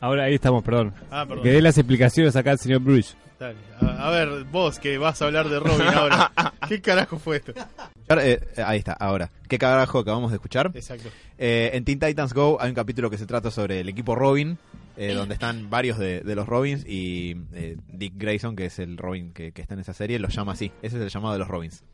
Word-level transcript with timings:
Ahora 0.00 0.24
ahí 0.24 0.34
estamos, 0.34 0.62
perdón. 0.62 0.92
Ah, 1.10 1.24
perdón. 1.26 1.42
Que 1.44 1.50
dé 1.52 1.62
las 1.62 1.76
explicaciones 1.78 2.36
acá 2.36 2.52
al 2.52 2.58
señor 2.58 2.80
Bruce. 2.80 3.14
Dale. 3.38 3.56
A, 3.80 4.08
a 4.08 4.10
ver, 4.10 4.44
vos 4.44 4.78
que 4.80 4.98
vas 4.98 5.20
a 5.22 5.26
hablar 5.26 5.48
de 5.48 5.60
Robin 5.60 5.86
ahora. 5.88 6.32
¿Qué 6.68 6.80
carajo 6.80 7.18
fue 7.18 7.36
esto? 7.36 7.52
Eh, 7.52 8.40
eh, 8.56 8.62
ahí 8.64 8.78
está, 8.78 8.92
ahora. 8.94 9.30
¿Qué 9.48 9.58
carajo 9.58 10.00
acabamos 10.00 10.30
de 10.30 10.36
escuchar? 10.36 10.70
Exacto. 10.74 11.08
Eh, 11.38 11.70
en 11.74 11.84
Teen 11.84 12.00
Titans 12.00 12.32
Go 12.34 12.58
hay 12.60 12.68
un 12.70 12.74
capítulo 12.74 13.10
que 13.10 13.18
se 13.18 13.26
trata 13.26 13.50
sobre 13.52 13.80
el 13.80 13.88
equipo 13.88 14.14
Robin, 14.16 14.58
eh, 14.96 15.14
donde 15.14 15.34
están 15.34 15.70
varios 15.70 15.98
de, 15.98 16.20
de 16.22 16.34
los 16.34 16.46
Robins 16.48 16.84
y 16.84 17.36
eh, 17.54 17.76
Dick 17.88 18.14
Grayson, 18.16 18.56
que 18.56 18.66
es 18.66 18.78
el 18.80 18.96
Robin 18.96 19.32
que, 19.32 19.52
que 19.52 19.62
está 19.62 19.74
en 19.74 19.80
esa 19.80 19.94
serie, 19.94 20.18
los 20.18 20.34
llama 20.34 20.52
así. 20.52 20.72
Ese 20.82 20.96
es 20.96 21.02
el 21.04 21.08
llamado 21.08 21.34
de 21.34 21.38
los 21.38 21.48
Robins. 21.48 21.84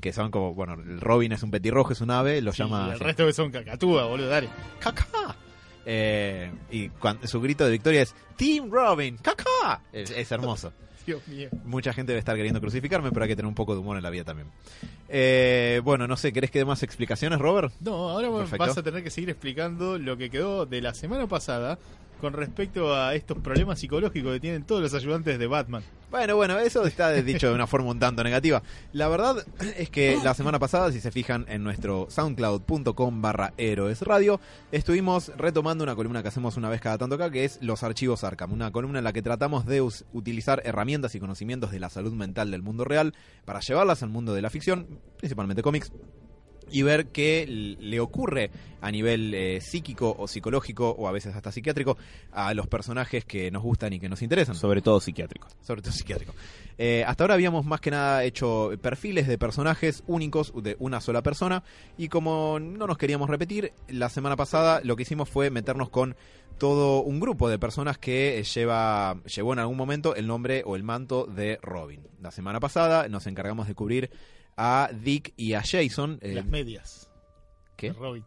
Que 0.00 0.12
son 0.14 0.30
como, 0.30 0.54
bueno, 0.54 0.74
el 0.74 1.00
Robin 1.02 1.32
es 1.32 1.42
un 1.42 1.50
petirrojo, 1.50 1.92
es 1.92 2.00
un 2.00 2.10
ave, 2.10 2.40
lo 2.40 2.52
Sí, 2.52 2.62
llama... 2.62 2.86
el 2.86 2.92
así. 2.94 3.04
resto 3.04 3.26
que 3.26 3.32
son 3.34 3.50
cacatúas, 3.50 4.08
boludo, 4.08 4.28
dale. 4.28 4.48
¡Caca! 4.80 5.06
Eh, 5.84 6.50
y 6.70 6.88
cuan- 6.90 7.18
su 7.26 7.40
grito 7.40 7.64
de 7.64 7.70
victoria 7.72 8.02
es 8.02 8.14
Team 8.36 8.70
Robin, 8.70 9.16
¡caca! 9.18 9.80
Es, 9.92 10.10
es 10.10 10.30
hermoso. 10.32 10.72
Dios 11.06 11.26
mío. 11.26 11.48
Mucha 11.64 11.92
gente 11.92 12.12
debe 12.12 12.20
estar 12.20 12.36
queriendo 12.36 12.60
crucificarme, 12.60 13.10
pero 13.10 13.24
hay 13.24 13.28
que 13.30 13.34
tener 13.36 13.48
un 13.48 13.56
poco 13.56 13.74
de 13.74 13.80
humor 13.80 13.96
en 13.96 14.04
la 14.04 14.10
vida 14.10 14.22
también. 14.22 14.48
Eh, 15.08 15.80
bueno, 15.82 16.06
no 16.06 16.16
sé, 16.16 16.32
¿querés 16.32 16.50
que 16.52 16.60
dé 16.60 16.64
más 16.64 16.82
explicaciones, 16.84 17.40
Robert? 17.40 17.72
No, 17.80 18.08
ahora 18.10 18.30
Perfecto. 18.30 18.64
vas 18.66 18.78
a 18.78 18.82
tener 18.84 19.02
que 19.02 19.10
seguir 19.10 19.30
explicando 19.30 19.98
lo 19.98 20.16
que 20.16 20.30
quedó 20.30 20.64
de 20.64 20.80
la 20.80 20.94
semana 20.94 21.26
pasada 21.26 21.78
con 22.22 22.34
respecto 22.34 22.94
a 22.94 23.16
estos 23.16 23.38
problemas 23.38 23.80
psicológicos 23.80 24.34
que 24.34 24.38
tienen 24.38 24.62
todos 24.62 24.80
los 24.80 24.94
ayudantes 24.94 25.40
de 25.40 25.46
Batman. 25.48 25.82
Bueno, 26.08 26.36
bueno, 26.36 26.56
eso 26.60 26.86
está 26.86 27.10
dicho 27.10 27.48
de 27.48 27.54
una 27.54 27.66
forma 27.66 27.90
un 27.90 27.98
tanto 27.98 28.22
negativa. 28.22 28.62
La 28.92 29.08
verdad 29.08 29.44
es 29.76 29.90
que 29.90 30.20
la 30.22 30.32
semana 30.32 30.60
pasada, 30.60 30.92
si 30.92 31.00
se 31.00 31.10
fijan 31.10 31.46
en 31.48 31.64
nuestro 31.64 32.06
soundcloud.com 32.10 33.22
barra 33.22 33.54
héroes 33.56 34.02
radio, 34.02 34.40
estuvimos 34.70 35.32
retomando 35.36 35.82
una 35.82 35.96
columna 35.96 36.22
que 36.22 36.28
hacemos 36.28 36.56
una 36.56 36.68
vez 36.68 36.80
cada 36.80 36.96
tanto 36.96 37.16
acá, 37.16 37.28
que 37.28 37.44
es 37.44 37.58
los 37.60 37.82
archivos 37.82 38.22
Arkham. 38.22 38.52
Una 38.52 38.70
columna 38.70 38.98
en 38.98 39.04
la 39.04 39.12
que 39.12 39.22
tratamos 39.22 39.66
de 39.66 39.80
utilizar 39.80 40.62
herramientas 40.64 41.16
y 41.16 41.18
conocimientos 41.18 41.72
de 41.72 41.80
la 41.80 41.90
salud 41.90 42.12
mental 42.12 42.52
del 42.52 42.62
mundo 42.62 42.84
real 42.84 43.14
para 43.44 43.58
llevarlas 43.58 44.04
al 44.04 44.10
mundo 44.10 44.32
de 44.32 44.42
la 44.42 44.50
ficción, 44.50 45.00
principalmente 45.18 45.62
cómics, 45.62 45.90
y 46.72 46.82
ver 46.82 47.06
qué 47.06 47.46
le 47.46 48.00
ocurre 48.00 48.50
a 48.80 48.90
nivel 48.90 49.32
eh, 49.34 49.60
psíquico 49.60 50.14
o 50.18 50.26
psicológico 50.26 50.90
o 50.90 51.06
a 51.06 51.12
veces 51.12 51.36
hasta 51.36 51.52
psiquiátrico 51.52 51.96
a 52.32 52.52
los 52.54 52.66
personajes 52.66 53.24
que 53.24 53.50
nos 53.50 53.62
gustan 53.62 53.92
y 53.92 54.00
que 54.00 54.08
nos 54.08 54.22
interesan 54.22 54.56
Sobre 54.56 54.82
todo 54.82 54.98
psiquiátrico. 55.00 55.48
sobre 55.60 55.82
todo 55.82 55.92
psiquiátrico. 55.92 56.34
Eh, 56.78 57.04
hasta 57.06 57.24
ahora 57.24 57.34
habíamos 57.34 57.64
más 57.64 57.80
que 57.80 57.92
nada 57.92 58.24
hecho 58.24 58.72
perfiles 58.80 59.28
de 59.28 59.38
personajes 59.38 60.02
únicos 60.06 60.52
de 60.60 60.76
una 60.80 61.00
sola 61.00 61.22
persona 61.22 61.62
y 61.96 62.08
como 62.08 62.58
no 62.58 62.86
nos 62.86 62.98
queríamos 62.98 63.30
repetir, 63.30 63.72
la 63.88 64.08
semana 64.08 64.34
pasada 64.34 64.80
lo 64.82 64.96
que 64.96 65.02
hicimos 65.02 65.28
fue 65.28 65.50
meternos 65.50 65.90
con 65.90 66.16
todo 66.58 67.02
un 67.02 67.20
grupo 67.20 67.48
de 67.48 67.58
personas 67.58 67.98
que 67.98 68.38
eh, 68.38 68.44
lleva 68.44 69.16
llevó 69.24 69.52
en 69.52 69.58
algún 69.58 69.76
momento 69.76 70.14
el 70.14 70.26
nombre 70.26 70.62
o 70.66 70.76
el 70.76 70.82
manto 70.82 71.26
de 71.26 71.58
Robin. 71.62 72.06
La 72.20 72.30
semana 72.30 72.60
pasada 72.60 73.08
nos 73.08 73.26
encargamos 73.26 73.68
de 73.68 73.74
cubrir 73.74 74.10
a 74.56 74.90
Dick 74.92 75.32
y 75.36 75.54
a 75.54 75.62
Jason. 75.62 76.18
eh, 76.22 76.34
Las 76.34 76.46
medias. 76.46 77.10
¿Qué? 77.76 77.88
de 77.92 77.98
Robin. 77.98 78.24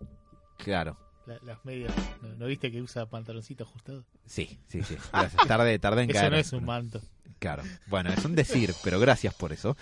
Claro. 0.57 0.97
La- 1.25 1.39
las 1.43 1.63
medias. 1.65 1.93
¿No, 2.21 2.29
no 2.35 2.45
viste 2.47 2.71
que 2.71 2.81
usa 2.81 3.05
pantaloncito 3.07 3.63
ajustado? 3.63 4.05
Sí, 4.25 4.59
sí, 4.67 4.81
sí. 4.83 4.95
Gracias. 5.11 5.47
Tardé, 5.47 5.79
tardé 5.79 6.03
en 6.03 6.09
Eso 6.11 6.19
caer. 6.19 6.31
no 6.31 6.37
es 6.37 6.53
un 6.53 6.65
manto. 6.65 7.01
Claro. 7.39 7.63
Bueno, 7.87 8.11
es 8.11 8.23
un 8.25 8.35
decir, 8.35 8.73
pero 8.83 8.99
gracias 8.99 9.33
por 9.33 9.51
eso. 9.51 9.75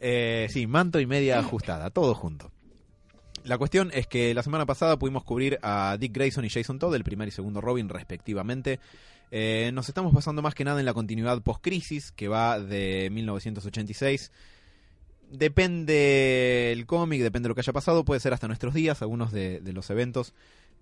Eh, 0.00 0.48
sí, 0.50 0.66
manto 0.66 1.00
y 1.00 1.06
media 1.06 1.38
ajustada, 1.38 1.90
todo 1.90 2.14
junto. 2.14 2.50
La 3.44 3.58
cuestión 3.58 3.90
es 3.94 4.06
que 4.06 4.32
la 4.34 4.42
semana 4.42 4.64
pasada 4.66 4.98
pudimos 4.98 5.22
cubrir 5.24 5.58
a 5.62 5.96
Dick 5.98 6.12
Grayson 6.14 6.44
y 6.44 6.50
Jason 6.50 6.78
Todd, 6.78 6.94
el 6.94 7.04
primer 7.04 7.28
y 7.28 7.30
segundo 7.30 7.60
Robin, 7.60 7.88
respectivamente. 7.88 8.80
Eh, 9.30 9.70
nos 9.74 9.88
estamos 9.88 10.12
basando 10.12 10.40
más 10.42 10.54
que 10.54 10.64
nada 10.64 10.80
en 10.80 10.86
la 10.86 10.94
continuidad 10.94 11.40
post-crisis, 11.42 12.10
que 12.12 12.28
va 12.28 12.58
de 12.58 13.08
1986. 13.12 14.32
Depende 15.36 16.72
el 16.72 16.86
cómic, 16.86 17.20
depende 17.22 17.46
de 17.46 17.48
lo 17.50 17.54
que 17.54 17.60
haya 17.60 17.72
pasado, 17.72 18.04
puede 18.04 18.20
ser 18.20 18.32
hasta 18.32 18.46
nuestros 18.46 18.74
días, 18.74 19.02
algunos 19.02 19.32
de, 19.32 19.60
de 19.60 19.72
los 19.72 19.90
eventos 19.90 20.32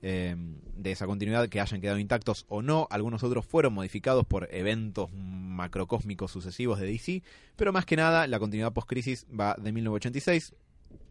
eh, 0.05 0.35
de 0.77 0.91
esa 0.91 1.07
continuidad 1.07 1.49
que 1.49 1.61
hayan 1.61 1.81
quedado 1.81 1.99
intactos 1.99 2.45
o 2.49 2.61
no. 2.61 2.89
Algunos 2.91 3.23
otros 3.23 3.47
fueron 3.47 3.73
modificados 3.73 4.27
por 4.27 4.49
eventos 4.51 5.11
macrocósmicos 5.13 6.33
sucesivos 6.33 6.81
de 6.81 6.87
DC, 6.87 7.23
pero 7.55 7.73
más 7.73 7.87
que 7.87 7.95
nada 7.95 8.27
la 8.27 8.41
continuidad 8.41 8.73
post-crisis 8.73 9.27
va 9.29 9.55
de 9.55 9.71
1986, 9.71 10.55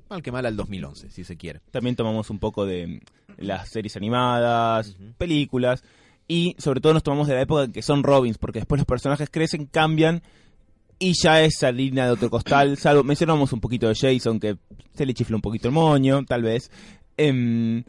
mal 0.09 0.21
que 0.21 0.33
mal 0.33 0.45
al 0.45 0.57
2011, 0.57 1.09
si 1.09 1.23
se 1.23 1.37
quiere. 1.37 1.61
También 1.71 1.95
tomamos 1.95 2.29
un 2.29 2.39
poco 2.39 2.65
de 2.65 2.87
mm, 2.87 2.99
las 3.37 3.69
series 3.69 3.95
animadas, 3.95 4.97
películas. 5.17 5.85
Y 6.27 6.55
sobre 6.59 6.81
todo 6.81 6.93
nos 6.93 7.03
tomamos 7.03 7.27
de 7.27 7.35
la 7.35 7.41
época 7.41 7.63
en 7.63 7.71
que 7.71 7.81
son 7.81 8.03
Robins, 8.03 8.37
porque 8.37 8.59
después 8.59 8.79
los 8.79 8.85
personajes 8.85 9.29
crecen, 9.29 9.67
cambian. 9.67 10.21
Y 11.01 11.13
ya 11.19 11.41
es 11.41 11.63
harina 11.63 12.05
de 12.05 12.11
otro 12.11 12.29
costal. 12.29 12.77
Salvo, 12.77 13.03
mencionamos 13.03 13.51
un 13.53 13.59
poquito 13.59 13.87
de 13.87 13.95
Jason, 13.95 14.39
que 14.39 14.57
se 14.93 15.03
le 15.03 15.15
chifla 15.15 15.35
un 15.35 15.41
poquito 15.41 15.67
el 15.67 15.73
moño, 15.73 16.23
tal 16.25 16.43
vez. 16.43 16.69
Em, 17.17 17.83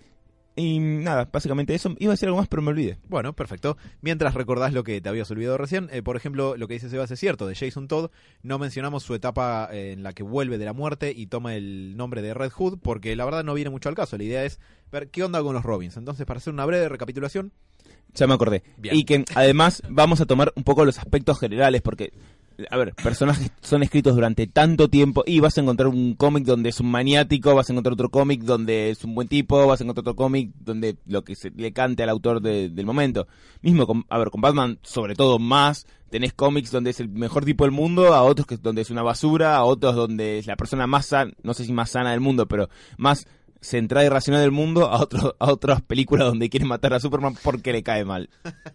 y 0.56 0.78
nada, 0.78 1.28
básicamente 1.30 1.74
eso. 1.74 1.94
Iba 1.98 2.12
a 2.12 2.14
decir 2.14 2.28
algo 2.28 2.38
más, 2.38 2.48
pero 2.48 2.62
me 2.62 2.70
olvidé. 2.70 2.96
Bueno, 3.10 3.34
perfecto. 3.34 3.76
Mientras 4.00 4.32
recordás 4.32 4.72
lo 4.72 4.82
que 4.82 5.02
te 5.02 5.10
habías 5.10 5.30
olvidado 5.30 5.58
recién, 5.58 5.90
eh, 5.92 6.00
por 6.02 6.16
ejemplo, 6.16 6.56
lo 6.56 6.66
que 6.68 6.74
dice 6.74 6.88
Sebas 6.88 7.10
es 7.10 7.20
cierto, 7.20 7.46
de 7.46 7.54
Jason 7.54 7.86
Todd, 7.86 8.10
no 8.42 8.58
mencionamos 8.58 9.02
su 9.02 9.14
etapa 9.14 9.68
eh, 9.70 9.92
en 9.92 10.02
la 10.02 10.14
que 10.14 10.22
vuelve 10.22 10.56
de 10.56 10.64
la 10.64 10.72
muerte 10.72 11.12
y 11.14 11.26
toma 11.26 11.54
el 11.54 11.98
nombre 11.98 12.22
de 12.22 12.32
Red 12.32 12.52
Hood, 12.52 12.78
porque 12.78 13.14
la 13.14 13.26
verdad 13.26 13.44
no 13.44 13.52
viene 13.52 13.68
mucho 13.68 13.90
al 13.90 13.94
caso. 13.94 14.16
La 14.16 14.24
idea 14.24 14.44
es 14.44 14.58
ver 14.90 15.10
qué 15.10 15.22
onda 15.22 15.42
con 15.42 15.52
los 15.52 15.64
Robins. 15.64 15.98
Entonces, 15.98 16.24
para 16.24 16.38
hacer 16.38 16.54
una 16.54 16.64
breve 16.64 16.88
recapitulación, 16.88 17.52
Ya 18.14 18.26
me 18.26 18.32
acordé. 18.32 18.62
Bien. 18.78 18.94
Y 18.96 19.04
que 19.04 19.24
además 19.34 19.82
vamos 19.88 20.22
a 20.22 20.26
tomar 20.26 20.52
un 20.56 20.64
poco 20.64 20.86
los 20.86 20.98
aspectos 20.98 21.38
generales, 21.38 21.82
porque, 21.82 22.12
a 22.70 22.76
ver, 22.76 22.94
personajes 22.94 23.50
son 23.60 23.82
escritos 23.82 24.14
durante 24.14 24.46
tanto 24.46 24.88
tiempo 24.88 25.22
y 25.26 25.40
vas 25.40 25.56
a 25.58 25.60
encontrar 25.60 25.88
un 25.88 26.14
cómic 26.14 26.44
donde 26.44 26.68
es 26.70 26.80
un 26.80 26.90
maniático, 26.90 27.54
vas 27.54 27.68
a 27.68 27.72
encontrar 27.72 27.94
otro 27.94 28.10
cómic 28.10 28.42
donde 28.42 28.90
es 28.90 29.04
un 29.04 29.14
buen 29.14 29.28
tipo, 29.28 29.66
vas 29.66 29.80
a 29.80 29.84
encontrar 29.84 30.02
otro 30.02 30.16
cómic 30.16 30.50
donde 30.60 30.96
lo 31.06 31.22
que 31.24 31.34
se 31.36 31.50
le 31.50 31.72
cante 31.72 32.02
al 32.02 32.08
autor 32.08 32.40
de- 32.40 32.68
del 32.68 32.86
momento. 32.86 33.26
Mismo, 33.62 33.86
con, 33.86 34.04
a 34.08 34.18
ver, 34.18 34.30
con 34.30 34.40
Batman, 34.40 34.78
sobre 34.82 35.14
todo 35.14 35.38
más, 35.38 35.86
tenés 36.10 36.32
cómics 36.32 36.70
donde 36.70 36.90
es 36.90 37.00
el 37.00 37.08
mejor 37.08 37.44
tipo 37.44 37.64
del 37.64 37.72
mundo, 37.72 38.14
a 38.14 38.22
otros 38.22 38.46
que 38.46 38.56
donde 38.56 38.82
es 38.82 38.90
una 38.90 39.02
basura, 39.02 39.56
a 39.56 39.64
otros 39.64 39.94
donde 39.94 40.38
es 40.38 40.46
la 40.46 40.56
persona 40.56 40.86
más 40.86 41.06
sana, 41.06 41.32
no 41.42 41.54
sé 41.54 41.64
si 41.64 41.72
más 41.72 41.90
sana 41.90 42.10
del 42.10 42.20
mundo, 42.20 42.46
pero 42.46 42.68
más 42.98 43.26
centrada 43.60 44.04
y 44.04 44.08
racional 44.08 44.42
del 44.42 44.50
mundo, 44.50 44.90
a, 44.90 45.00
otro, 45.00 45.36
a 45.38 45.52
otras 45.52 45.82
películas 45.82 46.26
donde 46.26 46.50
quieren 46.50 46.68
matar 46.68 46.94
a 46.94 47.00
Superman 47.00 47.36
porque 47.42 47.72
le 47.72 47.82
cae 47.82 48.04
mal. 48.04 48.28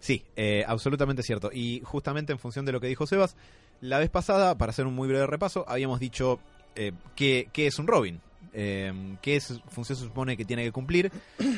Sí, 0.00 0.24
eh, 0.36 0.64
absolutamente 0.66 1.22
cierto. 1.22 1.50
Y 1.52 1.82
justamente 1.84 2.32
en 2.32 2.38
función 2.38 2.64
de 2.64 2.72
lo 2.72 2.80
que 2.80 2.86
dijo 2.86 3.06
Sebas, 3.06 3.36
la 3.80 3.98
vez 3.98 4.10
pasada, 4.10 4.56
para 4.58 4.70
hacer 4.70 4.86
un 4.86 4.94
muy 4.94 5.08
breve 5.08 5.26
repaso, 5.26 5.64
habíamos 5.68 6.00
dicho 6.00 6.40
eh, 6.76 6.92
qué, 7.16 7.48
qué 7.52 7.66
es 7.66 7.78
un 7.78 7.86
Robin. 7.86 8.20
Eh, 8.52 9.16
qué 9.20 9.40
función 9.40 9.96
se 9.96 10.04
supone 10.04 10.36
que 10.36 10.44
tiene 10.44 10.64
que 10.64 10.72
cumplir, 10.72 11.12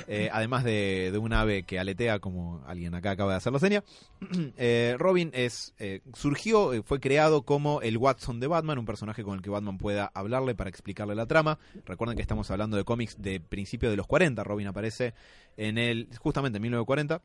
eh, 0.08 0.28
además 0.32 0.64
de, 0.64 1.10
de 1.12 1.18
un 1.18 1.32
ave 1.32 1.62
que 1.62 1.78
aletea, 1.78 2.18
como 2.18 2.62
alguien 2.66 2.94
acá 2.94 3.12
acaba 3.12 3.32
de 3.32 3.36
hacer 3.38 3.52
la 3.52 3.58
seña. 3.58 3.84
Eh, 4.62 4.96
Robin 4.98 5.30
es 5.32 5.74
eh, 5.78 6.00
surgió, 6.14 6.74
eh, 6.74 6.82
fue 6.82 7.00
creado 7.00 7.42
como 7.42 7.80
el 7.80 7.96
Watson 7.96 8.40
de 8.40 8.46
Batman, 8.46 8.78
un 8.78 8.84
personaje 8.84 9.22
con 9.22 9.36
el 9.36 9.42
que 9.42 9.48
Batman 9.48 9.78
pueda 9.78 10.10
hablarle 10.12 10.54
para 10.54 10.68
explicarle 10.68 11.14
la 11.14 11.26
trama. 11.26 11.58
Recuerden 11.86 12.16
que 12.16 12.22
estamos 12.22 12.50
hablando 12.50 12.76
de 12.76 12.84
cómics 12.84 13.16
de 13.20 13.40
principio 13.40 13.88
de 13.88 13.96
los 13.96 14.06
40. 14.06 14.44
Robin 14.44 14.66
aparece 14.66 15.14
en 15.56 15.78
el 15.78 16.08
justamente 16.18 16.56
en 16.58 16.62
1940 16.62 17.22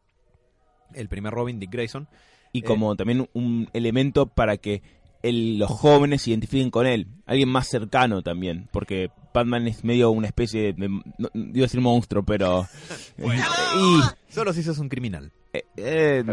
el 0.94 1.08
primer 1.10 1.34
Robin, 1.34 1.60
Dick 1.60 1.72
Grayson. 1.72 2.08
y 2.54 2.60
Eh, 2.60 2.64
como 2.64 2.96
también 2.96 3.28
un 3.34 3.68
elemento 3.74 4.28
para 4.28 4.56
que 4.58 4.82
el- 5.24 5.58
los 5.60 5.70
jóvenes 5.72 6.22
se 6.22 6.30
identifiquen 6.30 6.70
con 6.72 6.86
él, 6.88 7.08
alguien 7.26 7.50
más 7.50 7.68
cercano 7.68 8.22
también, 8.22 8.70
porque 8.72 9.10
Batman 9.34 9.68
es 9.68 9.84
medio 9.84 10.12
una 10.12 10.28
especie 10.28 10.72
de, 10.74 10.88
no, 10.88 11.02
no 11.18 11.30
iba 11.34 11.60
a 11.60 11.68
decir 11.68 11.82
monstruo, 11.82 12.24
pero 12.24 12.66
y 13.18 14.32
Solo 14.34 14.54
si 14.54 14.64
sos 14.64 14.78
un 14.80 14.88
criminal. 14.90 15.32
eh, 15.54 15.64
eh, 15.78 16.24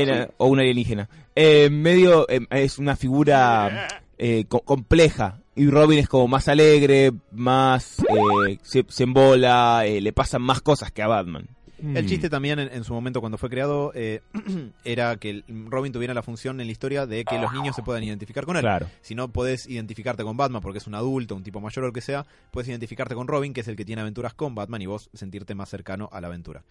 era- 0.00 0.30
o 0.38 0.46
un 0.46 0.58
alienígena, 0.58 1.08
Eh, 1.36 1.68
medio 1.70 2.28
eh, 2.28 2.40
es 2.50 2.78
una 2.78 2.96
figura 2.96 3.86
eh, 4.18 4.44
co- 4.48 4.60
compleja 4.60 5.40
y 5.56 5.66
Robin 5.68 5.98
es 5.98 6.08
como 6.08 6.26
más 6.28 6.48
alegre, 6.48 7.12
más 7.32 7.98
eh, 8.00 8.58
se, 8.62 8.84
se 8.88 9.02
embola, 9.04 9.84
eh, 9.86 10.00
le 10.00 10.12
pasan 10.12 10.42
más 10.42 10.60
cosas 10.62 10.90
que 10.92 11.02
a 11.02 11.06
Batman. 11.08 11.48
El 11.82 12.04
Mm. 12.04 12.06
chiste 12.06 12.30
también 12.30 12.58
en, 12.60 12.72
en 12.72 12.84
su 12.84 12.92
momento 12.94 13.20
cuando 13.20 13.36
fue 13.36 13.50
creado 13.50 13.90
eh, 13.94 14.20
era 14.84 15.16
que 15.16 15.42
Robin 15.48 15.92
tuviera 15.92 16.14
la 16.14 16.22
función 16.22 16.60
en 16.60 16.66
la 16.68 16.72
historia 16.72 17.06
de 17.06 17.24
que 17.24 17.38
los 17.38 17.52
niños 17.52 17.74
se 17.74 17.82
puedan 17.82 18.02
identificar 18.04 18.44
con 18.44 18.56
él. 18.56 18.62
Claro. 18.62 18.88
Si 19.02 19.14
no 19.14 19.28
podés 19.28 19.66
identificarte 19.66 20.22
con 20.22 20.36
Batman 20.36 20.62
porque 20.62 20.78
es 20.78 20.86
un 20.86 20.94
adulto, 20.94 21.34
un 21.34 21.42
tipo 21.42 21.60
mayor 21.60 21.84
o 21.84 21.86
lo 21.88 21.92
que 21.92 22.00
sea, 22.00 22.26
puedes 22.52 22.68
identificarte 22.68 23.14
con 23.14 23.26
Robin, 23.26 23.52
que 23.52 23.60
es 23.62 23.68
el 23.68 23.76
que 23.76 23.84
tiene 23.84 24.02
aventuras 24.02 24.34
con 24.34 24.54
Batman 24.54 24.82
y 24.82 24.86
vos 24.86 25.10
sentirte 25.14 25.54
más 25.54 25.68
cercano 25.68 26.08
a 26.12 26.20
la 26.20 26.28
aventura. 26.28 26.62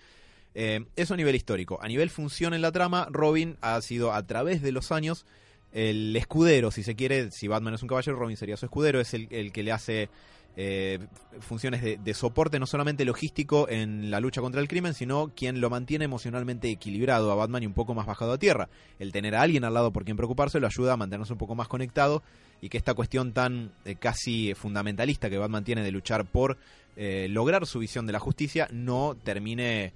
Eh, 0.56 0.86
eso 0.96 1.16
a 1.16 1.18
nivel 1.18 1.36
histórico. 1.36 1.80
A 1.82 1.88
nivel 1.88 2.10
función 2.10 2.54
en 2.54 2.62
la 2.62 2.72
trama, 2.72 3.08
Robin 3.12 3.58
ha 3.62 3.82
sido 3.82 4.14
a 4.14 4.26
través 4.26 4.62
de 4.62 4.72
los 4.72 4.92
años 4.92 5.26
el 5.74 6.16
escudero, 6.16 6.70
si 6.72 6.84
se 6.84 6.96
quiere. 6.96 7.32
Si 7.32 7.48
Batman 7.48 7.74
es 7.74 7.82
un 7.82 7.90
caballero, 7.90 8.18
Robin 8.18 8.38
sería 8.38 8.56
su 8.58 8.66
escudero. 8.68 9.00
Es 9.00 9.14
el, 9.16 9.28
el 9.32 9.52
que 9.52 9.64
le 9.64 9.72
hace 9.72 10.10
eh, 10.56 11.00
funciones 11.40 11.82
de, 11.82 12.14
soporte, 12.14 12.60
no 12.60 12.66
solamente 12.66 13.06
logístico 13.06 13.68
en 13.70 14.12
la 14.12 14.20
lucha 14.20 14.42
contra 14.42 14.62
el 14.62 14.68
crimen, 14.68 14.94
sino 14.94 15.32
quien 15.36 15.62
lo 15.62 15.70
mantiene 15.70 16.06
emocionalmente 16.06 16.70
equilibrado 16.70 17.32
a 17.32 17.36
Batman 17.36 17.64
y 17.64 17.66
un 17.66 17.74
poco 17.74 17.94
más 17.94 18.06
bajado 18.06 18.34
a 18.34 18.38
tierra. 18.38 18.70
El 19.00 19.12
tener 19.12 19.36
a 19.36 19.42
alguien 19.42 19.64
al 19.64 19.74
lado 19.74 19.92
por 19.92 20.06
quien 20.06 20.18
preocuparse 20.18 20.60
lo 20.60 20.68
ayuda 20.68 20.94
a 20.94 20.98
mantenerse 20.98 21.34
un 21.34 21.40
poco 21.40 21.56
más 21.56 21.68
conectado 21.68 22.22
y 22.62 22.70
que 22.70 22.78
esta 22.78 22.94
cuestión 22.94 23.34
tan 23.34 23.72
eh, 23.84 23.96
casi 23.96 24.54
fundamentalista 24.54 25.30
que 25.30 25.38
Batman 25.38 25.64
tiene 25.64 25.84
de 25.84 25.92
luchar 25.92 26.26
por 26.26 26.58
eh, 26.96 27.28
lograr 27.30 27.66
su 27.66 27.80
visión 27.80 28.06
de 28.06 28.14
la 28.14 28.20
justicia 28.20 28.68
no 28.72 29.18
termine 29.24 29.94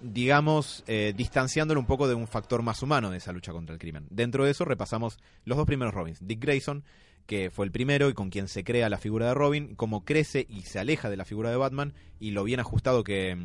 digamos, 0.00 0.84
eh, 0.86 1.12
distanciándolo 1.16 1.80
un 1.80 1.86
poco 1.86 2.08
de 2.08 2.14
un 2.14 2.28
factor 2.28 2.62
más 2.62 2.82
humano 2.82 3.10
de 3.10 3.18
esa 3.18 3.32
lucha 3.32 3.52
contra 3.52 3.72
el 3.72 3.80
crimen. 3.80 4.06
Dentro 4.10 4.44
de 4.44 4.52
eso 4.52 4.64
repasamos 4.64 5.18
los 5.44 5.58
dos 5.58 5.66
primeros 5.66 5.94
Robins. 5.94 6.18
Dick 6.26 6.40
Grayson, 6.40 6.84
que 7.28 7.50
fue 7.50 7.66
el 7.66 7.70
primero 7.70 8.08
y 8.08 8.14
con 8.14 8.30
quien 8.30 8.48
se 8.48 8.64
crea 8.64 8.88
la 8.88 8.96
figura 8.96 9.26
de 9.28 9.34
Robin, 9.34 9.74
cómo 9.76 10.02
crece 10.02 10.46
y 10.48 10.62
se 10.62 10.78
aleja 10.78 11.10
de 11.10 11.18
la 11.18 11.26
figura 11.26 11.50
de 11.50 11.56
Batman 11.58 11.92
y 12.18 12.30
lo 12.30 12.42
bien 12.42 12.58
ajustado 12.58 13.04
que, 13.04 13.36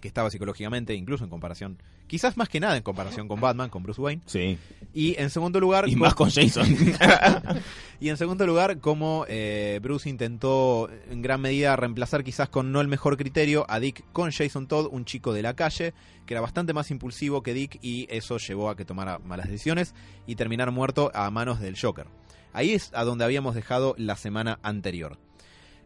que 0.00 0.08
estaba 0.08 0.30
psicológicamente, 0.30 0.94
incluso 0.94 1.22
en 1.22 1.28
comparación, 1.28 1.76
quizás 2.06 2.38
más 2.38 2.48
que 2.48 2.58
nada 2.58 2.74
en 2.74 2.82
comparación 2.82 3.28
con 3.28 3.38
Batman, 3.38 3.68
con 3.68 3.82
Bruce 3.82 4.00
Wayne. 4.00 4.22
Sí. 4.24 4.56
Y 4.94 5.14
en 5.20 5.28
segundo 5.28 5.60
lugar... 5.60 5.86
Y 5.88 5.92
con- 5.92 6.00
más 6.00 6.14
con 6.14 6.30
Jason. 6.30 6.66
y 8.00 8.08
en 8.08 8.16
segundo 8.16 8.46
lugar, 8.46 8.78
como 8.78 9.26
eh, 9.28 9.78
Bruce 9.82 10.08
intentó 10.08 10.88
en 11.10 11.20
gran 11.20 11.40
medida 11.42 11.76
reemplazar 11.76 12.24
quizás 12.24 12.48
con 12.48 12.72
no 12.72 12.80
el 12.80 12.88
mejor 12.88 13.18
criterio 13.18 13.66
a 13.68 13.78
Dick 13.78 14.04
con 14.12 14.30
Jason 14.30 14.66
Todd, 14.68 14.88
un 14.90 15.04
chico 15.04 15.34
de 15.34 15.42
la 15.42 15.54
calle, 15.54 15.92
que 16.24 16.32
era 16.32 16.40
bastante 16.40 16.72
más 16.72 16.90
impulsivo 16.90 17.42
que 17.42 17.52
Dick 17.52 17.78
y 17.82 18.06
eso 18.10 18.38
llevó 18.38 18.70
a 18.70 18.76
que 18.76 18.86
tomara 18.86 19.18
malas 19.18 19.48
decisiones 19.48 19.94
y 20.26 20.34
terminar 20.36 20.70
muerto 20.70 21.10
a 21.14 21.30
manos 21.30 21.60
del 21.60 21.78
Joker. 21.78 22.06
Ahí 22.52 22.72
es 22.72 22.90
a 22.94 23.04
donde 23.04 23.24
habíamos 23.24 23.54
dejado 23.54 23.94
la 23.98 24.16
semana 24.16 24.58
anterior. 24.62 25.18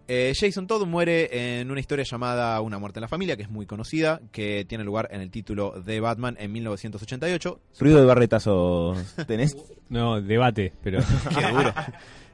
Eh, 0.09 0.35
Jason 0.39 0.69
Todd 0.69 0.87
muere 0.87 1.61
en 1.61 1.71
una 1.71 1.81
historia 1.81 2.05
llamada 2.09 2.61
Una 2.61 2.79
muerte 2.79 3.01
en 3.01 3.03
la 3.03 3.09
familia, 3.09 3.37
que 3.37 3.43
es 3.43 3.51
muy 3.51 3.67
conocida, 3.67 4.21
que 4.31 4.65
tiene 4.65 4.85
lugar 4.85 5.09
en 5.11 5.21
el 5.21 5.31
título 5.31 5.83
de 5.85 5.99
Batman 5.99 6.37
en 6.39 6.53
1988. 6.53 7.61
Ruido 7.81 8.01
de 8.01 8.07
barretazos 8.07 8.99
tenés. 9.27 9.57
No, 9.89 10.21
debate, 10.21 10.73
pero. 10.83 10.99
Qué 11.35 11.47
duro. 11.53 11.73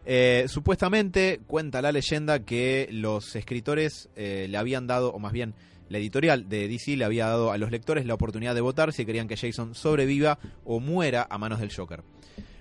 Eh, 0.07 0.47
supuestamente 0.49 1.41
cuenta 1.47 1.83
la 1.83 1.93
leyenda 1.93 2.41
que 2.41 2.89
los 2.91 3.37
escritores 3.37 4.09
eh, 4.17 4.47
le 4.49 4.57
habían 4.57 4.87
dado, 4.87 5.13
o 5.13 5.19
más 5.19 5.33
bien 5.33 5.55
la 5.91 5.99
editorial 5.99 6.49
de 6.49 6.67
DC 6.67 6.97
le 6.97 7.05
había 7.05 7.27
dado 7.27 7.53
a 7.53 7.59
los 7.59 7.71
lectores 7.71 8.07
la 8.07 8.15
oportunidad 8.15 8.55
de 8.55 8.63
votar 8.63 8.95
si 8.95 9.05
querían 9.05 9.29
que 9.29 9.37
Jason 9.37 9.75
sobreviva 9.75 10.39
o 10.65 10.81
muera 10.81 11.27
a 11.29 11.37
manos 11.37 11.61
del 11.61 11.71
Joker. 11.75 12.03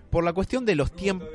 Por 0.10 0.26
la 0.26 0.34
cuestión 0.34 0.66
de 0.66 0.76
los 0.76 0.92
tiempos... 0.92 1.30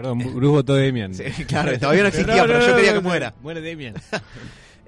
Perdón, 0.00 0.18
Bruce 0.18 0.46
votó 0.46 0.74
Demian. 0.74 1.14
Sí, 1.14 1.24
claro, 1.46 1.78
todavía 1.78 2.02
no 2.02 2.08
existía, 2.08 2.42
pero 2.46 2.66
yo 2.66 2.76
quería 2.76 2.94
que 2.94 3.00
muera. 3.00 3.34
Muere 3.42 3.60
Demian. 3.60 3.94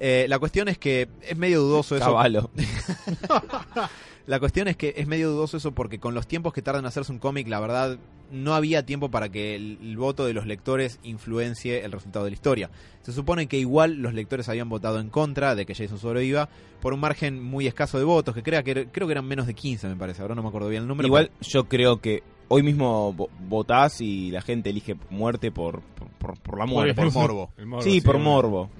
Eh, 0.04 0.26
la 0.28 0.40
cuestión 0.40 0.66
es 0.66 0.78
que 0.78 1.08
es 1.22 1.36
medio 1.36 1.60
dudoso 1.60 1.94
eso. 1.94 2.04
Caballo. 2.04 2.50
La 4.26 4.38
cuestión 4.40 4.66
es 4.68 4.76
que 4.76 4.94
es 4.96 5.06
medio 5.06 5.30
dudoso 5.30 5.56
eso 5.56 5.72
porque 5.72 5.98
con 5.98 6.14
los 6.14 6.26
tiempos 6.26 6.52
que 6.52 6.62
tardan 6.62 6.82
en 6.82 6.86
hacerse 6.86 7.10
un 7.12 7.18
cómic, 7.18 7.46
la 7.48 7.58
verdad, 7.60 7.98
no 8.30 8.54
había 8.54 8.84
tiempo 8.86 9.10
para 9.10 9.28
que 9.28 9.54
el, 9.56 9.78
el 9.82 9.96
voto 9.96 10.24
de 10.24 10.32
los 10.32 10.46
lectores 10.46 10.98
influencie 11.02 11.84
el 11.84 11.92
resultado 11.92 12.24
de 12.24 12.30
la 12.30 12.34
historia. 12.34 12.70
Se 13.02 13.12
supone 13.12 13.46
que 13.46 13.58
igual 13.58 13.96
los 13.96 14.14
lectores 14.14 14.48
habían 14.48 14.68
votado 14.68 15.00
en 15.00 15.08
contra 15.08 15.54
de 15.54 15.66
que 15.66 15.74
Jason 15.74 15.98
sobreviva 15.98 16.48
por 16.80 16.92
un 16.94 17.00
margen 17.00 17.42
muy 17.42 17.66
escaso 17.66 17.98
de 17.98 18.04
votos, 18.04 18.34
que, 18.34 18.42
crea 18.42 18.62
que 18.62 18.70
era- 18.72 18.84
creo 18.90 19.06
que 19.06 19.12
eran 19.12 19.26
menos 19.26 19.46
de 19.46 19.54
15, 19.54 19.88
me 19.88 19.96
parece. 19.96 20.22
Ahora 20.22 20.34
no 20.34 20.42
me 20.42 20.48
acuerdo 20.48 20.68
bien 20.68 20.82
el 20.82 20.88
número. 20.88 21.06
Igual 21.06 21.30
yo 21.40 21.64
creo 21.68 22.00
que 22.00 22.22
hoy 22.48 22.62
mismo 22.62 23.14
vo- 23.14 23.28
votás 23.48 24.00
y 24.00 24.30
la 24.30 24.42
gente 24.42 24.70
elige 24.70 24.96
muerte 25.10 25.50
por, 25.50 25.80
por, 25.80 26.08
por- 26.18 26.38
por 26.40 26.58
la 26.58 26.66
muerte. 26.66 26.94
por 26.94 27.12
morbo. 27.12 27.52
Sí, 27.80 28.00
por 28.00 28.18
morbo. 28.18 28.70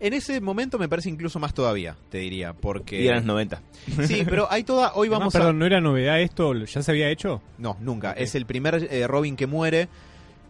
En 0.00 0.12
ese 0.14 0.40
momento 0.40 0.78
me 0.78 0.88
parece 0.88 1.08
incluso 1.08 1.40
más 1.40 1.52
todavía, 1.52 1.96
te 2.08 2.18
diría, 2.18 2.52
porque... 2.52 3.02
Y 3.02 3.06
eran 3.08 3.18
los 3.18 3.26
90. 3.26 3.62
Sí, 4.06 4.22
pero 4.24 4.46
hay 4.48 4.62
toda... 4.62 4.92
Hoy 4.94 5.08
Además, 5.08 5.18
vamos 5.18 5.34
a... 5.34 5.38
perdón, 5.38 5.58
¿no 5.58 5.66
era 5.66 5.80
novedad 5.80 6.20
esto? 6.20 6.54
¿Ya 6.54 6.82
se 6.82 6.90
había 6.92 7.10
hecho? 7.10 7.42
No, 7.58 7.76
nunca. 7.80 8.12
Es 8.12 8.36
el 8.36 8.46
primer 8.46 8.86
eh, 8.92 9.08
Robin 9.08 9.34
que 9.34 9.48
muere. 9.48 9.88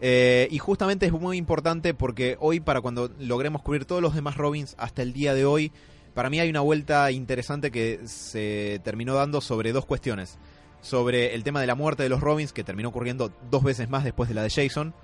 eh, 0.03 0.49
y 0.51 0.59
justamente 0.59 1.07
es 1.07 1.13
muy 1.13 1.39
importante 1.39 1.95
porque 1.95 2.37
hoy, 2.41 2.61
para 2.61 2.83
cuando 2.83 3.11
logremos 3.19 3.63
cubrir 3.63 3.87
todos 3.87 4.03
los 4.03 4.15
demás 4.15 4.37
Robins 4.37 4.75
hasta 4.79 5.01
el 5.01 5.15
día 5.15 5.33
de 5.33 5.47
hoy, 5.47 5.73
para 6.13 6.29
mí 6.29 6.41
hay 6.41 6.51
una 6.51 6.61
vuelta 6.61 7.11
interesante 7.11 7.71
que 7.71 8.01
se 8.05 8.81
terminó 8.85 9.15
dando 9.15 9.41
sobre 9.41 9.73
dos 9.73 9.87
cuestiones. 9.87 10.37
Sobre 10.81 11.35
el 11.35 11.43
tema 11.43 11.61
de 11.61 11.67
la 11.67 11.75
muerte 11.75 12.03
de 12.03 12.09
los 12.09 12.21
Robins, 12.21 12.53
que 12.53 12.65
terminó 12.65 12.89
ocurriendo 12.91 13.33
dos 13.51 13.63
veces 13.63 13.89
más 13.89 14.05
después 14.05 14.29
de 14.29 14.35
la 14.35 14.43
de 14.43 14.51
Jason, 14.51 14.95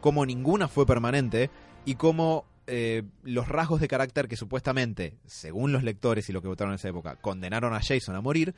como 0.00 0.24
ninguna 0.24 0.68
fue 0.68 0.86
permanente, 0.86 1.50
y 1.84 1.96
cómo 1.96 2.44
eh, 2.66 3.02
los 3.24 3.48
rasgos 3.48 3.80
de 3.80 3.88
carácter 3.88 4.28
que 4.28 4.36
supuestamente, 4.36 5.14
según 5.26 5.72
los 5.72 5.82
lectores 5.82 6.28
y 6.28 6.32
lo 6.32 6.40
que 6.40 6.48
votaron 6.48 6.72
en 6.72 6.76
esa 6.76 6.88
época, 6.88 7.16
condenaron 7.16 7.74
a 7.74 7.80
Jason 7.82 8.16
a 8.16 8.20
morir, 8.20 8.54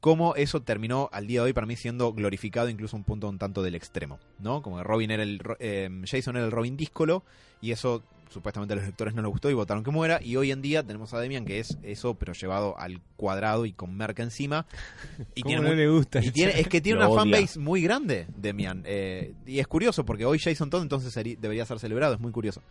cómo 0.00 0.34
eso 0.36 0.62
terminó 0.62 1.08
al 1.12 1.26
día 1.26 1.40
de 1.40 1.46
hoy 1.46 1.52
para 1.52 1.66
mí 1.66 1.76
siendo 1.76 2.12
glorificado 2.12 2.68
incluso 2.68 2.96
un 2.96 3.04
punto 3.04 3.28
un 3.28 3.38
tanto 3.38 3.62
del 3.62 3.74
extremo, 3.74 4.18
¿no? 4.38 4.62
Como 4.62 4.78
que 4.78 4.84
Robin 4.84 5.10
era 5.10 5.22
el 5.22 5.42
eh, 5.58 5.90
Jason 6.04 6.36
era 6.36 6.46
el 6.46 6.52
Robin 6.52 6.76
díscolo 6.76 7.24
y 7.60 7.72
eso 7.72 8.02
supuestamente 8.30 8.74
a 8.74 8.76
los 8.76 8.84
lectores 8.84 9.14
no 9.14 9.22
les 9.22 9.30
gustó 9.30 9.48
y 9.50 9.54
votaron 9.54 9.82
que 9.84 9.90
muera 9.90 10.20
y 10.22 10.36
hoy 10.36 10.50
en 10.50 10.60
día 10.62 10.82
tenemos 10.82 11.14
a 11.14 11.20
Demian 11.20 11.44
que 11.44 11.60
es 11.60 11.78
eso 11.82 12.14
pero 12.14 12.32
llevado 12.34 12.78
al 12.78 13.00
cuadrado 13.16 13.64
y 13.66 13.72
con 13.72 13.96
merca 13.96 14.22
encima 14.22 14.66
y 15.34 15.42
¿Cómo 15.42 15.50
tiene 15.50 15.62
no 15.62 15.68
muy- 15.68 15.76
le 15.76 15.88
gusta? 15.88 16.24
y 16.24 16.30
tiene- 16.30 16.60
es 16.60 16.68
que 16.68 16.80
tiene 16.80 16.98
Lo 17.00 17.10
una 17.12 17.22
odia. 17.22 17.36
fanbase 17.36 17.58
muy 17.58 17.80
grande, 17.82 18.26
Demian. 18.36 18.82
eh, 18.84 19.32
y 19.46 19.58
es 19.60 19.66
curioso, 19.66 20.04
porque 20.04 20.24
hoy 20.26 20.38
Jason 20.38 20.70
Todd 20.70 20.82
entonces 20.82 21.16
seri- 21.16 21.36
debería 21.38 21.64
ser 21.66 21.78
celebrado, 21.78 22.14
es 22.14 22.20
muy 22.20 22.32
curioso. 22.32 22.62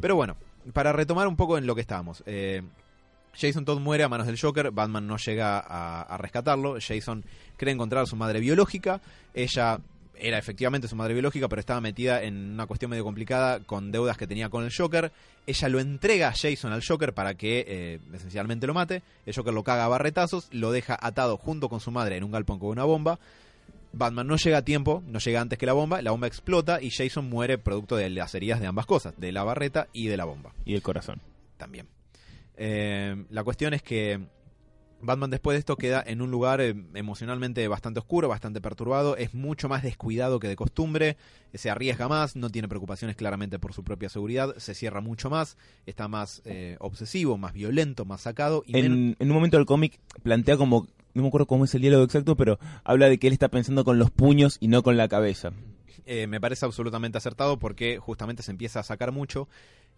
Pero 0.00 0.16
bueno, 0.16 0.36
para 0.72 0.92
retomar 0.92 1.28
un 1.28 1.36
poco 1.36 1.56
en 1.58 1.66
lo 1.66 1.74
que 1.74 1.80
estábamos. 1.82 2.22
eh, 2.26 2.62
Jason 3.36 3.64
Todd 3.64 3.80
muere 3.80 4.04
a 4.04 4.08
manos 4.08 4.26
del 4.28 4.38
Joker, 4.40 4.70
Batman 4.70 5.06
no 5.08 5.16
llega 5.16 5.58
a, 5.58 6.02
a 6.02 6.16
rescatarlo, 6.18 6.76
Jason 6.80 7.24
cree 7.56 7.74
encontrar 7.74 8.04
a 8.04 8.06
su 8.06 8.14
madre 8.16 8.38
biológica, 8.40 9.00
ella 9.34 9.80
era 10.18 10.38
efectivamente 10.38 10.88
su 10.88 10.96
madre 10.96 11.14
biológica, 11.14 11.48
pero 11.48 11.60
estaba 11.60 11.80
metida 11.80 12.22
en 12.22 12.52
una 12.52 12.66
cuestión 12.66 12.90
medio 12.90 13.04
complicada 13.04 13.60
con 13.60 13.92
deudas 13.92 14.16
que 14.16 14.26
tenía 14.26 14.48
con 14.48 14.64
el 14.64 14.72
Joker. 14.76 15.12
Ella 15.46 15.68
lo 15.68 15.80
entrega 15.80 16.28
a 16.28 16.32
Jason 16.32 16.72
al 16.72 16.82
Joker 16.86 17.12
para 17.12 17.34
que 17.34 17.64
eh, 17.66 18.00
esencialmente 18.12 18.66
lo 18.66 18.74
mate. 18.74 19.02
El 19.26 19.34
Joker 19.34 19.52
lo 19.52 19.62
caga 19.62 19.84
a 19.84 19.88
barretazos, 19.88 20.48
lo 20.52 20.72
deja 20.72 20.98
atado 21.00 21.36
junto 21.36 21.68
con 21.68 21.80
su 21.80 21.90
madre 21.90 22.16
en 22.16 22.24
un 22.24 22.32
galpón 22.32 22.58
con 22.58 22.70
una 22.70 22.84
bomba. 22.84 23.18
Batman 23.92 24.26
no 24.26 24.36
llega 24.36 24.58
a 24.58 24.62
tiempo, 24.62 25.02
no 25.06 25.18
llega 25.18 25.40
antes 25.40 25.58
que 25.58 25.66
la 25.66 25.72
bomba, 25.72 26.02
la 26.02 26.10
bomba 26.10 26.26
explota 26.26 26.82
y 26.82 26.90
Jason 26.90 27.28
muere 27.28 27.58
producto 27.58 27.96
de 27.96 28.10
las 28.10 28.34
heridas 28.34 28.60
de 28.60 28.66
ambas 28.66 28.86
cosas, 28.86 29.14
de 29.18 29.30
la 29.30 29.44
barreta 29.44 29.86
y 29.92 30.08
de 30.08 30.16
la 30.16 30.24
bomba 30.24 30.52
Y 30.64 30.74
el 30.74 30.82
corazón. 30.82 31.20
también. 31.56 31.86
Eh, 32.56 33.24
la 33.30 33.44
cuestión 33.44 33.74
es 33.74 33.82
que 33.82 34.20
Batman 35.04 35.30
después 35.30 35.54
de 35.54 35.58
esto 35.60 35.76
queda 35.76 36.02
en 36.06 36.20
un 36.22 36.30
lugar 36.30 36.60
eh, 36.60 36.74
emocionalmente 36.94 37.66
bastante 37.68 38.00
oscuro, 38.00 38.28
bastante 38.28 38.60
perturbado, 38.60 39.16
es 39.16 39.34
mucho 39.34 39.68
más 39.68 39.82
descuidado 39.82 40.40
que 40.40 40.48
de 40.48 40.56
costumbre, 40.56 41.16
se 41.52 41.70
arriesga 41.70 42.08
más, 42.08 42.36
no 42.36 42.50
tiene 42.50 42.68
preocupaciones 42.68 43.16
claramente 43.16 43.58
por 43.58 43.72
su 43.72 43.84
propia 43.84 44.08
seguridad, 44.08 44.54
se 44.56 44.74
cierra 44.74 45.00
mucho 45.00 45.30
más, 45.30 45.56
está 45.86 46.08
más 46.08 46.42
eh, 46.44 46.76
obsesivo, 46.80 47.36
más 47.38 47.52
violento, 47.52 48.04
más 48.04 48.22
sacado 48.22 48.62
y 48.66 48.72
menos- 48.72 48.96
En, 48.96 49.16
en 49.18 49.28
un 49.30 49.34
momento 49.34 49.56
del 49.56 49.66
cómic 49.66 49.98
plantea 50.22 50.56
como, 50.56 50.86
no 51.14 51.22
me 51.22 51.28
acuerdo 51.28 51.46
cómo 51.46 51.64
es 51.64 51.74
el 51.74 51.82
diálogo 51.82 52.04
exacto, 52.04 52.36
pero 52.36 52.58
habla 52.82 53.08
de 53.08 53.18
que 53.18 53.26
él 53.28 53.32
está 53.32 53.48
pensando 53.48 53.84
con 53.84 53.98
los 53.98 54.10
puños 54.10 54.56
y 54.60 54.68
no 54.68 54.82
con 54.82 54.96
la 54.96 55.08
cabeza. 55.08 55.52
Eh, 56.06 56.26
me 56.26 56.40
parece 56.40 56.64
absolutamente 56.66 57.18
acertado 57.18 57.58
porque 57.58 57.98
justamente 57.98 58.42
se 58.42 58.50
empieza 58.50 58.80
a 58.80 58.82
sacar 58.82 59.12
mucho 59.12 59.48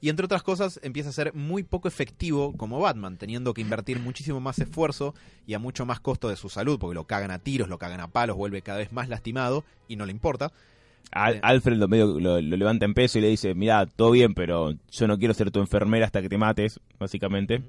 y 0.01 0.11
entre 0.11 0.27
otras 0.27 0.43
cosas 0.43 0.79
empieza 0.83 1.09
a 1.09 1.13
ser 1.13 1.33
muy 1.35 1.63
poco 1.63 1.89
efectivo 1.89 2.53
como 2.57 2.79
Batman, 2.81 3.17
teniendo 3.17 3.55
que 3.55 3.63
invertir 3.63 3.99
muchísimo 3.99 4.41
más 4.41 4.59
esfuerzo 4.59 5.15
y 5.47 5.55
a 5.55 5.59
mucho 5.59 5.87
más 5.87 6.01
costo 6.01 6.29
de 6.29 6.37
su 6.37 6.49
salud, 6.51 6.79
porque 6.79 6.95
lo 6.95 7.05
cagan 7.07 7.31
a 7.31 7.39
tiros, 7.39 7.69
lo 7.69 7.79
cagan 7.79 8.01
a 8.01 8.09
palos, 8.09 8.37
vuelve 8.37 8.61
cada 8.63 8.79
vez 8.79 8.93
más 8.93 9.09
lastimado 9.09 9.65
y 9.89 9.97
no 9.97 10.05
le 10.05 10.13
importa. 10.13 10.53
Al- 11.13 11.35
Sí. 11.35 11.41
Alfred 11.43 11.77
lo, 11.77 11.89
medio, 11.89 12.19
lo, 12.21 12.41
lo 12.43 12.57
levanta 12.57 12.85
en 12.85 12.93
peso 12.93 13.19
y 13.19 13.23
le 13.23 13.29
dice, 13.29 13.55
mira, 13.55 13.87
todo 13.87 14.11
bien, 14.11 14.35
pero 14.35 14.73
yo 14.91 15.07
no 15.07 15.19
quiero 15.19 15.33
ser 15.35 15.51
tu 15.51 15.61
enfermera 15.61 16.05
hasta 16.05 16.21
que 16.21 16.29
te 16.29 16.37
mates, 16.37 16.81
básicamente. 16.99 17.63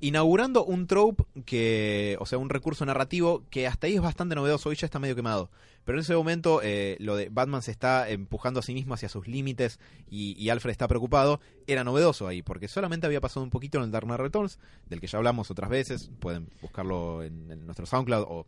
Inaugurando 0.00 0.64
un 0.64 0.86
trope 0.86 1.24
que, 1.44 2.16
o 2.20 2.26
sea, 2.26 2.38
un 2.38 2.50
recurso 2.50 2.84
narrativo 2.84 3.42
que 3.50 3.66
hasta 3.66 3.86
ahí 3.86 3.94
es 3.94 4.02
bastante 4.02 4.34
novedoso, 4.34 4.68
hoy 4.68 4.76
ya 4.76 4.86
está 4.86 4.98
medio 4.98 5.16
quemado. 5.16 5.50
Pero 5.84 5.98
en 5.98 6.02
ese 6.02 6.16
momento 6.16 6.60
eh, 6.62 6.96
lo 6.98 7.14
de 7.14 7.28
Batman 7.28 7.62
se 7.62 7.70
está 7.70 8.08
empujando 8.10 8.60
a 8.60 8.62
sí 8.62 8.74
mismo 8.74 8.94
hacia 8.94 9.08
sus 9.08 9.28
límites 9.28 9.78
y, 10.10 10.32
y 10.42 10.50
Alfred 10.50 10.72
está 10.72 10.88
preocupado, 10.88 11.40
era 11.66 11.84
novedoso 11.84 12.26
ahí, 12.26 12.42
porque 12.42 12.66
solamente 12.66 13.06
había 13.06 13.20
pasado 13.20 13.44
un 13.44 13.50
poquito 13.50 13.78
en 13.78 13.84
el 13.84 13.90
Dark 13.92 14.06
Knight 14.06 14.20
Returns, 14.20 14.58
del 14.88 15.00
que 15.00 15.06
ya 15.06 15.18
hablamos 15.18 15.50
otras 15.50 15.70
veces, 15.70 16.10
pueden 16.18 16.48
buscarlo 16.60 17.22
en, 17.22 17.50
en 17.52 17.66
nuestro 17.66 17.86
SoundCloud 17.86 18.24
o, 18.28 18.46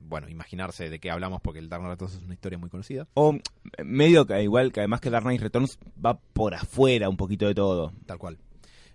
bueno, 0.00 0.28
imaginarse 0.28 0.88
de 0.88 0.98
qué 0.98 1.10
hablamos 1.10 1.40
porque 1.42 1.58
el 1.58 1.68
Dark 1.68 1.82
Knight 1.82 2.00
Returns 2.00 2.14
es 2.14 2.24
una 2.24 2.34
historia 2.34 2.58
muy 2.58 2.70
conocida. 2.70 3.06
O 3.14 3.36
medio 3.84 4.26
que 4.26 4.42
igual, 4.42 4.72
que 4.72 4.80
además 4.80 5.00
que 5.00 5.10
Dark 5.10 5.24
Knight 5.24 5.42
Returns 5.42 5.78
va 6.04 6.18
por 6.18 6.54
afuera 6.54 7.08
un 7.08 7.16
poquito 7.16 7.46
de 7.46 7.54
todo. 7.54 7.92
Tal 8.06 8.18
cual. 8.18 8.38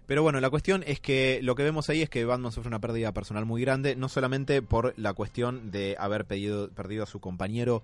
Pero 0.05 0.21
bueno, 0.21 0.39
la 0.41 0.49
cuestión 0.49 0.83
es 0.85 0.99
que 0.99 1.39
lo 1.41 1.55
que 1.55 1.63
vemos 1.63 1.89
ahí 1.89 2.01
es 2.01 2.09
que 2.09 2.25
Batman 2.25 2.51
sufre 2.51 2.67
una 2.67 2.79
pérdida 2.79 3.13
personal 3.13 3.45
muy 3.45 3.61
grande, 3.61 3.95
no 3.95 4.09
solamente 4.09 4.61
por 4.61 4.93
la 4.97 5.13
cuestión 5.13 5.71
de 5.71 5.95
haber 5.97 6.25
pedido- 6.25 6.69
perdido 6.69 7.03
a 7.03 7.07
su 7.07 7.19
compañero, 7.21 7.83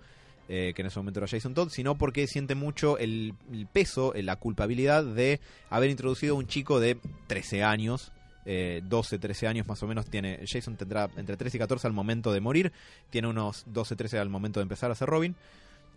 eh, 0.49 0.73
que 0.75 0.81
en 0.81 0.87
ese 0.87 0.99
momento 0.99 1.19
era 1.19 1.27
Jason 1.27 1.53
Todd, 1.53 1.69
sino 1.69 1.97
porque 1.97 2.27
siente 2.27 2.55
mucho 2.55 2.97
el, 2.97 3.35
el 3.53 3.67
peso, 3.67 4.13
eh, 4.15 4.23
la 4.23 4.35
culpabilidad 4.35 5.03
de 5.05 5.39
haber 5.69 5.89
introducido 5.91 6.35
a 6.35 6.37
un 6.39 6.47
chico 6.47 6.79
de 6.79 6.97
13 7.27 7.63
años. 7.63 8.11
eh, 8.45 8.81
12, 8.83 9.19
13 9.19 9.45
años 9.47 9.67
más 9.67 9.83
o 9.83 9.87
menos 9.87 10.07
tiene. 10.07 10.39
Jason 10.47 10.75
tendrá 10.75 11.07
entre 11.17 11.37
13 11.37 11.57
y 11.57 11.59
14 11.59 11.85
al 11.85 11.93
momento 11.93 12.33
de 12.33 12.41
morir. 12.41 12.71
Tiene 13.11 13.27
unos 13.27 13.63
12, 13.67 13.95
13 13.95 14.17
al 14.17 14.29
momento 14.29 14.59
de 14.59 14.63
empezar 14.63 14.89
a 14.89 14.95
ser 14.95 15.07
Robin 15.07 15.35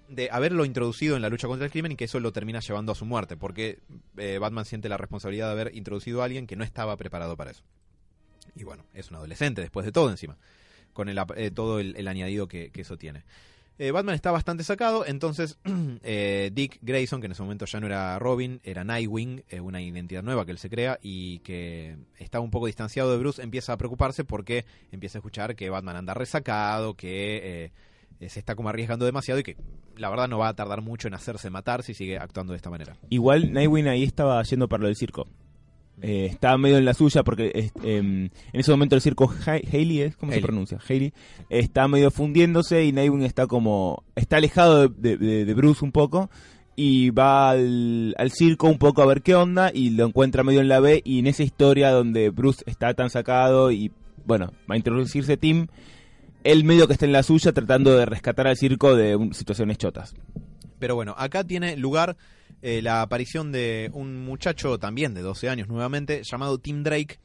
de 0.09 0.29
haberlo 0.31 0.65
introducido 0.65 1.17
en 1.17 1.23
la 1.23 1.29
lucha 1.29 1.49
contra 1.49 1.67
el 1.67 1.73
crimen 1.73 1.93
y 1.93 1.97
que 1.97 2.05
eso 2.05 2.21
lo 2.21 2.33
termina 2.33 2.61
llevando 2.61 2.93
a 2.93 2.95
su 2.95 3.05
muerte, 3.05 3.37
porque 3.37 3.81
eh, 4.17 4.39
Batman 4.39 4.65
siente 4.65 4.89
la 4.89 4.97
responsabilidad 4.97 5.47
de 5.47 5.53
haber 5.53 5.77
introducido 5.77 6.23
a 6.23 6.27
alguien 6.27 6.47
que 6.47 6.57
no 6.57 6.65
estaba 6.65 6.97
preparado 6.97 7.37
para 7.37 7.51
eso. 7.51 7.63
Y 8.55 8.65
bueno, 8.65 8.85
es 8.95 9.11
un 9.11 9.17
adolescente 9.17 9.61
después 9.61 9.87
de 9.87 9.93
todo 9.93 10.11
encima, 10.11 10.37
con 10.93 11.09
el, 11.09 11.19
eh, 11.37 11.51
todo 11.51 11.81
el, 11.81 12.09
añadido 12.09 12.49
que, 12.49 12.71
eso 12.75 12.97
tiene. 12.97 13.25
Eh, 13.79 13.91
Batman 13.91 14.15
está 14.15 14.31
bastante 14.31 14.65
sacado, 14.65 15.07
entonces 15.07 15.59
eh, 16.03 16.51
Dick 16.53 16.79
Grayson, 16.83 17.21
que 17.21 17.27
en 17.27 17.33
ese 17.33 17.43
momento 17.43 17.65
ya 17.65 17.81
no 17.81 17.87
era 17.87 18.19
Robin, 18.19 18.61
era 18.63 18.85
Nightwing, 18.85 19.45
una 19.63 19.81
identidad 19.81 20.23
nueva 20.23 20.45
que 20.45 20.53
él 20.53 20.59
se 20.59 20.69
crea 20.69 20.99
y 21.03 21.39
que 21.41 21.97
está 22.19 22.41
un 22.41 22.51
poco 22.51 22.67
distanciado 22.67 23.11
de 23.11 23.19
Bruce, 23.19 23.43
empieza 23.43 23.73
a 23.73 23.79
preocuparse 23.79 24.25
porque 24.25 24.67
empieza 24.91 25.19
a 25.19 25.21
escuchar 25.21 25.57
que 25.57 25.71
Batman 25.71 25.97
anda 25.97 26.15
resacado, 26.15 26.95
que 26.95 27.73
se 28.29 28.39
está 28.41 28.55
como 28.55 28.69
arriesgando 28.69 29.05
demasiado 29.05 29.41
y 29.41 29.43
que 29.43 29.57
la 29.97 30.09
verdad 30.11 30.29
no 30.29 30.39
va 30.39 30.49
a 30.49 30.55
tardar 30.55 30.81
mucho 30.83 31.09
en 31.09 31.15
hacerse 31.15 31.51
matar 31.51 31.83
si 31.83 31.95
sigue 31.95 32.19
actuando 32.19 32.53
de 32.53 32.57
esta 32.57 32.71
manera. 32.71 32.97
Igual 33.11 33.53
Nightwing 33.53 33.89
ahí 33.89 34.03
estaba 34.05 34.43
yendo 34.43 34.69
para 34.69 34.83
lo 34.83 34.87
del 34.89 34.97
circo. 34.97 35.27
Eh, 36.01 36.27
estaba 36.31 36.57
medio 36.59 36.79
en 36.79 36.85
la 36.87 36.95
suya 36.95 37.23
porque 37.23 37.71
em, 37.85 38.25
en 38.25 38.31
ese 38.61 38.71
momento 38.71 38.97
el 38.97 39.03
circo 39.03 39.33
Ha- 39.47 39.61
Haley 39.73 40.01
es 40.01 40.17
cómo 40.17 40.33
se 40.33 40.41
pronuncia 40.41 40.79
Haley 40.89 41.13
está 41.51 41.87
medio 41.87 42.11
fundiéndose 42.11 42.83
y 42.85 42.93
Nightwing 42.93 43.23
está 43.25 43.47
como 43.47 44.03
está 44.17 44.39
alejado 44.39 44.89
de, 44.89 45.17
de- 45.19 45.45
de 45.45 45.55
Bruce 45.55 45.85
un 45.85 45.93
poco 45.93 46.31
y 46.75 47.11
va 47.11 47.51
al, 47.51 48.15
al 48.17 48.31
circo 48.33 48.69
un 48.69 48.79
poco 48.79 49.03
a 49.03 49.07
ver 49.07 49.21
qué 49.23 49.35
onda 49.35 49.71
y 49.73 49.91
lo 49.91 50.07
encuentra 50.07 50.43
medio 50.43 50.61
en 50.63 50.69
la 50.69 50.81
B 50.81 51.03
y 51.05 51.19
en 51.19 51.27
esa 51.27 51.43
historia 51.43 51.91
donde 51.91 52.31
Bruce 52.31 52.65
está 52.67 52.95
tan 52.95 53.11
sacado 53.11 53.71
y 53.71 53.93
bueno 54.25 54.47
va 54.69 54.75
a 54.75 54.79
introducirse 54.79 55.37
Tim 55.37 55.67
él 56.45 56.65
medio 56.65 56.87
que 56.87 56.95
está 56.95 57.07
en 57.07 57.13
la 57.13 57.23
suya 57.23 57.53
tratando 57.53 57.97
de 57.97 58.07
rescatar 58.07 58.47
al 58.47 58.57
circo 58.57 58.97
de 58.97 59.31
situaciones 59.33 59.79
chotas 59.79 60.15
Pero 60.79 60.95
bueno, 60.95 61.15
acá 61.19 61.45
tiene 61.45 61.77
lugar 61.77 62.17
eh, 62.63 62.81
la 62.81 63.03
aparición 63.03 63.51
de 63.51 63.91
un 63.93 64.25
muchacho 64.25 64.79
también 64.79 65.15
de 65.15 65.23
12 65.23 65.49
años 65.49 65.69
nuevamente, 65.69 66.23
llamado 66.23 66.59
Tim 66.59 66.85
Drake, 66.85 67.19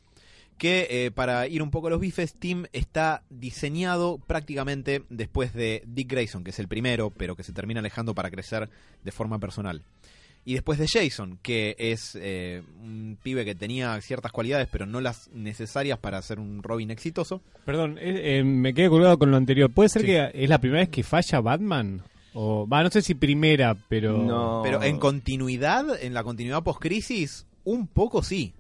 que 0.57 0.88
eh, 0.89 1.12
para 1.12 1.47
ir 1.47 1.62
un 1.62 1.69
poco 1.69 1.88
a 1.88 1.89
los 1.91 2.00
bifes, 2.00 2.33
Tim 2.33 2.65
está 2.74 3.24
diseñado 3.29 4.17
prácticamente 4.17 5.03
después 5.09 5.53
de 5.53 5.83
Dick 5.86 6.09
Grayson, 6.09 6.43
que 6.43 6.50
es 6.50 6.59
el 6.59 6.67
primero, 6.67 7.12
pero 7.12 7.36
que 7.36 7.43
se 7.43 7.53
termina 7.53 7.79
alejando 7.79 8.15
para 8.15 8.31
crecer 8.31 8.69
de 9.03 9.12
forma 9.12 9.38
personal. 9.39 9.83
Y 10.47 10.53
después 10.53 10.79
de 10.79 10.87
Jason, 10.87 11.39
que 11.41 11.75
es 11.77 12.17
eh, 12.17 12.63
un 12.81 13.17
pibe 13.21 13.43
que 13.43 13.53
tenía 13.53 13.99
ciertas 13.99 14.31
cualidades, 14.31 14.69
pero 14.71 14.85
no 14.85 15.01
las 15.01 15.29
necesarias 15.33 15.99
para 15.99 16.21
ser 16.21 16.39
un 16.39 16.63
Robin 16.63 16.89
exitoso. 16.89 17.41
Perdón, 17.65 17.97
eh, 17.99 18.37
eh, 18.37 18.43
me 18.45 18.73
quedé 18.73 18.87
colgado 18.87 19.19
con 19.19 19.29
lo 19.29 19.35
anterior. 19.35 19.69
¿Puede 19.69 19.89
ser 19.89 20.03
Sí. 20.03 20.07
que 20.07 20.31
es 20.33 20.47
la 20.49 20.59
primera 20.59 20.79
vez 20.83 20.89
que 20.89 21.03
falla 21.03 21.41
Batman? 21.41 22.01
O, 22.33 22.65
va, 22.65 22.81
no 22.81 22.89
sé 22.89 23.01
si 23.01 23.13
primera, 23.13 23.75
pero... 23.89 24.19
No. 24.19 24.61
Pero 24.63 24.81
en 24.83 24.99
continuidad, 24.99 26.01
en 26.01 26.13
la 26.13 26.23
continuidad 26.23 26.63
post-crisis, 26.63 27.45
un 27.65 27.85
poco 27.85 28.23
sí. 28.23 28.53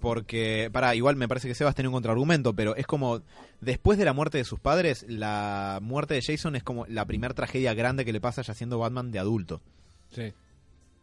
Porque, 0.00 0.70
para, 0.72 0.94
igual 0.94 1.16
me 1.16 1.28
parece 1.28 1.48
que 1.48 1.54
Sebas 1.54 1.74
tiene 1.74 1.88
un 1.88 1.94
contraargumento, 1.94 2.54
pero 2.54 2.76
es 2.76 2.86
como, 2.86 3.20
después 3.60 3.98
de 3.98 4.06
la 4.06 4.14
muerte 4.14 4.38
de 4.38 4.44
sus 4.44 4.58
padres, 4.58 5.04
la 5.06 5.80
muerte 5.82 6.14
de 6.14 6.22
Jason 6.22 6.56
es 6.56 6.62
como 6.62 6.86
la 6.86 7.04
primera 7.04 7.34
tragedia 7.34 7.74
grande 7.74 8.06
que 8.06 8.14
le 8.14 8.22
pasa 8.22 8.40
ya 8.40 8.54
siendo 8.54 8.78
Batman 8.78 9.10
de 9.10 9.18
adulto. 9.18 9.60
Sí. 10.08 10.32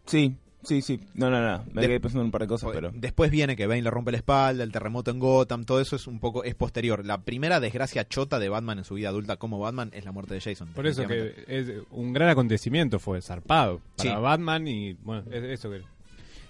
Sí 0.05 0.35
sí 0.63 0.81
sí 0.81 0.99
no 1.15 1.29
no 1.29 1.41
no 1.41 1.63
me 1.73 1.81
De- 1.81 1.87
quedé 1.87 1.99
pensando 1.99 2.21
en 2.21 2.25
un 2.27 2.31
par 2.31 2.41
de 2.41 2.47
cosas 2.47 2.69
pero 2.73 2.91
Después 2.93 3.29
viene 3.31 3.55
que 3.57 3.67
Bane 3.67 3.81
le 3.81 3.91
rompe 3.91 4.11
la 4.11 4.17
espalda, 4.17 4.63
el 4.63 4.71
terremoto 4.71 5.11
en 5.11 5.19
Gotham, 5.19 5.65
todo 5.65 5.81
eso 5.81 5.95
es 5.97 6.07
un 6.07 6.19
poco, 6.19 6.43
es 6.45 6.55
posterior. 6.55 7.05
La 7.05 7.21
primera 7.21 7.59
desgracia 7.59 8.07
chota 8.07 8.39
de 8.39 8.47
Batman 8.49 8.77
en 8.79 8.83
su 8.85 8.93
vida 8.95 9.09
adulta 9.09 9.35
como 9.37 9.59
Batman 9.59 9.89
es 9.93 10.05
la 10.05 10.11
muerte 10.13 10.35
de 10.35 10.41
Jason. 10.41 10.69
Por 10.69 10.87
eso 10.87 11.05
que 11.05 11.33
es 11.47 11.69
un 11.91 12.13
gran 12.13 12.29
acontecimiento 12.29 12.99
fue 12.99 13.21
zarpado 13.21 13.81
para 13.97 14.15
Sí. 14.15 14.21
Batman 14.21 14.67
y 14.67 14.93
bueno, 14.93 15.23
es 15.31 15.43
eso 15.43 15.69
que 15.69 15.81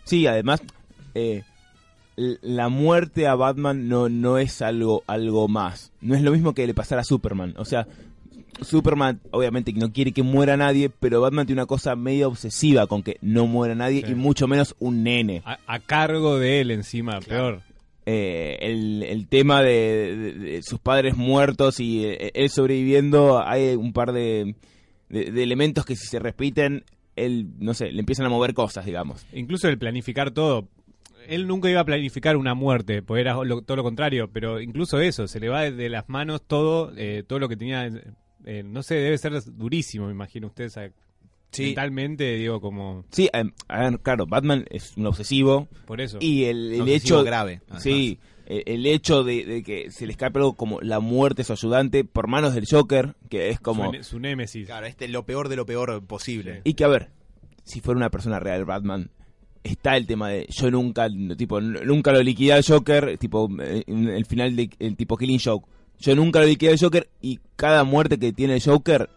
Sí, 0.03 0.27
además, 0.27 0.61
eh, 1.15 1.43
la 2.15 2.69
muerte 2.69 3.25
a 3.25 3.33
Batman 3.35 3.87
no, 3.87 4.09
no 4.09 4.37
es 4.37 4.61
algo, 4.61 5.03
algo 5.07 5.47
más. 5.47 5.91
No 6.01 6.13
es 6.13 6.21
lo 6.21 6.31
mismo 6.31 6.53
que 6.53 6.67
le 6.67 6.73
pasara 6.75 7.01
a 7.01 7.05
Superman. 7.05 7.55
O 7.57 7.65
sea, 7.65 7.87
Superman 8.61 9.19
obviamente 9.31 9.73
no 9.73 9.91
quiere 9.91 10.11
que 10.11 10.23
muera 10.23 10.55
nadie, 10.57 10.89
pero 10.89 11.21
Batman 11.21 11.45
tiene 11.45 11.61
una 11.61 11.67
cosa 11.67 11.95
medio 11.95 12.27
obsesiva 12.27 12.87
con 12.87 13.03
que 13.03 13.17
no 13.21 13.47
muera 13.47 13.75
nadie 13.75 14.03
Sí. 14.05 14.11
y 14.11 14.15
mucho 14.15 14.47
menos 14.47 14.75
un 14.79 15.03
nene. 15.03 15.41
a, 15.45 15.59
a 15.67 15.79
cargo 15.79 16.39
de 16.39 16.61
él 16.61 16.71
encima, 16.71 17.19
peor. 17.19 17.61
Eh, 18.05 18.57
el, 18.61 19.03
el 19.03 19.27
tema 19.27 19.61
de, 19.63 20.15
de- 20.17 20.33
de 20.33 20.61
sus 20.63 20.79
padres 20.79 21.15
muertos 21.15 21.79
y 21.79 22.03
eh, 22.05 22.31
él 22.33 22.49
sobreviviendo, 22.49 23.41
hay 23.45 23.75
un 23.75 23.93
par 23.93 24.11
de, 24.11 24.55
de- 25.09 25.43
elementos 25.43 25.85
que 25.85 25.95
si 25.95 26.07
se 26.07 26.19
repiten, 26.19 26.83
él, 27.15 27.47
no 27.59 27.73
sé, 27.73 27.91
le 27.91 27.99
empiezan 28.01 28.25
a 28.25 28.29
mover 28.29 28.53
cosas, 28.53 28.85
digamos. 28.85 29.25
Incluso 29.33 29.69
el 29.69 29.77
planificar 29.77 30.31
todo. 30.31 30.67
Él 31.29 31.47
nunca 31.47 31.69
iba 31.69 31.79
a 31.79 31.85
planificar 31.85 32.35
una 32.35 32.53
muerte, 32.53 33.01
pues 33.01 33.21
era 33.21 33.41
lo- 33.45 33.61
todo 33.61 33.77
lo 33.77 33.83
contrario, 33.83 34.29
pero 34.33 34.59
incluso 34.59 34.99
eso, 34.99 35.25
se 35.27 35.39
le 35.39 35.47
va 35.47 35.61
de, 35.61 35.71
de 35.71 35.87
las 35.87 36.09
manos 36.09 36.41
todo, 36.45 36.91
eh, 36.97 37.23
todo 37.25 37.39
lo 37.39 37.47
que 37.47 37.55
tenía, 37.55 37.89
eh, 38.45 38.63
no 38.63 38.83
sé, 38.83 38.95
debe 38.95 39.17
ser 39.17 39.33
durísimo, 39.53 40.05
me 40.07 40.11
imagino 40.11 40.47
usted, 40.47 40.65
o 40.65 40.69
sea, 40.69 40.91
Sí. 41.51 41.65
mentalmente, 41.65 42.35
digo, 42.37 42.59
como, 42.59 43.05
Sí, 43.11 43.29
eh, 43.31 43.43
a 43.67 43.81
ver, 43.89 43.99
claro, 43.99 44.25
Batman 44.25 44.65
es 44.71 44.97
un 44.97 45.05
obsesivo, 45.05 45.67
por 45.85 46.01
eso. 46.01 46.17
Y 46.19 46.45
el, 46.45 46.73
el 46.73 46.87
hecho 46.89 47.23
grave, 47.23 47.61
además. 47.65 47.83
Sí, 47.83 48.17
el, 48.47 48.63
el 48.65 48.85
hecho 48.87 49.23
de, 49.23 49.45
de 49.45 49.61
que 49.63 49.91
se 49.91 50.07
le 50.07 50.13
escape 50.13 50.39
algo 50.39 50.53
como 50.53 50.81
la 50.81 50.99
muerte 50.99 51.41
de 51.41 51.43
su 51.45 51.53
ayudante 51.53 52.05
por 52.05 52.27
manos 52.27 52.55
del 52.55 52.65
Joker, 52.67 53.15
que 53.29 53.49
es 53.49 53.59
como... 53.59 53.93
su, 53.93 54.03
su 54.03 54.19
némesis. 54.19 54.65
Claro, 54.65 54.87
este 54.87 55.05
es 55.05 55.11
lo 55.11 55.25
peor 55.27 55.47
de 55.47 55.55
lo 55.55 55.65
peor 55.67 56.03
posible. 56.07 56.61
Y 56.63 56.73
que 56.73 56.85
a 56.85 56.87
ver, 56.87 57.11
si 57.63 57.81
fuera 57.81 57.97
una 57.97 58.09
persona 58.09 58.39
real 58.39 58.65
Batman, 58.65 59.11
está 59.63 59.95
el 59.95 60.07
tema 60.07 60.29
de 60.29 60.47
yo 60.49 60.71
nunca, 60.71 61.07
tipo, 61.37 61.61
nunca 61.61 62.11
lo 62.11 62.23
liquidé 62.23 62.53
al 62.53 62.65
Joker, 62.65 63.17
tipo, 63.19 63.47
eh, 63.61 63.83
en 63.85 64.09
el 64.09 64.25
final 64.25 64.55
de 64.55 64.71
el 64.79 64.95
tipo 64.97 65.17
Killing 65.17 65.39
Joke. 65.39 65.69
Yo 65.99 66.15
nunca 66.15 66.39
lo 66.39 66.45
liquidé 66.45 66.71
al 66.73 66.79
Joker 66.79 67.07
y 67.21 67.39
cada 67.55 67.83
muerte 67.83 68.17
que 68.19 68.33
tiene 68.33 68.55
el 68.55 68.61
Joker 68.63 69.09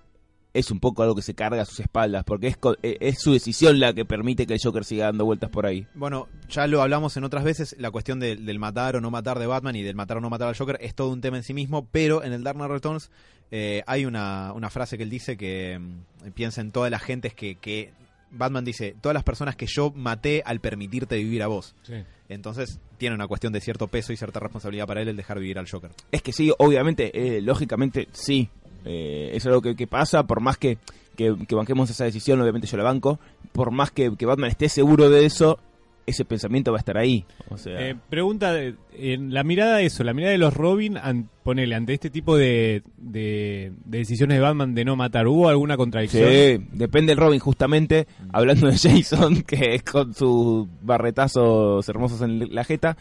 es 0.54 0.70
un 0.70 0.80
poco 0.80 1.02
algo 1.02 1.14
que 1.14 1.20
se 1.22 1.34
carga 1.34 1.60
a 1.62 1.64
sus 1.66 1.80
espaldas, 1.80 2.24
porque 2.24 2.46
es, 2.46 2.56
eh, 2.82 2.96
es 3.00 3.20
su 3.20 3.32
decisión 3.32 3.78
la 3.78 3.92
que 3.92 4.06
permite 4.06 4.46
que 4.46 4.54
el 4.54 4.60
Joker 4.62 4.84
siga 4.86 5.04
dando 5.06 5.26
vueltas 5.26 5.50
por 5.50 5.66
ahí. 5.66 5.86
Bueno, 5.94 6.28
ya 6.48 6.66
lo 6.66 6.80
hablamos 6.80 7.14
en 7.18 7.24
otras 7.24 7.44
veces, 7.44 7.76
la 7.78 7.90
cuestión 7.90 8.20
de- 8.20 8.36
del 8.36 8.58
matar 8.58 8.96
o 8.96 9.00
no 9.02 9.10
matar 9.10 9.38
de 9.38 9.46
Batman 9.46 9.76
y 9.76 9.82
del 9.82 9.94
matar 9.96 10.16
o 10.16 10.20
no 10.22 10.30
matar 10.30 10.48
al 10.48 10.56
Joker 10.56 10.78
es 10.80 10.94
todo 10.94 11.10
un 11.12 11.20
tema 11.20 11.36
en 11.36 11.42
sí 11.42 11.52
mismo, 11.52 11.86
pero 11.92 12.24
en 12.24 12.32
el 12.32 12.42
Dark 12.42 12.56
Knight 12.56 12.70
Returns 12.70 13.10
eh, 13.50 13.82
hay 13.86 14.06
una, 14.06 14.52
una 14.54 14.70
frase 14.70 14.96
que 14.96 15.02
él 15.04 15.10
dice 15.10 15.36
que 15.36 15.78
mm, 15.78 16.30
piensa 16.30 16.62
en 16.62 16.72
todas 16.72 16.90
las 16.90 17.02
gentes 17.02 17.34
que, 17.34 17.56
que 17.56 17.92
Batman 18.30 18.64
dice, 18.64 18.96
todas 19.00 19.14
las 19.14 19.24
personas 19.24 19.56
que 19.56 19.66
yo 19.66 19.92
maté 19.94 20.42
al 20.44 20.60
permitirte 20.60 21.16
vivir 21.16 21.42
a 21.42 21.46
vos. 21.46 21.74
Sí. 21.82 21.94
Entonces 22.28 22.80
tiene 22.98 23.14
una 23.14 23.26
cuestión 23.26 23.52
de 23.52 23.60
cierto 23.60 23.86
peso 23.88 24.12
y 24.12 24.16
cierta 24.16 24.40
responsabilidad 24.40 24.86
para 24.86 25.02
él 25.02 25.08
el 25.08 25.16
dejar 25.16 25.38
vivir 25.38 25.58
al 25.58 25.68
Joker. 25.68 25.90
Es 26.10 26.22
que 26.22 26.32
sí, 26.32 26.52
obviamente, 26.58 27.36
eh, 27.36 27.40
lógicamente 27.40 28.08
sí. 28.12 28.48
Eh, 28.84 29.30
es 29.34 29.44
algo 29.46 29.62
que, 29.62 29.74
que 29.74 29.86
pasa, 29.86 30.24
por 30.24 30.40
más 30.40 30.58
que, 30.58 30.78
que, 31.16 31.34
que 31.48 31.54
banquemos 31.54 31.90
esa 31.90 32.04
decisión, 32.04 32.40
obviamente 32.40 32.68
yo 32.68 32.76
la 32.76 32.84
banco. 32.84 33.18
Por 33.52 33.70
más 33.70 33.90
que, 33.90 34.14
que 34.16 34.26
Batman 34.26 34.50
esté 34.50 34.68
seguro 34.68 35.10
de 35.10 35.24
eso, 35.24 35.58
ese 36.06 36.24
pensamiento 36.24 36.70
va 36.72 36.78
a 36.78 36.80
estar 36.80 36.96
ahí. 36.96 37.24
O 37.50 37.58
sea, 37.58 37.80
Eh, 37.90 37.96
pregunta, 38.08 38.54
en 38.94 39.34
la 39.34 39.42
mirada 39.44 39.76
de 39.78 39.86
eso, 39.86 40.04
la 40.04 40.14
mirada 40.14 40.32
de 40.32 40.38
los 40.38 40.54
Robin, 40.54 40.96
an- 40.96 41.28
ponele, 41.42 41.74
ante 41.74 41.92
este 41.94 42.10
tipo 42.10 42.36
de, 42.36 42.82
de, 42.96 43.72
de 43.84 43.98
decisiones 43.98 44.36
de 44.36 44.40
Batman 44.40 44.74
de 44.74 44.84
no 44.84 44.94
matar, 44.96 45.26
¿hubo 45.26 45.48
alguna 45.48 45.76
contradicción? 45.76 46.28
Sí, 46.30 46.64
depende 46.72 47.10
del 47.10 47.18
Robin, 47.18 47.40
justamente. 47.40 48.06
Hablando 48.32 48.68
de 48.68 48.78
Jason, 48.78 49.42
que 49.46 49.74
es 49.74 49.82
con 49.82 50.14
sus 50.14 50.66
barretazos 50.82 51.88
hermosos 51.88 52.20
en 52.22 52.54
la 52.54 52.64
jeta. 52.64 52.96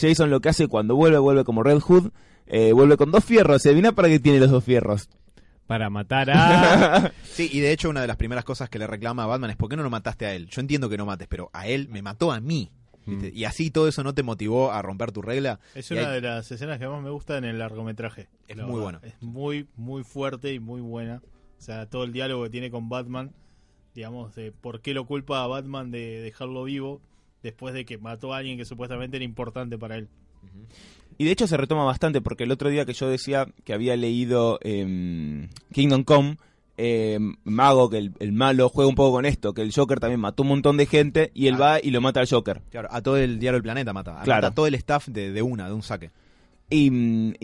Jason 0.00 0.30
lo 0.30 0.40
que 0.40 0.48
hace 0.50 0.68
cuando 0.68 0.96
vuelve, 0.96 1.18
vuelve 1.18 1.44
como 1.44 1.62
Red 1.62 1.80
Hood. 1.80 2.10
eh, 2.46 2.72
vuelve 2.72 2.96
con 2.96 3.10
dos 3.12 3.24
fierros. 3.24 3.62
¿Se 3.62 3.68
adivina 3.70 3.92
para 3.92 4.08
qué 4.08 4.18
tiene 4.18 4.40
los 4.40 4.50
dos 4.50 4.64
fierros? 4.64 5.08
Para 5.70 5.88
matar 5.88 6.28
a... 6.32 7.12
Sí, 7.22 7.48
y 7.52 7.60
de 7.60 7.70
hecho 7.70 7.90
una 7.90 8.00
de 8.00 8.08
las 8.08 8.16
primeras 8.16 8.44
cosas 8.44 8.68
que 8.68 8.80
le 8.80 8.88
reclama 8.88 9.22
a 9.22 9.26
Batman 9.26 9.50
es 9.50 9.56
¿por 9.56 9.68
qué 9.68 9.76
no 9.76 9.84
lo 9.84 9.88
mataste 9.90 10.26
a 10.26 10.34
él? 10.34 10.48
Yo 10.48 10.60
entiendo 10.60 10.88
que 10.88 10.96
no 10.96 11.06
mates, 11.06 11.28
pero 11.28 11.48
a 11.52 11.68
él 11.68 11.86
me 11.88 12.02
mató 12.02 12.32
a 12.32 12.40
mí. 12.40 12.72
¿viste? 13.06 13.30
Y 13.32 13.44
así 13.44 13.70
todo 13.70 13.86
eso 13.86 14.02
no 14.02 14.12
te 14.12 14.24
motivó 14.24 14.72
a 14.72 14.82
romper 14.82 15.12
tu 15.12 15.22
regla. 15.22 15.60
Es 15.76 15.88
Y 15.92 15.94
una 15.94 16.10
de 16.10 16.22
las 16.22 16.50
escenas 16.50 16.80
que 16.80 16.88
más 16.88 17.00
me 17.00 17.10
gusta 17.10 17.38
en 17.38 17.44
el 17.44 17.60
largometraje. 17.60 18.28
Es 18.48 18.56
La 18.56 18.66
muy 18.66 18.80
verdad. 18.80 19.00
bueno. 19.00 19.00
Es 19.04 19.22
muy, 19.22 19.68
muy 19.76 20.02
fuerte 20.02 20.52
y 20.52 20.58
muy 20.58 20.80
buena. 20.80 21.22
O 21.56 21.62
sea, 21.62 21.86
todo 21.86 22.02
el 22.02 22.12
diálogo 22.12 22.42
que 22.42 22.50
tiene 22.50 22.72
con 22.72 22.88
Batman, 22.88 23.32
digamos, 23.94 24.34
de 24.34 24.50
por 24.50 24.80
qué 24.80 24.92
lo 24.92 25.06
culpa 25.06 25.44
a 25.44 25.46
Batman 25.46 25.92
de 25.92 26.20
dejarlo 26.20 26.64
vivo 26.64 27.00
después 27.44 27.74
de 27.74 27.84
que 27.84 27.96
mató 27.96 28.34
a 28.34 28.38
alguien 28.38 28.58
que 28.58 28.64
supuestamente 28.64 29.18
era 29.18 29.24
importante 29.24 29.78
para 29.78 29.94
él. 29.94 30.08
Y 31.20 31.24
de 31.26 31.32
hecho 31.32 31.46
se 31.46 31.58
retoma 31.58 31.84
bastante 31.84 32.22
porque 32.22 32.44
el 32.44 32.50
otro 32.50 32.70
día 32.70 32.86
que 32.86 32.94
yo 32.94 33.06
decía 33.06 33.46
que 33.64 33.74
había 33.74 33.94
leído 33.94 34.58
em, 34.62 35.48
Kingdom 35.70 36.02
Come, 36.02 36.38
em, 36.78 37.34
Mago, 37.44 37.90
que 37.90 37.98
el, 37.98 38.12
el 38.20 38.32
malo, 38.32 38.70
juega 38.70 38.88
un 38.88 38.94
poco 38.94 39.12
con 39.16 39.26
esto, 39.26 39.52
que 39.52 39.60
el 39.60 39.70
Joker 39.70 40.00
también 40.00 40.18
mató 40.18 40.44
un 40.44 40.48
montón 40.48 40.78
de 40.78 40.86
gente 40.86 41.30
y 41.34 41.48
él 41.48 41.56
Ah. 41.56 41.58
va 41.58 41.80
y 41.82 41.90
lo 41.90 42.00
mata 42.00 42.20
al 42.20 42.26
Joker. 42.26 42.62
Claro, 42.70 42.88
a 42.90 43.02
todo 43.02 43.18
el 43.18 43.38
diario 43.38 43.56
del 43.56 43.62
planeta 43.64 43.92
mata. 43.92 44.12
Claro. 44.24 44.38
Mata 44.38 44.46
a 44.46 44.54
todo 44.54 44.66
el 44.66 44.74
staff 44.76 45.08
de, 45.08 45.30
de 45.30 45.42
una, 45.42 45.66
de 45.68 45.74
un 45.74 45.82
saque. 45.82 46.10
Y, 46.70 46.86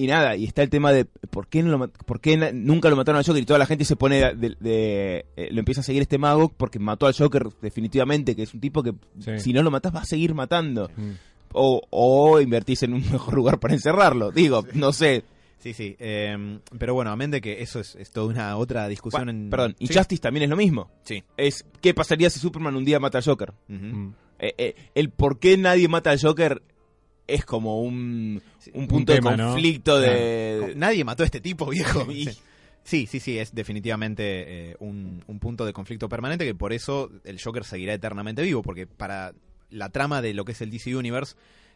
y 0.01 0.07
nada, 0.07 0.37
y 0.37 0.45
está 0.45 0.63
el 0.63 0.71
tema 0.71 0.91
de 0.93 1.05
por 1.05 1.49
qué, 1.49 1.63
no 1.63 1.77
lo, 1.77 1.89
por 1.89 2.21
qué 2.21 2.39
nunca 2.55 2.89
lo 2.89 2.97
mataron 2.97 3.19
al 3.19 3.27
Joker 3.27 3.43
y 3.43 3.45
toda 3.45 3.59
la 3.59 3.67
gente 3.67 3.85
se 3.85 3.97
pone 3.97 4.21
de, 4.37 4.57
de- 4.59 5.27
eh, 5.37 5.49
lo 5.51 5.59
empieza 5.59 5.83
a 5.83 5.85
seguir 5.85 6.01
este 6.01 6.17
mago 6.17 6.49
porque 6.49 6.79
mató 6.79 7.07
al 7.07 7.13
Joker 7.15 7.49
definitivamente, 7.61 8.35
que 8.37 8.45
es 8.45 8.55
un 8.55 8.61
tipo 8.61 8.83
que 8.83 8.95
Sí. 9.19 9.39
si 9.41 9.53
no 9.53 9.63
lo 9.63 9.71
matás 9.71 9.95
va 9.95 10.01
a 10.01 10.05
seguir 10.07 10.33
matando. 10.33 10.89
Mm. 10.97 11.11
O, 11.59 11.81
o 11.91 12.41
invertís 12.41 12.83
en 12.83 12.93
un 12.95 13.01
mejor 13.13 13.35
lugar 13.35 13.59
para 13.59 13.75
encerrarlo. 13.75 14.31
Digo, 14.31 14.65
no 14.75 14.93
sé. 14.93 15.25
Sí, 15.59 15.73
sí. 15.73 15.97
eh, 15.99 16.59
pero 16.79 16.95
bueno, 16.95 17.11
amén 17.11 17.31
de 17.33 17.41
que 17.41 17.63
eso 17.63 17.81
es, 17.81 17.97
es 17.97 18.11
toda 18.11 18.27
una 18.27 18.57
otra 18.57 18.87
discusión 18.89 19.25
Bueno, 19.25 19.31
en... 19.45 19.51
Perdón, 19.51 19.75
Sí. 19.79 19.85
Injustice 19.91 20.21
también 20.23 20.45
es 20.45 20.51
lo 20.51 20.57
mismo. 20.57 20.91
Sí. 21.03 21.25
Es 21.37 21.65
qué 21.81 21.93
pasaría 21.95 22.31
si 22.31 22.39
Superman 22.39 22.77
un 22.77 22.85
día 22.85 23.01
mata 23.01 23.19
al 23.19 23.25
Joker. 23.25 23.53
Mm. 23.69 24.09
Eh, 24.39 24.55
eh, 24.59 24.75
el 24.95 25.11
por 25.11 25.39
qué 25.41 25.57
nadie 25.57 25.89
mata 25.89 26.11
al 26.11 26.21
Joker 26.21 26.63
es 27.27 27.45
como 27.45 27.81
un, 27.83 28.41
un 28.75 28.87
punto 28.87 29.13
tema, 29.15 29.33
de 29.33 29.37
¿no? 29.39 29.51
conflicto 29.53 29.99
de... 29.99 30.75
Nadie 30.77 31.03
mató 31.05 31.23
a 31.25 31.27
este 31.27 31.41
tipo, 31.41 31.67
viejo. 31.71 32.11
Y- 32.13 32.27
Sí. 32.27 32.39
Sí, 32.85 33.07
sí, 33.09 33.19
sí, 33.19 33.37
es 33.37 33.53
definitivamente 33.53 34.23
eh, 34.71 34.77
un, 34.79 35.21
un 35.27 35.39
punto 35.41 35.67
de 35.67 35.73
conflicto 35.73 36.09
permanente 36.09 36.45
que 36.45 36.55
por 36.55 36.73
eso 36.73 37.11
el 37.25 37.43
Joker 37.43 37.65
seguirá 37.65 37.93
eternamente 37.95 38.43
vivo, 38.43 38.63
porque 38.63 38.87
para 38.87 39.33
la 39.71 39.91
trama 39.91 40.23
de 40.23 40.35
lo 40.35 40.45
que 40.45 40.53
es 40.53 40.61
el 40.61 40.71
DC 40.71 40.95
Universe 40.97 41.35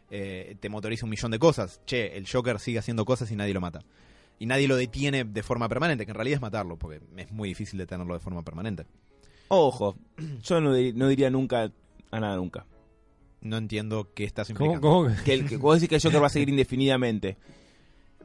eh, 0.09 0.55
te 0.59 0.69
motoriza 0.69 1.05
un 1.05 1.09
millón 1.09 1.31
de 1.31 1.39
cosas. 1.39 1.81
Che, 1.85 2.17
el 2.17 2.27
Joker 2.29 2.59
sigue 2.59 2.79
haciendo 2.79 3.05
cosas 3.05 3.31
y 3.31 3.35
nadie 3.35 3.53
lo 3.53 3.61
mata. 3.61 3.83
Y 4.39 4.45
nadie 4.45 4.67
lo 4.67 4.75
detiene 4.75 5.23
de 5.23 5.43
forma 5.43 5.69
permanente, 5.69 6.05
que 6.05 6.11
en 6.11 6.15
realidad 6.15 6.35
es 6.37 6.41
matarlo, 6.41 6.77
porque 6.77 6.99
es 7.17 7.31
muy 7.31 7.49
difícil 7.49 7.77
detenerlo 7.77 8.13
de 8.15 8.19
forma 8.19 8.41
permanente. 8.43 8.85
Ojo, 9.49 9.95
yo 10.43 10.59
no, 10.61 10.71
no 10.71 11.07
diría 11.07 11.29
nunca 11.29 11.71
a 12.11 12.19
nada 12.19 12.35
nunca. 12.37 12.65
No 13.41 13.57
entiendo 13.57 14.11
qué 14.13 14.23
estás 14.23 14.47
¿Cómo, 14.49 14.73
implicando. 14.73 14.87
cómo 14.87 15.15
que- 15.15 15.23
Que, 15.23 15.33
el, 15.33 15.47
que 15.47 15.57
vos 15.57 15.75
decís 15.75 15.89
que 15.89 15.95
el 15.95 16.01
Joker 16.01 16.21
va 16.21 16.27
a 16.27 16.29
seguir 16.29 16.49
indefinidamente. 16.49 17.37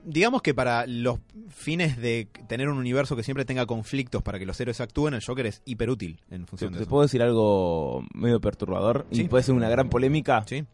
Digamos 0.09 0.41
que 0.41 0.55
para 0.55 0.87
los 0.87 1.19
fines 1.49 1.97
de 1.97 2.29
tener 2.47 2.69
un 2.69 2.79
universo 2.79 3.17
que 3.17 3.25
siempre 3.25 3.45
tenga 3.45 3.67
conflictos 3.67 4.23
para 4.23 4.39
que 4.39 4.47
los 4.47 4.59
héroes 4.61 4.81
actúen, 4.81 5.15
el 5.15 5.25
Joker 5.25 5.47
es 5.47 5.63
hiperútil 5.67 6.21
en 6.31 6.43
¿Te, 6.45 6.47
función 6.47 6.73
de 6.73 6.79
te 6.79 6.83
eso. 6.85 6.91
puedo 6.91 7.03
decir 7.03 7.21
algo 7.23 8.05
medio 8.15 8.41
perturbador? 8.41 9.05
Sí. 9.11 9.23
Y 9.23 9.29
puede 9.29 9.43
ser 9.43 9.55
una 9.57 9.69
gran 9.69 9.89
polémica. 9.89 10.45
Sí. 10.47 10.65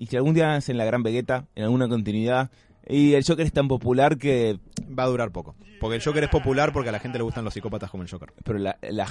Y 0.00 0.06
si 0.06 0.16
algún 0.16 0.34
día 0.34 0.54
hacen 0.56 0.76
la 0.78 0.84
gran 0.84 1.04
Vegeta, 1.04 1.46
en 1.54 1.62
alguna 1.62 1.88
continuidad, 1.88 2.50
y 2.88 3.14
el 3.14 3.24
Joker 3.24 3.46
es 3.46 3.52
tan 3.52 3.68
popular 3.68 4.18
que... 4.18 4.58
Va 4.98 5.04
a 5.04 5.06
durar 5.06 5.30
poco. 5.30 5.54
Porque 5.80 5.96
el 5.96 6.02
Joker 6.02 6.24
es 6.24 6.30
popular 6.30 6.72
porque 6.72 6.88
a 6.88 6.92
la 6.92 6.98
gente 6.98 7.18
le 7.18 7.24
gustan 7.24 7.44
los 7.44 7.54
psicópatas 7.54 7.88
como 7.88 8.02
el 8.02 8.10
Joker. 8.10 8.32
Pero 8.42 8.58
la, 8.58 8.76
la- 8.82 9.08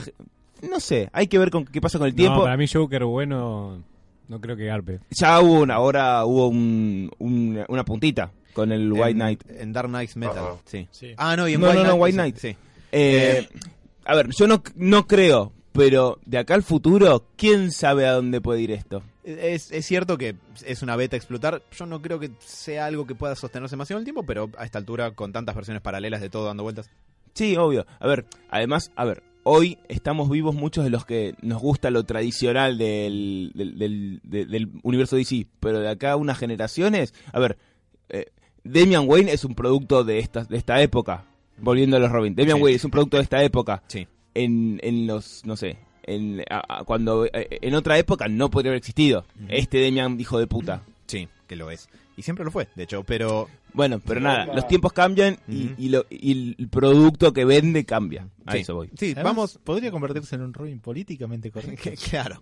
No 0.70 0.82
sé, 0.82 1.10
hay 1.14 1.28
que 1.28 1.40
ver 1.40 1.50
con 1.50 1.64
qué 1.64 1.80
pasa 1.80 1.98
con 1.98 2.08
el 2.08 2.14
tiempo. 2.16 2.40
No, 2.40 2.44
para 2.44 2.58
mí 2.58 2.66
Joker 2.68 3.06
bueno, 3.06 3.82
no 4.28 4.42
creo 4.42 4.58
que 4.58 4.66
garpe. 4.66 5.00
Ya 5.12 5.40
hubo 5.40 5.62
una, 5.62 5.76
ahora 5.76 6.26
hubo 6.26 6.50
un- 6.50 7.10
un- 7.20 7.64
una 7.70 7.86
puntita 7.86 8.32
con 8.54 8.72
el 8.72 8.92
White 8.92 9.10
En- 9.12 9.16
Knight. 9.18 9.44
En 9.50 9.74
Dark 9.74 9.90
Knight 9.90 10.16
Metal, 10.16 10.56
sí. 10.66 10.88
Sí. 10.92 11.14
Ah, 11.18 11.36
no, 11.36 11.48
y 11.48 11.54
en 11.54 11.62
No, 11.62 11.68
White 11.68 11.80
no, 11.80 11.84
no, 11.86 11.90
Knight. 11.96 12.02
White 12.02 12.12
sí, 12.12 12.18
Knight. 12.18 12.38
Sí. 12.38 12.58
Eh, 12.92 13.48
a 14.06 14.16
ver, 14.16 14.30
yo 14.38 14.48
no, 14.48 14.64
no 14.76 15.08
creo, 15.08 15.54
pero 15.72 16.20
de 16.26 16.38
acá 16.38 16.54
al 16.56 16.64
futuro, 16.64 17.26
¿quién 17.38 17.72
sabe 17.72 18.06
a 18.08 18.14
dónde 18.14 18.42
puede 18.42 18.62
ir 18.62 18.72
esto? 18.72 19.04
Es, 19.24 19.72
es 19.72 19.86
cierto 19.86 20.18
que 20.18 20.36
es 20.66 20.82
una 20.82 20.96
beta 20.96 21.16
a 21.16 21.18
explotar. 21.18 21.62
Yo 21.78 21.86
no 21.86 22.02
creo 22.02 22.20
que 22.20 22.32
sea 22.40 22.88
algo 22.88 23.06
que 23.06 23.14
pueda 23.16 23.36
sostenerse 23.36 23.74
demasiado 23.74 24.00
el 24.00 24.04
tiempo, 24.04 24.24
pero 24.24 24.50
a 24.58 24.66
esta 24.66 24.80
altura, 24.80 25.12
con 25.12 25.32
tantas 25.32 25.56
versiones 25.56 25.82
paralelas 25.82 26.22
de 26.22 26.30
todo 26.30 26.46
dando 26.46 26.64
vueltas. 26.64 26.90
Sí, 27.36 27.56
obvio. 27.56 27.86
A 28.00 28.08
ver, 28.08 28.26
además, 28.50 28.92
a 28.96 29.06
ver, 29.06 29.22
hoy 29.44 29.78
estamos 29.88 30.30
vivos 30.30 30.56
muchos 30.56 30.84
de 30.84 30.90
los 30.90 31.06
que 31.06 31.36
nos 31.44 31.62
gusta 31.62 31.92
lo 31.92 32.04
tradicional 32.04 32.78
del, 32.80 33.52
del, 33.54 33.78
del- 33.78 34.20
de- 34.24 34.46
del 34.48 34.72
universo 34.84 35.16
DC, 35.16 35.46
pero 35.60 35.80
de 35.80 35.90
acá 35.90 36.14
a 36.14 36.16
unas 36.18 36.38
generaciones, 36.40 37.14
a 37.32 37.40
ver, 37.40 37.58
eh, 38.10 38.26
Damian 38.64 39.08
Wayne 39.08 39.32
es 39.32 39.44
un 39.46 39.56
producto 39.56 40.04
de 40.04 40.20
esta, 40.20 40.44
de 40.44 40.58
esta 40.58 40.82
época, 40.82 41.24
volviendo 41.58 41.98
a 41.98 42.00
los 42.00 42.12
Robin. 42.12 42.36
Damian 42.36 42.58
Sí. 42.58 42.64
Wayne 42.64 42.76
es 42.76 42.86
un 42.86 42.92
producto 42.92 43.18
de 43.18 43.24
esta 43.24 43.44
época. 43.44 43.84
Sí. 43.88 44.08
En, 44.34 44.80
en 44.84 45.08
los, 45.08 45.46
no 45.46 45.56
sé, 45.58 45.78
en, 46.04 46.44
a- 46.50 46.84
cuando 46.86 47.26
eh, 47.26 47.60
en 47.62 47.74
otra 47.76 47.98
época 47.98 48.28
no 48.28 48.50
podría 48.50 48.70
haber 48.72 48.78
existido. 48.80 49.26
Este 49.50 49.84
Damian 49.84 50.20
hijo 50.20 50.38
de 50.40 50.48
puta. 50.48 50.84
Sí, 51.08 51.28
que 51.48 51.56
lo 51.56 51.70
es. 51.72 51.90
Y 52.18 52.22
siempre 52.24 52.46
lo 52.46 52.52
fue, 52.52 52.68
de 52.76 52.84
hecho, 52.84 53.04
pero 53.04 53.48
Bueno, 53.74 54.02
pero 54.06 54.20
nada, 54.20 54.46
los 54.54 54.68
tiempos 54.68 54.92
cambian 54.94 55.38
y, 55.48 55.90
lo- 55.90 56.06
y 56.10 56.56
el 56.60 56.68
producto 56.70 57.32
que 57.34 57.46
vende 57.46 57.86
cambia. 57.86 58.28
A 58.46 58.54
sí. 58.54 58.58
eso 58.60 58.76
voy. 58.76 58.90
Sí, 58.98 59.12
Además, 59.14 59.24
vamos. 59.24 59.60
Podría 59.64 59.92
convertirse 59.92 60.36
en 60.36 60.42
un 60.42 60.54
Robin 60.54 60.80
políticamente 60.80 61.52
correcto. 61.52 61.82
Que- 61.82 61.96
claro. 62.10 62.42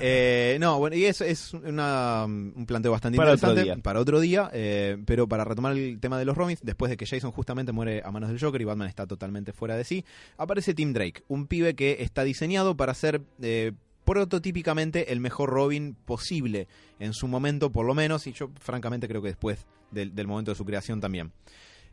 Eh, 0.00 0.58
no, 0.60 0.78
bueno, 0.78 0.96
y 0.96 1.04
eso 1.06 1.24
es 1.24 1.52
una, 1.54 2.24
un 2.26 2.64
planteo 2.66 2.92
bastante 2.92 3.16
Para 3.16 3.32
otro 3.32 3.48
interesante 3.50 3.74
día. 3.76 3.82
para 3.82 4.00
otro 4.00 4.20
día. 4.20 4.50
eh, 4.52 4.96
pero 5.06 5.26
para 5.28 5.44
retomar 5.44 5.72
el 5.76 5.98
tema 5.98 6.18
de 6.18 6.24
los 6.24 6.36
Robins, 6.36 6.60
después 6.62 6.90
de 6.90 6.96
que 6.96 7.06
Jason 7.06 7.32
justamente 7.32 7.72
muere 7.72 8.02
a 8.04 8.10
manos 8.10 8.28
del 8.28 8.38
Joker 8.40 8.60
y 8.60 8.64
Batman 8.64 8.88
está 8.88 9.06
totalmente 9.06 9.52
fuera 9.52 9.76
de 9.76 9.84
sí, 9.84 10.04
aparece 10.36 10.74
Tim 10.74 10.92
Drake, 10.92 11.22
un 11.28 11.46
pibe 11.46 11.74
que 11.74 11.96
está 12.00 12.22
diseñado 12.22 12.76
para 12.76 12.94
ser 12.94 13.22
eh, 13.40 13.72
prototípicamente 14.04 15.12
el 15.12 15.20
mejor 15.20 15.50
Robin 15.50 15.96
posible 16.04 16.68
en 16.98 17.12
su 17.14 17.26
momento, 17.28 17.70
por 17.72 17.86
lo 17.86 17.94
menos, 17.94 18.26
y 18.26 18.32
yo 18.32 18.50
francamente 18.60 19.08
creo 19.08 19.22
que 19.22 19.28
después 19.28 19.66
del, 19.90 20.26
momento 20.26 20.50
de 20.50 20.56
su 20.56 20.64
creación 20.64 21.00
también. 21.00 21.32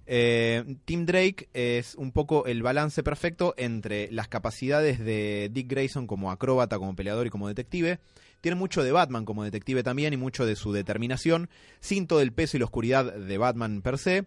Eh, 0.05 0.77
Tim 0.85 1.05
Drake 1.05 1.49
es 1.53 1.95
un 1.95 2.13
poco 2.13 2.45
el 2.45 2.63
balance 2.63 3.03
perfecto 3.03 3.53
entre 3.57 4.09
las 4.11 4.29
capacidades 4.29 4.99
de 4.99 5.49
Dick 5.51 5.69
Grayson 5.69 6.07
como 6.07 6.31
acróbata, 6.31 6.79
como 6.79 6.95
peleador 6.95 7.27
y 7.27 7.29
como 7.29 7.47
detective. 7.47 7.99
Tiene 8.39 8.55
mucho 8.55 8.83
de 8.83 8.91
Batman 8.91 9.25
como 9.25 9.43
detective 9.43 9.83
también 9.83 10.13
y 10.13 10.17
mucho 10.17 10.45
de 10.45 10.55
su 10.55 10.71
determinación, 10.71 11.49
sin 11.79 12.07
todo 12.07 12.21
el 12.21 12.31
peso 12.31 12.55
y 12.55 12.59
la 12.59 12.65
oscuridad 12.65 13.13
de 13.13 13.37
Batman 13.37 13.81
per 13.81 13.97
se. 13.97 14.25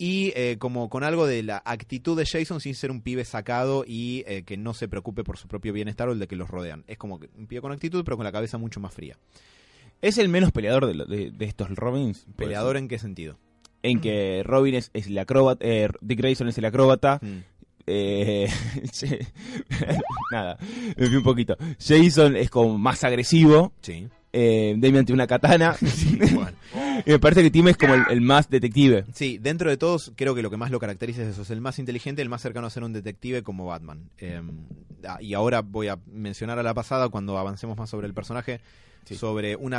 Y 0.00 0.32
eh, 0.36 0.56
como 0.60 0.88
con 0.88 1.02
algo 1.02 1.26
de 1.26 1.42
la 1.42 1.60
actitud 1.64 2.16
de 2.16 2.24
Jason 2.24 2.60
sin 2.60 2.76
ser 2.76 2.92
un 2.92 3.02
pibe 3.02 3.24
sacado 3.24 3.84
y 3.84 4.22
eh, 4.28 4.44
que 4.44 4.56
no 4.56 4.72
se 4.72 4.86
preocupe 4.86 5.24
por 5.24 5.38
su 5.38 5.48
propio 5.48 5.72
bienestar 5.72 6.08
o 6.08 6.12
el 6.12 6.20
de 6.20 6.28
que 6.28 6.36
los 6.36 6.48
rodean. 6.48 6.84
Es 6.86 6.98
como 6.98 7.16
un 7.36 7.46
pibe 7.48 7.60
con 7.60 7.72
actitud 7.72 8.04
pero 8.04 8.16
con 8.16 8.24
la 8.24 8.32
cabeza 8.32 8.58
mucho 8.58 8.78
más 8.78 8.94
fría. 8.94 9.18
Es 10.02 10.18
el 10.18 10.28
menos 10.28 10.52
peleador 10.52 10.86
de, 10.86 11.04
de- 11.04 11.30
de 11.30 11.44
estos 11.44 11.70
Robins. 11.70 12.26
¿Peleador 12.36 12.76
en 12.76 12.88
qué 12.88 12.98
sentido? 12.98 13.38
En 13.82 14.00
que 14.00 14.42
Robin 14.44 14.74
es, 14.74 14.90
es 14.94 15.06
el 15.06 15.18
acróbata, 15.18 15.64
eh, 15.66 15.88
Dick 16.00 16.18
Grayson 16.18 16.48
es 16.48 16.58
el 16.58 16.64
acróbata. 16.64 17.18
Mm. 17.22 17.38
eh, 17.86 18.48
nada, 20.32 20.58
me 20.96 21.06
fui 21.06 21.16
un 21.16 21.22
poquito. 21.22 21.56
Jason 21.78 22.36
es 22.36 22.50
como 22.50 22.78
más 22.78 23.02
agresivo. 23.04 23.72
Sí. 23.80 24.08
Eh, 24.32 24.74
Damian 24.76 25.04
tiene 25.06 25.14
una 25.16 25.26
katana. 25.26 25.76
Bueno. 26.34 26.52
y 27.06 27.10
me 27.10 27.18
parece 27.18 27.42
que 27.42 27.50
Tim 27.50 27.68
es 27.68 27.76
como 27.76 27.94
el, 27.94 28.02
el 28.10 28.20
más 28.20 28.50
detective. 28.50 29.04
Sí, 29.14 29.38
dentro 29.38 29.70
de 29.70 29.76
todos, 29.76 30.12
creo 30.16 30.34
que 30.34 30.42
lo 30.42 30.50
que 30.50 30.56
más 30.56 30.70
lo 30.70 30.78
caracteriza 30.80 31.22
es 31.22 31.28
eso, 31.28 31.42
es 31.42 31.50
el 31.50 31.60
más 31.60 31.78
inteligente, 31.78 32.20
el 32.22 32.28
más 32.28 32.42
cercano 32.42 32.66
a 32.66 32.70
ser 32.70 32.82
un 32.84 32.92
detective 32.92 33.42
como 33.42 33.66
Batman. 33.66 34.10
Eh, 34.18 34.40
ah, 35.06 35.18
y 35.20 35.34
ahora 35.34 35.62
voy 35.62 35.88
a 35.88 35.98
mencionar 36.12 36.58
a 36.58 36.62
la 36.62 36.74
pasada, 36.74 37.08
cuando 37.08 37.38
avancemos 37.38 37.76
más 37.78 37.88
sobre 37.88 38.06
el 38.06 38.14
personaje, 38.14 38.60
sobre 39.04 39.56
un 39.56 39.76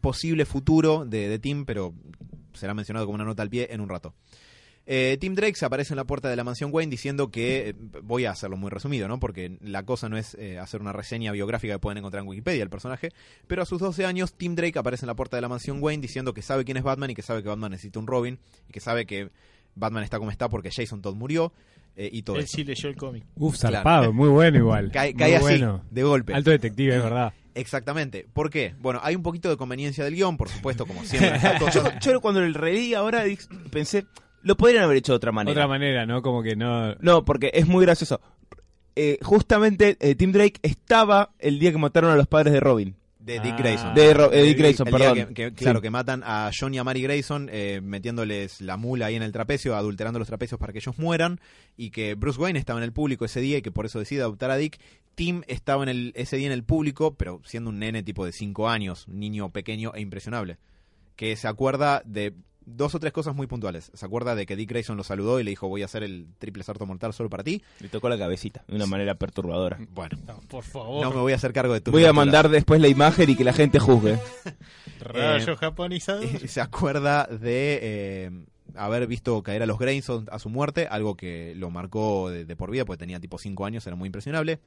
posible 0.00 0.44
futuro 0.44 1.04
de, 1.04 1.28
de 1.28 1.38
Tim, 1.38 1.64
pero 1.64 1.94
será 2.54 2.74
mencionado 2.74 3.06
como 3.06 3.14
una 3.14 3.24
nota 3.24 3.42
al 3.42 3.50
pie 3.50 3.68
en 3.70 3.80
un 3.80 3.88
rato. 3.88 4.14
Eh, 4.92 5.18
Tim 5.20 5.36
Drake 5.36 5.54
se 5.54 5.64
aparece 5.64 5.92
en 5.92 5.98
la 5.98 6.04
puerta 6.04 6.28
de 6.28 6.34
la 6.34 6.42
mansión 6.42 6.70
Wayne 6.72 6.90
diciendo 6.90 7.30
que, 7.30 7.68
eh, 7.68 7.74
voy 8.02 8.24
a 8.24 8.32
hacerlo 8.32 8.56
muy 8.56 8.70
resumido, 8.70 9.06
¿no? 9.06 9.20
Porque 9.20 9.56
la 9.60 9.84
cosa 9.84 10.08
no 10.08 10.16
es 10.16 10.34
eh, 10.34 10.58
hacer 10.58 10.80
una 10.80 10.92
reseña 10.92 11.30
biográfica 11.30 11.74
que 11.74 11.78
pueden 11.78 11.98
encontrar 11.98 12.22
en 12.22 12.28
Wikipedia 12.28 12.60
del 12.60 12.70
personaje, 12.70 13.10
pero 13.46 13.62
a 13.62 13.66
sus 13.66 13.78
12 13.78 14.04
años 14.04 14.34
Tim 14.34 14.56
Drake 14.56 14.78
aparece 14.78 15.04
en 15.04 15.08
la 15.08 15.14
puerta 15.14 15.36
de 15.36 15.42
la 15.42 15.48
mansión 15.48 15.80
Wayne 15.80 16.00
diciendo 16.00 16.34
que 16.34 16.42
sabe 16.42 16.64
quién 16.64 16.76
es 16.76 16.82
Batman 16.82 17.10
y 17.10 17.14
que 17.14 17.22
sabe 17.22 17.42
que 17.42 17.48
Batman 17.48 17.70
necesita 17.70 18.00
un 18.00 18.06
Robin 18.06 18.40
y 18.68 18.72
que 18.72 18.80
sabe 18.80 19.06
que 19.06 19.30
Batman 19.76 20.02
está 20.02 20.18
como 20.18 20.32
está 20.32 20.48
porque 20.48 20.70
Jason 20.72 21.02
Todd 21.02 21.14
murió 21.14 21.52
eh, 22.00 22.08
y 22.12 22.22
todo 22.22 22.36
Él 22.36 22.44
eso. 22.44 22.56
sí 22.56 22.64
leyó 22.64 22.88
el 22.88 22.96
cómic. 22.96 23.24
Uf, 23.36 23.58
Claro. 23.58 23.76
zarpado, 23.76 24.12
muy 24.12 24.28
bueno 24.28 24.56
igual. 24.58 24.90
Cae, 24.92 25.12
Muy 25.14 25.32
así, 25.34 25.42
bueno. 25.42 25.82
de 25.90 26.02
golpe. 26.02 26.34
Alto 26.34 26.50
detective, 26.50 26.96
es 26.96 27.02
verdad. 27.02 27.32
Exactamente. 27.54 28.26
¿Por 28.32 28.48
qué? 28.48 28.74
Bueno, 28.80 29.00
hay 29.02 29.16
un 29.16 29.22
poquito 29.22 29.50
de 29.50 29.56
conveniencia 29.56 30.04
del 30.04 30.14
guion, 30.14 30.36
por 30.36 30.48
supuesto, 30.48 30.86
como 30.86 31.04
siempre. 31.04 31.38
Yo 32.00 32.20
cuando 32.20 32.40
lo 32.40 32.52
releí 32.58 32.94
ahora 32.94 33.24
di- 33.24 33.38
pensé, 33.70 34.06
lo 34.42 34.56
podrían 34.56 34.84
haber 34.84 34.96
hecho 34.98 35.12
de 35.12 35.16
otra 35.16 35.32
manera. 35.32 35.52
Otra 35.52 35.68
manera, 35.68 36.06
¿no? 36.06 36.22
Como 36.22 36.42
que 36.42 36.56
no... 36.56 36.94
No, 37.00 37.24
porque 37.24 37.50
es 37.52 37.66
muy 37.66 37.84
gracioso. 37.84 38.20
Eh, 38.96 39.18
justamente 39.22 39.96
eh, 40.00 40.14
Tim 40.14 40.32
Drake 40.32 40.58
estaba 40.62 41.30
el 41.38 41.58
día 41.58 41.70
que 41.72 41.78
mataron 41.78 42.10
a 42.10 42.16
los 42.16 42.26
padres 42.26 42.52
de 42.52 42.60
Robin. 42.60 42.96
De 43.20 43.38
Dick 43.40 43.52
Ah. 43.54 43.58
Grayson. 43.58 43.94
De 43.94 44.14
Ro- 44.14 44.30
Dick 44.30 44.56
Grayson, 44.58 44.88
El 44.88 44.92
perdón. 44.94 45.14
que- 45.14 45.34
que- 45.34 45.52
claro, 45.52 45.78
Sí. 45.78 45.82
que 45.82 45.90
matan 45.90 46.22
a 46.24 46.50
John 46.58 46.72
y 46.74 46.78
a 46.78 46.84
Mary 46.84 47.02
Grayson 47.02 47.48
eh, 47.52 47.80
metiéndoles 47.82 48.60
la 48.62 48.76
mula 48.78 49.06
ahí 49.06 49.14
en 49.16 49.22
el 49.22 49.30
trapecio, 49.30 49.76
adulterando 49.76 50.18
los 50.18 50.26
trapecios 50.28 50.58
para 50.58 50.72
que 50.72 50.78
ellos 50.78 50.98
mueran, 50.98 51.38
y 51.76 51.90
que 51.90 52.14
Bruce 52.14 52.40
Wayne 52.40 52.58
estaba 52.58 52.78
en 52.80 52.84
el 52.84 52.92
público 52.92 53.24
ese 53.26 53.40
día 53.40 53.58
y 53.58 53.62
que 53.62 53.70
por 53.70 53.84
eso 53.86 53.98
decide 53.98 54.22
adoptar 54.22 54.50
a 54.50 54.56
Dick. 54.56 54.78
Tim 55.14 55.42
estaba 55.48 55.82
en 55.82 55.90
el, 55.90 56.12
ese 56.16 56.36
día 56.38 56.46
en 56.46 56.52
el 56.54 56.64
público, 56.64 57.14
pero 57.14 57.42
siendo 57.44 57.68
un 57.68 57.78
nene 57.78 58.02
tipo 58.02 58.24
de 58.24 58.32
5 58.32 58.68
años, 58.70 59.06
un 59.06 59.20
niño 59.20 59.50
pequeño 59.50 59.92
e 59.94 60.00
impresionable, 60.00 60.56
que 61.16 61.36
se 61.36 61.46
acuerda 61.46 62.02
de 62.06 62.32
dos 62.76 62.94
o 62.94 63.00
tres 63.00 63.12
cosas 63.12 63.34
muy 63.34 63.46
puntuales. 63.46 63.90
Se 63.94 64.06
acuerda 64.06 64.34
de 64.34 64.46
que 64.46 64.56
Dick 64.56 64.70
Grayson 64.70 64.96
lo 64.96 65.04
saludó 65.04 65.40
y 65.40 65.44
le 65.44 65.50
dijo 65.50 65.68
voy 65.68 65.82
a 65.82 65.84
hacer 65.86 66.02
el 66.02 66.26
triple 66.38 66.62
salto 66.62 66.86
mortal 66.86 67.12
solo 67.12 67.28
para 67.30 67.42
ti. 67.44 67.62
Le 67.80 67.88
tocó 67.88 68.08
la 68.08 68.18
cabecita 68.18 68.64
de 68.68 68.76
una 68.76 68.86
manera 68.86 69.14
perturbadora. 69.14 69.78
Bueno, 69.92 70.18
No, 70.26 70.40
por 70.48 70.64
favor. 70.64 71.02
no 71.02 71.10
me 71.10 71.20
voy 71.20 71.32
a 71.32 71.36
hacer 71.36 71.52
cargo 71.52 71.72
de 71.74 71.80
tu 71.80 71.90
Voy 71.90 72.04
a 72.04 72.12
mandar 72.12 72.48
después 72.48 72.80
la 72.80 72.88
imagen 72.88 73.28
y 73.30 73.36
que 73.36 73.44
la 73.44 73.52
gente 73.52 73.78
juzgue. 73.78 74.18
Rayo 75.00 75.52
Eh, 75.52 75.56
japonizado. 75.56 76.22
Eh, 76.22 76.48
se 76.48 76.60
acuerda 76.60 77.24
de 77.26 77.78
eh, 77.82 78.30
haber 78.74 79.06
visto 79.06 79.42
caer 79.42 79.62
a 79.62 79.66
los 79.66 79.78
Grayson 79.78 80.26
a 80.30 80.38
su 80.38 80.48
muerte, 80.48 80.86
algo 80.90 81.16
que 81.16 81.54
lo 81.56 81.70
marcó 81.70 82.30
de, 82.30 82.44
de 82.44 82.56
por 82.56 82.70
vida, 82.70 82.84
porque 82.84 83.00
tenía 83.00 83.20
tipo 83.20 83.38
5 83.38 83.64
años, 83.64 83.86
era 83.86 83.96
muy 83.96 84.06
impresionable. 84.06 84.60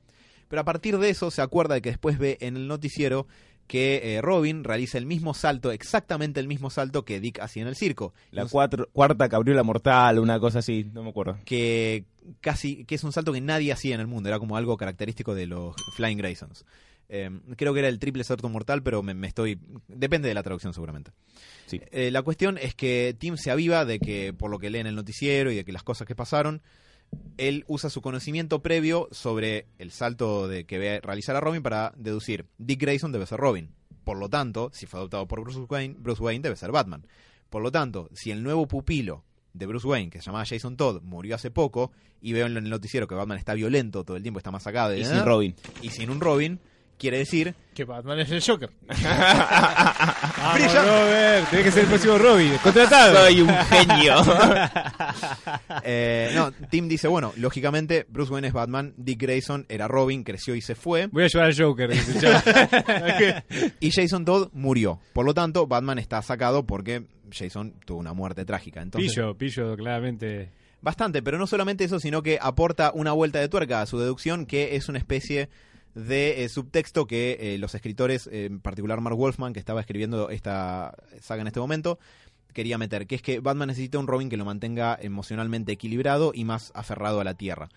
Pero 0.54 0.62
a 0.62 0.66
partir 0.66 1.00
de 1.00 1.10
eso 1.10 1.32
se 1.32 1.42
acuerda 1.42 1.74
de 1.74 1.82
que 1.82 1.90
después 1.90 2.20
ve 2.20 2.38
en 2.40 2.56
el 2.58 2.68
noticiero 2.68 3.26
que 3.66 4.18
eh, 4.18 4.22
Robin 4.22 4.64
realiza 4.64 5.00
el 5.00 5.08
mismo 5.08 5.34
salto, 5.34 5.72
exactamente 5.72 6.40
el 6.40 6.48
mismo 6.48 6.70
salto 6.70 7.06
que 7.06 7.20
Dick 7.20 7.40
hacía 7.40 7.64
en 7.64 7.70
el 7.70 7.76
circo. 7.76 8.14
La 8.30 8.46
cuatro- 8.46 8.88
cuarta 8.94 9.28
cabriola 9.30 9.64
mortal, 9.64 10.20
una 10.20 10.40
cosa 10.40 10.60
así, 10.60 10.86
no 10.94 11.02
me 11.02 11.10
acuerdo. 11.10 11.40
que 11.44 12.04
casi 12.40 12.86
que 12.86 12.94
es 12.94 13.04
un 13.04 13.12
salto 13.12 13.34
que 13.34 13.42
nadie 13.42 13.72
hacía 13.72 13.96
en 13.96 14.02
el 14.02 14.06
mundo, 14.06 14.30
era 14.30 14.38
como 14.38 14.56
algo 14.56 14.78
característico 14.78 15.34
de 15.34 15.48
los 15.48 15.76
Flying 15.96 16.20
Graysons. 16.20 16.66
Eh, 17.10 17.32
creo 17.58 17.74
que 17.74 17.80
era 17.80 17.90
el 17.90 17.98
triple 17.98 18.24
salto 18.24 18.48
mortal, 18.48 18.84
pero 18.84 19.02
me, 19.02 19.16
me 19.16 19.26
estoy... 19.26 19.58
Depende 19.88 20.28
de 20.28 20.36
la 20.36 20.44
traducción 20.44 20.76
seguramente. 20.76 21.10
Sí. 21.66 21.82
Eh, 21.92 22.12
la 22.12 22.22
cuestión 22.22 22.60
es 22.60 22.76
que 22.76 23.16
Tim 23.18 23.38
se 23.38 23.50
aviva 23.50 23.86
de 23.86 23.98
que, 23.98 24.34
por 24.34 24.52
lo 24.52 24.60
que 24.60 24.70
lee 24.70 24.78
en 24.82 24.88
el 24.88 24.96
noticiero 24.96 25.52
y 25.52 25.56
de 25.56 25.66
que 25.66 25.72
las 25.72 25.82
cosas 25.82 26.06
que 26.08 26.14
pasaron, 26.14 26.62
él 27.38 27.64
usa 27.68 27.90
su 27.90 28.02
conocimiento 28.02 28.62
previo 28.62 29.08
sobre 29.12 29.68
el 29.78 29.92
salto 29.92 30.48
de 30.48 30.66
que 30.66 30.78
ve 30.78 31.00
realizar 31.02 31.36
a 31.36 31.40
Robin 31.42 31.64
para 31.64 31.94
deducir, 31.98 32.46
Dick 32.58 32.82
Grayson 32.82 33.12
debe 33.12 33.26
ser 33.26 33.40
Robin. 33.40 33.72
Por 34.04 34.18
lo 34.18 34.30
tanto, 34.30 34.70
si 34.74 34.86
fue 34.86 35.00
adoptado 35.00 35.28
por 35.28 35.42
Bruce 35.42 35.60
Wayne, 35.70 35.96
Bruce 35.98 36.22
Wayne 36.22 36.44
debe 36.44 36.56
ser 36.56 36.72
Batman. 36.72 37.08
Por 37.50 37.62
lo 37.62 37.72
tanto, 37.72 38.10
si 38.14 38.32
el 38.32 38.44
nuevo 38.44 38.68
pupilo 38.68 39.24
de 39.54 39.66
Bruce 39.66 39.88
Wayne, 39.88 40.10
que 40.10 40.20
se 40.20 40.26
llamaba 40.26 40.46
Jason 40.46 40.76
Todd, 40.76 41.02
murió 41.04 41.36
hace 41.36 41.52
poco, 41.52 41.92
y 42.22 42.34
veo 42.34 42.48
en 42.48 42.58
el 42.58 42.70
noticiero 42.70 43.08
que 43.08 43.16
Batman 43.16 43.38
está 43.38 43.54
violento 43.54 44.04
todo 44.04 44.18
el 44.18 44.24
tiempo, 44.24 44.40
está 44.40 44.52
masacrado, 44.52 44.96
Y 44.96 45.06
sin 45.06 45.24
Robin. 45.24 45.56
y 45.82 45.90
sin 45.90 46.10
un 46.10 46.20
Robin, 46.20 46.60
quiere 47.04 47.18
decir 47.18 47.54
Que 47.74 47.84
Batman 47.84 48.18
es 48.22 48.32
el 48.32 48.42
Joker. 48.42 48.70
Vamos. 48.88 50.74
Robert, 50.74 51.50
tenés 51.50 51.66
que 51.66 51.72
ser 51.72 51.84
el 51.84 51.90
próximo 51.90 52.18
Robin. 52.18 52.54
Contratado. 52.64 53.26
Soy 53.26 53.42
un 53.42 53.50
genio. 53.50 54.16
Eh, 55.86 56.32
no, 56.34 56.52
Tim 56.70 56.88
dice, 56.88 57.08
bueno, 57.08 57.34
lógicamente 57.36 58.06
Bruce 58.08 58.32
Wayne 58.32 58.48
es 58.48 58.54
Batman, 58.54 58.94
Dick 58.96 59.22
Grayson 59.22 59.66
era 59.68 59.88
Robin, 59.88 60.24
creció 60.24 60.56
y 60.56 60.62
se 60.62 60.76
fue, 60.76 61.08
Voy 61.08 61.24
a 61.24 61.26
ayudar 61.26 61.48
al 61.48 61.58
Joker. 61.58 61.90
dice, 61.90 63.44
y 63.80 63.92
Jason 63.92 64.24
Todd 64.24 64.50
murió. 64.54 65.00
Por 65.12 65.26
lo 65.26 65.34
tanto, 65.34 65.68
Batman 65.68 66.00
está 66.00 66.22
sacado 66.22 66.64
porque 66.66 67.04
Jason 67.32 67.74
tuvo 67.86 68.00
una 68.00 68.14
muerte 68.14 68.46
trágica. 68.46 68.82
Entonces, 68.82 69.12
pillo, 69.14 69.36
pillo, 69.36 69.76
claramente. 69.76 70.52
Bastante, 70.82 71.22
pero 71.22 71.38
no 71.38 71.48
solamente 71.48 71.84
eso, 71.84 72.00
sino 72.00 72.24
que 72.24 72.40
aporta 72.42 72.92
una 72.94 73.12
vuelta 73.12 73.40
de 73.40 73.50
tuerca 73.50 73.82
a 73.82 73.86
su 73.86 74.00
deducción, 74.00 74.46
que 74.46 74.76
es 74.76 74.88
una 74.88 75.00
especie 75.00 75.50
de 75.96 76.44
eh, 76.44 76.50
subtexto 76.50 77.08
que 77.08 77.38
eh, 77.40 77.58
los 77.58 77.76
escritores, 77.76 78.28
eh, 78.28 78.46
en 78.46 78.60
particular 78.60 79.02
Mark 79.02 79.18
Wolfman, 79.18 79.54
que 79.54 79.60
estaba 79.60 79.82
escribiendo 79.82 80.30
esta 80.30 80.96
saga 81.22 81.42
en 81.42 81.48
este 81.48 81.60
momento, 81.60 82.00
quería 82.54 82.78
meter, 82.78 83.08
que 83.08 83.16
es 83.16 83.22
que 83.22 83.40
Batman 83.40 83.68
necesita 83.68 84.00
un 84.00 84.08
Robin 84.08 84.30
que 84.30 84.38
lo 84.38 84.46
mantenga 84.46 84.98
emocionalmente 85.02 85.72
equilibrado 85.72 86.32
y 86.34 86.46
más 86.46 86.72
aferrado 86.76 87.20
a 87.20 87.24
la 87.24 87.34
Tierra. 87.34 87.70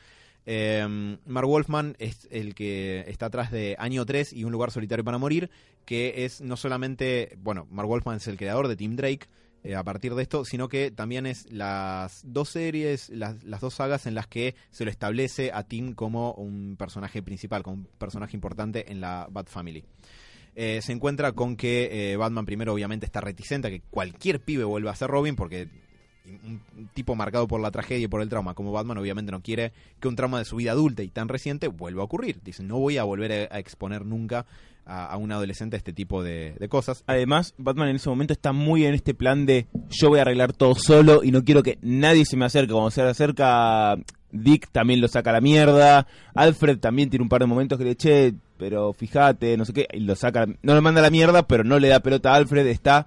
Eh, 0.47 1.19
Mark 1.27 1.49
Wolfman 1.49 1.97
es 1.99 2.29
el 2.31 2.55
que 2.55 3.05
está 3.09 3.27
atrás 3.27 3.51
de 3.51 3.75
Año 3.81 4.07
3 4.07 4.33
y 4.33 4.45
Un 4.45 4.53
lugar 4.53 4.71
solitario 4.71 5.05
para 5.05 5.19
morir, 5.19 5.51
que 5.85 6.25
es 6.25 6.41
no 6.41 6.57
solamente, 6.57 7.37
bueno, 7.39 7.67
Mark 7.71 7.89
Wolfman 7.89 8.19
es 8.19 8.29
el 8.29 8.37
creador 8.37 8.69
de 8.69 8.77
Tim 8.77 8.95
Drake, 8.95 9.27
eh, 9.67 9.75
a 9.75 9.85
partir 9.85 10.15
de 10.15 10.23
esto, 10.23 10.45
sino 10.45 10.69
que 10.69 10.91
también 10.91 11.27
es 11.27 11.51
las 11.51 12.23
dos 12.25 12.51
series, 12.51 13.11
las, 13.11 13.43
las 13.43 13.61
dos 13.61 13.75
sagas 13.75 14.07
en 14.07 14.15
las 14.15 14.27
que 14.27 14.55
se 14.71 14.85
lo 14.85 14.91
establece 14.91 15.51
a 15.53 15.65
Tim 15.65 15.95
como 15.95 16.33
un 16.33 16.77
personaje 16.77 17.23
principal, 17.23 17.63
como 17.63 17.77
un 17.79 17.89
personaje 17.99 18.37
importante 18.37 18.93
en 18.93 19.01
la 19.01 19.27
Bat 19.31 19.49
Family. 19.49 19.85
Eh, 20.55 20.81
se 20.81 20.93
encuentra 20.93 21.33
con 21.33 21.57
que 21.57 22.13
eh, 22.13 22.17
Batman 22.17 22.47
primero 22.47 22.73
obviamente 22.73 23.05
está 23.05 23.21
reticente 23.21 23.69
a 23.69 23.71
que 23.71 23.83
cualquier 23.83 24.41
pibe 24.41 24.65
vuelva 24.65 24.91
a 24.91 24.97
ser 24.97 25.11
Robin 25.11 25.37
porque 25.37 25.69
un 26.27 26.89
tipo 26.95 27.15
marcado 27.15 27.47
por 27.47 27.61
la 27.61 27.71
tragedia 27.71 28.05
y 28.05 28.09
por 28.09 28.23
el 28.23 28.29
trauma 28.29 28.55
como 28.55 28.73
Batman 28.73 28.99
obviamente 28.99 29.33
no 29.33 29.41
quiere 29.41 29.73
que 30.01 30.09
un 30.09 30.17
trauma 30.17 30.39
de 30.39 30.45
su 30.45 30.57
vida 30.57 30.73
adulta 30.73 31.03
y 31.03 31.09
tan 31.09 31.29
reciente 31.29 31.69
vuelva 31.69 32.03
a 32.03 32.05
ocurrir. 32.05 32.41
Dice, 32.43 32.63
no 32.63 32.79
voy 32.79 32.99
a 32.99 33.05
volver 33.05 33.49
a, 33.51 33.59
exponer 33.59 34.05
nunca 34.05 34.47
a, 34.85 35.07
a 35.07 35.17
un 35.17 35.33
adolescente 35.33 35.77
a 35.77 35.79
este 35.79 35.93
tipo 35.93 36.23
de, 36.23 36.55
cosas. 36.69 37.05
Además, 37.07 37.55
Batman 37.59 37.89
en 37.89 37.97
ese 37.97 38.09
momento 38.09 38.33
está 38.33 38.53
muy 38.53 38.85
en 38.85 38.95
este 38.95 39.15
plan 39.15 39.47
de 39.47 39.67
yo 39.91 40.09
voy 40.09 40.19
a 40.19 40.23
arreglar 40.23 40.53
todo 40.53 40.75
solo 40.75 41.23
y 41.23 41.31
no 41.31 41.45
quiero 41.45 41.63
que 41.63 41.79
nadie 41.83 42.25
se 42.25 42.37
me 42.37 42.45
acerque. 42.45 42.73
Cuando 42.73 42.91
se 42.91 43.03
acerca 43.03 43.97
Dick 44.33 44.71
también 44.71 45.01
lo 45.01 45.09
saca 45.09 45.31
a 45.31 45.35
la 45.35 45.41
mierda. 45.41 46.07
Alfred 46.35 46.79
también 46.79 47.11
tiene 47.11 47.23
un 47.23 47.29
par 47.29 47.41
de 47.41 47.47
momentos 47.47 47.79
que 47.79 47.85
le 47.85 47.97
che, 47.97 48.35
pero 48.59 48.93
fíjate, 48.93 49.57
no 49.57 49.65
sé 49.65 49.73
qué, 49.73 49.89
y 49.93 50.01
lo 50.01 50.17
saca, 50.17 50.47
no 50.63 50.75
le 50.75 50.81
manda 50.81 51.01
a 51.01 51.05
la 51.05 51.11
mierda, 51.11 51.47
pero 51.47 51.65
no 51.65 51.79
le 51.79 51.89
da 51.89 52.01
pelota 52.01 52.33
a 52.33 52.37
Alfred, 52.37 52.67
está 52.67 53.07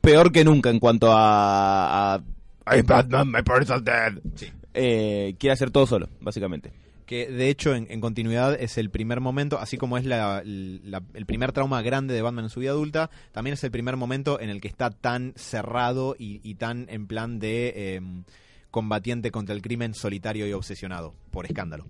peor 0.00 0.32
que 0.32 0.44
nunca 0.44 0.70
en 0.70 0.78
cuanto 0.78 1.10
a, 1.12 2.14
a 2.14 2.22
I'm 2.76 2.86
Batman, 2.86 3.28
my 3.30 3.42
parents 3.42 3.70
are 3.70 3.80
dead. 3.82 4.18
Eh, 4.74 5.34
quiere 5.38 5.52
hacer 5.52 5.70
todo 5.70 5.86
solo, 5.86 6.08
básicamente. 6.20 6.72
que 7.06 7.26
de 7.28 7.48
hecho 7.48 7.74
en, 7.74 7.88
en 7.90 8.00
continuidad 8.00 8.54
es 8.54 8.78
el 8.78 8.88
primer 8.88 9.20
momento, 9.20 9.58
así 9.58 9.76
como 9.76 9.98
es 9.98 10.04
la- 10.04 10.42
la- 10.44 11.02
el 11.14 11.26
primer 11.26 11.50
trauma 11.50 11.82
grande 11.82 12.14
de 12.14 12.22
Batman 12.22 12.44
en 12.44 12.50
su 12.50 12.60
vida 12.60 12.70
adulta, 12.70 13.10
también 13.32 13.54
es 13.54 13.64
el 13.64 13.72
primer 13.72 13.96
momento 13.96 14.38
en 14.40 14.48
el 14.48 14.60
que 14.60 14.68
está 14.68 14.90
tan 14.90 15.32
cerrado 15.34 16.14
y, 16.16 16.40
y 16.48 16.54
tan 16.54 16.86
en 16.88 17.08
plan 17.08 17.40
de 17.40 17.72
eh, 17.74 18.00
combatiente 18.70 19.32
contra 19.32 19.56
el 19.56 19.62
crimen 19.62 19.92
solitario 19.94 20.46
y 20.46 20.52
obsesionado 20.52 21.12
por 21.32 21.46
escándalo. 21.46 21.84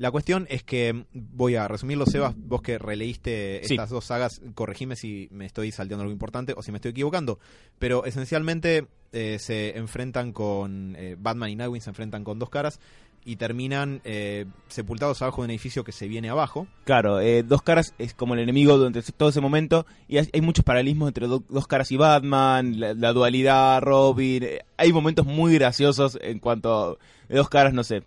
La 0.00 0.10
cuestión 0.10 0.46
es 0.48 0.62
que, 0.62 1.04
voy 1.12 1.56
a 1.56 1.68
resumirlo, 1.68 2.06
Sebas, 2.06 2.34
vos 2.34 2.62
que 2.62 2.78
releíste 2.78 3.60
Sí. 3.64 3.74
estas 3.74 3.90
dos 3.90 4.06
sagas, 4.06 4.40
corregime 4.54 4.96
si 4.96 5.28
me 5.30 5.44
estoy 5.44 5.72
salteando 5.72 6.00
algo 6.04 6.12
importante 6.12 6.54
o 6.56 6.62
si 6.62 6.72
me 6.72 6.78
estoy 6.78 6.92
equivocando, 6.92 7.38
pero 7.78 8.06
esencialmente 8.06 8.86
eh, 9.12 9.36
se 9.38 9.76
enfrentan 9.76 10.32
con, 10.32 10.96
eh, 10.96 11.16
Batman 11.18 11.50
y 11.50 11.56
Nightwing 11.56 11.82
se 11.82 11.90
enfrentan 11.90 12.24
con 12.24 12.38
dos 12.38 12.48
caras 12.48 12.80
y 13.26 13.36
terminan 13.36 14.00
eh, 14.04 14.46
sepultados 14.68 15.20
abajo 15.20 15.42
de 15.42 15.46
un 15.46 15.50
edificio 15.50 15.84
que 15.84 15.92
se 15.92 16.08
viene 16.08 16.30
abajo. 16.30 16.66
Claro, 16.84 17.20
eh, 17.20 17.42
Dos 17.42 17.60
Caras 17.60 17.92
es 17.98 18.14
como 18.14 18.32
el 18.32 18.40
enemigo 18.40 18.78
durante 18.78 19.02
todo 19.02 19.28
ese 19.28 19.42
momento 19.42 19.84
y 20.08 20.16
hay, 20.16 20.30
hay 20.32 20.40
muchos 20.40 20.64
paralelismos 20.64 21.08
entre 21.08 21.26
Do- 21.26 21.44
Dos 21.50 21.66
Caras 21.66 21.92
y 21.92 21.98
Batman, 21.98 22.80
la, 22.80 22.94
la 22.94 23.12
dualidad, 23.12 23.82
Robin. 23.82 24.44
eh, 24.44 24.60
hay 24.78 24.94
momentos 24.94 25.26
muy 25.26 25.52
graciosos 25.52 26.16
en 26.22 26.38
cuanto 26.38 26.98
a 27.28 27.34
Dos 27.34 27.50
Caras, 27.50 27.74
no 27.74 27.84
sé. 27.84 28.02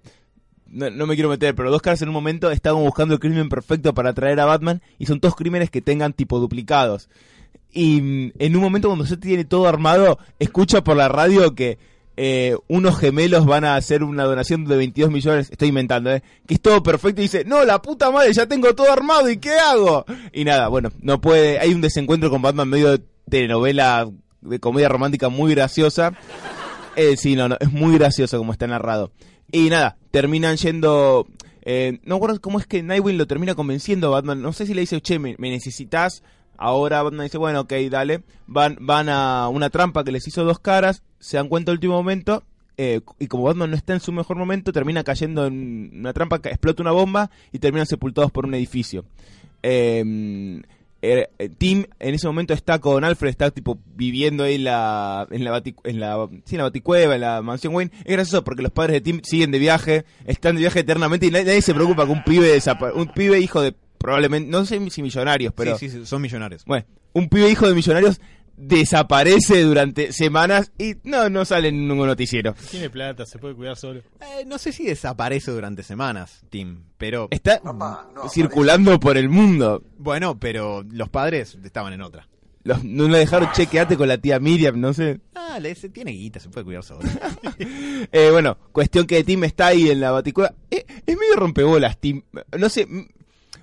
No, 0.73 0.89
no 0.89 1.05
me 1.05 1.13
quiero 1.13 1.29
meter, 1.29 1.53
pero 1.53 1.69
Dos 1.69 1.81
Caras 1.81 2.01
en 2.01 2.09
un 2.09 2.13
momento 2.13 2.49
estaban 2.49 2.83
buscando 2.83 3.13
el 3.13 3.19
crimen 3.19 3.47
perfecto 3.47 3.93
para 3.93 4.09
atraer 4.09 4.39
a 4.39 4.45
Batman 4.45 4.81
y 4.97 5.05
son 5.05 5.19
todos 5.19 5.35
crímenes 5.35 5.69
que 5.69 5.81
tengan 5.81 6.13
tipo 6.13 6.39
duplicados. 6.39 7.09
Y 7.71 8.01
mm, 8.01 8.31
en 8.39 8.55
un 8.55 8.61
momento 8.61 8.87
cuando 8.87 9.05
se 9.05 9.17
tiene 9.17 9.45
todo 9.45 9.67
armado, 9.67 10.17
escucha 10.39 10.83
por 10.83 10.97
la 10.97 11.09
radio 11.09 11.53
que 11.53 11.77
eh, 12.17 12.55
unos 12.67 12.97
gemelos 12.97 13.45
van 13.45 13.65
a 13.65 13.75
hacer 13.75 14.03
una 14.03 14.23
donación 14.23 14.65
de 14.65 14.77
22 14.77 15.11
millones, 15.11 15.49
estoy 15.51 15.69
inventando, 15.69 16.11
¿eh? 16.11 16.23
que 16.47 16.55
es 16.55 16.61
todo 16.61 16.81
perfecto 16.81 17.21
y 17.21 17.25
dice, 17.25 17.43
no, 17.45 17.63
la 17.65 17.81
puta 17.81 18.09
madre, 18.11 18.33
ya 18.33 18.47
tengo 18.47 18.73
todo 18.73 18.91
armado 18.91 19.29
y 19.29 19.37
¿qué 19.37 19.53
hago? 19.53 20.05
Y 20.31 20.43
nada, 20.43 20.69
bueno, 20.69 20.91
no 21.01 21.21
puede, 21.21 21.59
hay 21.59 21.73
un 21.73 21.81
desencuentro 21.81 22.29
con 22.29 22.41
Batman 22.41 22.69
medio 22.69 22.91
de 22.91 23.03
telenovela 23.29 24.07
de 24.41 24.59
comedia 24.59 24.89
romántica 24.89 25.29
muy 25.29 25.53
graciosa. 25.53 26.13
Eh, 26.95 27.17
sí, 27.17 27.35
no, 27.35 27.49
no, 27.49 27.57
es 27.59 27.71
muy 27.71 27.97
gracioso 27.97 28.37
como 28.37 28.51
está 28.51 28.67
narrado. 28.67 29.11
Y 29.53 29.69
nada, 29.69 29.97
terminan 30.11 30.57
yendo... 30.57 31.27
eh, 31.61 31.99
no 32.05 32.15
recuerdo 32.15 32.41
cómo 32.41 32.59
es 32.59 32.65
que 32.65 32.81
Nightwing 32.81 33.19
lo 33.19 33.27
termina 33.27 33.53
convenciendo 33.55 34.07
a 34.07 34.09
Batman. 34.09 34.41
No 34.41 34.51
sé 34.51 34.65
si 34.65 34.73
le 34.73 34.81
dice, 34.81 34.99
che, 34.99 35.19
me, 35.19 35.35
me 35.37 35.51
necesitas. 35.51 36.23
Ahora 36.57 37.03
Batman 37.03 37.25
dice, 37.27 37.37
bueno, 37.37 37.61
ok, 37.61 37.73
dale. 37.89 38.23
Van, 38.47 38.77
van 38.81 39.09
a 39.09 39.47
una 39.49 39.69
trampa 39.69 40.03
que 40.03 40.11
les 40.11 40.27
hizo 40.27 40.43
dos 40.43 40.57
caras. 40.57 41.03
Se 41.19 41.37
dan 41.37 41.49
cuenta 41.49 41.71
al 41.71 41.77
último 41.77 41.93
momento. 41.93 42.43
eh, 42.77 43.01
y 43.19 43.27
como 43.27 43.43
Batman 43.43 43.69
no 43.69 43.75
está 43.75 43.93
en 43.93 43.99
su 43.99 44.11
mejor 44.11 44.37
momento, 44.37 44.71
termina 44.71 45.03
cayendo 45.03 45.45
en 45.45 45.91
una 45.93 46.13
trampa 46.13 46.41
que 46.41 46.49
explota 46.49 46.81
una 46.81 46.91
bomba 46.91 47.29
y 47.51 47.59
terminan 47.59 47.85
sepultados 47.85 48.31
por 48.31 48.45
un 48.45 48.55
edificio. 48.55 49.05
Eh, 49.61 50.61
Tim 51.57 51.85
en 51.99 52.15
ese 52.15 52.27
momento 52.27 52.53
está 52.53 52.79
con 52.79 53.03
Alfred, 53.03 53.29
está 53.29 53.51
tipo 53.51 53.77
viviendo 53.93 54.43
ahí 54.45 54.55
en 54.55 54.63
la, 54.63 55.27
en 55.31 55.43
la, 55.43 55.51
bati- 55.51 55.75
en 55.83 55.99
la, 55.99 56.29
sí, 56.45 56.55
en 56.55 56.57
la 56.59 56.63
baticueva, 56.63 57.15
en 57.15 57.21
la 57.21 57.41
mansión 57.41 57.75
Wayne. 57.75 57.91
Es 58.05 58.11
gracioso 58.13 58.43
porque 58.43 58.61
los 58.63 58.71
padres 58.71 58.93
de 58.95 59.01
Tim 59.01 59.19
siguen 59.23 59.51
de 59.51 59.59
viaje, 59.59 60.05
están 60.25 60.55
de 60.55 60.61
viaje 60.61 60.79
eternamente 60.79 61.25
y 61.25 61.31
nadie, 61.31 61.45
nadie 61.45 61.61
se 61.61 61.73
preocupa 61.73 62.05
que 62.05 62.11
un 62.13 62.23
pibe 62.23 62.57
un 62.95 63.07
pibe 63.09 63.39
hijo 63.39 63.61
de 63.61 63.75
probablemente, 63.97 64.49
no 64.49 64.65
sé 64.65 64.79
si 64.89 65.01
millonarios, 65.01 65.53
pero 65.55 65.77
sí, 65.77 65.89
sí, 65.89 65.99
sí, 65.99 66.05
son 66.05 66.21
millonarios. 66.21 66.63
bueno, 66.65 66.85
un 67.13 67.29
pibe 67.29 67.49
hijo 67.49 67.67
de 67.67 67.73
millonarios 67.75 68.19
desaparece 68.55 69.61
durante 69.63 70.11
semanas 70.11 70.71
y 70.77 70.95
no, 71.03 71.29
no 71.29 71.45
sale 71.45 71.69
en 71.69 71.87
ningún 71.87 72.07
noticiero. 72.07 72.55
Tiene 72.71 72.89
plata, 72.89 73.25
se 73.25 73.39
puede 73.39 73.55
cuidar 73.55 73.75
solo. 73.77 73.99
Eh, 74.21 74.45
no 74.45 74.57
sé 74.57 74.71
si 74.71 74.85
desaparece 74.85 75.51
durante 75.51 75.83
semanas, 75.83 76.43
Tim, 76.49 76.83
pero 76.97 77.27
Está 77.31 77.61
circulando 78.29 78.99
por 78.99 79.17
el 79.17 79.29
mundo. 79.29 79.83
bueno, 79.97 80.39
pero 80.39 80.83
los 80.91 81.09
padres 81.09 81.57
estaban 81.63 81.93
en 81.93 82.01
otra. 82.01 82.27
Los- 82.65 82.83
no 82.85 83.09
le 83.09 83.17
dejaron 83.17 83.51
chequeate 83.51 83.97
con 83.97 84.07
la 84.07 84.17
tía 84.17 84.39
Miriam, 84.39 84.79
no 84.79 84.93
sé. 84.93 85.19
Ah, 85.35 85.59
le, 85.59 85.75
se 85.75 85.89
tiene 85.89 86.11
guita, 86.11 86.39
se 86.39 86.49
puede 86.49 86.63
cuidar 86.65 86.83
solo. 86.83 87.01
Eh, 88.11 88.29
bueno, 88.31 88.57
cuestión 88.71 89.05
que 89.05 89.23
Tim 89.23 89.43
está 89.45 89.67
ahí 89.67 89.89
en 89.89 89.99
la 89.99 90.11
baticueva. 90.11 90.53
Eh, 90.69 90.85
es 91.05 91.17
medio 91.17 91.35
rompebolas, 91.35 91.97
Tim. 91.99 92.21
No 92.57 92.69
sé, 92.69 92.85
mm, 92.85 93.07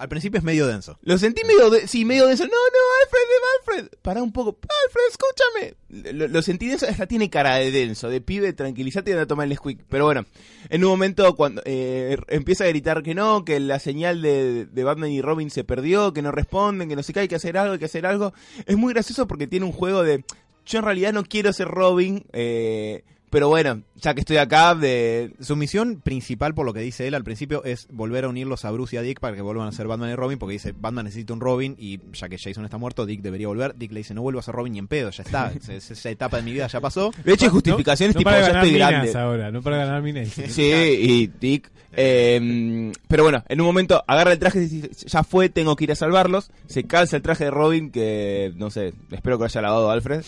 Al 0.01 0.09
principio 0.09 0.39
es 0.39 0.45
medio 0.45 0.67
denso. 0.67 0.99
lo 1.03 1.19
sentí 1.19 1.45
medio 1.45 1.69
de, 1.69 1.87
sí, 1.87 2.07
medio 2.07 2.27
denso. 2.27 2.45
No, 2.45 2.51
no, 2.51 2.57
Alfred, 3.03 3.81
Alfred. 3.85 3.99
Pará 4.01 4.23
un 4.23 4.33
poco. 4.33 4.59
Alfred, 4.87 5.03
escúchame. 5.11 6.15
Lo, 6.15 6.27
lo 6.27 6.41
sentí 6.41 6.69
denso, 6.69 6.87
hasta 6.89 7.07
tiene 7.07 7.29
cara 7.29 7.57
de 7.57 7.71
denso, 7.71 8.09
de 8.09 8.23
pibe, 8.23 8.55
tranquilízate 8.55 9.11
y 9.11 9.13
anda 9.13 9.25
a 9.25 9.27
tomar 9.27 9.47
el 9.47 9.57
squeak. 9.57 9.81
Pero 9.91 10.07
bueno, 10.07 10.25
en 10.71 10.85
un 10.85 10.91
momento 10.91 11.37
cuando 11.37 11.61
eh, 11.67 12.17
empieza 12.29 12.65
a 12.65 12.69
gritar 12.69 13.03
que 13.03 13.15
no, 13.15 13.45
que 13.45 13.61
la 13.61 13.79
señal 13.79 14.23
de, 14.23 14.65
de 14.65 14.85
Batman 14.85 15.11
y 15.11 15.21
Robin 15.21 15.51
se 15.51 15.65
perdió, 15.65 16.15
que 16.15 16.23
no 16.23 16.33
responden, 16.33 16.89
que 16.89 16.97
no 16.97 17.03
sé 17.03 17.13
qué, 17.13 17.21
hay 17.21 17.29
que 17.29 17.37
hacer 17.37 17.59
algo, 17.59 17.75
hay 17.75 17.79
que 17.79 17.85
hacer 17.85 18.07
algo. 18.07 18.33
Es 18.65 18.79
muy 18.79 18.95
gracioso 18.95 19.27
porque 19.27 19.47
tiene 19.47 19.67
un 19.67 19.73
juego 19.73 20.03
de... 20.03 20.25
Yo 20.65 20.79
en 20.79 20.85
realidad 20.87 21.13
no 21.13 21.25
quiero 21.25 21.53
ser 21.53 21.69
Robin, 21.69 22.25
eh, 22.33 23.05
pero 23.31 23.49
bueno, 23.49 23.83
ya 23.95 24.15
que 24.15 24.21
estoy 24.21 24.39
acá, 24.39 24.75
de, 24.75 25.33
Su 25.41 25.55
misión 25.55 26.01
principal, 26.01 26.53
por 26.53 26.67
lo 26.67 26.75
que 26.75 26.81
dice 26.81 27.07
él 27.07 27.15
al 27.15 27.23
principio, 27.23 27.63
es 27.65 27.87
volver 27.91 28.25
a 28.25 28.29
unirlos 28.29 28.65
a 28.65 28.73
Bruce 28.73 28.97
y 28.97 28.99
a 28.99 29.03
Dick 29.03 29.21
para 29.21 29.37
que 29.37 29.43
vuelvan 29.43 29.69
a 29.69 29.73
ser 29.73 29.87
Batman 29.87 30.11
y 30.11 30.17
Robin, 30.17 30.39
porque 30.39 30.55
dice, 30.55 30.75
Batman 30.77 31.05
necesita 31.05 31.33
un 31.33 31.41
Robin 31.41 31.77
y 31.79 32.01
ya 32.13 32.29
que 32.29 32.39
Jason 32.39 32.65
está 32.65 32.77
muerto, 32.77 33.07
Dick 33.07 33.23
debería 33.23 33.47
volver. 33.47 33.77
Dick 33.77 33.93
le 33.93 34.01
dice, 34.01 34.15
no 34.15 34.23
vuelvo 34.23 34.41
a 34.41 34.43
ser 34.43 34.55
Robin 34.55 34.73
ni 34.73 34.81
en 34.81 34.89
pedo, 34.89 35.11
ya 35.11 35.23
está, 35.23 35.53
esa, 35.71 35.75
esa 35.75 36.11
etapa 36.11 36.39
de 36.39 36.43
mi 36.43 36.53
vida 36.53 36.67
ya 36.67 36.81
pasó. 36.81 37.13
De 37.25 37.33
hecho, 37.33 37.45
hay 37.45 37.51
justificaciones 37.53 38.17
no 38.17 38.19
tipo, 38.19 38.31
para 38.31 38.41
ya 38.41 38.49
ganar 38.49 38.65
estoy 38.65 38.79
grande. 38.79 39.19
ahora, 39.19 39.51
no 39.53 39.63
para 39.63 39.77
ganar 39.77 40.03
minas. 40.03 40.29
Sí, 40.51 40.63
y 40.63 41.27
Dick. 41.29 41.71
eh, 41.93 42.93
pero 43.07 43.23
bueno, 43.23 43.45
en 43.49 43.61
un 43.61 43.67
momento 43.67 44.03
agarra 44.07 44.33
el 44.33 44.39
traje 44.41 44.63
y 44.63 44.67
dice, 44.67 45.07
ya 45.07 45.23
fue, 45.23 45.49
tengo 45.49 45.77
que 45.77 45.85
ir 45.85 45.93
a 45.93 45.95
salvarlos. 45.95 46.51
Se 46.67 46.85
calza 46.85 47.17
el 47.17 47.23
traje 47.23 47.45
de 47.45 47.51
Robin, 47.51 47.91
que 47.93 48.53
no 48.57 48.71
sé, 48.71 48.93
espero 49.11 49.37
que 49.37 49.43
lo 49.43 49.45
haya 49.45 49.63
lavado 49.63 49.91
Alfred. 49.91 50.25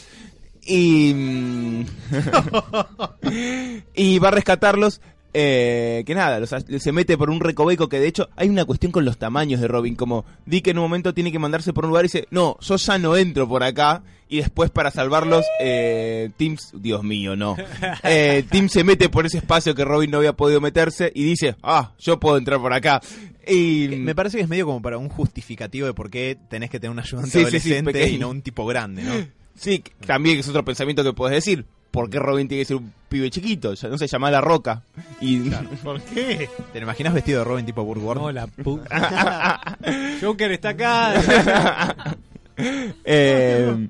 Y, 0.64 1.12
mm, 1.14 1.85
y 3.94 4.18
va 4.18 4.29
a 4.29 4.33
rescatarlos. 4.33 5.01
eh, 5.35 6.03
que 6.07 6.14
nada, 6.14 6.38
los- 6.40 6.51
se 6.51 6.92
mete 6.92 7.16
por 7.16 7.31
un 7.31 7.40
recoveco 7.40 7.88
que 7.88 7.98
de 7.98 8.07
hecho 8.07 8.29
hay 8.37 8.51
una 8.51 8.66
cuestión 8.66 8.92
con 8.92 9.07
los 9.07 9.16
tamaños 9.16 9.62
de 9.62 9.66
Robin, 9.68 9.94
como 9.96 10.27
Dick 10.44 10.66
en 10.68 10.77
un 10.77 10.83
momento 10.85 11.14
tiene 11.14 11.33
que 11.33 11.38
mandarse 11.38 11.72
por 11.72 11.85
un 11.85 11.88
lugar 11.88 12.05
y 12.05 12.09
dice, 12.09 12.27
no, 12.31 12.59
yo 12.61 12.77
ya 12.77 12.98
no 12.98 13.16
entro 13.16 13.48
por 13.48 13.62
acá, 13.62 14.03
y 14.29 14.37
después 14.38 14.70
para 14.70 14.90
salvarlos, 14.90 15.46
eh, 15.59 16.29
Tim, 16.37 16.59
Dios 16.75 17.03
mío, 17.03 17.35
no, 17.35 17.57
eh, 18.05 18.44
Tim 18.51 18.68
se 18.68 18.85
mete 18.85 19.09
por 19.09 19.25
ese 19.25 19.38
espacio 19.38 19.75
que 19.75 19.87
Robin 19.87 20.11
no 20.11 20.18
había 20.18 20.35
podido 20.35 20.61
meterse 20.61 21.11
y 21.14 21.25
dice, 21.25 21.57
ah, 21.62 21.92
yo 21.98 22.20
puedo 22.20 22.37
entrar 22.37 22.61
por 22.61 22.75
acá. 22.75 23.01
Y 23.46 23.85
Eh, 23.87 23.96
Me 23.96 24.14
parece 24.14 24.37
que 24.37 24.42
es 24.42 24.48
medio 24.51 24.66
como 24.66 24.83
para 24.83 24.98
un 24.98 25.09
justificativo 25.09 25.87
de 25.87 25.94
por 25.94 26.11
qué 26.11 26.37
tenés 26.51 26.68
que 26.68 26.79
tener 26.79 26.92
un 26.92 26.98
ayudante 27.01 27.31
Sí, 27.31 27.38
sí, 27.38 27.59
sí, 27.59 27.72
adolescente 27.72 28.11
y 28.11 28.18
no 28.18 28.29
un 28.29 28.42
tipo 28.42 28.66
grande, 28.66 29.03
¿no? 29.03 29.14
sí, 29.56 29.82
también 30.06 30.38
es 30.38 30.48
otro 30.48 30.64
pensamiento 30.64 31.02
que 31.04 31.12
puedes 31.12 31.34
decir. 31.36 31.64
¿Por 31.90 32.08
qué 32.08 32.18
Robin 32.18 32.48
tiene 32.48 32.62
que 32.62 32.66
ser 32.68 32.76
un 32.76 32.90
pibe 33.10 33.28
chiquito? 33.28 33.74
Ya 33.74 33.88
no 33.88 33.98
se 33.98 34.06
llama 34.06 34.30
La 34.30 34.40
Roca. 34.40 34.82
Y 35.20 35.40
¿Por 35.84 36.00
qué? 36.00 36.48
¿Te 36.72 36.78
lo 36.80 36.84
imaginas 36.84 37.12
vestido 37.12 37.40
de 37.40 37.44
Robin 37.44 37.66
tipo 37.66 37.84
Burt 37.84 38.00
Ward? 38.02 38.18
No, 38.18 38.32
la 38.32 38.46
puta. 38.46 39.76
Joker 40.22 40.52
está 40.52 40.70
acá. 40.70 41.94
Eh, 43.04 43.88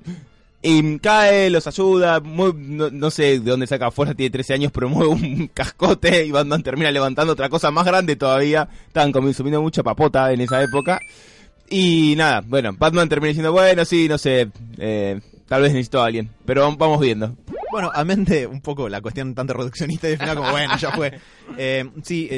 y 0.62 0.98
cae, 1.00 1.50
los 1.50 1.66
ayuda, 1.66 2.20
muy- 2.20 2.54
no, 2.56 2.90
no 2.90 3.10
sé 3.10 3.40
de 3.40 3.50
dónde 3.50 3.66
saca 3.66 3.90
fuerza, 3.90 4.14
tiene 4.14 4.30
13 4.30 4.54
años, 4.54 4.72
pero 4.72 4.88
mueve 4.88 5.08
un 5.10 5.48
cascote 5.52 6.24
y 6.24 6.30
Batman 6.30 6.62
termina 6.62 6.90
levantando 6.92 7.32
otra 7.32 7.48
cosa 7.48 7.70
más 7.72 7.84
grande 7.84 8.14
todavía. 8.14 8.68
Estaban 8.86 9.10
consumiendo 9.10 9.60
mucha 9.60 9.82
papota 9.82 10.32
en 10.32 10.40
esa 10.40 10.62
época. 10.62 11.00
Y 11.68 12.14
nada, 12.16 12.42
bueno, 12.46 12.72
Batman 12.78 13.08
termina 13.08 13.28
diciendo, 13.28 13.50
bueno, 13.52 13.84
sí, 13.84 14.08
no 14.08 14.16
sé, 14.18 14.48
eh, 14.78 15.20
tal 15.52 15.60
vez 15.62 15.72
necesito 15.74 16.00
a 16.00 16.06
alguien, 16.06 16.30
pero 16.46 16.66
vam- 16.66 16.78
vamos 16.78 16.98
viendo. 16.98 17.36
Bueno, 17.70 17.90
a 17.94 18.04
mente 18.04 18.46
un 18.46 18.62
poco 18.62 18.88
la 18.88 19.02
cuestión 19.02 19.34
tanto 19.34 19.52
reduccionista 19.52 20.08
y 20.08 20.12
al 20.12 20.18
final 20.18 20.36
como, 20.36 20.50
bueno, 20.50 20.78
ya 20.78 20.92
fue. 20.92 21.12
Eh, 21.58 21.84
sí, 22.02 22.28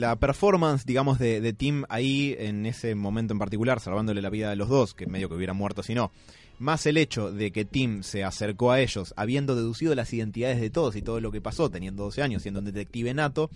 la 0.00 0.16
performance, 0.16 0.84
digamos, 0.84 1.18
de, 1.18 1.40
de 1.40 1.52
Tim 1.54 1.84
ahí 1.88 2.36
en 2.38 2.66
ese 2.66 2.94
momento 2.94 3.32
en 3.32 3.38
particular, 3.38 3.80
salvándole 3.80 4.20
la 4.20 4.28
vida 4.28 4.50
de 4.50 4.56
los 4.56 4.68
dos, 4.68 4.92
que 4.92 5.06
medio 5.06 5.30
que 5.30 5.34
hubiera 5.34 5.54
muerto 5.54 5.82
si 5.82 5.94
no, 5.94 6.12
más 6.58 6.84
el 6.84 6.98
hecho 6.98 7.32
de 7.32 7.52
que 7.52 7.64
Tim 7.64 8.02
se 8.02 8.22
acercó 8.22 8.70
a 8.70 8.80
ellos 8.80 9.14
habiendo 9.16 9.56
deducido 9.56 9.94
las 9.94 10.12
identidades 10.12 10.60
de 10.60 10.68
todos 10.68 10.94
y 10.96 11.00
todo 11.00 11.20
lo 11.20 11.32
que 11.32 11.40
pasó, 11.40 11.70
teniendo 11.70 12.02
12 12.04 12.20
años, 12.22 12.42
siendo 12.42 12.60
un 12.60 12.66
detective 12.66 13.14
nato, 13.14 13.48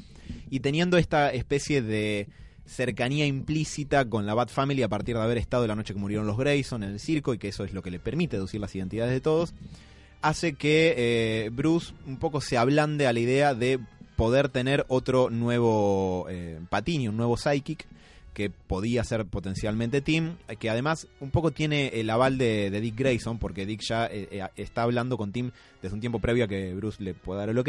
y 0.51 0.61
teniendo 0.61 0.97
esta 0.97 1.31
especie 1.33 1.83
de 1.83 2.29
cercanía 2.67 3.27
implícita 3.27 4.05
con 4.09 4.27
la 4.27 4.35
Bat 4.35 4.51
Family 4.51 4.83
a 4.83 4.89
partir 4.89 5.17
de 5.17 5.23
haber 5.23 5.39
estado 5.39 5.67
la 5.67 5.75
noche 5.75 5.95
que 5.95 6.01
murieron 6.01 6.27
los 6.27 6.37
Grayson 6.37 6.83
en 6.83 6.91
el 6.91 7.01
circo 7.01 7.33
y 7.33 7.39
que 7.39 7.49
eso 7.49 7.65
es 7.65 7.73
lo 7.73 7.83
que 7.83 7.91
le 7.91 7.99
permite 7.99 8.37
deducir 8.37 8.61
las 8.61 8.75
identidades 8.75 9.13
de 9.13 9.21
todos, 9.21 9.55
hace 10.23 10.55
que 10.55 10.95
eh, 10.97 11.51
Bruce 11.51 11.95
un 12.07 12.19
poco 12.19 12.41
se 12.41 12.59
ablande 12.59 13.07
a 13.07 13.13
la 13.13 13.21
idea 13.21 13.55
de 13.55 13.79
poder 14.17 14.49
tener 14.49 14.85
otro 14.89 15.31
nuevo 15.31 16.27
eh, 16.29 16.59
Patini, 16.69 17.09
un 17.09 17.17
nuevo 17.17 17.37
Psychic 17.37 17.87
que 18.37 18.51
podía 18.51 19.03
ser 19.03 19.25
potencialmente 19.25 20.03
Tim, 20.03 20.37
que 20.59 20.69
además 20.69 21.09
un 21.21 21.31
poco 21.31 21.53
tiene 21.53 21.89
el 21.95 22.11
aval 22.11 22.37
de, 22.37 22.71
de 22.71 22.83
Dick 22.83 22.95
Grayson, 22.95 23.39
porque 23.39 23.65
Dick 23.65 23.81
ya 23.81 24.05
eh, 24.09 24.29
eh, 24.31 24.47
está 24.57 24.83
hablando 24.83 25.17
con 25.17 25.33
Tim 25.33 25.53
desde 25.81 25.95
un 25.95 26.01
tiempo 26.01 26.19
previo 26.19 26.45
a 26.45 26.49
que 26.49 26.75
Bruce 26.75 27.03
le 27.03 27.15
pueda 27.15 27.41
dar 27.41 27.49
el 27.49 27.59
ok, 27.59 27.69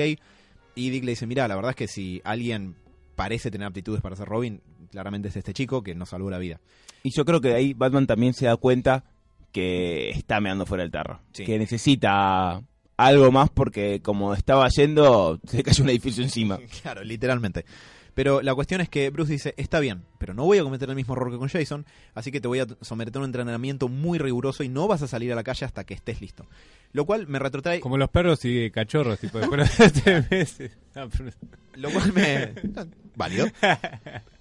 y 0.76 0.90
Dick 0.90 1.06
le 1.06 1.12
dice, 1.12 1.26
mira, 1.26 1.48
la 1.48 1.56
verdad 1.56 1.70
es 1.70 1.78
que 1.78 1.88
si 1.88 2.22
alguien 2.26 2.76
parece 3.16 3.50
tener 3.50 3.66
aptitudes 3.66 4.02
para 4.02 4.18
ser 4.18 4.28
Robin, 4.28 4.60
claramente 4.90 5.28
es 5.30 5.38
este 5.38 5.54
chico 5.54 5.84
que 5.84 5.96
nos 5.96 6.10
salvó 6.10 6.30
la 6.30 6.38
vida. 6.40 6.60
Y 7.04 7.12
yo 7.16 7.26
creo 7.26 7.42
que 7.42 7.50
de 7.50 7.56
ahí 7.56 7.74
Batman 7.74 8.08
también 8.08 8.34
se 8.34 8.46
da 8.48 8.58
cuenta 8.58 9.04
que 9.52 10.10
está 10.10 10.40
meando 10.42 10.66
fuera 10.66 10.84
del 10.84 10.92
tarro. 10.92 11.22
Sí. 11.32 11.46
Que 11.46 11.58
necesita 11.58 12.62
algo 12.98 13.32
más 13.32 13.50
porque 13.50 14.02
como 14.02 14.34
estaba 14.34 14.68
yendo, 14.70 15.40
se 15.46 15.58
le 15.58 15.64
cayó 15.64 15.84
un 15.84 15.90
edificio 15.90 16.24
encima. 16.24 16.60
Claro, 16.82 17.04
literalmente. 17.04 17.66
Pero 18.14 18.42
la 18.42 18.56
cuestión 18.56 18.82
es 18.82 18.90
que 18.90 19.12
Bruce 19.12 19.32
dice, 19.32 19.54
está 19.58 19.80
bien, 19.80 20.04
pero 20.18 20.34
no 20.34 20.44
voy 20.44 20.58
a 20.58 20.64
cometer 20.64 20.90
el 20.90 20.96
mismo 20.96 21.14
error 21.14 21.30
que 21.32 21.38
con 21.38 21.50
Jason, 21.50 21.86
así 22.16 22.32
que 22.32 22.42
te 22.42 22.48
voy 22.48 22.60
a 22.60 22.66
someter 22.82 23.16
a 23.16 23.20
un 23.20 23.26
entrenamiento 23.26 23.90
muy 23.90 24.18
riguroso 24.18 24.64
y 24.64 24.70
no 24.70 24.88
vas 24.88 25.04
a 25.04 25.08
salir 25.08 25.32
a 25.32 25.36
la 25.36 25.44
calle 25.44 25.68
hasta 25.68 25.84
que 25.84 25.94
estés 25.94 26.20
listo. 26.20 26.48
Lo 26.94 27.06
cual 27.06 27.28
me 27.28 27.38
retrotrae... 27.38 27.80
Como 27.80 27.96
los 27.96 28.10
perros 28.10 28.44
y 28.44 28.72
cachorros, 28.72 29.20
tipo, 29.20 29.38
después 29.40 29.78
de 29.78 29.90
tres 29.92 30.32
meses. 30.32 30.72
No, 30.96 31.08
pero- 31.10 31.30
Lo 31.76 31.92
cual 31.92 32.12
me... 32.14 32.54
Válido. 33.16 33.46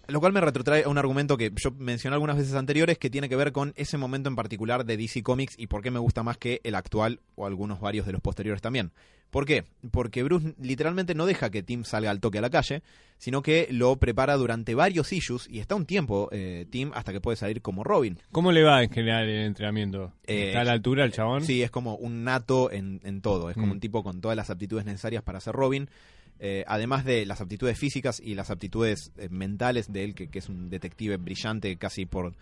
Lo 0.09 0.21
cual 0.21 0.33
me 0.33 0.41
retrotrae 0.41 0.85
a 0.85 0.89
un 0.89 0.99
argumento 0.99 1.37
que 1.37 1.53
yo 1.57 1.71
mencioné 1.73 2.15
algunas 2.15 2.37
veces 2.37 2.55
anteriores 2.55 2.99
que 2.99 3.11
tiene 3.11 3.29
que 3.29 3.37
ver 3.37 3.53
con 3.53 3.73
ese 3.77 3.99
momento 3.99 4.29
en 4.29 4.37
particular 4.37 4.85
de 4.85 4.97
DC 4.97 5.23
Comics 5.23 5.55
y 5.59 5.67
por 5.67 5.83
qué 5.83 5.91
me 5.91 5.99
gusta 5.99 6.23
más 6.23 6.39
que 6.39 6.61
el 6.65 6.75
actual 6.77 7.21
o 7.35 7.47
algunos 7.47 7.81
varios 7.81 8.07
de 8.07 8.13
los 8.13 8.21
posteriores 8.21 8.63
también. 8.63 8.93
¿Por 9.31 9.45
qué? 9.45 9.65
Porque 9.91 10.23
Bruce 10.23 10.55
literalmente 10.61 11.15
no 11.17 11.27
deja 11.27 11.51
que 11.51 11.63
Tim 11.65 11.83
salga 11.83 12.13
al 12.13 12.21
toque 12.21 12.39
a 12.39 12.41
la 12.41 12.49
calle, 12.49 12.83
sino 13.19 13.43
que 13.43 13.67
lo 13.73 13.97
prepara 13.97 14.37
durante 14.37 14.77
varios 14.77 15.13
issues 15.13 15.49
y 15.51 15.59
está 15.59 15.75
un 15.75 15.85
tiempo 15.85 16.29
eh, 16.31 16.67
Tim 16.71 16.93
hasta 16.95 17.13
que 17.13 17.21
puede 17.21 17.37
salir 17.37 17.61
como 17.61 17.83
Robin. 17.83 18.19
¿Cómo 18.31 18.53
le 18.53 18.63
va 18.63 18.85
en 18.85 18.91
general 18.91 19.29
el 19.29 19.45
entrenamiento? 19.47 20.13
Eh, 20.29 20.49
¿Está 20.49 20.61
a 20.61 20.65
la 20.65 20.73
altura 20.73 21.05
el 21.05 21.13
chabón? 21.13 21.43
Sí, 21.43 21.61
es 21.63 21.73
como 21.73 21.97
un 21.97 22.23
nato 22.23 22.71
en, 22.71 23.01
en 23.03 23.21
todo. 23.21 23.51
Es 23.51 23.55
como 23.57 23.67
Mm. 23.67 23.73
un 23.73 23.81
tipo 23.81 24.05
con 24.05 24.21
todas 24.21 24.37
las 24.37 24.49
aptitudes 24.51 24.85
necesarias 24.85 25.25
para 25.25 25.41
ser 25.41 25.55
Robin. 25.57 25.91
Eh, 26.39 26.65
además 26.67 27.05
de 27.05 27.25
las 27.25 27.41
aptitudes 27.41 27.79
físicas 27.79 28.21
y 28.23 28.35
las 28.35 28.51
aptitudes 28.51 29.13
eh, 29.17 29.29
mentales 29.31 29.93
de 29.93 30.05
él, 30.05 30.15
que, 30.15 30.29
es 30.33 30.49
un 30.49 30.69
detective 30.69 31.17
brillante 31.17 31.77
casi 31.77 32.05
por 32.05 32.35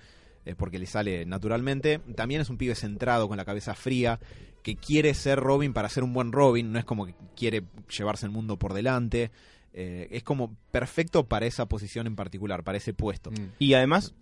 eh, 0.44 0.54
porque 0.56 0.78
le 0.78 0.86
sale 0.86 1.24
naturalmente. 1.24 2.00
También 2.16 2.40
es 2.40 2.50
un 2.50 2.58
pibe 2.58 2.74
centrado, 2.74 3.28
con 3.28 3.36
la 3.36 3.44
cabeza 3.44 3.74
fría, 3.74 4.20
que 4.62 4.76
quiere 4.76 5.14
ser 5.14 5.38
Robin 5.38 5.72
para 5.72 5.88
ser 5.88 6.02
un 6.02 6.12
buen 6.12 6.32
Robin, 6.32 6.72
no 6.72 6.78
es 6.78 6.84
como 6.84 7.06
que 7.06 7.14
quiere 7.36 7.62
llevarse 7.96 8.26
el 8.26 8.32
mundo 8.32 8.58
por 8.58 8.74
delante. 8.74 9.30
Eh, 9.72 10.08
es 10.10 10.22
como 10.22 10.54
perfecto 10.70 11.26
para 11.26 11.46
esa 11.46 11.66
posición 11.66 12.06
en 12.06 12.14
particular, 12.14 12.62
para 12.62 12.78
ese 12.78 12.92
puesto. 12.92 13.30
Mm. 13.30 13.54
Y 13.58 13.74
además, 13.74 14.14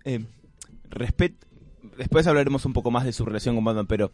después 1.99 2.27
hablaremos 2.27 2.65
un 2.65 2.73
poco 2.73 2.91
más 2.91 3.05
de 3.05 3.13
su 3.13 3.25
relación 3.25 3.55
con 3.55 3.65
Batman, 3.65 3.87
pero 3.87 4.13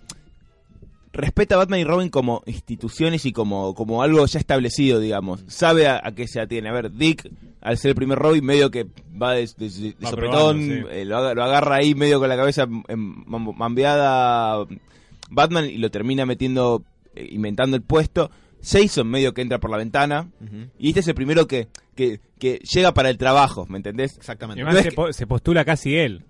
respeta 1.12 1.54
a 1.54 1.58
Batman 1.58 1.80
y 1.80 1.84
Robin 1.84 2.08
como 2.10 2.42
instituciones 2.46 3.24
y 3.26 3.32
como, 3.32 3.74
como 3.74 4.02
algo 4.02 4.24
ya 4.26 4.38
establecido, 4.38 5.00
digamos. 5.00 5.44
Sabe 5.48 5.86
a, 5.86 6.00
a 6.02 6.12
qué 6.14 6.26
se 6.28 6.40
atiene. 6.40 6.68
A 6.68 6.72
ver, 6.72 6.92
Dick, 6.92 7.28
al 7.60 7.78
ser 7.78 7.90
el 7.90 7.94
primer 7.94 8.18
Robin, 8.18 8.44
medio 8.44 8.70
que 8.70 8.86
va 9.20 9.32
de, 9.34 9.48
de- 9.56 9.68
de 9.68 9.94
Va 10.04 10.10
sopetón, 10.10 10.16
probando, 10.66 10.74
sí. 10.74 10.84
eh, 10.90 11.04
lo, 11.04 11.34
lo 11.34 11.42
agarra 11.44 11.76
ahí 11.76 11.94
medio 11.94 12.18
con 12.20 12.28
la 12.28 12.36
cabeza 12.36 12.66
mam- 12.66 13.54
mambeada 13.56 14.66
Batman 15.30 15.66
y 15.66 15.78
lo 15.78 15.90
termina 15.90 16.26
metiendo, 16.26 16.84
eh, 17.14 17.28
inventando 17.30 17.76
el 17.76 17.82
puesto. 17.82 18.30
Jason 18.62 19.06
medio 19.06 19.34
que 19.34 19.40
entra 19.42 19.58
por 19.60 19.70
la 19.70 19.76
ventana. 19.76 20.28
Y 20.78 20.88
este 20.88 21.00
es 21.00 21.08
el 21.08 21.14
primero 21.14 21.46
que, 21.46 21.68
que, 21.94 22.20
que 22.40 22.58
llega 22.58 22.92
para 22.92 23.08
el 23.08 23.16
trabajo, 23.16 23.66
¿me 23.68 23.76
entendés? 23.76 24.14
Y 24.16 24.18
Exactamente. 24.18 24.62
además 24.62 24.74
No 24.74 24.78
es 24.80 24.84
se, 24.84 24.90
que- 24.90 24.96
po- 24.96 25.12
se 25.12 25.26
postula 25.26 25.64
casi 25.64 25.96
él. 25.96 26.24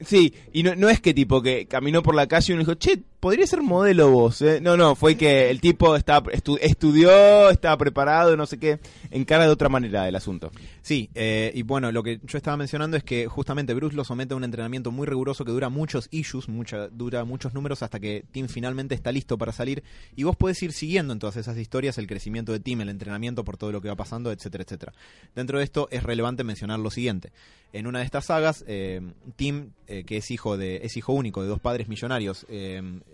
Sí, 0.00 0.34
y 0.52 0.62
no, 0.62 0.74
no 0.74 0.90
es 0.90 1.00
que 1.00 1.14
tipo 1.14 1.40
que 1.40 1.64
caminó 1.66 2.02
por 2.02 2.14
la 2.14 2.26
calle 2.26 2.52
y 2.52 2.54
uno 2.54 2.60
dijo, 2.60 2.74
che, 2.74 3.02
podría 3.26 3.44
ser 3.48 3.60
modelo 3.60 4.08
vos, 4.08 4.40
¿eh? 4.40 4.60
No, 4.60 4.76
no, 4.76 4.94
fue 4.94 5.16
que 5.16 5.50
el 5.50 5.60
tipo 5.60 5.96
estaba, 5.96 6.30
estu- 6.30 6.60
estudió, 6.62 7.50
estaba 7.50 7.76
preparado, 7.76 8.36
no 8.36 8.46
sé 8.46 8.56
qué, 8.56 8.78
encara 9.10 9.46
de 9.46 9.50
otra 9.50 9.68
manera 9.68 10.06
el 10.06 10.14
asunto. 10.14 10.52
Sí, 10.80 11.10
eh, 11.16 11.50
y 11.52 11.62
bueno, 11.62 11.90
lo 11.90 12.04
que 12.04 12.20
yo 12.22 12.38
estaba 12.38 12.56
mencionando 12.56 12.96
es 12.96 13.02
que 13.02 13.26
justamente 13.26 13.74
Bruce 13.74 13.96
lo 13.96 14.04
somete 14.04 14.34
a 14.34 14.36
un 14.36 14.44
entrenamiento 14.44 14.92
muy 14.92 15.08
riguroso 15.08 15.44
que 15.44 15.50
dura 15.50 15.70
muchos 15.70 16.06
issues, 16.12 16.48
mucha, 16.48 16.86
dura 16.86 17.24
muchos 17.24 17.52
números 17.52 17.82
hasta 17.82 17.98
que 17.98 18.24
Tim 18.30 18.46
finalmente 18.46 18.94
está 18.94 19.10
listo 19.10 19.36
para 19.36 19.50
salir. 19.50 19.82
Y 20.14 20.22
vos 20.22 20.36
podés 20.36 20.62
ir 20.62 20.72
siguiendo 20.72 21.12
en 21.12 21.18
todas 21.18 21.36
esas 21.36 21.58
historias 21.58 21.98
el 21.98 22.06
crecimiento 22.06 22.52
de 22.52 22.60
Tim, 22.60 22.80
el 22.82 22.90
entrenamiento 22.90 23.44
por 23.44 23.56
todo 23.56 23.72
lo 23.72 23.80
que 23.80 23.88
va 23.88 23.96
pasando, 23.96 24.30
etcétera, 24.30 24.62
etcétera. 24.62 24.92
Dentro 25.34 25.58
de 25.58 25.64
esto 25.64 25.88
es 25.90 26.04
relevante 26.04 26.44
mencionar 26.44 26.78
lo 26.78 26.92
siguiente. 26.92 27.32
En 27.72 27.88
una 27.88 27.98
de 27.98 28.04
estas 28.04 28.26
sagas, 28.26 28.64
eh, 28.68 29.00
Tim, 29.34 29.72
eh, 29.88 30.04
que 30.04 30.18
es 30.18 30.30
hijo, 30.30 30.56
de, 30.56 30.76
es 30.84 30.96
hijo 30.96 31.12
único 31.12 31.42
de 31.42 31.48
dos 31.48 31.60
padres 31.60 31.88
millonarios, 31.88 32.46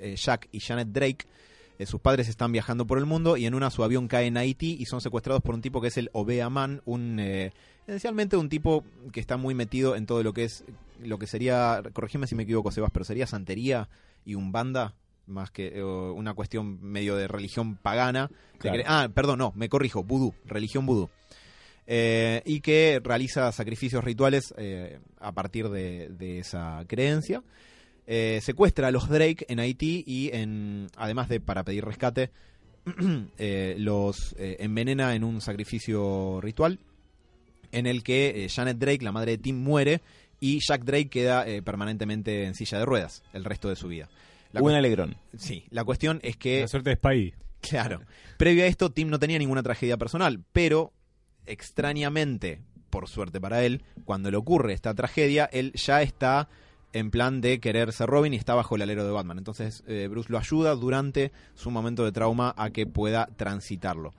eh, 0.03 0.17
Jack 0.17 0.49
y 0.53 0.61
Janet 0.61 0.89
Drake, 0.89 1.27
eh, 1.79 1.87
sus 1.87 2.01
padres 2.01 2.29
están 2.29 2.53
viajando 2.53 2.87
por 2.87 2.99
el 2.99 3.07
mundo 3.07 3.37
y 3.37 3.47
en 3.47 3.55
una 3.55 3.71
su 3.71 3.83
avión 3.83 4.09
cae 4.09 4.27
en 4.27 4.37
Haití 4.37 4.77
y 4.79 4.87
son 4.87 5.01
secuestrados 5.01 5.43
por 5.43 5.55
un 5.55 5.63
tipo 5.63 5.81
que 5.81 5.89
es 5.89 5.97
el 5.97 6.11
Obea 6.13 6.51
Man, 6.51 6.83
un 6.85 7.19
eh, 7.19 7.53
esencialmente 7.87 8.37
un 8.37 8.49
tipo 8.49 8.85
que 9.13 9.21
está 9.21 9.37
muy 9.37 9.55
metido 9.55 9.97
en 9.97 10.07
todo 10.07 10.23
lo 10.23 10.33
que 10.33 10.45
es 10.45 10.65
lo 11.03 11.19
que 11.19 11.27
sería, 11.27 11.83
corregime 11.93 12.27
si 12.27 12.35
me 12.35 12.45
equivoco, 12.45 12.71
Sebas, 12.71 12.91
pero 12.93 13.05
sería 13.05 13.27
santería 13.27 13.89
y 14.25 14.35
un 14.35 14.53
banda 14.53 14.95
más 15.27 15.51
que 15.51 15.79
eh, 15.79 15.83
una 15.83 16.35
cuestión 16.35 16.79
medio 16.83 17.17
de 17.17 17.29
religión 17.29 17.77
pagana. 17.77 18.31
Claro. 18.59 18.83
ah, 18.87 19.09
perdón, 19.13 19.39
no, 19.39 19.53
me 19.57 19.69
corrijo, 19.69 20.03
vudú, 20.03 20.35
religión 20.45 20.87
vudú. 20.87 21.11
Eh, 21.87 22.43
y 22.45 22.61
que 22.61 23.01
realiza 23.03 23.51
sacrificios 23.51 24.05
rituales 24.05 24.55
eh, 24.57 25.01
a 25.19 25.33
partir 25.33 25.69
de, 25.69 26.09
de 26.11 26.39
esa 26.39 26.85
creencia. 26.87 27.43
Eh, 28.07 28.41
secuestra 28.43 28.89
a 28.89 28.91
los 28.91 29.09
Drake 29.09 29.47
en 29.49 29.61
Haití 29.61 30.03
y 30.07 30.31
en 30.35 30.89
además 30.97 31.29
de 31.29 31.39
para 31.41 31.63
pedir 31.65 31.85
rescate 31.85 32.31
eh, 33.39 33.77
los 33.79 34.35
eh, 34.39 34.57
envenena 34.61 35.15
en 35.15 35.23
un 35.25 35.41
sacrificio 35.41 36.41
ritual 36.41 36.79
en 37.71 37.87
el 37.87 38.03
que 38.03 38.45
eh, 38.45 38.49
Janet 38.49 38.77
Drake, 38.79 39.05
la 39.05 39.13
madre 39.13 39.33
de 39.33 39.39
Tim, 39.39 39.57
muere 39.63 40.01
y 40.41 40.59
Jack 40.67 40.83
Drake 40.85 41.09
queda 41.09 41.47
eh, 41.49 41.63
permanentemente 41.63 42.45
en 42.45 42.55
silla 42.55 42.79
de 42.79 42.85
ruedas 42.85 43.23
el 43.33 43.45
resto 43.45 43.69
de 43.69 43.77
su 43.77 43.87
vida. 43.89 44.09
La 44.53 44.61
Buen 44.61 44.75
cuest- 44.75 44.79
alegrón. 44.79 45.17
sí, 45.39 45.65
la 45.71 45.85
cuestión 45.85 46.19
es 46.25 46.37
que 46.37 46.63
La 46.63 46.69
suerte 46.69 46.91
de 46.91 46.97
Spidey. 46.97 47.35
Claro. 47.63 48.01
Previo 48.39 48.65
a 48.65 48.67
esto, 48.67 48.91
Tim 48.91 49.09
no 49.09 49.21
tenía 49.21 49.39
ninguna 49.39 49.63
tragedia 49.63 49.97
personal, 49.97 50.41
pero 50.53 50.93
extrañamente, 51.47 52.61
por 52.91 53.09
suerte 53.09 53.41
para 53.41 53.65
él, 53.65 53.83
cuando 54.05 54.31
le 54.33 54.37
ocurre 54.37 54.73
esta 54.75 54.93
tragedia, 54.95 55.45
él 55.53 55.73
ya 55.75 56.03
está 56.03 56.49
en 56.93 57.11
plan 57.11 57.41
de 57.41 57.61
querer 57.61 57.93
ser 57.93 58.09
Robin 58.09 58.35
y 58.35 58.37
está 58.37 58.55
bajo 58.55 58.77
el 58.77 58.83
alero 58.83 59.05
de 59.05 59.13
Batman. 59.13 59.39
Entonces 59.39 59.83
eh, 59.87 60.09
Bruce 60.11 60.31
lo 60.31 60.39
ayuda 60.39 60.75
durante 60.75 61.33
su 61.55 61.71
momento 61.71 62.05
de 62.05 62.13
trauma 62.13 62.55
a 62.57 62.71
que 62.71 62.87
pueda 62.87 63.29
transitarlo. 63.37 64.13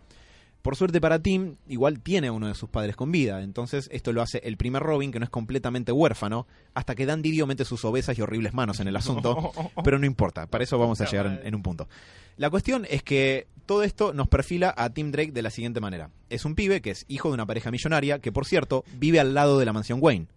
Por 0.63 0.77
suerte 0.77 1.01
para 1.01 1.19
Tim, 1.19 1.57
igual 1.67 1.99
tiene 1.99 2.27
a 2.27 2.31
uno 2.31 2.47
de 2.47 2.55
sus 2.55 2.69
padres 2.69 2.95
con 2.95 3.11
vida, 3.11 3.43
entonces 3.43 3.89
esto 3.91 4.13
lo 4.13 4.21
hace 4.21 4.39
el 4.45 4.55
primer 4.55 4.81
Robin, 4.81 5.11
que 5.11 5.19
no 5.19 5.25
es 5.25 5.29
completamente 5.29 5.91
huérfano, 5.91 6.47
hasta 6.73 6.95
que 6.95 7.05
Dan 7.05 7.21
Didio 7.21 7.45
mete 7.45 7.65
sus 7.65 7.83
obesas 7.83 8.17
y 8.17 8.21
horribles 8.21 8.53
manos 8.53 8.79
en 8.79 8.87
el 8.87 8.95
asunto, 8.95 9.51
pero 9.83 9.99
no 9.99 10.05
importa, 10.05 10.47
para 10.47 10.63
eso 10.63 10.79
vamos 10.79 11.01
a 11.01 11.05
llegar 11.05 11.25
en, 11.25 11.41
en 11.43 11.53
un 11.53 11.63
punto. 11.63 11.89
La 12.37 12.49
cuestión 12.49 12.87
es 12.89 13.03
que 13.03 13.47
todo 13.65 13.83
esto 13.83 14.13
nos 14.13 14.29
perfila 14.29 14.73
a 14.77 14.89
Tim 14.89 15.11
Drake 15.11 15.33
de 15.33 15.41
la 15.41 15.49
siguiente 15.49 15.81
manera. 15.81 16.11
Es 16.29 16.45
un 16.45 16.55
pibe 16.55 16.81
que 16.81 16.91
es 16.91 17.03
hijo 17.09 17.27
de 17.27 17.33
una 17.33 17.45
pareja 17.45 17.69
millonaria, 17.69 18.19
que 18.19 18.31
por 18.31 18.45
cierto 18.45 18.85
vive 18.97 19.19
al 19.19 19.33
lado 19.33 19.59
de 19.59 19.65
la 19.65 19.73
mansión 19.73 19.99
Wayne. 20.01 20.27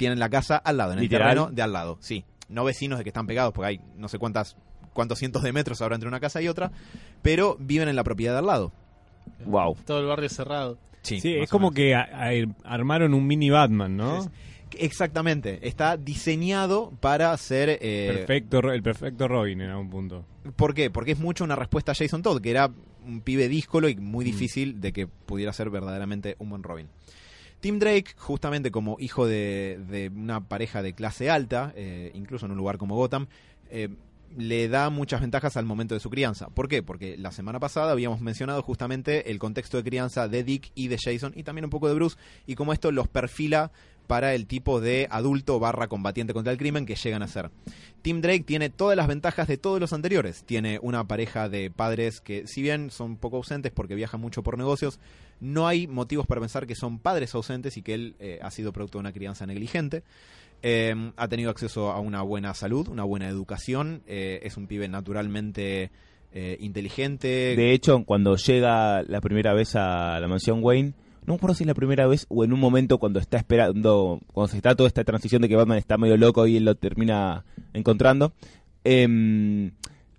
Tienen 0.00 0.18
la 0.18 0.28
casa 0.30 0.56
al 0.56 0.76
lado, 0.78 0.92
en 0.92 0.98
el 0.98 1.02
¿Literal? 1.04 1.28
terreno 1.28 1.50
de 1.52 1.62
al 1.62 1.72
lado, 1.72 1.98
sí. 2.00 2.24
No 2.48 2.64
vecinos 2.64 2.98
de 2.98 3.04
que 3.04 3.10
están 3.10 3.26
pegados, 3.28 3.52
porque 3.52 3.68
hay 3.68 3.80
no 3.96 4.08
sé 4.08 4.18
cuántas 4.18 4.56
cuántos 4.92 5.18
cientos 5.20 5.42
de 5.44 5.52
metros 5.52 5.80
habrá 5.82 5.94
entre 5.94 6.08
una 6.08 6.18
casa 6.18 6.42
y 6.42 6.48
otra, 6.48 6.72
pero 7.22 7.56
viven 7.60 7.88
en 7.88 7.94
la 7.94 8.02
propiedad 8.02 8.32
de 8.32 8.38
al 8.40 8.46
lado. 8.46 8.72
Wow. 9.44 9.76
Todo 9.86 10.00
el 10.00 10.06
barrio 10.06 10.28
cerrado. 10.28 10.78
Sí, 11.02 11.14
más 11.16 11.24
es 11.44 11.48
como 11.50 11.70
que 11.70 11.94
a- 11.94 12.08
a- 12.12 12.30
armaron 12.64 13.14
un 13.14 13.26
mini 13.26 13.50
Batman, 13.50 13.96
¿no? 13.96 14.26
Exactamente, 14.78 15.66
está 15.66 15.96
diseñado 15.96 16.92
para 17.00 17.36
ser... 17.36 17.78
eh, 17.82 18.12
Perfecto, 18.18 18.58
el 18.72 18.82
perfecto 18.82 19.28
Robin 19.28 19.60
en 19.60 19.70
algún 19.70 19.90
punto. 19.90 20.24
¿Por 20.56 20.74
qué? 20.74 20.90
Porque 20.90 21.12
es 21.12 21.18
mucho 21.18 21.44
una 21.44 21.56
respuesta 21.56 21.92
a 21.92 21.94
Jason 21.94 22.22
Todd, 22.22 22.40
que 22.40 22.50
era 22.50 22.70
un 23.06 23.20
pibe 23.20 23.48
díscolo 23.48 23.88
y 23.88 23.96
muy 23.96 24.24
difícil 24.24 24.80
de 24.80 24.92
que 24.92 25.06
pudiera 25.06 25.52
ser 25.52 25.70
verdaderamente 25.70 26.36
un 26.38 26.50
buen 26.50 26.62
Robin. 26.62 26.88
Tim 27.60 27.78
Drake, 27.78 28.14
justamente 28.16 28.70
como 28.70 28.96
hijo 28.98 29.26
de, 29.26 30.10
una 30.14 30.40
pareja 30.40 30.82
de 30.82 30.94
clase 30.94 31.30
alta, 31.30 31.72
eh, 31.76 32.10
incluso 32.14 32.46
en 32.46 32.52
un 32.52 32.58
lugar 32.58 32.78
como 32.78 32.96
Gotham, 32.96 33.26
eh, 33.70 33.88
le 34.36 34.68
da 34.68 34.90
muchas 34.90 35.20
ventajas 35.20 35.56
al 35.56 35.66
momento 35.66 35.94
de 35.94 36.00
su 36.00 36.08
crianza. 36.08 36.48
¿Por 36.48 36.68
qué? 36.68 36.82
Porque 36.82 37.16
la 37.16 37.32
semana 37.32 37.58
pasada 37.58 37.92
habíamos 37.92 38.20
mencionado 38.20 38.62
justamente 38.62 39.30
el 39.30 39.38
contexto 39.38 39.76
de 39.76 39.84
crianza 39.84 40.28
de 40.28 40.44
Dick 40.44 40.70
y 40.74 40.88
de 40.88 40.98
Jason 41.02 41.32
y 41.34 41.42
también 41.42 41.64
un 41.64 41.70
poco 41.70 41.88
de 41.88 41.94
Bruce 41.94 42.16
y 42.46 42.54
cómo 42.54 42.72
esto 42.72 42.92
los 42.92 43.08
perfila 43.08 43.72
para 44.10 44.34
el 44.34 44.48
tipo 44.48 44.80
de 44.80 45.06
adulto 45.08 45.60
barra 45.60 45.86
combatiente 45.86 46.34
contra 46.34 46.52
el 46.52 46.58
crimen 46.58 46.84
que 46.84 46.96
llegan 46.96 47.22
a 47.22 47.28
ser. 47.28 47.52
Tim 48.02 48.20
Drake 48.20 48.42
tiene 48.42 48.68
todas 48.68 48.96
las 48.96 49.06
ventajas 49.06 49.46
de 49.46 49.56
todos 49.56 49.78
los 49.78 49.92
anteriores. 49.92 50.42
Tiene 50.42 50.80
una 50.82 51.04
pareja 51.04 51.48
de 51.48 51.70
padres 51.70 52.20
que, 52.20 52.44
si 52.48 52.60
bien 52.60 52.90
son 52.90 53.16
poco 53.16 53.36
ausentes 53.36 53.70
porque 53.70 53.94
viajan 53.94 54.20
mucho 54.20 54.42
por 54.42 54.58
negocios, 54.58 54.98
no 55.38 55.68
hay 55.68 55.86
motivos 55.86 56.26
para 56.26 56.40
pensar 56.40 56.66
que 56.66 56.74
son 56.74 56.98
padres 56.98 57.36
ausentes 57.36 57.76
y 57.76 57.82
que 57.82 57.94
él 57.94 58.16
eh, 58.18 58.40
ha 58.42 58.50
sido 58.50 58.72
producto 58.72 58.98
de 58.98 59.02
una 59.02 59.12
crianza 59.12 59.46
negligente. 59.46 60.02
Eh, 60.64 61.12
ha 61.16 61.28
tenido 61.28 61.48
acceso 61.52 61.92
a 61.92 62.00
una 62.00 62.22
buena 62.22 62.52
salud, 62.52 62.88
una 62.88 63.04
buena 63.04 63.28
educación. 63.28 64.02
eh, 64.08 64.40
es 64.42 64.56
un 64.56 64.66
pibe 64.66 64.88
naturalmente 64.88 65.92
eh, 66.32 66.56
inteligente. 66.58 67.54
De 67.54 67.72
hecho, 67.72 68.02
cuando 68.04 68.34
llega 68.34 69.04
la 69.04 69.20
primera 69.20 69.54
vez 69.54 69.76
a 69.76 70.18
la 70.18 70.26
mansión 70.26 70.64
Wayne, 70.64 70.94
no 71.26 71.34
me 71.34 71.36
acuerdo 71.36 71.54
si 71.54 71.64
es 71.64 71.68
la 71.68 71.74
primera 71.74 72.06
vez 72.06 72.26
o 72.28 72.44
en 72.44 72.52
un 72.52 72.60
momento 72.60 72.98
cuando 72.98 73.20
está 73.20 73.36
esperando, 73.36 74.20
cuando 74.32 74.48
se 74.50 74.56
está 74.56 74.74
toda 74.74 74.86
esta 74.88 75.04
transición 75.04 75.42
de 75.42 75.48
que 75.48 75.56
Batman 75.56 75.78
está 75.78 75.96
medio 75.98 76.16
loco 76.16 76.46
y 76.46 76.56
él 76.56 76.64
lo 76.64 76.74
termina 76.74 77.44
encontrando, 77.72 78.32
em, 78.84 79.70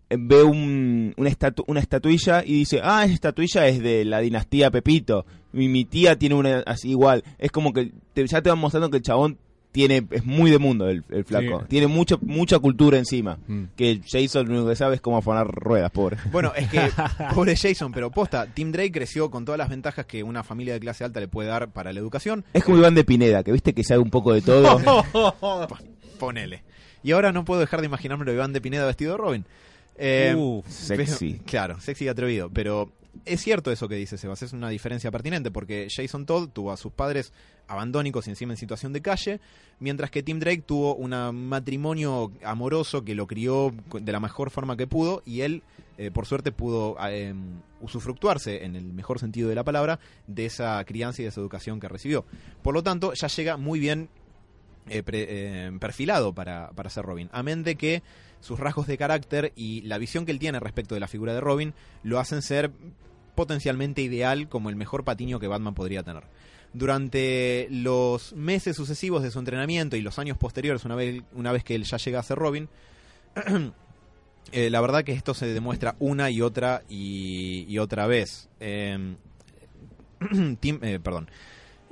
ve 0.10 0.44
un- 0.44 1.14
una, 1.18 1.30
estatu- 1.30 1.64
una 1.68 1.80
estatuilla 1.80 2.44
y 2.46 2.54
dice, 2.54 2.80
ah, 2.84 3.04
esa 3.06 3.14
estatuilla 3.14 3.68
es 3.68 3.80
de 3.82 4.06
la 4.06 4.20
dinastía 4.20 4.70
Pepito, 4.72 5.26
mi, 5.54 5.68
mi 5.68 5.86
tía 5.86 6.18
tiene 6.18 6.36
una 6.36 6.60
así 6.66 6.90
igual. 6.90 7.24
Es 7.40 7.52
como 7.52 7.74
que 7.74 7.92
ya 8.16 8.42
te 8.42 8.50
van 8.50 8.60
mostrando 8.60 8.90
que 8.90 8.98
el 8.98 9.04
chabón 9.04 9.38
tiene 9.72 10.06
es 10.12 10.26
muy 10.26 10.52
de 10.52 10.58
mundo 10.60 10.90
el, 10.90 11.04
el 11.10 11.24
flaco, 11.24 11.62
Sí. 11.62 11.66
tiene 11.70 11.88
mucho, 11.88 12.20
mucha 12.22 12.60
cultura 12.60 12.98
encima. 12.98 13.38
Mm. 13.48 13.64
Que 13.76 14.02
Jason 14.06 14.46
lo 14.48 14.54
único 14.56 14.70
que 14.70 14.76
sabe 14.76 14.96
es 14.96 15.02
cómo 15.02 15.18
afanar 15.18 15.48
ruedas, 15.48 15.92
pobre. 15.92 16.18
Bueno, 16.32 16.52
es 16.56 16.70
que, 16.70 16.82
pobre 17.36 17.56
Jason, 17.56 17.92
pero 17.92 18.12
posta, 18.12 18.48
Tim 18.54 18.72
Drake 18.72 18.92
creció 18.92 19.32
con 19.32 19.46
todas 19.46 19.58
las 19.58 19.70
ventajas 19.70 20.06
que 20.06 20.24
una 20.24 20.44
familia 20.44 20.74
de 20.74 20.80
clase 20.82 21.04
alta 21.04 21.20
le 21.20 21.28
puede 21.28 21.50
dar 21.50 21.70
para 21.72 21.94
la 21.94 22.00
educación. 22.00 22.44
Es 22.54 22.64
como 22.64 22.78
Iván 22.78 22.96
de 22.96 23.04
Pineda, 23.04 23.44
que 23.44 23.52
viste 23.52 23.74
que 23.74 23.84
sabe 23.84 24.00
un 24.02 24.10
poco 24.10 24.34
de 24.34 24.42
todo. 24.42 24.80
Ponele. 26.20 26.64
Y 27.04 27.12
ahora 27.12 27.32
no 27.32 27.46
puedo 27.46 27.62
dejar 27.62 27.80
de 27.82 27.88
imaginarme 27.88 28.30
a 28.30 28.34
Iván 28.34 28.54
de 28.54 28.62
Pineda 28.62 28.86
vestido 28.86 29.14
de 29.14 29.18
Robin. 29.18 29.46
Eh, 29.98 30.34
Uf, 30.38 30.68
Sexy. 30.68 31.34
pero- 31.34 31.44
claro, 31.46 31.80
sexy 31.80 32.06
y 32.06 32.08
atrevido. 32.08 32.50
Pero 32.54 32.92
es 33.26 33.42
cierto 33.42 33.72
eso 33.72 33.88
que 33.88 33.96
dice 33.96 34.18
Sebas, 34.18 34.42
es 34.42 34.54
una 34.54 34.70
diferencia 34.70 35.12
pertinente 35.12 35.52
porque 35.52 35.88
Jason 35.90 36.26
Todd 36.26 36.50
tuvo 36.50 36.72
a 36.72 36.78
sus 36.78 36.92
padres 36.94 37.34
abandónicos 37.68 38.28
y 38.28 38.32
encima 38.32 38.54
en 38.54 38.58
situación 38.58 38.94
de 38.94 39.02
calle, 39.02 39.40
mientras 39.80 40.12
que 40.12 40.24
Tim 40.24 40.40
Drake 40.40 40.64
tuvo 40.66 40.96
un 40.96 41.12
matrimonio 41.48 42.32
amoroso 42.44 43.04
que 43.04 43.16
lo 43.16 43.28
crió 43.28 43.74
de 43.94 44.12
la 44.12 44.20
mejor 44.20 44.50
forma 44.50 44.78
que 44.78 44.88
pudo 44.88 45.22
y 45.26 45.42
él, 45.42 45.64
eh, 45.98 46.12
por 46.12 46.26
suerte, 46.26 46.52
pudo 46.52 46.98
eh, 47.08 47.34
usufructuarse, 47.82 48.66
en 48.66 48.76
el 48.76 48.94
mejor 48.94 49.20
sentido 49.20 49.50
de 49.50 49.56
la 49.56 49.64
palabra, 49.64 50.00
de 50.28 50.46
esa 50.46 50.84
crianza 50.86 51.22
y 51.22 51.26
de 51.26 51.30
esa 51.30 51.42
educación 51.42 51.80
que 51.80 51.88
recibió. 51.88 52.26
Por 52.62 52.74
lo 52.74 52.82
tanto, 52.84 53.14
ya 53.14 53.28
llega 53.28 53.58
muy 53.58 53.80
bien 53.80 54.10
eh, 54.90 55.04
pre- 55.04 55.28
eh, 55.30 55.72
perfilado 55.80 56.34
para, 56.34 56.72
para 56.72 56.90
ser 56.90 57.06
Robin. 57.06 57.30
Amén 57.32 57.64
de 57.64 57.76
que 57.76 58.04
sus 58.42 58.60
rasgos 58.60 58.88
de 58.88 58.98
carácter 58.98 59.54
y 59.56 59.82
la 59.82 59.98
visión 59.98 60.26
que 60.26 60.32
él 60.32 60.40
tiene 60.40 60.60
respecto 60.60 60.96
de 60.96 61.00
la 61.00 61.08
figura 61.08 61.34
de 61.34 61.42
Robin 61.42 61.74
lo 62.04 62.20
hacen 62.20 62.42
ser 62.42 62.72
potencialmente 63.36 64.02
ideal 64.02 64.50
como 64.50 64.70
el 64.70 64.76
mejor 64.76 65.04
patiño 65.04 65.40
que 65.40 65.48
Batman 65.48 65.74
podría 65.74 66.04
tener. 66.04 66.24
Durante 66.74 67.68
los 67.70 68.34
meses 68.34 68.76
sucesivos 68.76 69.24
de 69.24 69.32
su 69.32 69.40
entrenamiento 69.40 69.96
y 69.96 70.02
los 70.02 70.20
años 70.20 70.38
posteriores, 70.38 70.86
una 70.86 70.96
vez, 70.96 71.24
una 71.34 71.52
vez 71.52 71.64
que 71.64 71.76
él 71.76 71.84
ya 71.84 71.98
llega 71.98 72.20
a 72.20 72.24
ser 72.24 72.38
Robin, 72.38 72.70
eh, 74.52 74.70
la 74.70 74.82
verdad 74.82 75.04
que 75.04 75.12
esto 75.14 75.34
se 75.34 75.48
demuestra 75.48 75.96
una 76.00 76.30
y 76.30 76.42
otra 76.42 76.84
y, 76.90 77.66
y 77.68 77.78
otra 77.80 78.08
vez. 78.08 78.50
Eh, 78.60 79.16
Tim, 80.60 80.80
eh, 80.82 81.00
perdón. 81.02 81.30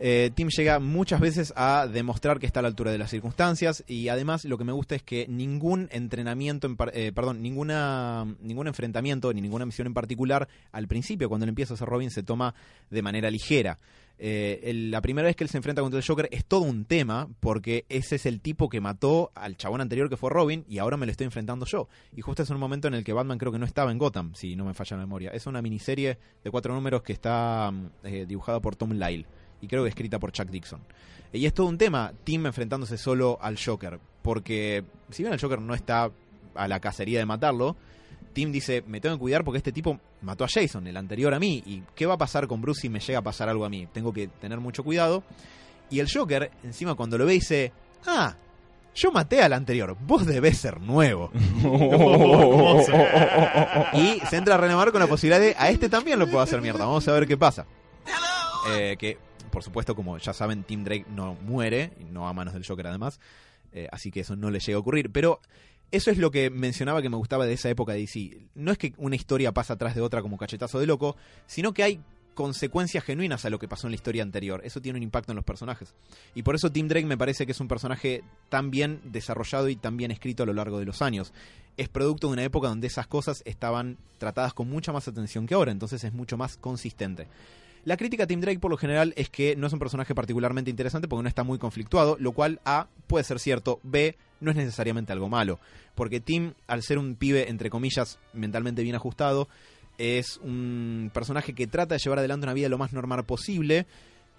Eh, 0.02 0.32
Tim 0.34 0.48
llega 0.48 0.80
muchas 0.80 1.20
veces 1.20 1.52
a 1.58 1.86
demostrar 1.86 2.40
que 2.40 2.46
está 2.46 2.62
a 2.62 2.64
la 2.64 2.70
altura 2.70 2.90
de 2.92 2.98
las 2.98 3.10
circunstancias 3.12 3.84
y 3.86 4.08
además 4.08 4.46
lo 4.46 4.58
que 4.58 4.64
me 4.64 4.72
gusta 4.72 4.96
es 4.96 5.04
que 5.04 5.28
ningún 5.28 5.90
entrenamiento, 5.92 6.68
en 6.68 6.78
par- 6.78 6.92
eh, 6.94 7.12
perdón, 7.14 7.42
ninguna, 7.42 8.26
ningún 8.40 8.68
enfrentamiento 8.68 9.34
ni 9.34 9.42
ninguna 9.42 9.66
misión 9.66 9.88
en 9.88 9.94
particular 9.94 10.48
al 10.72 10.88
principio 10.88 11.28
cuando 11.28 11.44
él 11.44 11.50
empieza 11.50 11.74
a 11.74 11.78
ser 11.78 11.90
Robin 11.90 12.12
se 12.12 12.24
toma 12.24 12.56
de 12.90 13.02
manera 13.02 13.30
ligera. 13.30 13.78
Eh, 14.22 14.72
la 14.90 15.02
primera 15.02 15.26
vez 15.28 15.36
que 15.36 15.44
él 15.46 15.50
se 15.50 15.58
enfrenta 15.58 15.82
contra 15.82 15.98
el 16.00 16.06
Joker 16.06 16.28
es 16.32 16.46
todo 16.46 16.62
un 16.62 16.86
tema 16.86 17.28
porque 17.42 17.86
ese 17.90 18.16
es 18.16 18.26
el 18.26 18.40
tipo 18.42 18.70
que 18.70 18.80
mató 18.82 19.32
al 19.36 19.58
chabón 19.58 19.80
anterior 19.82 20.10
que 20.10 20.18
fue 20.18 20.30
Robin 20.30 20.64
y 20.70 20.78
ahora 20.78 20.96
me 20.98 21.06
lo 21.08 21.12
estoy 21.12 21.26
enfrentando 21.26 21.66
yo. 21.66 21.90
Y 22.16 22.22
justo 22.22 22.44
es 22.44 22.50
un 22.50 22.58
momento 22.60 22.88
en 22.88 22.94
el 22.94 23.04
que 23.04 23.12
Batman 23.14 23.38
creo 23.38 23.52
que 23.52 23.60
no 23.60 23.66
estaba 23.66 23.92
en 23.92 23.98
Gotham, 23.98 24.34
si 24.34 24.56
no 24.56 24.64
me 24.66 24.74
falla 24.74 24.96
la 24.98 25.04
memoria. 25.04 25.32
Es 25.32 25.46
una 25.46 25.62
miniserie 25.62 26.18
de 26.44 26.52
cuatro 26.52 26.74
números 26.74 27.02
que 27.02 27.12
está 27.14 27.70
mm, 27.72 27.86
eh, 28.04 28.26
dibujada 28.26 28.60
por 28.62 28.76
Tom 28.78 28.92
Lyle 28.92 29.26
y 29.62 29.68
creo 29.68 29.84
que 29.84 29.90
escrita 29.90 30.20
por 30.20 30.32
Chuck 30.32 30.50
Dixon. 30.50 30.82
Y 31.32 31.46
es 31.46 31.54
todo 31.54 31.68
un 31.68 31.78
tema, 31.78 32.14
Tim 32.24 32.46
enfrentándose 32.46 32.98
solo 32.98 33.38
al 33.42 33.58
Joker, 33.64 34.00
porque 34.22 34.84
si 35.10 35.24
bien 35.24 35.34
el 35.34 35.40
Joker 35.40 35.62
no 35.62 35.76
está 35.76 36.12
a 36.56 36.68
la 36.68 36.80
cacería 36.80 37.20
de 37.20 37.26
matarlo, 37.26 37.76
Tim 38.34 38.52
dice, 38.52 38.84
me 38.88 39.00
tengo 39.00 39.16
que 39.16 39.20
cuidar 39.20 39.44
porque 39.44 39.58
este 39.58 39.72
tipo 39.72 40.00
mató 40.22 40.44
a 40.44 40.48
Jason, 40.48 40.86
el 40.88 40.98
anterior 40.98 41.34
a 41.34 41.40
mí, 41.40 41.64
y 41.66 41.84
¿qué 41.96 42.06
va 42.06 42.16
a 42.16 42.18
pasar 42.18 42.48
con 42.48 42.62
Bruce 42.62 42.82
si 42.82 42.90
me 42.90 43.00
llega 43.00 43.20
a 43.20 43.24
pasar 43.24 43.50
algo 43.50 43.66
a 43.66 43.70
mí? 43.70 43.88
Tengo 43.92 44.14
que 44.14 44.28
tener 44.28 44.60
mucho 44.60 44.84
cuidado. 44.84 45.24
Y 45.90 46.00
el 46.00 46.08
Joker, 46.12 46.52
encima 46.64 46.96
cuando 46.96 47.18
lo 47.18 47.26
ve, 47.26 47.34
dice, 47.34 47.72
ah, 48.06 48.36
yo 48.96 49.12
maté 49.12 49.42
al 49.42 49.54
anterior, 49.54 49.96
vos 50.02 50.26
debés 50.26 50.58
ser 50.58 50.82
nuevo. 50.82 51.32
y 53.94 54.20
se 54.28 54.38
entra 54.38 54.56
a 54.56 54.58
renovar 54.58 54.92
con 54.92 55.00
la 55.00 55.08
posibilidad 55.08 55.40
de, 55.40 55.56
a 55.58 55.70
este 55.70 55.90
también 55.90 56.20
lo 56.20 56.26
puedo 56.26 56.42
hacer 56.42 56.62
mierda, 56.62 56.86
vamos 56.86 57.08
a 57.08 57.14
ver 57.14 57.28
qué 57.28 57.38
pasa. 57.38 57.66
Eh, 58.72 58.98
que, 59.00 59.18
por 59.50 59.64
supuesto, 59.64 59.96
como 59.96 60.18
ya 60.18 60.34
saben, 60.34 60.64
Tim 60.64 60.84
Drake 60.84 61.06
no 61.10 61.36
muere, 61.36 61.94
no 62.12 62.28
a 62.28 62.34
manos 62.34 62.54
del 62.54 62.66
Joker 62.66 62.88
además, 62.88 63.20
eh, 63.72 63.88
así 63.92 64.12
que 64.12 64.22
eso 64.22 64.36
no 64.36 64.52
le 64.52 64.60
llega 64.60 64.78
a 64.78 64.82
ocurrir. 64.82 65.12
Pero 65.12 65.42
eso 65.92 66.12
es 66.12 66.18
lo 66.18 66.32
que 66.32 66.50
mencionaba 66.50 67.02
que 67.02 67.10
me 67.10 67.18
gustaba 67.18 67.46
de 67.46 67.54
esa 67.54 67.70
época 67.70 67.94
de 67.94 68.00
DC. 68.00 68.38
No 68.56 68.72
es 68.72 68.78
que 68.78 68.94
una 68.98 69.16
historia 69.16 69.52
pasa 69.52 69.74
atrás 69.74 69.96
de 69.96 70.02
otra 70.02 70.22
como 70.22 70.38
cachetazo 70.38 70.80
de 70.80 70.86
loco, 70.86 71.16
sino 71.48 71.74
que 71.74 71.84
hay 71.84 72.02
consecuencias 72.40 73.04
genuinas 73.04 73.44
a 73.44 73.50
lo 73.50 73.60
que 73.60 73.68
pasó 73.68 73.88
en 73.88 73.92
la 73.92 73.96
historia 73.96 74.24
anterior. 74.24 74.62
Eso 74.64 74.82
tiene 74.82 74.98
un 74.98 75.04
impacto 75.04 75.34
en 75.34 75.36
los 75.36 75.44
personajes. 75.44 75.94
Y 76.36 76.44
por 76.44 76.56
eso 76.56 76.72
Tim 76.72 76.88
Drake 76.88 77.06
me 77.06 77.18
parece 77.18 77.46
que 77.46 77.52
es 77.52 77.60
un 77.60 77.68
personaje 77.68 78.24
tan 78.48 78.72
bien 78.72 79.02
desarrollado 79.04 79.68
y 79.68 79.76
tan 79.76 79.98
bien 79.98 80.12
escrito 80.12 80.44
a 80.44 80.46
lo 80.46 80.54
largo 80.54 80.80
de 80.80 80.86
los 80.86 81.02
años. 81.02 81.34
Es 81.76 81.90
producto 81.90 82.28
de 82.28 82.34
una 82.34 82.44
época 82.44 82.70
donde 82.70 82.88
esas 82.88 83.08
cosas 83.08 83.42
estaban 83.46 83.98
tratadas 84.20 84.54
con 84.54 84.70
mucha 84.70 84.94
más 84.94 85.08
atención 85.10 85.48
que 85.48 85.54
ahora, 85.54 85.74
entonces 85.74 86.02
es 86.04 86.14
mucho 86.14 86.38
más 86.38 86.56
consistente. 86.56 87.28
La 87.90 87.98
crítica 87.98 88.26
a 88.26 88.28
Tim 88.28 88.40
Drake 88.40 88.60
por 88.60 88.70
lo 88.70 88.78
general 88.78 89.16
es 89.18 89.32
que 89.32 89.56
no 89.56 89.66
es 89.66 89.74
un 89.74 89.80
personaje 89.80 90.14
particularmente 90.14 90.70
interesante 90.70 91.08
porque 91.08 91.24
no 91.24 91.28
está 91.28 91.42
muy 91.42 91.58
conflictuado, 91.58 92.18
lo 92.20 92.34
cual 92.34 92.62
A 92.64 92.86
puede 93.08 93.24
ser 93.24 93.40
cierto, 93.40 93.80
B 93.82 94.16
no 94.42 94.52
es 94.52 94.58
necesariamente 94.58 95.12
algo 95.12 95.28
malo, 95.28 95.60
porque 95.96 96.20
Tim, 96.20 96.54
al 96.68 96.84
ser 96.84 97.00
un 97.00 97.16
pibe 97.16 97.50
entre 97.50 97.72
comillas 97.72 98.20
mentalmente 98.32 98.84
bien 98.84 98.94
ajustado, 98.94 99.48
es 99.98 100.38
un 100.44 101.10
personaje 101.12 101.56
que 101.56 101.66
trata 101.66 101.96
de 101.96 102.00
llevar 102.00 102.20
adelante 102.20 102.46
una 102.46 102.54
vida 102.54 102.70
lo 102.70 102.78
más 102.78 102.94
normal 102.94 103.26
posible 103.26 103.88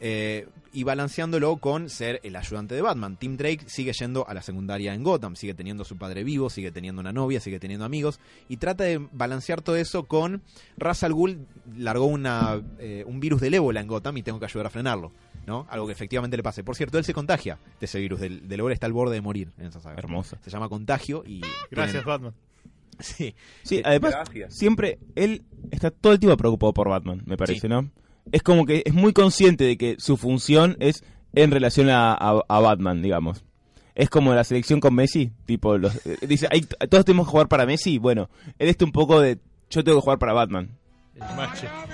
eh, 0.01 0.49
y 0.73 0.85
balanceándolo 0.85 1.57
con 1.57 1.89
ser 1.91 2.21
el 2.23 2.37
ayudante 2.37 2.75
de 2.75 2.83
Batman. 2.83 3.17
Tim 3.17 3.37
Drake 3.37 3.65
sigue 3.67 3.93
yendo 3.93 4.27
a 4.29 4.35
la 4.35 4.43
secundaria 4.43 4.95
en 4.95 5.03
Gotham, 5.03 5.37
sigue 5.37 5.55
teniendo 5.55 5.83
a 5.83 5.87
su 5.87 5.97
padre 5.99 6.25
vivo, 6.25 6.49
sigue 6.51 6.71
teniendo 6.73 7.01
una 7.01 7.13
novia, 7.13 7.41
sigue 7.41 7.59
teniendo 7.59 7.85
amigos 7.85 8.21
y 8.49 8.57
trata 8.59 8.85
de 8.85 8.99
balancear 9.13 9.63
todo 9.63 9.77
eso 9.77 10.05
con 10.05 10.43
Ra's 10.77 11.03
al 11.03 11.13
Ghul 11.13 11.47
largó 11.77 12.05
una, 12.07 12.63
eh, 12.79 13.05
un 13.07 13.21
virus 13.21 13.41
del 13.41 13.55
ébola 13.55 13.81
en 13.81 13.87
Gotham 13.89 14.17
y 14.17 14.23
tengo 14.23 14.39
que 14.39 14.47
ayudar 14.47 14.67
a 14.67 14.71
frenarlo. 14.71 15.13
¿no? 15.47 15.67
Algo 15.71 15.87
que 15.87 15.93
efectivamente 15.93 16.37
le 16.37 16.43
pase. 16.45 16.63
Por 16.63 16.77
cierto, 16.77 16.99
él 16.99 17.05
se 17.05 17.15
contagia 17.15 17.59
de 17.81 17.87
ese 17.87 17.99
virus. 17.99 18.21
Del, 18.21 18.47
del 18.47 18.61
ébola 18.61 18.75
está 18.75 18.87
al 18.87 18.93
borde 18.93 19.15
de 19.15 19.21
morir 19.23 19.51
en 19.59 19.67
esa 19.67 19.81
saga. 19.81 19.97
Hermoso. 19.99 20.37
Se 20.45 20.51
llama 20.51 20.69
contagio 20.69 21.25
y... 21.27 21.41
Gracias, 21.71 22.05
tienen- 22.05 22.07
Batman. 22.07 22.35
Sí, 23.01 23.35
Sí, 23.63 23.81
además, 23.83 24.13
Gracias. 24.13 24.55
siempre 24.55 24.99
él 25.17 25.43
está 25.71 25.91
todo 25.91 26.13
el 26.13 26.21
tiempo 26.21 26.37
preocupado 26.37 26.75
por 26.75 26.89
Batman, 26.91 27.23
me 27.25 27.37
parece, 27.39 27.63
Sí. 27.63 27.69
¿no? 27.69 27.91
Es 28.33 28.43
como 28.43 28.67
que 28.67 28.83
es 28.85 28.95
muy 28.95 29.13
consciente 29.13 29.65
de 29.65 29.77
que 29.77 29.97
su 29.99 30.17
función 30.17 30.77
es 30.81 31.05
en 31.33 31.51
relación 31.51 31.89
a, 31.91 32.13
a- 32.15 32.61
Batman, 32.61 33.03
digamos. 33.03 33.45
Es 33.95 34.09
como 34.09 34.35
la 34.35 34.45
selección 34.45 34.81
con 34.81 34.95
Messi, 34.95 35.33
tipo, 35.47 35.77
los, 35.79 35.95
eh, 36.07 36.17
dice, 36.27 36.47
"Ay, 36.51 36.63
todos 36.89 37.05
tenemos 37.05 37.27
que 37.27 37.33
jugar 37.33 37.49
para 37.49 37.67
Messi, 37.67 37.99
bueno, 37.99 38.31
él 38.59 38.69
está 38.69 38.85
un 38.85 38.93
poco 38.93 39.21
de, 39.21 39.39
yo 39.69 39.85
tengo 39.85 39.99
que 39.99 40.03
jugar 40.03 40.19
para 40.19 40.33
Batman. 40.33 40.71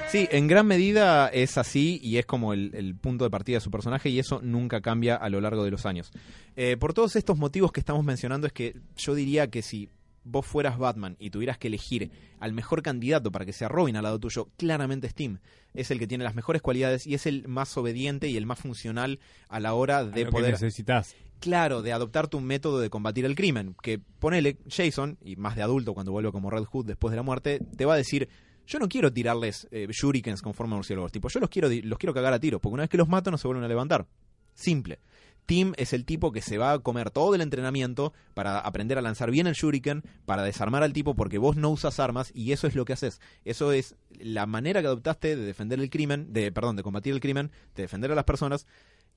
Sí, 0.08 0.28
en 0.30 0.46
gran 0.46 0.66
medida 0.66 1.28
es 1.28 1.58
así 1.58 1.98
y 2.02 2.18
es 2.18 2.26
como 2.26 2.52
el, 2.52 2.70
el 2.74 2.94
punto 2.94 3.24
de 3.24 3.30
partida 3.30 3.56
de 3.56 3.60
su 3.60 3.70
personaje 3.72 4.08
y 4.08 4.18
eso 4.20 4.40
nunca 4.42 4.80
cambia 4.80 5.16
a 5.16 5.28
lo 5.30 5.40
largo 5.40 5.64
de 5.64 5.70
los 5.72 5.84
años. 5.84 6.12
Eh, 6.54 6.76
por 6.78 6.94
todos 6.94 7.16
estos 7.16 7.36
motivos 7.36 7.72
que 7.72 7.80
estamos 7.80 8.04
mencionando 8.04 8.46
es 8.46 8.52
que 8.52 8.76
yo 8.96 9.14
diría 9.14 9.48
que 9.48 9.62
si 9.62 9.88
vos 10.26 10.44
fueras 10.44 10.76
Batman 10.76 11.16
y 11.18 11.30
tuvieras 11.30 11.56
que 11.56 11.68
elegir 11.68 12.10
al 12.40 12.52
mejor 12.52 12.82
candidato 12.82 13.30
para 13.30 13.46
que 13.46 13.52
sea 13.52 13.68
Robin 13.68 13.96
al 13.96 14.02
lado 14.02 14.18
tuyo, 14.18 14.48
claramente 14.56 15.06
es 15.06 15.14
Tim. 15.14 15.38
Es 15.72 15.90
el 15.90 15.98
que 15.98 16.06
tiene 16.06 16.24
las 16.24 16.34
mejores 16.34 16.62
cualidades 16.62 17.06
y 17.06 17.14
es 17.14 17.26
el 17.26 17.46
más 17.48 17.76
obediente 17.76 18.28
y 18.28 18.36
el 18.36 18.46
más 18.46 18.58
funcional 18.58 19.20
a 19.48 19.60
la 19.60 19.74
hora 19.74 20.04
de 20.04 20.24
lo 20.24 20.30
que 20.30 20.32
poder 20.32 20.52
necesitas. 20.52 21.14
claro, 21.38 21.82
de 21.82 21.92
adoptar 21.92 22.28
tu 22.28 22.40
método 22.40 22.80
de 22.80 22.90
combatir 22.90 23.24
el 23.24 23.36
crimen. 23.36 23.76
Que 23.82 23.98
ponele, 23.98 24.58
Jason, 24.68 25.18
y 25.22 25.36
más 25.36 25.54
de 25.54 25.62
adulto 25.62 25.94
cuando 25.94 26.12
vuelve 26.12 26.32
como 26.32 26.50
Red 26.50 26.64
Hood 26.64 26.86
después 26.86 27.12
de 27.12 27.16
la 27.16 27.22
muerte, 27.22 27.60
te 27.76 27.84
va 27.84 27.94
a 27.94 27.98
decir, 27.98 28.28
yo 28.66 28.78
no 28.78 28.88
quiero 28.88 29.12
tirarles 29.12 29.68
eh, 29.70 29.86
shurikens 29.90 30.42
con 30.42 30.54
forma 30.54 30.74
de 30.74 30.78
murciélagos, 30.78 31.12
tipo, 31.12 31.28
yo 31.28 31.40
los 31.40 31.50
quiero, 31.50 31.68
los 31.68 31.98
quiero 31.98 32.12
cagar 32.12 32.32
a 32.32 32.40
tiro, 32.40 32.58
porque 32.58 32.74
una 32.74 32.82
vez 32.82 32.90
que 32.90 32.96
los 32.96 33.08
mato 33.08 33.30
no 33.30 33.38
se 33.38 33.46
vuelven 33.46 33.64
a 33.64 33.68
levantar. 33.68 34.06
Simple. 34.54 34.98
Tim 35.46 35.72
es 35.76 35.92
el 35.92 36.04
tipo 36.04 36.32
que 36.32 36.42
se 36.42 36.58
va 36.58 36.72
a 36.72 36.78
comer 36.80 37.10
todo 37.10 37.34
el 37.34 37.40
entrenamiento 37.40 38.12
para 38.34 38.58
aprender 38.58 38.98
a 38.98 39.02
lanzar 39.02 39.30
bien 39.30 39.46
el 39.46 39.54
shuriken, 39.54 40.02
para 40.26 40.42
desarmar 40.42 40.82
al 40.82 40.92
tipo 40.92 41.14
porque 41.14 41.38
vos 41.38 41.56
no 41.56 41.70
usas 41.70 42.00
armas 42.00 42.32
y 42.34 42.52
eso 42.52 42.66
es 42.66 42.74
lo 42.74 42.84
que 42.84 42.92
haces. 42.92 43.20
Eso 43.44 43.70
es 43.72 43.94
la 44.18 44.46
manera 44.46 44.80
que 44.80 44.88
adoptaste 44.88 45.36
de 45.36 45.44
defender 45.44 45.78
el 45.80 45.88
crimen, 45.88 46.32
de 46.32 46.50
perdón, 46.52 46.74
de 46.76 46.82
combatir 46.82 47.14
el 47.14 47.20
crimen, 47.20 47.50
de 47.76 47.82
defender 47.82 48.10
a 48.10 48.16
las 48.16 48.24
personas 48.24 48.66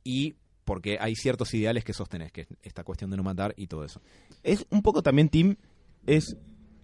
y 0.04 0.36
porque 0.66 1.00
hay 1.02 1.16
ciertos 1.16 1.52
ideales 1.56 1.84
que 1.84 1.94
sostenés, 1.94 2.32
que 2.32 2.42
es 2.42 2.48
esta 2.62 2.84
cuestión 2.84 3.10
de 3.10 3.18
no 3.18 3.24
matar 3.24 3.56
y 3.58 3.66
todo 3.66 3.84
eso. 3.84 4.00
Es 4.44 4.68
un 4.70 4.84
poco 4.84 5.02
también 5.02 5.30
Tim, 5.30 5.56
es, 6.06 6.38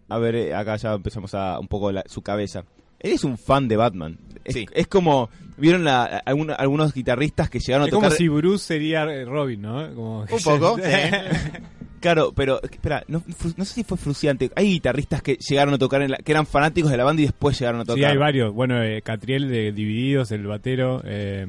a 0.09 0.17
ver, 0.17 0.35
eh, 0.35 0.55
acá 0.55 0.75
ya 0.77 0.93
empezamos 0.95 1.35
a 1.35 1.59
un 1.59 1.67
poco 1.67 1.91
la- 1.91 2.03
su 2.07 2.23
cabeza. 2.23 2.65
Él 3.05 3.13
es 3.13 3.23
un 3.23 3.37
fan 3.37 3.67
de 3.67 3.77
Batman. 3.77 4.17
Es, 4.43 4.53
Sí. 4.53 4.65
es 4.73 4.87
como, 4.87 5.29
vieron 5.57 5.83
la, 5.83 6.03
algún- 6.25 6.51
algunos 6.51 6.93
guitarristas 6.93 7.49
que 7.49 7.59
llegaron 7.59 7.83
a 7.85 7.87
Es 7.87 7.93
como 7.93 8.03
tocar... 8.07 8.17
si 8.17 8.27
Bruce 8.27 8.63
sería 8.65 9.03
eh, 9.05 9.25
Robin, 9.25 9.61
¿no? 9.61 9.93
Como- 9.95 10.19
Un 10.21 10.27
poco, 10.43 10.77
Claro, 11.99 12.33
pero 12.35 12.61
espera, 12.61 13.03
no, 13.07 13.23
no 13.57 13.65
sé 13.65 13.73
si 13.73 13.83
fue 13.83 13.97
frustrante. 13.97 14.51
Hay 14.55 14.67
guitarristas 14.73 15.23
que 15.23 15.37
llegaron 15.37 15.73
a 15.73 15.77
tocar, 15.79 16.03
en 16.03 16.11
la- 16.11 16.17
que 16.17 16.31
eran 16.31 16.45
fanáticos 16.45 16.91
de 16.91 16.97
la 16.97 17.03
banda 17.03 17.23
y 17.23 17.25
después 17.25 17.59
llegaron 17.59 17.81
a 17.81 17.85
tocar. 17.85 17.97
Sí, 17.97 18.03
hay 18.05 18.17
varios. 18.17 18.53
Bueno, 18.53 18.83
eh, 18.83 19.01
Catriel 19.01 19.49
de 19.49 19.71
Divididos, 19.71 20.31
el 20.31 20.45
batero. 20.45 21.01
Eh, 21.03 21.47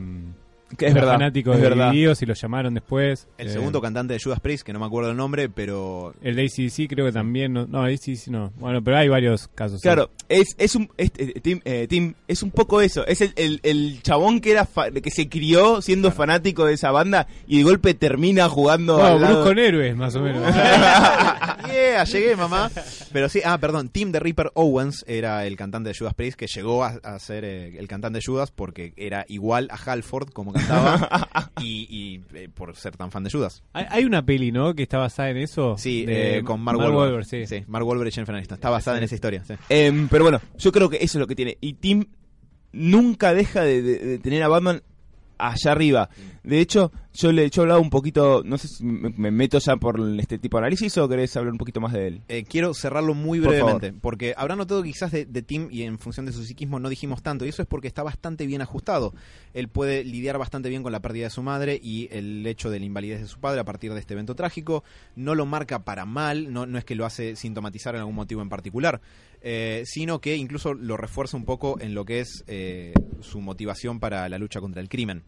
Que 0.77 0.87
es 0.87 0.91
era 0.91 1.01
verdad, 1.03 1.13
fanático 1.15 1.53
es 1.53 1.61
de 1.61 1.69
verdad. 1.69 1.91
Divididos 1.93 2.23
y 2.23 2.27
lo 2.27 2.35
llamaron 2.35 2.75
después. 2.75 3.29
El 3.39 3.49
Eh, 3.49 3.53
segundo 3.53 3.81
cantante 3.81 4.15
de 4.15 4.21
Judas 4.21 4.41
Priest, 4.41 4.65
que 4.67 4.73
no 4.73 4.81
me 4.81 4.87
acuerdo 4.87 5.11
el 5.13 5.17
nombre, 5.17 5.49
pero 5.49 6.13
El 6.23 6.35
de 6.35 6.43
ACDC 6.45 6.89
creo 6.89 7.07
que 7.07 7.13
también. 7.13 7.53
No, 7.53 7.67
no 7.67 7.85
ACDC 7.85 8.29
no. 8.29 8.53
Bueno, 8.59 8.83
pero 8.83 8.97
hay 8.97 9.09
varios 9.09 9.47
casos. 9.55 9.81
Claro, 9.81 10.11
es, 10.29 10.57
es 10.59 10.75
un 10.75 10.91
es- 10.97 11.13
eh, 11.19 11.41
Tim, 11.41 11.61
eh, 11.65 11.87
Tim, 11.89 12.15
es 12.27 12.43
un 12.43 12.51
poco 12.51 12.81
eso, 12.81 13.07
es 13.07 13.21
el, 13.21 13.33
el, 13.37 13.61
el 13.63 14.03
chabón 14.03 14.41
que 14.41 14.51
era 14.51 14.65
fa- 14.67 14.91
que 14.91 15.11
se 15.13 15.29
crió 15.29 15.81
siendo 15.83 16.11
fanático 16.11 16.65
de 16.67 16.75
esa 16.75 16.91
banda 16.91 17.29
y 17.47 17.59
de 17.59 17.63
golpe 17.65 17.95
termina 17.95 18.49
jugando 18.49 18.99
No, 18.99 19.05
al 19.05 19.21
lado- 19.21 19.45
con 19.45 19.59
héroes, 19.61 19.95
más 19.97 20.17
o 20.17 20.21
menos. 20.21 20.43
yeah, 21.73 22.05
llegué, 22.05 22.37
mamá. 22.37 22.71
Pero 23.13 23.29
sí, 23.29 23.41
ah, 23.45 23.59
perdón, 23.59 23.89
Tim 23.89 24.13
de 24.13 24.21
Reaper 24.21 24.51
Owens 24.55 25.05
era 25.07 25.47
el 25.47 25.57
cantante 25.57 25.91
de 25.91 25.95
Judas 25.97 26.15
Priest 26.15 26.39
que 26.39 26.47
llegó 26.47 26.85
a, 26.85 26.99
a 27.03 27.19
ser 27.19 27.45
eh, 27.45 27.79
el 27.79 27.89
cantante 27.89 28.19
de 28.19 28.25
Judas 28.25 28.51
porque 28.51 28.93
era 28.97 29.25
igual 29.29 29.69
a 29.71 29.77
Halford 29.77 30.31
como 30.31 30.53
y, 31.61 31.87
y, 31.91 32.23
eh, 32.35 32.49
por 32.53 32.75
ser 32.77 32.97
tan 32.97 33.11
fan 33.11 33.25
de 33.25 33.31
Judas. 33.31 33.63
hay, 33.73 33.87
hay 33.91 34.05
una 34.05 34.25
peli, 34.25 34.53
¿no? 34.53 34.75
Que 34.75 34.83
está 34.85 34.99
basada 34.99 35.31
en 35.31 35.39
eso. 35.39 35.77
Sí, 35.79 36.05
de 36.07 36.39
eh, 36.39 36.43
con 36.45 36.61
Mark, 36.61 36.79
Mark 36.79 36.91
Wahlberg. 36.95 37.25
Wahlberg, 37.25 37.47
sí. 37.49 37.65
Mark 37.67 37.87
Wahlberg 37.87 38.09
y 38.09 38.13
Jennifer 38.13 38.35
Aniston. 38.35 38.57
Está 38.57 38.71
basada 38.71 38.99
en 38.99 39.05
esa 39.05 39.15
historia. 39.15 39.45
sí. 39.45 39.55
Em, 39.69 40.09
pero 40.09 40.25
bueno, 40.25 40.41
yo 40.59 40.73
creo 40.73 40.89
que 40.89 40.97
eso 40.97 41.19
es 41.19 41.21
lo 41.21 41.27
que 41.27 41.35
tiene. 41.37 41.57
Y 41.61 41.75
Tim 41.75 42.05
nunca 42.73 43.33
deja 43.35 43.63
de, 43.63 43.83
de- 43.83 43.99
de 43.99 44.19
tener 44.19 44.43
a 44.43 44.49
Batman 44.49 44.83
allá 45.39 45.73
arriba. 45.73 46.09
De 46.47 46.61
hecho, 46.61 46.93
yo 47.13 47.33
le 47.33 47.51
yo 47.51 47.63
he 47.63 47.65
hablado 47.65 47.81
un 47.81 47.91
poquito, 47.91 48.43
no 48.45 48.57
sé 48.57 48.69
si 48.69 48.85
me, 48.85 49.11
me 49.11 49.33
meto 49.33 49.59
ya 49.59 49.77
por 49.79 50.01
este 50.21 50.39
tipo 50.39 50.57
de 50.57 50.61
análisis 50.63 50.97
o 50.97 51.09
querés 51.09 51.37
hablar 51.37 51.51
un 51.51 51.59
poquito 51.59 51.81
más 51.81 51.93
de 51.93 52.07
él. 52.07 52.23
Eh, 52.29 52.45
quiero 52.49 52.73
cerrarlo 52.73 53.15
muy 53.15 53.41
Por 53.41 53.49
brevemente, 53.49 53.93
porque 53.93 54.33
habrá 54.37 54.55
notado 54.55 54.81
quizás 54.85 55.11
de, 55.11 55.25
de 55.25 55.43
Tim 55.43 55.67
y 55.73 55.83
en 55.83 55.99
función 55.99 56.25
de 56.25 56.31
su 56.31 56.45
psiquismo 56.45 56.79
no 56.79 56.89
dijimos 56.89 57.21
tanto, 57.21 57.45
y 57.45 57.49
eso 57.49 57.63
es 57.63 57.69
porque 57.69 57.89
está 57.89 58.05
bastante 58.05 58.47
bien 58.47 58.63
ajustado. 58.63 59.13
Él 59.55 59.67
puede 59.67 60.05
lidiar 60.05 60.39
bastante 60.39 60.69
bien 60.69 60.85
con 60.85 60.93
la 60.93 61.01
pérdida 61.01 61.25
de 61.25 61.31
su 61.31 61.43
madre 61.43 61.81
y 61.83 62.09
el 62.13 62.47
hecho 62.47 62.71
de 62.71 62.79
la 62.79 62.87
invalidez 62.87 63.23
de 63.23 63.27
su 63.27 63.41
padre 63.41 63.59
a 63.59 63.65
partir 63.65 63.93
de 63.93 63.99
este 63.99 64.15
evento 64.15 64.37
trágico. 64.37 64.85
No 65.17 65.35
lo 65.35 65.47
marca 65.47 65.83
para 65.83 66.05
mal, 66.05 66.53
no, 66.53 66.65
no 66.65 66.79
es 66.79 66.85
que 66.85 66.95
lo 66.95 67.07
hace 67.07 67.35
sintomatizar 67.35 67.97
en 67.97 68.03
algún 68.03 68.15
motivo 68.15 68.41
en 68.41 68.49
particular, 68.49 69.01
eh, 69.43 69.83
sino 69.85 70.21
que 70.21 70.37
incluso 70.37 70.75
lo 70.75 70.97
refuerza 70.97 71.37
un 71.37 71.45
poco 71.45 71.81
en 71.81 71.93
lo 71.93 72.05
que 72.05 72.21
es 72.21 72.45
eh, 72.47 72.95
su 73.21 73.41
motivación 73.41 73.99
para 73.99 74.29
la 74.29 74.39
lucha 74.39 74.61
contra 74.61 74.81
el 74.81 74.89
crimen. 74.89 75.25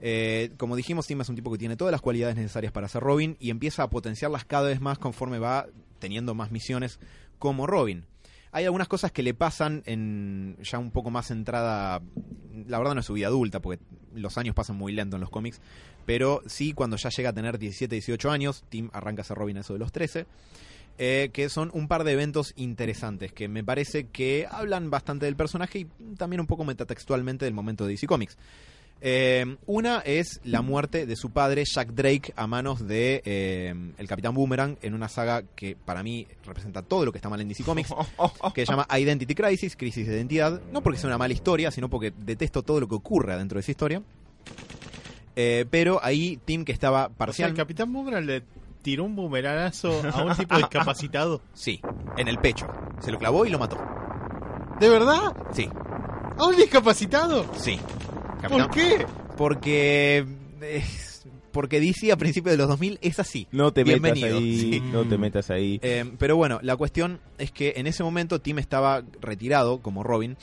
Eh, 0.00 0.52
como 0.56 0.76
dijimos, 0.76 1.06
Tim 1.06 1.20
es 1.20 1.28
un 1.28 1.34
tipo 1.34 1.50
que 1.50 1.58
tiene 1.58 1.76
todas 1.76 1.92
las 1.92 2.00
cualidades 2.00 2.36
necesarias 2.36 2.72
para 2.72 2.88
ser 2.88 3.02
Robin 3.02 3.36
y 3.40 3.50
empieza 3.50 3.82
a 3.82 3.90
potenciarlas 3.90 4.44
cada 4.44 4.68
vez 4.68 4.80
más 4.80 4.98
conforme 4.98 5.38
va 5.38 5.66
teniendo 5.98 6.34
más 6.34 6.50
misiones 6.50 7.00
como 7.38 7.66
Robin. 7.66 8.04
Hay 8.50 8.64
algunas 8.64 8.88
cosas 8.88 9.12
que 9.12 9.22
le 9.22 9.34
pasan 9.34 9.82
en 9.84 10.56
ya 10.62 10.78
un 10.78 10.90
poco 10.90 11.10
más 11.10 11.30
entrada, 11.30 12.00
la 12.66 12.78
verdad 12.78 12.94
no 12.94 13.00
es 13.00 13.06
su 13.06 13.12
vida 13.12 13.26
adulta, 13.26 13.60
porque 13.60 13.82
los 14.14 14.38
años 14.38 14.54
pasan 14.54 14.76
muy 14.76 14.92
lento 14.92 15.16
en 15.16 15.20
los 15.20 15.30
cómics, 15.30 15.60
pero 16.06 16.42
sí 16.46 16.72
cuando 16.72 16.96
ya 16.96 17.10
llega 17.10 17.30
a 17.30 17.32
tener 17.34 17.58
17, 17.58 17.94
18 17.94 18.30
años, 18.30 18.64
Tim 18.70 18.88
arranca 18.92 19.22
a 19.22 19.24
ser 19.24 19.36
Robin 19.36 19.58
a 19.58 19.60
eso 19.60 19.74
de 19.74 19.78
los 19.78 19.92
13, 19.92 20.26
eh, 20.96 21.30
que 21.32 21.48
son 21.50 21.70
un 21.74 21.88
par 21.88 22.04
de 22.04 22.12
eventos 22.12 22.54
interesantes 22.56 23.32
que 23.32 23.48
me 23.48 23.62
parece 23.62 24.08
que 24.08 24.48
hablan 24.50 24.90
bastante 24.90 25.26
del 25.26 25.36
personaje 25.36 25.80
y 25.80 25.84
también 26.16 26.40
un 26.40 26.46
poco 26.46 26.64
metatextualmente 26.64 27.44
del 27.44 27.54
momento 27.54 27.84
de 27.84 27.92
DC 27.92 28.06
Comics. 28.06 28.38
Eh, 29.00 29.56
una 29.66 29.98
es 30.00 30.40
la 30.42 30.60
muerte 30.60 31.06
de 31.06 31.14
su 31.14 31.30
padre, 31.30 31.64
Jack 31.64 31.90
Drake, 31.90 32.32
a 32.34 32.46
manos 32.46 32.86
de 32.86 33.22
eh, 33.24 33.74
el 33.96 34.08
Capitán 34.08 34.34
Boomerang, 34.34 34.76
en 34.82 34.94
una 34.94 35.08
saga 35.08 35.42
que 35.54 35.76
para 35.76 36.02
mí 36.02 36.26
representa 36.44 36.82
todo 36.82 37.04
lo 37.04 37.12
que 37.12 37.18
está 37.18 37.28
mal 37.28 37.40
en 37.40 37.48
DC 37.48 37.62
Comics, 37.62 37.94
que 38.54 38.66
se 38.66 38.72
llama 38.72 38.88
Identity 38.90 39.34
Crisis, 39.34 39.76
Crisis 39.76 40.06
de 40.06 40.16
Identidad. 40.16 40.60
No 40.72 40.82
porque 40.82 40.98
sea 40.98 41.08
una 41.08 41.18
mala 41.18 41.32
historia, 41.32 41.70
sino 41.70 41.88
porque 41.88 42.12
detesto 42.16 42.62
todo 42.62 42.80
lo 42.80 42.88
que 42.88 42.96
ocurre 42.96 43.34
adentro 43.34 43.56
de 43.56 43.60
esa 43.60 43.70
historia. 43.70 44.02
Eh, 45.36 45.66
pero 45.70 46.00
ahí 46.02 46.40
Tim, 46.44 46.64
que 46.64 46.72
estaba 46.72 47.04
O 47.04 47.08
sea, 47.08 47.16
parcial... 47.16 47.50
el 47.50 47.56
Capitán 47.56 47.92
Boomerang 47.92 48.26
le 48.26 48.42
tiró 48.82 49.04
un 49.04 49.14
boomeranazo 49.14 50.02
a 50.12 50.24
un 50.24 50.34
tipo 50.36 50.56
discapacitado. 50.56 51.40
Sí, 51.54 51.80
en 52.16 52.26
el 52.26 52.38
pecho. 52.38 52.66
Se 53.00 53.12
lo 53.12 53.18
clavó 53.18 53.46
y 53.46 53.50
lo 53.50 53.58
mató. 53.60 53.78
¿De 54.80 54.88
verdad? 54.88 55.36
Sí, 55.52 55.68
¿A 56.36 56.46
un 56.46 56.56
discapacitado? 56.56 57.46
sí. 57.56 57.78
¿Por 58.48 58.70
qué? 58.70 59.06
Porque... 59.36 60.26
es- 60.60 61.06
porque 61.50 61.80
DC 61.80 62.12
a 62.12 62.16
principios 62.16 62.52
de 62.52 62.58
los 62.58 62.68
2000 62.68 62.98
es 63.00 63.18
así. 63.18 63.48
No 63.50 63.72
te 63.72 63.84
metas 63.84 64.22
ahí, 64.22 64.60
sí. 64.60 64.80
no 64.92 65.04
te 65.08 65.18
metas 65.18 65.50
ahí. 65.50 65.80
Eh, 65.82 66.04
pero 66.18 66.36
bueno, 66.36 66.60
la 66.62 66.76
cuestión 66.76 67.18
es 67.38 67.50
que 67.50 67.72
en 67.76 67.86
ese 67.86 68.04
momento 68.04 68.40
Tim 68.40 68.58
estaba 68.58 69.02
retirado 69.20 69.80
como 69.80 70.04
Robin, 70.04 70.36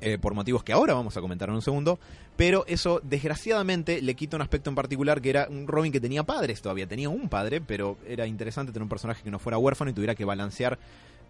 eh, 0.00 0.16
por 0.16 0.32
motivos 0.34 0.62
que 0.62 0.72
ahora 0.72 0.94
vamos 0.94 1.16
a 1.16 1.20
comentar 1.20 1.48
en 1.48 1.56
un 1.56 1.62
segundo, 1.62 1.98
pero 2.36 2.64
eso 2.68 3.00
desgraciadamente 3.02 4.00
le 4.00 4.14
quita 4.14 4.36
un 4.36 4.42
aspecto 4.42 4.70
en 4.70 4.76
particular 4.76 5.20
que 5.20 5.30
era 5.30 5.48
un 5.50 5.66
Robin 5.66 5.90
que 5.92 6.00
tenía 6.00 6.22
padres 6.22 6.62
todavía, 6.62 6.86
tenía 6.86 7.08
un 7.08 7.28
padre, 7.28 7.60
pero 7.60 7.98
era 8.06 8.26
interesante 8.26 8.72
tener 8.72 8.84
un 8.84 8.88
personaje 8.88 9.22
que 9.24 9.30
no 9.30 9.40
fuera 9.40 9.58
huérfano 9.58 9.90
y 9.90 9.94
tuviera 9.94 10.14
que 10.14 10.24
balancear 10.24 10.78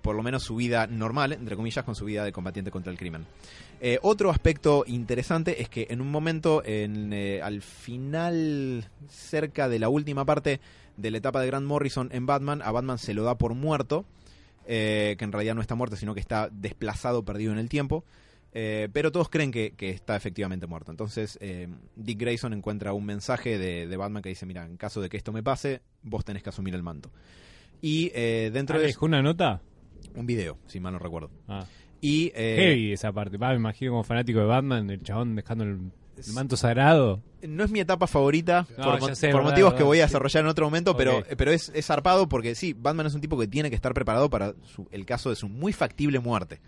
por 0.02 0.16
lo 0.16 0.22
menos 0.22 0.42
su 0.42 0.56
vida 0.56 0.86
normal, 0.86 1.32
entre 1.32 1.56
comillas, 1.56 1.84
con 1.84 1.94
su 1.94 2.04
vida 2.04 2.24
de 2.24 2.32
combatiente 2.32 2.70
contra 2.70 2.90
el 2.92 2.98
crimen. 2.98 3.26
Eh, 3.80 3.98
otro 4.02 4.30
aspecto 4.30 4.84
interesante 4.86 5.62
es 5.62 5.68
que 5.68 5.86
en 5.90 6.00
un 6.00 6.10
momento, 6.10 6.62
en, 6.64 7.12
eh, 7.12 7.40
al 7.42 7.62
final, 7.62 8.88
cerca 9.08 9.68
de 9.68 9.78
la 9.78 9.88
última 9.88 10.24
parte 10.24 10.60
de 10.96 11.10
la 11.10 11.18
etapa 11.18 11.40
de 11.40 11.46
Grant 11.46 11.66
Morrison 11.66 12.08
en 12.12 12.26
Batman, 12.26 12.60
a 12.62 12.72
Batman 12.72 12.98
se 12.98 13.14
lo 13.14 13.22
da 13.22 13.36
por 13.36 13.54
muerto, 13.54 14.04
eh, 14.66 15.14
que 15.18 15.24
en 15.24 15.32
realidad 15.32 15.54
no 15.54 15.60
está 15.60 15.74
muerto, 15.74 15.96
sino 15.96 16.14
que 16.14 16.20
está 16.20 16.48
desplazado, 16.50 17.24
perdido 17.24 17.52
en 17.52 17.58
el 17.58 17.68
tiempo. 17.68 18.04
Eh, 18.52 18.88
pero 18.92 19.12
todos 19.12 19.28
creen 19.28 19.52
que, 19.52 19.72
que 19.76 19.90
está 19.90 20.16
efectivamente 20.16 20.66
muerto. 20.66 20.90
Entonces, 20.90 21.38
eh, 21.40 21.68
Dick 21.96 22.18
Grayson 22.18 22.54
encuentra 22.54 22.94
un 22.94 23.04
mensaje 23.04 23.58
de, 23.58 23.86
de 23.86 23.96
Batman 23.96 24.22
que 24.22 24.30
dice: 24.30 24.46
Mira, 24.46 24.64
en 24.64 24.78
caso 24.78 25.02
de 25.02 25.10
que 25.10 25.18
esto 25.18 25.32
me 25.32 25.42
pase, 25.42 25.82
vos 26.02 26.24
tenés 26.24 26.42
que 26.42 26.48
asumir 26.48 26.74
el 26.74 26.82
manto. 26.82 27.10
Y 27.82 28.10
eh, 28.14 28.50
dentro 28.52 28.76
Ah, 28.76 28.80
de 28.80 28.86
¿Dejó 28.86 29.04
una 29.06 29.22
nota? 29.22 29.60
Un 30.18 30.26
video, 30.26 30.58
si 30.66 30.80
mal 30.80 30.92
no 30.92 30.98
recuerdo. 30.98 31.30
Ah. 31.48 31.64
Y 32.00 32.30
eh, 32.34 32.56
Heavy 32.58 32.92
esa 32.92 33.12
parte. 33.12 33.36
Va, 33.38 33.50
me 33.50 33.56
imagino 33.56 33.92
como 33.92 34.04
fanático 34.04 34.38
de 34.40 34.46
Batman, 34.46 34.88
el 34.90 35.02
chabón 35.02 35.34
dejando 35.34 35.64
el, 35.64 35.78
el 36.26 36.32
manto 36.32 36.56
sagrado. 36.56 37.20
no 37.42 37.64
es 37.64 37.70
mi 37.70 37.80
etapa 37.80 38.06
favorita 38.06 38.66
No, 38.76 38.84
por, 38.84 39.00
ya 39.00 39.08
mo- 39.08 39.14
sé, 39.14 39.28
por 39.30 39.38
verdad, 39.40 39.50
motivos 39.50 39.74
que 39.74 39.82
voy 39.82 39.98
a 40.00 40.06
sí. 40.06 40.10
desarrollar 40.10 40.44
en 40.44 40.48
otro 40.50 40.66
momento, 40.66 40.96
pero, 40.96 41.24
pero 41.36 41.50
es, 41.52 41.70
es 41.74 41.86
zarpado 41.86 42.28
porque 42.28 42.54
sí, 42.54 42.72
Batman 42.72 43.06
es 43.06 43.14
un 43.14 43.20
tipo 43.20 43.38
que 43.38 43.48
tiene 43.48 43.68
que 43.70 43.76
estar 43.76 43.94
preparado 43.94 44.30
para 44.30 44.54
su- 44.74 44.86
el 44.92 45.04
caso 45.06 45.30
de 45.30 45.36
su 45.36 45.48
muy 45.48 45.72
factible 45.72 46.20
muerte. 46.20 46.60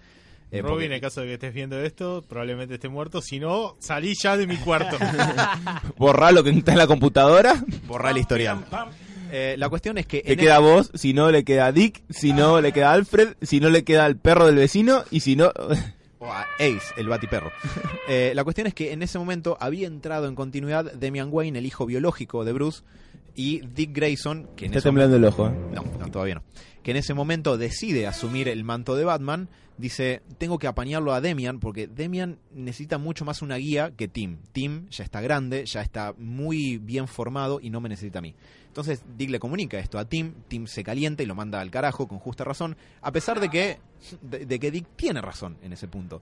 Eh, 0.53 0.63
Robin, 0.63 0.75
porque- 0.89 0.95
en 0.97 1.01
caso 1.01 1.21
de 1.21 1.29
que 1.29 1.33
estés 1.35 1.55
viendo 1.55 1.79
esto, 1.81 2.25
probablemente 2.29 2.75
esté 2.75 2.89
muerto. 2.89 3.23
Si 3.23 3.39
no, 3.39 3.77
salí 3.79 4.15
ya 4.21 4.37
de 4.37 4.49
mi 4.49 4.57
cuarto. 4.57 4.97
Borrá 5.97 6.33
lo 6.33 6.43
que 6.43 6.51
está 6.51 6.73
en 6.73 6.79
la 6.79 6.89
computadora, 6.89 7.55
borrar 7.87 8.11
el 8.13 8.19
historial. 8.19 8.65
Eh, 9.33 9.55
la 9.59 9.68
cuestión 9.68 9.99
es 9.99 10.07
que 10.07 10.22
le 10.26 10.37
queda 10.37 10.57
a 10.57 10.61
vos, 10.61 10.91
si 10.95 11.12
no 11.12 11.31
le 11.31 11.45
queda 11.45 11.72
Dick, 11.72 12.03
si 12.11 12.33
no 12.33 12.61
le 12.61 12.72
queda 12.72 12.93
Alfred, 12.93 13.37
si 13.43 13.61
no 13.61 13.70
le 13.70 13.85
queda 13.85 14.05
al 14.05 14.16
perro 14.16 14.47
del 14.47 14.57
vecino 14.57 15.05
y 15.11 15.20
si 15.20 15.37
no... 15.37 15.53
o 16.18 16.26
a 16.26 16.47
Ace, 16.59 16.95
el 16.97 17.09
batiperro. 17.09 17.51
Eh, 18.09 18.33
la 18.35 18.43
cuestión 18.43 18.66
es 18.66 18.74
que 18.74 18.93
en 18.93 19.05
ese 19.05 19.20
momento 19.20 19.57
había 19.61 19.87
entrado 19.87 20.26
en 20.26 20.35
continuidad 20.35 20.93
Damian 20.95 21.28
Wayne, 21.31 21.61
el 21.61 21.66
hijo 21.66 21.87
biológico 21.87 22.45
de 22.45 22.53
Bruce, 22.53 22.83
y 23.41 23.61
Dick 23.74 23.95
Grayson, 23.95 24.49
que 24.57 24.66
en 24.66 24.70
Está 24.72 24.78
ese 24.80 24.88
temblando 24.88 25.16
el 25.16 25.24
ojo, 25.24 25.49
¿eh? 25.49 25.53
No, 25.74 25.82
no, 25.99 26.11
todavía 26.11 26.36
no. 26.36 26.43
Que 26.82 26.91
en 26.93 26.97
ese 26.97 27.14
momento 27.14 27.57
decide 27.59 28.07
asumir 28.07 28.49
el 28.49 28.64
manto 28.64 28.97
de 28.97 29.05
Batman. 29.05 29.49
Dice, 29.76 30.20
tengo 30.38 30.59
que 30.59 30.66
apañarlo 30.66 31.12
a 31.14 31.20
Demian 31.22 31.59
porque 31.59 31.86
Demian 31.86 32.38
necesita 32.55 32.99
mucho 32.99 33.24
más 33.24 33.41
una 33.41 33.57
guía 33.57 33.93
que 33.97 34.09
Tim. 34.09 34.38
Tim 34.53 34.88
ya 34.91 35.05
está 35.05 35.20
grande, 35.22 35.64
ya 35.64 35.80
está 35.80 36.14
muy 36.18 36.76
bien 36.78 37.09
formado 37.09 37.61
y 37.62 37.70
no 37.70 37.80
me 37.80 37.88
necesita 37.88 38.18
a 38.18 38.22
mí. 38.22 38.34
Entonces 38.66 39.03
Dick 39.16 39.30
le 39.30 39.38
comunica 39.41 39.78
esto 39.78 39.99
a 39.99 40.05
Tim, 40.05 40.34
Tim 40.49 40.66
se 40.66 40.84
calienta 40.84 41.22
y 41.22 41.26
lo 41.26 41.34
manda 41.34 41.61
al 41.61 41.70
carajo 41.70 42.07
con 42.07 42.18
justa 42.18 42.45
razón, 42.45 42.76
a 43.01 43.11
pesar 43.11 43.41
de 43.41 43.49
que, 43.49 43.78
de, 44.22 44.45
de 44.47 44.59
que 44.61 44.70
Dick 44.70 44.86
tiene 44.97 45.20
razón 45.22 45.57
en 45.62 45.72
ese 45.72 45.88
punto. 45.88 46.20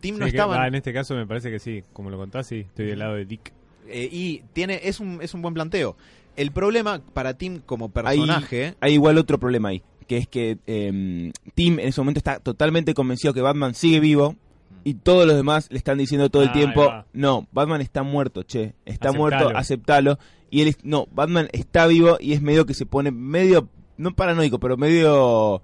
Tim 0.00 0.16
no 0.16 0.24
que- 0.24 0.30
estaba... 0.30 0.56
va, 0.56 0.66
en 0.68 0.76
este 0.76 0.92
caso 0.92 1.14
me 1.14 1.26
parece 1.26 1.50
que 1.50 1.58
sí. 1.58 1.82
Como 1.92 2.10
lo 2.10 2.16
contás, 2.16 2.46
sí. 2.46 2.60
Estoy 2.60 2.86
del 2.86 3.00
lado 3.00 3.16
de 3.16 3.24
Dick. 3.26 3.52
eh, 3.88 4.08
y 4.10 4.42
tiene 4.52 4.80
es 4.84 4.98
un, 5.00 5.20
es 5.20 5.34
un 5.34 5.42
buen 5.42 5.52
planteo. 5.54 5.96
El 6.40 6.52
problema 6.52 7.02
para 7.12 7.34
Tim 7.34 7.60
como 7.64 7.90
personaje... 7.90 8.74
Hay, 8.80 8.94
igual 8.94 9.18
otro 9.18 9.38
problema 9.38 9.68
ahí, 9.68 9.82
que 10.06 10.16
es 10.16 10.26
que 10.26 10.56
eh, 10.66 11.32
Tim 11.54 11.78
en 11.78 11.88
ese 11.88 12.00
momento 12.00 12.16
está 12.18 12.38
totalmente 12.40 12.94
convencido 12.94 13.34
que 13.34 13.42
Batman 13.42 13.74
sigue 13.74 14.00
vivo 14.00 14.36
y 14.82 14.94
todos 14.94 15.26
los 15.26 15.36
demás 15.36 15.68
le 15.70 15.76
están 15.76 15.98
diciendo 15.98 16.30
todo 16.30 16.42
el 16.42 16.48
Ah, 16.48 16.52
tiempo, 16.52 16.90
no, 17.12 17.46
Batman 17.52 17.82
está 17.82 18.02
muerto, 18.02 18.42
che, 18.42 18.72
está 18.86 19.10
Aceptalo. 19.10 19.18
muerto, 19.18 19.48
aceptalo. 19.54 20.18
Y 20.50 20.62
él, 20.62 20.68
es- 20.68 20.78
no, 20.82 21.06
Batman 21.12 21.48
está 21.52 21.86
vivo 21.86 22.16
y 22.18 22.32
es 22.32 22.40
medio 22.40 22.64
que 22.64 22.72
se 22.72 22.86
pone 22.86 23.10
medio, 23.10 23.68
no 23.98 24.14
paranoico, 24.16 24.58
pero 24.58 24.76
medio... 24.78 25.60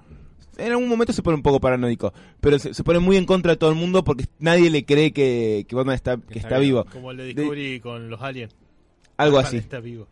En 0.59 0.73
algún 0.73 0.89
momento 0.89 1.13
se 1.15 1.23
pone 1.23 1.37
un 1.37 1.43
poco 1.43 1.59
paranoico, 1.61 2.13
pero 2.41 2.59
se, 2.59 2.75
se 2.75 2.85
pone 2.85 2.99
muy 2.99 3.17
en 3.17 3.25
contra 3.25 3.53
de 3.53 3.57
todo 3.57 3.71
el 3.71 3.77
mundo 3.77 4.05
porque 4.05 4.27
nadie 4.39 4.69
le 4.71 4.85
cree 4.85 5.13
que, 5.13 5.65
que 5.69 5.75
Batman 5.75 5.95
está, 5.95 6.17
que 6.19 6.39
está 6.39 6.49
está 6.49 6.59
vivo. 6.59 6.85
Como 6.93 7.11
el 7.13 7.17
de 7.17 7.25
Discovery 7.35 7.81
con 7.81 8.11
los 8.11 8.21
aliens. 8.21 8.55
Algo 9.17 9.37
Batman 9.37 9.49
así. 9.49 9.57
Está 9.57 9.81
vivo. 9.81 10.07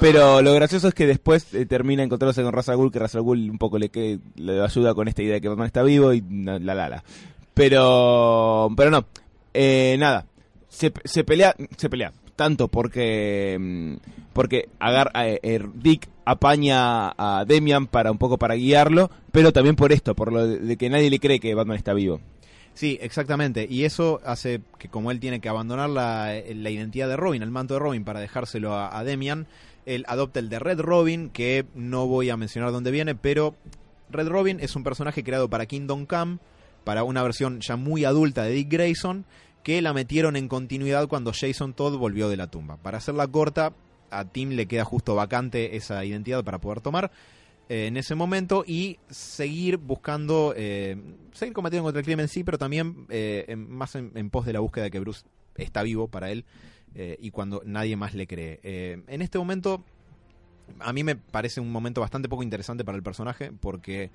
Pero 0.00 0.42
lo 0.42 0.54
gracioso 0.54 0.88
es 0.88 0.94
que 0.94 1.06
después 1.06 1.52
eh, 1.54 1.66
termina 1.66 2.02
encontrándose 2.02 2.42
con 2.42 2.52
Ghul, 2.52 2.92
que 2.92 3.18
Ghul 3.18 3.50
un 3.50 3.58
poco 3.58 3.78
le, 3.78 3.90
que, 3.90 4.18
le 4.36 4.62
ayuda 4.62 4.94
con 4.94 5.08
esta 5.08 5.22
idea 5.22 5.34
de 5.34 5.40
que 5.40 5.48
Batman 5.48 5.66
está 5.66 5.82
vivo 5.82 6.12
y 6.12 6.22
la 6.22 6.58
la 6.58 6.88
la. 6.88 7.04
Pero, 7.54 8.70
pero 8.76 8.90
no, 8.90 9.04
eh, 9.52 9.96
nada, 9.98 10.26
se, 10.68 10.92
se 11.04 11.24
pelea, 11.24 11.54
se 11.76 11.90
pelea 11.90 12.12
tanto 12.36 12.68
porque 12.68 13.56
mm, 13.60 13.94
porque 14.32 14.68
agar, 14.78 15.10
eh, 15.14 15.38
eh, 15.42 15.60
Dick 15.74 16.08
apaña 16.24 17.10
a 17.16 17.44
Demian 17.46 17.86
para 17.86 18.10
un 18.10 18.18
poco 18.18 18.38
para 18.38 18.54
guiarlo, 18.54 19.10
pero 19.30 19.52
también 19.52 19.76
por 19.76 19.92
esto, 19.92 20.14
por 20.14 20.32
lo 20.32 20.46
de, 20.46 20.76
que 20.76 20.88
nadie 20.88 21.10
le 21.10 21.18
cree 21.18 21.40
que 21.40 21.54
Batman 21.54 21.76
está 21.76 21.92
vivo. 21.92 22.20
Sí, 22.74 22.98
exactamente. 23.02 23.66
Y 23.68 23.84
eso 23.84 24.20
hace 24.24 24.62
que 24.78 24.88
como 24.88 25.10
él 25.10 25.20
tiene 25.20 25.40
que 25.40 25.50
abandonar 25.50 25.90
la, 25.90 26.32
la 26.54 26.70
identidad 26.70 27.08
de 27.08 27.16
Robin, 27.16 27.42
el 27.42 27.50
manto 27.50 27.74
de 27.74 27.80
Robin, 27.80 28.04
para 28.04 28.20
dejárselo 28.20 28.74
a, 28.74 28.98
a 28.98 29.04
Demian, 29.04 29.46
él 29.86 30.04
adopta 30.08 30.40
el 30.40 30.48
de 30.48 30.58
Red 30.58 30.80
Robin, 30.80 31.30
que 31.30 31.64
no 31.74 32.06
voy 32.06 32.30
a 32.30 32.36
mencionar 32.36 32.72
dónde 32.72 32.90
viene, 32.90 33.14
pero 33.14 33.54
Red 34.10 34.28
Robin 34.28 34.58
es 34.60 34.76
un 34.76 34.84
personaje 34.84 35.24
creado 35.24 35.48
para 35.48 35.66
Kingdom 35.66 36.06
Come, 36.06 36.38
para 36.84 37.04
una 37.04 37.22
versión 37.22 37.60
ya 37.60 37.76
muy 37.76 38.04
adulta 38.04 38.42
de 38.44 38.52
Dick 38.52 38.70
Grayson, 38.70 39.24
que 39.62 39.80
la 39.82 39.92
metieron 39.92 40.34
en 40.36 40.48
continuidad 40.48 41.06
cuando 41.08 41.32
Jason 41.32 41.72
Todd 41.74 41.96
volvió 41.96 42.28
de 42.28 42.36
la 42.36 42.48
tumba. 42.48 42.76
Para 42.78 42.98
hacerla 42.98 43.26
corta, 43.28 43.72
a 44.10 44.24
Tim 44.24 44.50
le 44.50 44.66
queda 44.66 44.84
justo 44.84 45.14
vacante 45.14 45.76
esa 45.76 46.04
identidad 46.04 46.42
para 46.44 46.58
poder 46.60 46.80
tomar 46.80 47.10
eh, 47.68 47.86
en 47.86 47.96
ese 47.96 48.14
momento 48.16 48.64
y 48.66 48.98
seguir 49.08 49.76
buscando, 49.78 50.52
eh, 50.56 50.96
seguir 51.32 51.54
combatiendo 51.54 51.84
contra 51.84 52.00
el 52.00 52.04
crimen 52.04 52.28
sí, 52.28 52.42
pero 52.44 52.58
también 52.58 53.06
eh, 53.08 53.44
en- 53.48 53.70
más 53.70 53.94
en, 53.94 54.10
en 54.16 54.28
pos 54.30 54.44
de 54.44 54.52
la 54.52 54.60
búsqueda 54.60 54.84
de 54.84 54.90
que 54.90 54.98
Bruce 55.00 55.22
está 55.54 55.82
vivo 55.84 56.08
para 56.08 56.30
él 56.32 56.44
eh, 56.94 57.16
y 57.20 57.30
cuando 57.30 57.62
nadie 57.64 57.96
más 57.96 58.14
le 58.14 58.26
cree. 58.26 58.60
Eh, 58.62 59.02
en 59.06 59.22
este 59.22 59.38
momento, 59.38 59.82
a 60.80 60.92
mí 60.92 61.04
me 61.04 61.16
parece 61.16 61.60
un 61.60 61.70
momento 61.70 62.00
bastante 62.00 62.28
poco 62.28 62.42
interesante 62.42 62.84
para 62.84 62.96
el 62.96 63.02
personaje 63.02 63.52
porque 63.60 64.10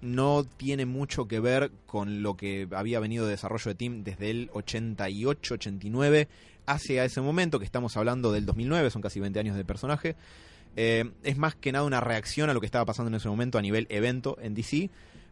no 0.00 0.44
tiene 0.56 0.86
mucho 0.86 1.28
que 1.28 1.40
ver 1.40 1.70
con 1.86 2.22
lo 2.22 2.36
que 2.36 2.66
había 2.72 3.00
venido 3.00 3.26
de 3.26 3.32
desarrollo 3.32 3.70
de 3.70 3.74
Tim 3.74 4.02
desde 4.02 4.30
el 4.30 4.50
88, 4.52 5.54
89 5.54 6.28
hacia 6.66 7.04
ese 7.04 7.20
momento, 7.20 7.58
que 7.58 7.64
estamos 7.64 7.96
hablando 7.96 8.32
del 8.32 8.46
2009, 8.46 8.90
son 8.90 9.02
casi 9.02 9.20
20 9.20 9.38
años 9.40 9.56
de 9.56 9.64
personaje. 9.64 10.16
Eh, 10.76 11.10
es 11.24 11.36
más 11.36 11.56
que 11.56 11.72
nada 11.72 11.84
una 11.84 12.00
reacción 12.00 12.48
a 12.48 12.54
lo 12.54 12.60
que 12.60 12.66
estaba 12.66 12.84
pasando 12.84 13.08
en 13.08 13.16
ese 13.16 13.28
momento 13.28 13.58
a 13.58 13.62
nivel 13.62 13.86
evento 13.90 14.38
en 14.40 14.54
DC. 14.54 14.88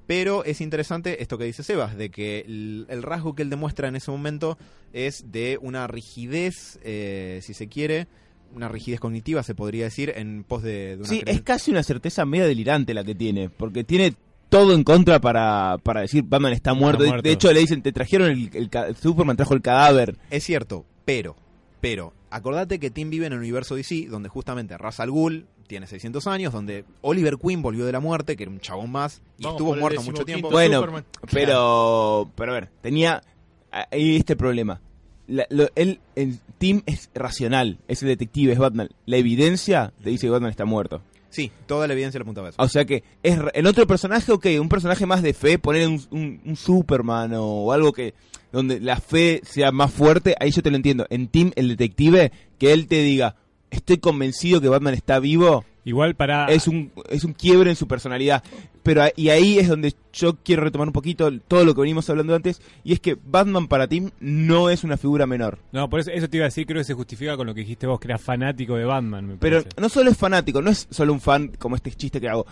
Pero 0.08 0.42
es 0.42 0.62
interesante 0.62 1.22
esto 1.22 1.36
que 1.36 1.44
dice 1.44 1.62
Sebas, 1.62 1.94
de 1.96 2.08
que 2.08 2.40
el, 2.40 2.86
el 2.88 3.02
rasgo 3.02 3.34
que 3.34 3.42
él 3.42 3.50
demuestra 3.50 3.88
en 3.88 3.94
ese 3.94 4.10
momento 4.10 4.56
es 4.94 5.30
de 5.30 5.58
una 5.60 5.86
rigidez, 5.86 6.78
eh, 6.82 7.40
si 7.42 7.52
se 7.52 7.68
quiere, 7.68 8.06
una 8.54 8.68
rigidez 8.68 9.00
cognitiva, 9.00 9.42
se 9.42 9.54
podría 9.54 9.84
decir, 9.84 10.14
en 10.16 10.44
pos 10.44 10.62
de, 10.62 10.96
de 10.96 11.00
una 11.00 11.06
Sí, 11.08 11.22
es 11.26 11.42
casi 11.42 11.70
una 11.70 11.82
certeza 11.82 12.24
media 12.24 12.46
delirante 12.46 12.94
la 12.94 13.04
que 13.04 13.14
tiene, 13.14 13.50
porque 13.50 13.84
tiene 13.84 14.14
todo 14.48 14.72
en 14.72 14.82
contra 14.82 15.20
para, 15.20 15.76
para 15.82 16.00
decir 16.00 16.24
Batman 16.26 16.54
está 16.54 16.72
muerto. 16.72 17.02
De- 17.02 17.10
muerto. 17.10 17.28
De 17.28 17.34
hecho, 17.34 17.52
le 17.52 17.60
dicen, 17.60 17.82
te 17.82 17.92
trajeron 17.92 18.30
el, 18.30 18.70
Superman 18.98 19.36
trajo 19.36 19.52
el 19.52 19.60
cadáver. 19.60 20.16
Es 20.30 20.42
cierto, 20.42 20.86
pero, 21.04 21.36
pero, 21.80 22.12
acordate 22.30 22.78
que 22.78 22.90
Tim 22.90 23.10
vive 23.10 23.26
en 23.26 23.32
el 23.32 23.38
universo 23.38 23.74
DC, 23.74 24.06
donde 24.08 24.28
justamente 24.28 24.76
Ra's 24.78 25.00
al 25.00 25.10
Ghul 25.10 25.46
tiene 25.66 25.86
600 25.86 26.26
años, 26.26 26.52
donde 26.52 26.84
Oliver 27.02 27.36
Queen 27.38 27.60
volvió 27.62 27.84
de 27.84 27.92
la 27.92 28.00
muerte, 28.00 28.36
que 28.36 28.44
era 28.44 28.52
un 28.52 28.60
chabón 28.60 28.90
más, 28.90 29.20
y 29.38 29.44
Vamos 29.44 29.56
estuvo 29.56 29.74
el 29.74 29.80
muerto 29.80 30.02
mucho 30.02 30.24
tiempo. 30.24 30.50
Bueno, 30.50 30.78
Superman. 30.80 31.04
pero, 31.30 32.30
pero 32.34 32.52
a 32.52 32.54
ver, 32.54 32.70
tenía 32.80 33.22
ahí 33.70 34.16
este 34.16 34.34
problema. 34.36 34.80
La- 35.26 35.46
lo- 35.50 35.68
él, 35.74 36.00
el 36.16 36.38
team 36.56 36.82
es 36.86 37.10
racional, 37.14 37.78
es 37.86 38.02
el 38.02 38.08
detective, 38.08 38.52
es 38.54 38.58
Batman. 38.58 38.88
La 39.04 39.18
evidencia 39.18 39.92
te 40.02 40.08
dice 40.08 40.26
que 40.26 40.30
Batman 40.30 40.50
está 40.50 40.64
muerto. 40.64 41.02
Sí, 41.30 41.52
toda 41.66 41.86
la 41.86 41.92
evidencia 41.92 42.18
le 42.18 42.22
apuntaba 42.22 42.46
a 42.48 42.50
eso. 42.50 42.62
O 42.62 42.68
sea 42.68 42.84
que 42.84 43.02
es 43.22 43.38
el 43.54 43.66
otro 43.66 43.86
personaje, 43.86 44.32
ok, 44.32 44.46
un 44.60 44.68
personaje 44.68 45.04
más 45.06 45.22
de 45.22 45.34
fe, 45.34 45.58
poner 45.58 45.86
un, 45.86 46.00
un- 46.10 46.40
un 46.44 46.56
Superman 46.56 47.32
o, 47.36 47.70
algo 47.72 47.92
que 47.92 48.14
donde 48.50 48.80
la 48.80 48.96
fe 48.96 49.42
sea 49.44 49.70
más 49.70 49.92
fuerte, 49.92 50.34
ahí 50.40 50.50
yo 50.50 50.62
te 50.62 50.70
lo 50.70 50.76
entiendo. 50.76 51.06
En 51.10 51.28
Team, 51.28 51.52
el 51.56 51.68
detective, 51.68 52.32
que 52.58 52.72
él 52.72 52.86
te 52.86 53.02
diga, 53.02 53.36
estoy 53.70 53.98
convencido 53.98 54.60
que 54.60 54.68
Batman 54.68 54.94
está 54.94 55.18
vivo, 55.18 55.64
Igual 55.84 56.16
para... 56.16 56.46
es 56.46 56.68
un 56.68 56.92
es 57.08 57.24
un 57.24 57.32
quiebre 57.32 57.70
en 57.70 57.76
su 57.76 57.88
personalidad. 57.88 58.42
Pero 58.82 59.04
y 59.16 59.30
ahí 59.30 59.58
es 59.58 59.68
donde 59.68 59.94
yo 60.12 60.36
quiero 60.36 60.62
retomar 60.62 60.88
un 60.88 60.92
poquito 60.92 61.30
todo 61.48 61.64
lo 61.64 61.74
que 61.74 61.80
venimos 61.80 62.08
hablando 62.10 62.34
antes, 62.34 62.60
y 62.84 62.92
es 62.92 63.00
que 63.00 63.16
Batman 63.22 63.68
para 63.68 63.86
Tim 63.86 64.10
no 64.20 64.68
es 64.70 64.84
una 64.84 64.96
figura 64.96 65.26
menor. 65.26 65.58
No, 65.72 65.88
por 65.88 66.00
eso, 66.00 66.10
eso 66.10 66.28
te 66.28 66.36
iba 66.36 66.44
a 66.44 66.48
decir, 66.48 66.66
creo 66.66 66.80
que 66.80 66.84
se 66.84 66.94
justifica 66.94 67.36
con 67.36 67.46
lo 67.46 67.54
que 67.54 67.60
dijiste 67.60 67.86
vos, 67.86 67.98
que 68.00 68.08
eras 68.08 68.20
fanático 68.20 68.76
de 68.76 68.84
Batman, 68.84 69.26
me 69.26 69.36
Pero 69.36 69.62
parece. 69.62 69.80
no 69.80 69.88
solo 69.88 70.10
es 70.10 70.16
fanático, 70.16 70.60
no 70.60 70.70
es 70.70 70.86
solo 70.90 71.12
un 71.12 71.20
fan 71.20 71.52
como 71.58 71.76
este 71.76 71.90
chiste 71.92 72.20
que 72.20 72.28
hago. 72.28 72.46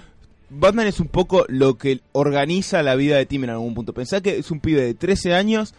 Batman 0.48 0.86
es 0.86 1.00
un 1.00 1.08
poco 1.08 1.44
lo 1.48 1.76
que 1.76 2.00
organiza 2.12 2.82
la 2.82 2.94
vida 2.94 3.16
de 3.16 3.26
Tim 3.26 3.44
en 3.44 3.50
algún 3.50 3.74
punto. 3.74 3.92
Pensá 3.92 4.20
que 4.20 4.38
es 4.38 4.50
un 4.50 4.60
pibe 4.60 4.82
de 4.82 4.94
13 4.94 5.34
años 5.34 5.74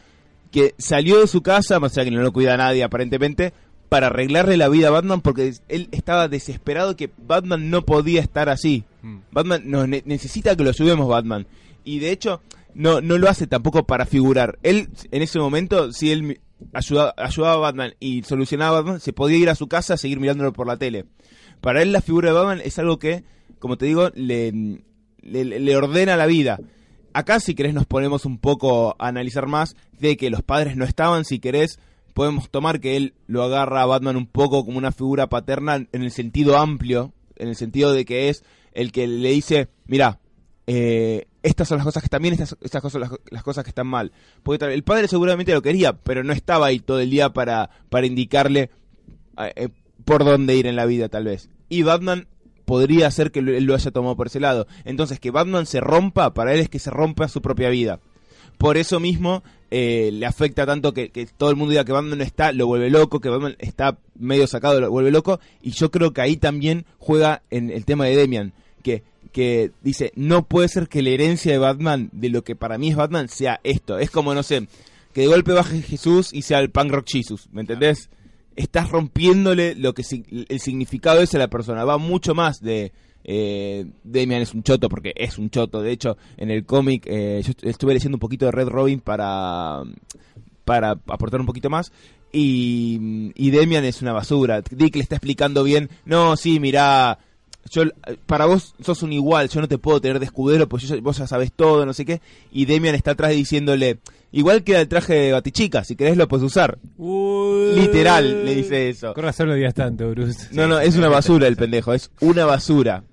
que 0.52 0.76
salió 0.78 1.20
de 1.20 1.28
su 1.28 1.42
casa, 1.42 1.80
más 1.80 1.98
allá 1.98 2.06
que 2.06 2.16
no 2.16 2.22
lo 2.22 2.34
cuida 2.34 2.58
nadie 2.58 2.84
aparentemente, 2.84 3.54
para 3.90 4.08
arreglarle 4.08 4.58
la 4.58 4.70
vida 4.70 4.88
a 4.90 4.92
Batman 4.92 5.22
porque 5.22 5.54
él 5.70 5.88
estaba 5.92 6.28
desesperado 6.28 6.96
que 6.96 7.10
Batman 7.18 7.70
no 7.70 7.86
podía 7.86 8.22
estar 8.22 8.50
así. 8.50 8.84
Mm. 9.02 9.18
Batman 9.32 9.62
no, 9.66 9.88
ne- 9.88 10.04
necesita 10.06 10.56
que 10.56 10.64
lo 10.64 10.70
ayudemos 10.70 11.08
Batman. 11.08 11.48
Y 11.84 12.00
de 12.00 12.12
hecho, 12.12 12.42
no, 12.74 13.00
no 13.02 13.18
lo 13.18 13.30
hace 13.30 13.48
tampoco 13.48 13.86
para 13.86 14.06
figurar. 14.06 14.60
Él, 14.64 14.90
en 15.12 15.22
ese 15.22 15.40
momento, 15.40 15.94
si 15.94 16.12
él 16.12 16.42
ayudaba 16.74 17.14
a 17.54 17.58
Batman 17.58 17.94
y 18.00 18.24
solucionaba 18.24 18.78
a 18.78 18.82
Batman, 18.82 19.00
se 19.00 19.14
podía 19.14 19.38
ir 19.38 19.50
a 19.50 19.56
su 19.56 19.68
casa 19.68 19.94
a 19.94 19.98
seguir 19.98 20.20
mirándolo 20.20 20.52
por 20.54 20.68
la 20.68 20.78
tele. 20.78 21.06
Para 21.62 21.82
él 21.82 21.92
la 21.92 22.02
figura 22.02 22.30
de 22.30 22.36
Batman 22.36 22.62
es 22.64 22.78
algo 22.80 23.00
que, 23.00 23.24
como 23.60 23.78
te 23.78 23.86
digo, 23.86 24.10
le, 24.16 24.52
le, 25.22 25.46
le 25.46 25.76
ordena 25.78 26.18
la 26.18 26.26
vida. 26.26 26.60
Acá, 27.14 27.40
si 27.40 27.56
querés, 27.56 27.74
nos 27.74 27.86
ponemos 27.86 28.26
un 28.26 28.38
poco 28.38 28.96
a 29.00 29.08
analizar 29.08 29.48
más 29.48 29.76
de 29.98 30.18
que 30.18 30.30
los 30.30 30.44
padres 30.44 30.76
no 30.76 30.86
estaban, 30.86 31.26
si 31.26 31.40
querés, 31.40 31.80
podemos 32.18 32.50
tomar 32.50 32.80
que 32.80 32.98
él 32.98 33.14
lo 33.28 33.44
agarra 33.44 33.84
a 33.84 33.86
Batman 33.86 34.16
un 34.18 34.26
poco 34.26 34.66
como 34.66 34.80
una 34.80 34.92
figura 34.92 35.28
paterna 35.30 35.76
en 35.76 36.02
el 36.02 36.10
sentido 36.10 36.58
amplio, 36.58 37.14
en 37.36 37.48
el 37.48 37.56
sentido 37.56 37.94
de 37.94 38.06
que 38.06 38.30
es 38.30 38.44
el 38.72 38.92
que 38.92 39.06
le 39.06 39.30
dice, 39.30 39.68
mira, 39.86 40.20
eh, 40.66 41.28
estas 41.44 41.68
son 41.68 41.78
las 41.78 41.86
cosas 41.86 42.02
que 42.02 42.08
están 42.08 42.24
bien, 42.24 42.34
estas, 42.34 42.58
estas 42.62 42.82
cosas 42.82 43.08
son 43.08 43.20
las, 43.30 43.44
cosas 43.44 43.64
que 43.64 43.70
están 43.70 43.86
mal. 43.86 44.12
Porque 44.42 44.66
el 44.66 44.84
padre 44.84 45.08
seguramente 45.08 45.54
lo 45.54 45.62
quería, 45.62 45.94
pero 45.94 46.24
no 46.24 46.34
estaba 46.34 46.66
ahí 46.66 46.80
todo 46.80 47.00
el 47.00 47.12
día 47.12 47.30
para, 47.34 47.70
para 47.90 48.08
indicarle 48.08 48.72
eh, 49.38 49.54
eh, 49.56 49.70
por 50.04 50.26
dónde 50.26 50.56
ir 50.56 50.66
en 50.66 50.76
la 50.76 50.88
vida, 50.88 51.10
tal 51.10 51.26
vez. 51.26 51.52
Y 51.70 51.84
Batman 51.84 52.28
podría 52.66 53.12
ser 53.12 53.32
que 53.32 53.44
lo- 53.44 53.60
lo 53.60 53.76
haya 53.76 53.92
tomado 53.92 54.16
por 54.16 54.26
ese 54.26 54.40
lado. 54.40 54.66
Entonces, 54.86 55.20
que 55.20 55.30
Batman 55.30 55.68
se 55.68 55.82
rompa, 55.82 56.34
para 56.34 56.52
él 56.56 56.62
es 56.62 56.70
que 56.70 56.80
se 56.80 56.90
rompa 56.90 57.28
su 57.28 57.44
propia 57.44 57.70
vida. 57.70 58.00
Por 58.58 58.76
eso 58.78 59.00
mismo 59.00 59.44
eh, 59.70 60.12
le 60.14 60.26
afecta 60.26 60.66
tanto 60.66 60.94
que, 60.94 61.10
que 61.10 61.26
todo 61.26 61.50
el 61.50 61.56
mundo 61.56 61.72
diga 61.72 61.84
que 61.84 61.92
Batman 61.92 62.22
está, 62.22 62.52
lo 62.52 62.68
vuelve 62.68 62.90
loco, 62.90 63.20
que 63.20 63.30
Batman 63.30 63.56
está 63.60 63.98
medio 64.16 64.48
sacado, 64.48 64.80
lo 64.80 64.90
vuelve 64.90 65.12
loco. 65.12 65.40
Y 65.62 65.72
yo 65.72 65.92
creo 65.92 66.14
que 66.14 66.22
ahí 66.22 66.38
también 66.38 66.86
juega 66.98 67.44
en 67.50 67.70
el 67.70 67.86
tema 67.86 68.06
de 68.06 68.16
Demian, 68.16 68.54
que, 68.82 69.04
que 69.32 69.72
dice, 69.82 70.12
no 70.16 70.48
puede 70.48 70.70
ser 70.70 70.88
que 70.88 71.02
la 71.02 71.10
herencia 71.10 71.52
de 71.52 71.58
Batman, 71.58 72.10
de 72.14 72.30
lo 72.30 72.44
que 72.44 72.56
para 72.56 72.78
mí 72.78 72.90
es 72.90 72.96
Batman, 72.96 73.28
sea 73.28 73.60
esto. 73.64 74.00
Es 74.00 74.10
como, 74.10 74.34
no 74.34 74.44
sé, 74.44 74.68
que 75.14 75.22
de 75.22 75.28
golpe 75.28 75.52
baje 75.52 75.82
Jesús 75.82 76.34
y 76.34 76.44
sea 76.44 76.60
el 76.60 76.70
punk 76.70 76.92
rock 76.92 77.08
Jesus, 77.10 77.50
¿me 77.52 77.62
entendés? 77.62 78.10
Estás 78.56 78.90
rompiéndole 78.90 79.76
lo 79.76 79.94
que 79.94 80.04
el 80.50 80.60
significado 80.60 81.22
es 81.22 81.36
a 81.36 81.38
la 81.38 81.50
persona. 81.50 81.86
Va 81.86 81.98
mucho 81.98 82.34
más 82.34 82.62
de 82.62 82.92
eh, 83.24 83.86
es 84.14 84.54
un 84.54 84.64
choto, 84.64 84.90
porque 84.90 85.14
es 85.16 85.38
un 85.38 85.50
choto. 85.50 85.82
De 85.82 85.92
hecho, 85.92 86.18
en 86.38 86.52
el 86.52 86.66
cómic, 86.66 87.04
eh, 87.08 87.42
yo 87.44 87.52
est- 87.52 87.64
estuve 87.66 87.94
leyendo 87.94 88.16
un 88.16 88.20
poquito 88.22 88.46
de 88.46 88.52
Red 88.52 88.68
Robin 88.70 89.00
para, 89.00 89.84
para 90.66 90.92
aportar 91.08 91.40
un 91.40 91.46
poquito 91.46 91.70
más. 91.70 91.92
Y, 92.32 93.32
y 93.36 93.50
Demian 93.52 93.86
es 93.86 94.02
una 94.02 94.14
basura. 94.14 94.62
Dick 94.62 94.96
le 94.96 95.02
está 95.02 95.16
explicando 95.16 95.64
bien. 95.64 95.90
No, 96.06 96.36
sí, 96.36 96.60
mirá. 96.60 97.20
Yo, 97.72 97.84
para 98.26 98.46
vos 98.46 98.76
sos 98.82 99.04
un 99.04 99.14
igual, 99.14 99.50
yo 99.50 99.62
no 99.62 99.68
te 99.68 99.78
puedo 99.78 100.00
tener 100.02 100.20
de 100.20 100.26
escudero, 100.26 100.68
pues 100.70 100.84
yo 100.84 100.96
ya- 100.96 101.02
vos 101.02 101.18
ya 101.18 101.28
sabes 101.28 101.52
todo, 101.54 101.86
no 101.86 101.94
sé 101.94 102.06
qué. 102.06 102.22
Y 102.52 102.66
Demian 102.66 102.96
está 102.96 103.12
atrás 103.12 103.32
diciéndole, 103.32 104.00
igual 104.32 104.64
queda 104.64 104.82
el 104.82 104.88
traje 104.88 105.14
de 105.14 105.32
Batichica, 105.34 105.84
si 105.84 105.96
querés 105.96 106.18
lo 106.18 106.28
puedes 106.28 106.46
usar. 106.46 106.78
Uy. 106.98 107.74
Literal, 107.76 108.46
le 108.46 108.56
dice 108.56 108.90
eso. 108.90 109.14
Con 109.14 109.24
razón 109.24 109.50
lo 109.50 109.56
digas 109.56 109.74
tanto, 109.74 110.10
Bruce. 110.12 110.48
No, 110.52 110.68
no, 110.68 110.80
es 110.80 110.96
una 110.96 111.10
basura 111.10 111.48
el 111.48 111.56
pendejo, 111.58 111.94
es 111.94 112.12
una 112.22 112.46
basura. 112.46 113.04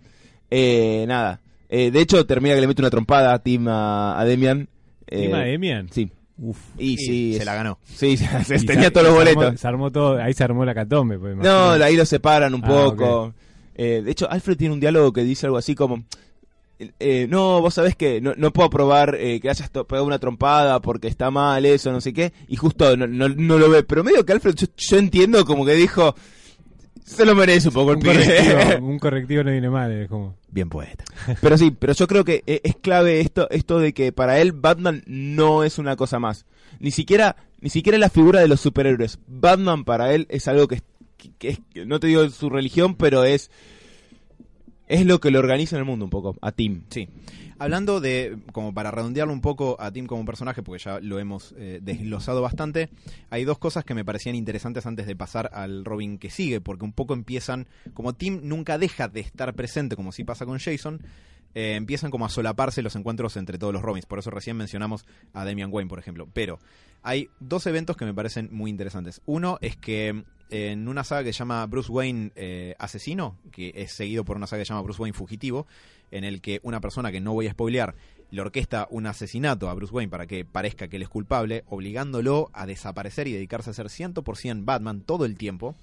Eh, 0.51 1.05
nada. 1.09 1.41
Eh, 1.69 1.91
de 1.91 2.01
hecho, 2.01 2.25
termina 2.27 2.55
que 2.55 2.61
le 2.61 2.67
mete 2.67 2.83
una 2.83 2.91
trompada 2.91 3.33
a 3.35 3.39
Tim 3.41 3.67
a, 3.69 4.19
a 4.21 4.25
Demian. 4.25 4.69
Eh, 5.07 5.23
¿Tema 5.25 5.41
de 5.41 5.51
Demian? 5.53 5.89
Sí. 5.91 6.11
Uf. 6.39 6.59
Y 6.79 6.97
sí. 6.97 7.33
se 7.35 7.39
es- 7.41 7.45
la 7.47 7.55
ganó. 7.55 7.79
Sí, 7.85 8.17
se- 8.45 8.59
tenía 8.65 8.85
se- 8.85 8.91
todos 8.91 9.07
los 9.09 9.17
se 9.17 9.31
armó- 9.31 9.35
boletos. 9.35 9.61
se 9.61 9.69
armó 9.69 9.91
todo, 9.91 10.19
ahí 10.23 10.33
se 10.35 10.45
armó 10.45 10.65
la 10.65 10.75
catombe. 10.75 11.19
Pues, 11.19 11.37
No, 11.37 11.71
ahí 11.73 11.97
lo 11.97 12.05
separan 12.05 12.55
un 12.55 12.65
Ah, 12.65 12.69
poco. 12.69 13.35
Eh, 13.75 14.03
de 14.05 14.11
hecho, 14.11 14.31
Alfred 14.31 14.57
tiene 14.57 14.75
un 14.75 14.81
diálogo 14.81 15.13
que 15.13 15.23
dice 15.25 15.47
algo 15.47 15.59
así 15.59 15.75
como... 15.75 16.05
eh, 16.79 17.27
no, 17.29 17.61
vos 17.61 17.75
sabés 17.75 17.97
que 17.97 18.21
no, 18.21 18.35
no 18.37 18.53
puedo 18.53 18.67
aprobar 18.67 19.17
eh, 19.19 19.41
que 19.41 19.51
hayas 19.51 19.71
pegado 19.71 20.05
una 20.05 20.19
trompada 20.19 20.81
porque 20.81 21.09
está 21.09 21.31
mal 21.31 21.65
eso, 21.67 21.93
no 21.93 22.01
sé 22.01 22.13
qué. 22.13 22.33
Y 22.49 22.57
justo 22.57 22.97
no, 22.97 23.07
no, 23.07 23.29
no 23.29 23.59
lo 23.59 23.71
ve. 23.71 23.83
Pero 23.83 24.05
medio 24.05 24.25
que 24.25 24.33
Alfred, 24.33 24.55
yo, 24.55 24.67
yo 24.77 24.99
entiendo 24.99 25.45
como 25.45 25.65
que 25.65 25.75
dijo... 25.75 26.15
Se 27.05 27.27
lo 27.27 27.35
merece 27.35 27.69
un 27.69 27.75
poco 27.75 27.91
el 27.91 27.97
un, 27.99 28.03
pibe. 28.03 28.15
correctivo, 28.15 28.87
un 28.87 28.99
correctivo 28.99 29.45
no 29.45 29.51
viene 29.51 29.69
mal, 29.69 29.93
es 29.93 30.09
como... 30.09 30.37
Bien 30.51 30.71
poeta. 30.71 31.05
Pero 31.43 31.59
sí, 31.59 31.71
pero 31.71 31.93
yo 31.93 32.07
creo 32.07 32.25
que 32.25 32.43
eh, 32.47 32.63
es 32.65 32.77
clave 32.77 33.21
esto, 33.21 33.47
esto 33.51 33.79
de 33.79 33.93
que 33.93 34.11
para 34.11 34.39
él 34.41 34.53
Batman 34.53 35.03
no 35.07 35.65
es 35.65 35.79
una 35.79 35.97
cosa 35.97 36.19
más. 36.19 36.47
Ni 36.81 36.93
siquiera, 36.93 37.37
ni 37.61 37.69
siquiera 37.69 37.99
la 37.99 38.09
figura 38.09 38.41
de 38.41 38.49
los 38.49 38.61
superhéroes. 38.61 39.19
Batman 39.27 39.85
para 39.85 40.15
él 40.15 40.27
es 40.31 40.49
algo 40.49 40.67
que, 40.67 40.81
que- 41.39 41.59
no 41.87 42.01
te 42.01 42.07
digo 42.09 42.29
su 42.31 42.51
religión, 42.51 42.95
pero 42.97 43.25
es, 43.25 43.51
es 44.87 45.07
lo 45.07 45.21
que 45.21 45.31
lo 45.31 45.39
organiza 45.39 45.77
en 45.77 45.81
el 45.81 45.87
mundo 45.87 46.05
un 46.05 46.11
poco, 46.11 46.37
a 46.41 46.53
Tim. 46.53 46.83
Sí. 46.91 47.09
Hablando 47.59 48.01
de, 48.01 48.37
como 48.53 48.75
para 48.75 48.91
redondearlo 48.91 49.33
un 49.33 49.41
poco 49.41 49.77
a 49.81 49.93
Tim 49.93 50.07
como 50.07 50.25
personaje, 50.25 50.63
porque 50.63 50.83
ya 50.83 50.99
lo 51.01 51.21
hemos 51.21 51.55
eh, 51.57 51.79
desglosado 51.83 52.43
bastante, 52.43 52.91
hay 53.31 53.45
dos 53.45 53.59
cosas 53.59 53.85
que 53.85 53.95
me 53.95 54.05
parecían 54.05 54.35
interesantes 54.35 54.85
antes 54.87 55.07
de 55.07 55.15
pasar 55.15 55.51
al 55.55 55.85
Robin 55.85 56.19
que 56.19 56.31
sigue, 56.31 56.61
porque 56.61 56.85
un 56.85 56.93
poco 56.93 57.15
empiezan, 57.15 57.67
como 57.95 58.13
Tim 58.13 58.41
nunca 58.43 58.77
deja 58.77 59.07
de 59.09 59.21
estar 59.21 59.55
presente, 59.55 59.95
como 59.95 60.11
si 60.11 60.25
pasa 60.25 60.45
con 60.47 60.59
Jason, 60.59 61.01
eh, 61.55 61.75
empiezan 61.75 62.11
como 62.11 62.27
a 62.27 62.29
solaparse 62.29 62.83
los 62.83 62.97
encuentros 62.97 63.37
entre 63.37 63.59
todos 63.59 63.73
los 63.73 63.83
Robins. 63.83 64.07
Por 64.07 64.19
eso 64.19 64.31
recién 64.31 64.57
mencionamos 64.57 65.05
a 65.33 65.45
Damian 65.45 65.71
Wayne, 65.73 65.89
por 65.89 65.99
ejemplo. 65.99 66.29
Pero 66.33 66.59
hay 67.03 67.29
dos 67.41 67.67
eventos 67.67 67.97
que 67.97 68.05
me 68.05 68.15
parecen 68.15 68.49
muy 68.51 68.71
interesantes. 68.71 69.21
Uno 69.27 69.59
es 69.61 69.77
que 69.77 70.25
eh, 70.51 70.71
en 70.71 70.89
una 70.89 71.05
saga 71.05 71.25
que 71.25 71.33
se 71.33 71.41
llama 71.41 71.65
Bruce 71.67 71.91
Wayne 71.91 72.33
eh, 72.35 72.75
Asesino, 72.79 73.39
que 73.53 73.73
es 73.75 73.93
seguido 73.93 74.25
por 74.25 74.37
una 74.37 74.47
saga 74.47 74.63
que 74.63 74.67
se 74.67 74.71
llama 74.71 74.83
Bruce 74.83 75.01
Wayne 75.01 75.17
Fugitivo, 75.17 75.67
en 76.11 76.25
el 76.25 76.41
que 76.41 76.61
una 76.63 76.81
persona 76.81 77.11
que 77.13 77.21
no 77.21 77.33
voy 77.33 77.47
a 77.47 77.53
spoilear 77.53 77.95
le 78.31 78.41
orquesta 78.41 78.89
un 78.91 79.07
asesinato 79.07 79.69
a 79.69 79.75
Bruce 79.75 79.93
Wayne 79.93 80.11
para 80.11 80.27
que 80.27 80.45
parezca 80.45 80.89
que 80.89 80.97
él 80.97 81.03
es 81.03 81.09
culpable, 81.09 81.65
obligándolo 81.69 82.51
a 82.53 82.67
desaparecer 82.67 83.29
y 83.29 83.33
dedicarse 83.33 83.71
a 83.71 83.75
ser 83.75 83.87
100% 83.87 84.65
Batman 84.65 85.03
todo 85.03 85.25
el 85.25 85.37
tiempo. 85.37 85.77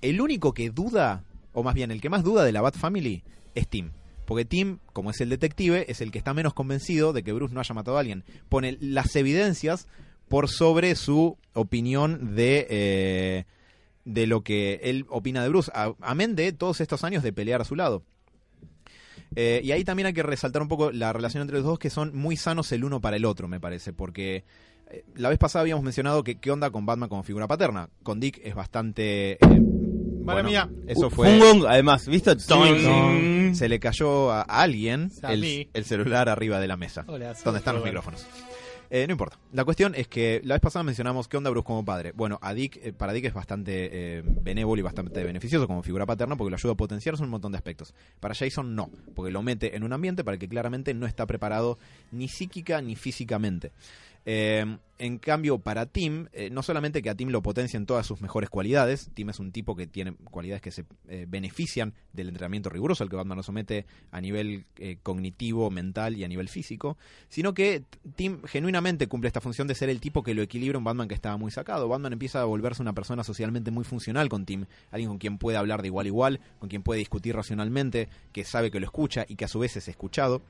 El 0.00 0.20
único 0.20 0.54
que 0.54 0.70
duda, 0.70 1.24
o 1.52 1.62
más 1.62 1.74
bien 1.74 1.90
el 1.90 2.00
que 2.00 2.08
más 2.08 2.22
duda 2.22 2.44
de 2.44 2.52
la 2.52 2.60
Bat 2.60 2.76
Family, 2.76 3.24
es 3.54 3.66
Tim. 3.66 3.90
Porque 4.30 4.44
Tim, 4.44 4.78
como 4.92 5.10
es 5.10 5.20
el 5.20 5.28
detective, 5.28 5.86
es 5.88 6.00
el 6.00 6.12
que 6.12 6.18
está 6.18 6.32
menos 6.34 6.54
convencido 6.54 7.12
de 7.12 7.24
que 7.24 7.32
Bruce 7.32 7.52
no 7.52 7.58
haya 7.58 7.74
matado 7.74 7.96
a 7.96 8.00
alguien. 8.00 8.22
Pone 8.48 8.78
las 8.80 9.16
evidencias 9.16 9.88
por 10.28 10.48
sobre 10.48 10.94
su 10.94 11.36
opinión 11.52 12.36
de, 12.36 12.64
eh, 12.70 13.44
de 14.04 14.28
lo 14.28 14.42
que 14.42 14.82
él 14.84 15.04
opina 15.08 15.42
de 15.42 15.48
Bruce. 15.48 15.72
Amén 16.00 16.36
de 16.36 16.52
todos 16.52 16.80
estos 16.80 17.02
años 17.02 17.24
de 17.24 17.32
pelear 17.32 17.60
a 17.60 17.64
su 17.64 17.74
lado. 17.74 18.04
Eh, 19.34 19.62
y 19.64 19.72
ahí 19.72 19.82
también 19.82 20.06
hay 20.06 20.12
que 20.12 20.22
resaltar 20.22 20.62
un 20.62 20.68
poco 20.68 20.92
la 20.92 21.12
relación 21.12 21.40
entre 21.40 21.56
los 21.56 21.66
dos, 21.66 21.80
que 21.80 21.90
son 21.90 22.16
muy 22.16 22.36
sanos 22.36 22.70
el 22.70 22.84
uno 22.84 23.00
para 23.00 23.16
el 23.16 23.24
otro, 23.24 23.48
me 23.48 23.58
parece. 23.58 23.92
Porque 23.92 24.44
eh, 24.92 25.04
la 25.16 25.28
vez 25.28 25.38
pasada 25.40 25.62
habíamos 25.62 25.82
mencionado 25.82 26.22
que 26.22 26.36
qué 26.36 26.52
onda 26.52 26.70
con 26.70 26.86
Batman 26.86 27.08
como 27.08 27.24
figura 27.24 27.48
paterna. 27.48 27.88
Con 28.04 28.20
Dick 28.20 28.40
es 28.44 28.54
bastante... 28.54 29.38
Mala 30.24 30.42
mía. 30.42 30.68
Eso 30.86 31.06
Un 31.06 31.10
fue... 31.10 31.38
gong, 31.38 31.64
además, 31.68 32.06
¿viste? 32.06 32.36
Se 32.38 33.68
le 33.68 33.80
cayó 33.80 34.30
a 34.30 34.42
alguien 34.42 35.10
el, 35.22 35.84
celular 35.84 36.28
arriba 36.28 36.60
de 36.60 36.68
la 36.68 36.76
mesa. 36.76 37.04
Hola, 37.06 37.34
donde 37.44 37.58
están 37.58 37.74
los 37.74 37.84
micrófonos. 37.84 38.26
Eh, 38.92 39.06
no 39.06 39.12
importa. 39.12 39.38
La 39.52 39.64
cuestión 39.64 39.94
es 39.94 40.08
que 40.08 40.40
la 40.42 40.56
vez 40.56 40.60
pasada 40.60 40.82
mencionamos 40.82 41.28
qué 41.28 41.36
onda 41.36 41.48
Bruce 41.50 41.64
como 41.64 41.84
padre. 41.84 42.10
Bueno, 42.10 42.40
a 42.42 42.52
Dick, 42.52 42.76
eh, 42.82 42.92
para 42.92 43.12
Dick 43.12 43.24
es 43.26 43.32
bastante 43.32 43.88
eh, 43.92 44.22
benévolo 44.24 44.80
y 44.80 44.82
bastante 44.82 45.22
beneficioso 45.22 45.68
como 45.68 45.84
figura 45.84 46.06
paterna 46.06 46.36
porque 46.36 46.50
lo 46.50 46.56
ayuda 46.56 46.72
a 46.72 46.76
potenciarse 46.76 47.22
en 47.22 47.26
un 47.26 47.30
montón 47.30 47.52
de 47.52 47.58
aspectos. 47.58 47.94
Para 48.18 48.34
Jason 48.34 48.74
no, 48.74 48.90
porque 49.14 49.30
lo 49.30 49.42
mete 49.42 49.76
en 49.76 49.84
un 49.84 49.92
ambiente 49.92 50.24
para 50.24 50.34
el 50.34 50.40
que 50.40 50.48
claramente 50.48 50.92
no 50.92 51.06
está 51.06 51.24
preparado 51.26 51.78
ni 52.10 52.26
psíquica 52.26 52.82
ni 52.82 52.96
físicamente. 52.96 53.70
Eh, 54.26 54.78
en 54.98 55.18
cambio, 55.18 55.58
para 55.58 55.86
Tim, 55.86 56.26
eh, 56.32 56.50
no 56.50 56.62
solamente 56.62 57.00
que 57.00 57.08
a 57.08 57.14
Tim 57.14 57.30
lo 57.30 57.40
potencia 57.40 57.78
en 57.78 57.86
todas 57.86 58.04
sus 58.06 58.20
mejores 58.20 58.50
cualidades, 58.50 59.10
Tim 59.14 59.30
es 59.30 59.38
un 59.38 59.50
tipo 59.50 59.74
que 59.74 59.86
tiene 59.86 60.12
cualidades 60.12 60.60
que 60.60 60.70
se 60.70 60.84
eh, 61.08 61.24
benefician 61.26 61.94
del 62.12 62.28
entrenamiento 62.28 62.68
riguroso 62.68 63.02
al 63.02 63.08
que 63.08 63.16
Batman 63.16 63.38
lo 63.38 63.42
somete 63.42 63.86
a 64.10 64.20
nivel 64.20 64.66
cognitivo, 65.02 65.70
mental 65.70 66.16
y 66.16 66.24
a 66.24 66.28
nivel 66.28 66.50
físico, 66.50 66.98
sino 67.28 67.54
que 67.54 67.84
Tim 68.14 68.42
genuinamente 68.44 69.06
cumple 69.06 69.28
esta 69.28 69.40
función 69.40 69.66
de 69.68 69.74
ser 69.74 69.88
el 69.88 70.00
tipo 70.00 70.22
que 70.22 70.34
lo 70.34 70.42
equilibra 70.42 70.76
un 70.76 70.84
Batman 70.84 71.08
que 71.08 71.14
estaba 71.14 71.38
muy 71.38 71.50
sacado. 71.50 71.88
Batman 71.88 72.12
empieza 72.12 72.42
a 72.42 72.44
volverse 72.44 72.82
una 72.82 72.92
persona 72.92 73.24
socialmente 73.24 73.70
muy 73.70 73.84
funcional 73.84 74.28
con 74.28 74.44
Tim, 74.44 74.66
alguien 74.90 75.08
con 75.08 75.18
quien 75.18 75.38
puede 75.38 75.56
hablar 75.56 75.80
de 75.80 75.88
igual 75.88 76.04
a 76.04 76.08
igual, 76.08 76.40
con 76.58 76.68
quien 76.68 76.82
puede 76.82 76.98
discutir 76.98 77.34
racionalmente, 77.34 78.10
que 78.32 78.44
sabe 78.44 78.70
que 78.70 78.80
lo 78.80 78.86
escucha 78.86 79.24
y 79.26 79.36
que 79.36 79.46
a 79.46 79.48
su 79.48 79.60
vez 79.60 79.78
es 79.78 79.88
escuchado. 79.88 80.42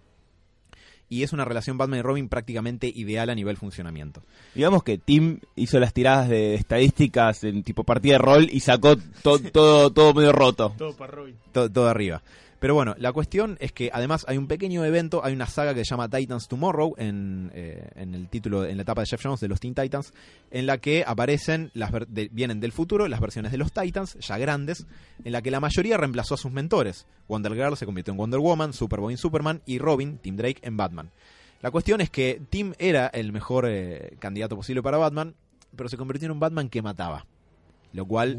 Y 1.11 1.25
es 1.25 1.33
una 1.35 1.45
relación 1.45 1.77
Batman 1.77 1.99
y 1.99 2.03
Robin 2.03 2.29
prácticamente 2.29 2.87
ideal 2.87 3.29
a 3.31 3.35
nivel 3.35 3.57
funcionamiento. 3.59 4.23
Digamos 4.55 4.83
que 4.85 4.97
Tim 4.97 5.41
hizo 5.57 5.79
las 5.81 5.93
tiradas 5.93 6.29
de 6.29 6.55
estadísticas 6.55 7.43
en 7.45 7.63
tipo 7.65 7.85
partida 7.85 8.13
de 8.15 8.19
rol 8.19 8.49
y 8.51 8.61
sacó 8.61 8.97
to- 9.23 9.41
todo, 9.41 9.91
todo 9.91 10.15
medio 10.15 10.33
roto. 10.33 10.73
Todo 10.79 10.97
para 10.97 11.13
Robin. 11.13 11.35
todo, 11.53 11.69
todo 11.71 11.89
arriba. 11.89 12.23
Pero 12.61 12.75
bueno, 12.75 12.95
la 12.99 13.13
cuestión 13.13 13.57
es 13.59 13.73
que 13.73 13.91
además 13.93 14.25
hay 14.29 14.37
un 14.37 14.47
pequeño 14.47 14.85
evento, 14.85 15.25
hay 15.25 15.33
una 15.33 15.47
saga 15.47 15.73
que 15.75 15.83
se 15.85 15.91
llama 15.91 16.09
Titans 16.11 16.47
Tomorrow 16.47 16.95
en, 16.99 17.51
eh, 17.55 17.89
en 17.97 18.15
el 18.15 18.29
título, 18.29 18.67
en 18.67 18.77
la 18.77 18.83
etapa 18.83 19.01
de 19.01 19.07
Jeff 19.07 19.23
Jones 19.25 19.41
de 19.41 19.49
los 19.49 19.59
Teen 19.61 19.75
Titans, 19.75 20.13
en 20.51 20.67
la 20.67 20.77
que 20.79 21.03
aparecen, 21.07 21.71
las 21.73 21.91
ver- 21.91 22.07
de- 22.07 22.29
vienen 22.31 22.61
del 22.61 22.73
futuro 22.73 23.09
las 23.09 23.19
versiones 23.21 23.51
de 23.51 23.57
los 23.59 23.73
Titans, 23.73 24.19
ya 24.21 24.37
grandes, 24.37 24.87
en 25.25 25.33
la 25.33 25.41
que 25.41 25.51
la 25.51 25.59
mayoría 25.59 25.97
reemplazó 25.97 26.35
a 26.35 26.37
sus 26.37 26.53
mentores. 26.53 27.07
Wonder 27.29 27.55
Girl 27.55 27.77
se 27.79 27.87
convirtió 27.87 28.13
en 28.13 28.19
Wonder 28.19 28.41
Woman, 28.41 28.75
Superboy 28.75 29.15
en 29.15 29.19
Superman 29.19 29.63
y 29.65 29.79
Robin, 29.79 30.19
Tim 30.19 30.37
Drake, 30.37 30.61
en 30.63 30.77
Batman. 30.77 31.11
La 31.63 31.71
cuestión 31.71 32.03
es 32.03 32.11
que 32.11 32.43
Tim 32.51 32.75
era 32.79 33.07
el 33.07 33.33
mejor 33.33 33.65
eh, 33.69 34.17
candidato 34.19 34.55
posible 34.57 34.83
para 34.83 34.99
Batman, 34.99 35.35
pero 35.77 35.89
se 35.89 35.97
convirtió 35.97 36.27
en 36.27 36.33
un 36.33 36.41
Batman 36.41 36.69
que 36.69 36.83
mataba. 36.83 37.25
Lo 37.93 38.07
cual 38.07 38.31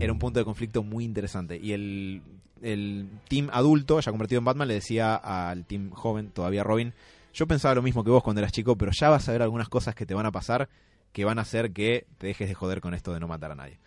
era 0.00 0.12
un 0.12 0.18
punto 0.18 0.38
de 0.38 0.44
conflicto 0.44 0.82
muy 0.82 1.04
interesante. 1.04 1.58
Y 1.62 1.72
el, 1.72 2.22
el 2.60 3.08
team 3.28 3.48
adulto, 3.52 4.00
ya 4.00 4.10
convertido 4.10 4.38
en 4.38 4.44
Batman, 4.44 4.68
le 4.68 4.74
decía 4.74 5.14
al 5.14 5.64
team 5.64 5.90
joven, 5.90 6.28
todavía 6.28 6.62
Robin, 6.62 6.92
yo 7.32 7.46
pensaba 7.46 7.74
lo 7.74 7.82
mismo 7.82 8.04
que 8.04 8.10
vos 8.10 8.22
cuando 8.22 8.40
eras 8.40 8.52
chico, 8.52 8.76
pero 8.76 8.92
ya 8.92 9.08
vas 9.08 9.28
a 9.28 9.32
ver 9.32 9.42
algunas 9.42 9.68
cosas 9.68 9.94
que 9.94 10.04
te 10.04 10.14
van 10.14 10.26
a 10.26 10.32
pasar 10.32 10.68
que 11.12 11.24
van 11.24 11.38
a 11.38 11.42
hacer 11.42 11.72
que 11.72 12.06
te 12.18 12.28
dejes 12.28 12.48
de 12.48 12.54
joder 12.54 12.80
con 12.80 12.94
esto 12.94 13.12
de 13.12 13.20
no 13.20 13.28
matar 13.28 13.52
a 13.52 13.54
nadie. 13.54 13.78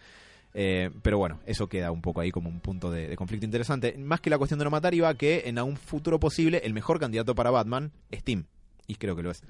Eh, 0.54 0.90
pero 1.02 1.18
bueno, 1.18 1.40
eso 1.46 1.68
queda 1.68 1.92
un 1.92 2.02
poco 2.02 2.22
ahí 2.22 2.32
como 2.32 2.50
un 2.50 2.62
punto 2.62 2.90
de, 2.90 3.08
de 3.10 3.18
conflicto 3.18 3.46
interesante. 3.46 3.96
Más 3.98 4.22
que 4.22 4.30
la 4.30 4.38
cuestión 4.38 4.60
de 4.60 4.66
no 4.66 4.72
matar, 4.72 4.94
iba 4.94 5.14
que 5.16 5.44
en 5.46 5.60
un 5.60 5.76
futuro 5.76 6.20
posible 6.20 6.62
el 6.64 6.74
mejor 6.74 7.00
candidato 7.00 7.36
para 7.36 7.52
Batman 7.52 7.92
es 8.12 8.24
Tim. 8.24 8.46
Y 8.88 8.96
creo 8.96 9.16
que 9.16 9.24
lo 9.24 9.32
es. 9.32 9.44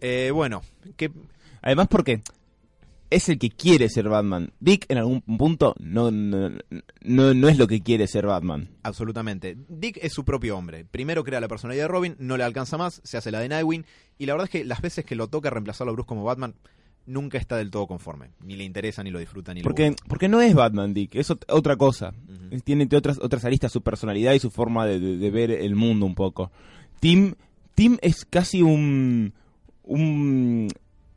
Eh, 0.00 0.30
bueno, 0.32 0.62
¿qué, 0.96 1.10
Además 1.62 1.88
porque 1.88 2.22
es 3.14 3.28
el 3.28 3.38
que 3.38 3.50
quiere 3.50 3.88
ser 3.88 4.08
Batman. 4.08 4.52
Dick 4.60 4.86
en 4.88 4.98
algún 4.98 5.20
punto 5.22 5.74
no, 5.78 6.10
no, 6.10 6.50
no, 7.00 7.34
no 7.34 7.48
es 7.48 7.58
lo 7.58 7.66
que 7.66 7.80
quiere 7.80 8.06
ser 8.06 8.26
Batman. 8.26 8.68
Absolutamente. 8.82 9.56
Dick 9.68 9.98
es 10.02 10.12
su 10.12 10.24
propio 10.24 10.56
hombre. 10.56 10.84
Primero 10.84 11.24
crea 11.24 11.40
la 11.40 11.48
personalidad 11.48 11.84
de 11.84 11.88
Robin, 11.88 12.16
no 12.18 12.36
le 12.36 12.44
alcanza 12.44 12.76
más, 12.78 13.00
se 13.04 13.16
hace 13.16 13.30
la 13.30 13.40
de 13.40 13.48
Nightwing, 13.48 13.84
y 14.18 14.26
la 14.26 14.34
verdad 14.34 14.44
es 14.46 14.50
que 14.50 14.64
las 14.64 14.80
veces 14.80 15.04
que 15.04 15.14
lo 15.16 15.28
toca 15.28 15.50
reemplazarlo 15.50 15.90
a 15.90 15.94
Bruce 15.94 16.08
como 16.08 16.24
Batman, 16.24 16.54
nunca 17.04 17.36
está 17.36 17.56
del 17.56 17.70
todo 17.72 17.86
conforme. 17.88 18.30
Ni 18.44 18.54
le 18.56 18.62
interesa, 18.64 19.02
ni 19.02 19.10
lo 19.10 19.18
disfruta, 19.18 19.52
ni 19.52 19.60
lo 19.60 19.64
Porque, 19.64 19.90
busca. 19.90 20.04
porque 20.08 20.28
no 20.28 20.40
es 20.40 20.54
Batman 20.54 20.94
Dick, 20.94 21.16
es 21.16 21.30
ot- 21.30 21.44
otra 21.48 21.76
cosa. 21.76 22.14
Tiene 22.64 22.88
otras, 22.96 23.18
otras 23.20 23.44
aristas 23.44 23.72
su 23.72 23.82
personalidad 23.82 24.34
y 24.34 24.38
su 24.38 24.50
forma 24.50 24.86
de, 24.86 25.00
de- 25.00 25.16
de 25.16 25.30
ver 25.30 25.50
el 25.50 25.74
mundo 25.74 26.06
un 26.06 26.14
poco. 26.14 26.52
Tim, 27.00 27.34
Tim 27.74 27.98
es 28.02 28.24
casi 28.24 28.62
un, 28.62 29.32
un, 29.82 30.68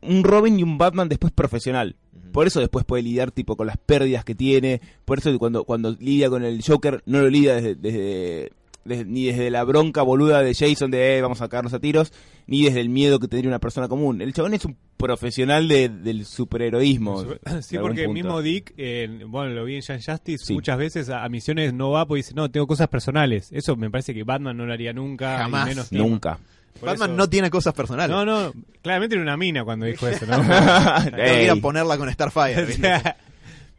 un 0.02 0.24
Robin 0.24 0.58
y 0.58 0.62
un 0.62 0.78
Batman 0.78 1.08
después 1.08 1.32
profesional. 1.32 1.96
Por 2.32 2.46
eso 2.46 2.60
después 2.60 2.84
puede 2.84 3.02
lidiar 3.02 3.30
tipo 3.30 3.56
con 3.56 3.66
las 3.66 3.78
pérdidas 3.78 4.24
que 4.24 4.34
tiene. 4.34 4.80
Por 5.04 5.18
eso 5.18 5.36
cuando, 5.38 5.64
cuando 5.64 5.96
lidia 5.98 6.28
con 6.28 6.44
el 6.44 6.62
Joker 6.62 7.02
no 7.06 7.20
lo 7.20 7.30
lidia 7.30 7.54
desde, 7.54 7.74
desde- 7.76 8.52
desde- 8.84 9.04
ni 9.04 9.24
desde 9.26 9.50
la 9.50 9.64
bronca 9.64 10.02
boluda 10.02 10.42
de 10.42 10.54
Jason 10.54 10.90
de 10.90 11.16
"Eh, 11.16 11.20
vamos 11.22 11.40
a 11.40 11.48
cagarnos 11.48 11.72
a 11.72 11.80
tiros, 11.80 12.12
ni 12.46 12.62
desde 12.64 12.80
el 12.80 12.88
miedo 12.88 13.18
que 13.18 13.26
tendría 13.26 13.48
una 13.50 13.58
persona 13.58 13.88
común. 13.88 14.20
El 14.20 14.32
chabón 14.32 14.54
es 14.54 14.64
un 14.64 14.76
profesional 14.96 15.66
de- 15.66 15.88
del 15.88 16.24
superheroísmo. 16.26 17.24
Sí, 17.62 17.78
porque 17.78 18.06
mismo 18.08 18.42
Dick, 18.42 18.74
eh, 18.76 19.24
bueno, 19.26 19.50
lo 19.54 19.64
vi 19.64 19.76
en 19.76 19.80
Young 19.82 20.00
Justice, 20.04 20.44
Sí. 20.44 20.52
muchas 20.54 20.78
veces 20.78 21.08
a, 21.08 21.24
a 21.24 21.28
misiones 21.28 21.72
no 21.74 21.90
va 21.90 22.06
porque 22.06 22.18
dice, 22.18 22.34
no, 22.34 22.50
tengo 22.50 22.66
cosas 22.66 22.88
personales. 22.88 23.48
Eso 23.52 23.76
me 23.76 23.90
parece 23.90 24.14
que 24.14 24.22
Batman 24.24 24.56
no 24.56 24.66
lo 24.66 24.72
haría 24.72 24.92
nunca. 24.92 25.36
y 25.36 25.38
Jamás. 25.38 25.66
menos. 25.68 25.92
Nunca. 25.92 26.38
Por 26.80 26.88
Batman 26.88 27.10
eso- 27.10 27.16
no 27.16 27.28
tiene 27.30 27.50
cosas 27.50 27.74
personales. 27.74 28.14
No, 28.14 28.24
no, 28.24 28.52
claramente 28.82 29.14
era 29.16 29.22
una 29.22 29.36
mina 29.36 29.64
cuando 29.64 29.86
dijo 29.86 30.06
eso, 30.08 30.26
¿no? 30.26 30.36
Tengo 30.38 31.16
que 31.16 31.44
ir 31.44 31.50
a 31.50 31.54
Ey. 31.54 31.60
ponerla 31.60 31.96
con 31.98 32.10
Starfire. 32.12 32.66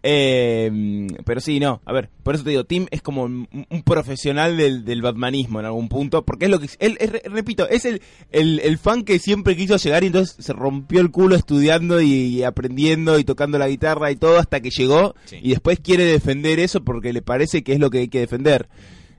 Eh, 0.09 1.07
pero 1.25 1.41
sí, 1.41 1.59
no, 1.59 1.81
a 1.83 1.91
ver, 1.91 2.09
por 2.23 2.35
eso 2.35 2.43
te 2.43 2.51
digo, 2.51 2.63
Tim 2.65 2.85
es 2.91 3.01
como 3.01 3.23
un, 3.23 3.47
un 3.69 3.83
profesional 3.83 4.55
del, 4.55 4.85
del 4.85 5.01
batmanismo 5.01 5.59
en 5.59 5.65
algún 5.65 5.89
punto, 5.89 6.23
porque 6.23 6.45
es 6.45 6.51
lo 6.51 6.59
que, 6.59 6.69
él, 6.79 6.97
es- 7.01 7.11
repito, 7.25 7.67
es 7.67 7.83
el, 7.83 8.01
el, 8.31 8.59
el 8.59 8.77
fan 8.77 9.03
que 9.03 9.17
siempre 9.19 9.57
quiso 9.57 9.75
llegar 9.75 10.03
y 10.03 10.07
entonces 10.07 10.35
se 10.39 10.53
rompió 10.53 11.01
el 11.01 11.09
culo 11.11 11.35
estudiando 11.35 11.99
y, 11.99 12.11
y 12.13 12.43
aprendiendo 12.43 13.17
y 13.19 13.23
tocando 13.23 13.57
la 13.57 13.67
guitarra 13.67 14.11
y 14.11 14.15
todo 14.15 14.37
hasta 14.39 14.61
que 14.61 14.69
llegó 14.69 15.15
Sí. 15.25 15.39
y 15.41 15.49
después 15.49 15.79
quiere 15.79 16.05
defender 16.05 16.59
eso 16.59 16.83
porque 16.83 17.11
le 17.11 17.23
parece 17.23 17.63
que 17.63 17.73
es 17.73 17.79
lo 17.79 17.89
que 17.89 17.97
hay 17.97 18.07
que 18.07 18.19
defender. 18.19 18.69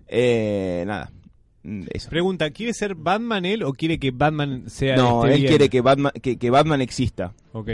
Eh, 0.07 0.85
nada, 0.87 1.11
eso. 1.91 2.09
pregunta, 2.11 2.51
¿quiere 2.51 2.73
ser 2.73 2.95
Batman 2.95 3.45
él 3.45 3.63
o 3.63 3.73
quiere 3.73 3.99
que 3.99 4.11
Batman 4.11 4.65
sea 4.69 4.97
No, 4.97 5.25
esté 5.25 5.35
él 5.35 5.41
bien? 5.43 5.51
quiere 5.53 5.69
que 5.69 5.81
Batman, 5.81 6.13
que, 6.23 6.37
que 6.39 6.51
Batman 6.51 6.81
exista. 6.81 7.35
Ok. 7.53 7.71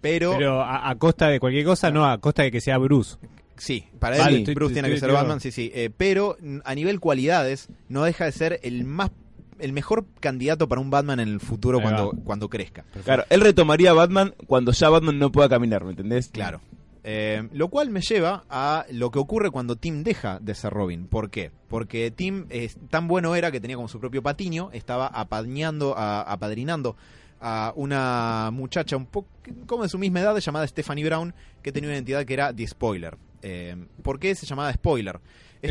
Pero, 0.00 0.34
Pero 0.38 0.60
a, 0.62 0.88
a 0.90 0.94
costa 0.96 1.28
de 1.28 1.40
cualquier 1.40 1.64
cosa, 1.64 1.90
no, 1.90 2.04
a 2.06 2.18
costa 2.18 2.42
de 2.44 2.50
que 2.52 2.60
sea 2.60 2.78
Bruce. 2.78 3.16
sí, 3.56 3.84
para 3.98 4.16
Vale, 4.18 4.30
él 4.30 4.38
estoy- 4.40 4.54
Bruce 4.54 4.72
tiene 4.74 4.88
que 4.90 4.98
ser 5.00 5.10
Batman, 5.12 5.40
sí, 5.40 5.50
sí. 5.50 5.70
Eh, 5.74 5.90
pero 5.96 6.36
mm, 6.40 6.58
a 6.64 6.74
nivel 6.74 7.00
cualidades, 7.00 7.68
no 7.88 8.04
deja 8.04 8.24
de 8.24 8.32
ser 8.32 8.60
el 8.62 8.84
más 8.84 9.10
el 9.58 9.72
mejor 9.72 10.06
candidato 10.20 10.68
para 10.68 10.80
un 10.80 10.88
Batman 10.88 11.18
en 11.18 11.28
el 11.30 11.40
futuro 11.40 11.80
cuando, 11.80 12.12
cuando 12.22 12.48
crezca. 12.48 12.84
Claro, 13.04 13.24
él 13.28 13.40
retomaría 13.40 13.90
a 13.90 13.92
Batman 13.94 14.32
cuando 14.46 14.70
ya 14.70 14.88
Batman 14.88 15.18
no 15.18 15.32
pueda 15.32 15.48
caminar, 15.48 15.84
¿me 15.84 15.90
entendés? 15.90 16.28
Claro. 16.28 16.60
Eh, 17.04 17.48
lo 17.52 17.68
cual 17.68 17.90
me 17.90 18.00
lleva 18.00 18.44
a 18.50 18.84
lo 18.90 19.10
que 19.10 19.18
ocurre 19.18 19.50
cuando 19.50 19.76
Tim 19.76 20.02
deja 20.02 20.38
de 20.40 20.54
ser 20.54 20.72
Robin. 20.72 21.06
¿Por 21.06 21.30
qué? 21.30 21.50
Porque 21.68 22.10
Tim 22.10 22.46
tan 22.90 23.08
bueno 23.08 23.34
era 23.34 23.50
que 23.50 23.60
tenía 23.60 23.76
como 23.76 23.88
su 23.88 24.00
propio 24.00 24.22
patiño, 24.22 24.70
estaba 24.72 25.06
apañando, 25.06 25.96
a- 25.96 26.22
apadrinando 26.22 26.96
a 27.40 27.72
una 27.76 28.50
muchacha 28.52 28.96
un 28.96 29.06
poco 29.06 29.28
como 29.66 29.84
de 29.84 29.88
su 29.88 29.98
misma 29.98 30.20
edad 30.20 30.36
llamada 30.38 30.66
Stephanie 30.66 31.04
Brown, 31.04 31.32
que 31.62 31.70
tenía 31.72 31.88
una 31.88 31.96
identidad 31.96 32.24
que 32.24 32.34
era 32.34 32.52
The 32.52 32.66
Spoiler. 32.66 33.16
Eh, 33.42 33.76
¿Por 34.02 34.18
qué 34.18 34.34
se 34.34 34.44
llamaba 34.46 34.72
spoiler? 34.72 35.20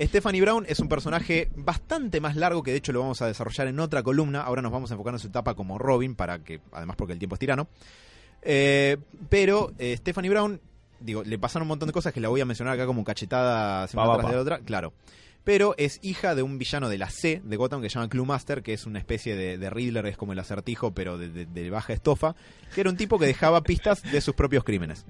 Stephanie 0.00 0.40
Brown 0.40 0.64
es 0.68 0.80
un 0.80 0.88
personaje 0.88 1.48
bastante 1.56 2.20
más 2.20 2.36
largo 2.36 2.62
que 2.62 2.70
de 2.70 2.76
hecho 2.78 2.92
lo 2.92 3.00
vamos 3.00 3.20
a 3.22 3.26
desarrollar 3.26 3.66
en 3.66 3.80
otra 3.80 4.02
columna. 4.02 4.42
Ahora 4.42 4.62
nos 4.62 4.72
vamos 4.72 4.90
a 4.90 4.94
enfocar 4.94 5.14
en 5.14 5.20
su 5.20 5.28
etapa 5.28 5.54
como 5.54 5.78
Robin, 5.78 6.14
para 6.14 6.38
que, 6.40 6.60
además 6.72 6.96
porque 6.96 7.12
el 7.14 7.18
tiempo 7.18 7.34
es 7.34 7.40
tirano. 7.40 7.68
Eh, 8.42 8.96
pero 9.28 9.72
eh, 9.78 9.96
Stephanie 9.96 10.30
Brown, 10.30 10.60
digo, 11.00 11.22
le 11.24 11.38
pasaron 11.38 11.64
un 11.64 11.68
montón 11.68 11.86
de 11.88 11.92
cosas 11.92 12.12
que 12.12 12.20
la 12.20 12.28
voy 12.28 12.40
a 12.40 12.44
mencionar 12.44 12.74
acá 12.74 12.86
como 12.86 13.04
cachetada 13.04 13.86
pa, 13.88 14.18
tras 14.18 14.30
de 14.32 14.36
otra. 14.38 14.58
Claro. 14.60 14.92
Pero 15.44 15.74
es 15.78 15.98
hija 16.02 16.34
de 16.34 16.42
un 16.42 16.58
villano 16.58 16.88
de 16.90 16.98
la 16.98 17.08
C 17.08 17.40
de 17.42 17.56
Gotham 17.56 17.80
que 17.80 17.88
se 17.88 17.94
llama 17.94 18.08
Cluemaster, 18.10 18.62
que 18.62 18.74
es 18.74 18.84
una 18.84 18.98
especie 18.98 19.34
de, 19.34 19.56
de 19.56 19.70
Riddler, 19.70 20.04
es 20.06 20.16
como 20.16 20.32
el 20.34 20.38
acertijo, 20.38 20.92
pero 20.92 21.16
de, 21.16 21.30
de- 21.30 21.46
de 21.46 21.70
baja 21.70 21.92
estofa, 21.94 22.34
que 22.74 22.82
era 22.82 22.90
un 22.90 22.96
tipo 22.96 23.18
que 23.18 23.26
dejaba 23.26 23.62
pistas 23.62 24.02
de 24.02 24.20
sus 24.20 24.34
propios 24.34 24.62
crímenes. 24.64 25.06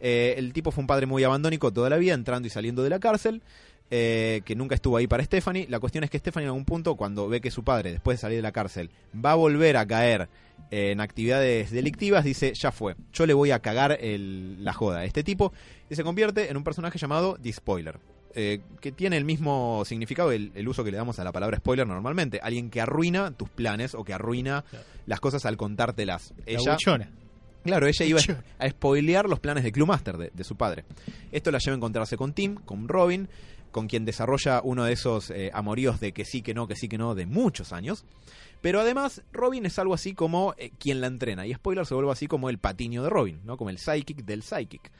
Eh, 0.00 0.34
el 0.36 0.52
tipo 0.52 0.70
fue 0.72 0.82
un 0.82 0.86
padre 0.88 1.06
muy 1.06 1.22
abandónico 1.22 1.72
toda 1.72 1.90
la 1.90 1.96
vida, 1.96 2.14
entrando 2.14 2.46
y 2.48 2.50
saliendo 2.50 2.82
de 2.82 2.90
la 2.90 2.98
cárcel, 2.98 3.42
eh, 3.90 4.42
que 4.44 4.54
nunca 4.54 4.74
estuvo 4.74 4.96
ahí 4.96 5.06
para 5.06 5.24
Stephanie. 5.24 5.66
La 5.68 5.80
cuestión 5.80 6.04
es 6.04 6.10
que 6.10 6.18
Stephanie 6.18 6.44
en 6.44 6.48
algún 6.50 6.64
punto, 6.64 6.94
cuando 6.96 7.28
ve 7.28 7.40
que 7.40 7.50
su 7.50 7.64
padre, 7.64 7.92
después 7.92 8.18
de 8.18 8.20
salir 8.20 8.36
de 8.38 8.42
la 8.42 8.52
cárcel, 8.52 8.90
va 9.14 9.32
a 9.32 9.36
volver 9.36 9.76
a 9.76 9.86
caer 9.86 10.28
eh, 10.70 10.90
en 10.90 11.00
actividades 11.00 11.70
delictivas, 11.70 12.24
dice, 12.24 12.52
ya 12.54 12.72
fue, 12.72 12.96
yo 13.12 13.24
le 13.26 13.32
voy 13.34 13.50
a 13.52 13.60
cagar 13.60 13.96
el- 14.00 14.62
la 14.64 14.72
joda 14.74 14.98
a 14.98 15.04
este 15.04 15.22
tipo, 15.24 15.52
y 15.88 15.94
se 15.94 16.04
convierte 16.04 16.50
en 16.50 16.56
un 16.56 16.64
personaje 16.64 16.98
llamado 16.98 17.38
The 17.42 17.52
Spoiler. 17.52 17.98
eh, 18.34 18.60
que 18.80 18.92
tiene 18.92 19.16
el 19.16 19.24
mismo 19.24 19.82
significado, 19.86 20.30
el, 20.32 20.52
el 20.54 20.68
uso 20.68 20.84
que 20.84 20.90
le 20.92 20.96
damos 20.98 21.18
a 21.18 21.24
la 21.24 21.32
palabra 21.32 21.56
spoiler 21.56 21.86
normalmente. 21.86 22.38
Alguien 22.42 22.68
que 22.70 22.80
arruina 22.80 23.30
tus 23.32 23.48
planes 23.48 23.94
o 23.94 24.04
que 24.04 24.12
arruina 24.12 24.64
Claro. 24.68 24.84
las 25.06 25.18
cosas 25.18 25.44
al 25.46 25.56
contártelas. 25.56 26.34
La 26.46 26.52
Ella. 26.52 26.76
Claro, 27.64 27.86
ella 27.88 28.04
iba 28.04 28.20
a 28.58 28.68
spoilear 28.68 29.28
los 29.28 29.40
planes 29.40 29.64
de 29.64 29.72
Cluemaster, 29.72 30.16
de, 30.18 30.30
de 30.32 30.44
su 30.44 30.56
padre. 30.56 30.84
Esto 31.32 31.50
la 31.50 31.58
lleva 31.58 31.74
a 31.74 31.78
encontrarse 31.78 32.16
con 32.16 32.32
Tim, 32.32 32.54
con 32.56 32.86
Robin, 32.86 33.28
con 33.78 33.86
quien 33.86 34.04
desarrolla 34.04 34.60
uno 34.64 34.84
de 34.84 34.92
esos 34.92 35.30
eh, 35.30 35.52
amoríos 35.54 36.00
de 36.00 36.10
que 36.10 36.24
sí, 36.24 36.42
que 36.42 36.52
no, 36.52 36.66
que 36.66 36.74
sí, 36.74 36.88
que 36.88 36.98
no, 36.98 37.14
de 37.14 37.26
muchos 37.26 37.72
años. 37.72 38.04
Pero 38.60 38.80
además, 38.80 39.22
Robin 39.32 39.64
es 39.66 39.78
algo 39.78 39.94
así 39.94 40.14
como 40.14 40.52
eh, 40.58 40.72
quien 40.80 41.00
la 41.00 41.06
entrena. 41.06 41.46
Y 41.46 41.54
spoiler 41.54 41.86
se 41.86 41.94
vuelve 41.94 42.10
así 42.10 42.26
como 42.26 42.50
el 42.50 42.58
patiño 42.58 43.04
de 43.04 43.08
Robin, 43.08 43.38
¿no? 43.44 43.56
Como 43.56 43.70
el 43.70 43.78
psychic 43.78 44.24
del 44.24 44.42
psychic. 44.42 44.90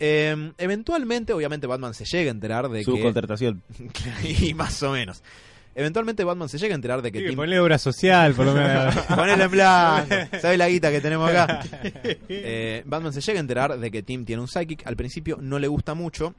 Eh, 0.00 0.52
eventualmente, 0.58 1.32
obviamente, 1.32 1.66
Batman 1.66 1.94
se 1.94 2.04
llega 2.04 2.30
a 2.30 2.34
enterar 2.34 2.68
de 2.68 2.84
Su 2.84 2.94
que. 2.94 3.02
contratación. 3.02 3.62
y 4.38 4.52
más 4.52 4.82
o 4.82 4.92
menos. 4.92 5.22
Eventualmente, 5.74 6.24
Batman 6.24 6.50
se 6.50 6.58
llega 6.58 6.74
a 6.74 6.76
enterar 6.76 7.00
de 7.00 7.10
que 7.10 7.20
Sí, 7.20 7.26
Tim. 7.28 7.36
Ponle 7.36 7.58
obra 7.58 7.78
social, 7.78 8.34
por 8.34 8.44
lo 8.44 8.52
menos. 8.54 8.94
Ponelo 9.16 9.44
en 9.44 9.50
blanco. 9.50 10.14
¿Sabes 10.42 10.58
la 10.58 10.68
guita 10.68 10.90
que 10.90 11.00
tenemos 11.00 11.30
acá? 11.30 11.60
Eh, 12.28 12.82
Batman 12.84 13.14
se 13.14 13.22
llega 13.22 13.38
a 13.38 13.40
enterar 13.40 13.78
de 13.78 13.90
que 13.90 14.02
Tim 14.02 14.26
tiene 14.26 14.42
un 14.42 14.48
psychic. 14.48 14.86
Al 14.86 14.94
principio 14.94 15.38
no 15.40 15.58
le 15.58 15.68
gusta 15.68 15.94
mucho. 15.94 16.34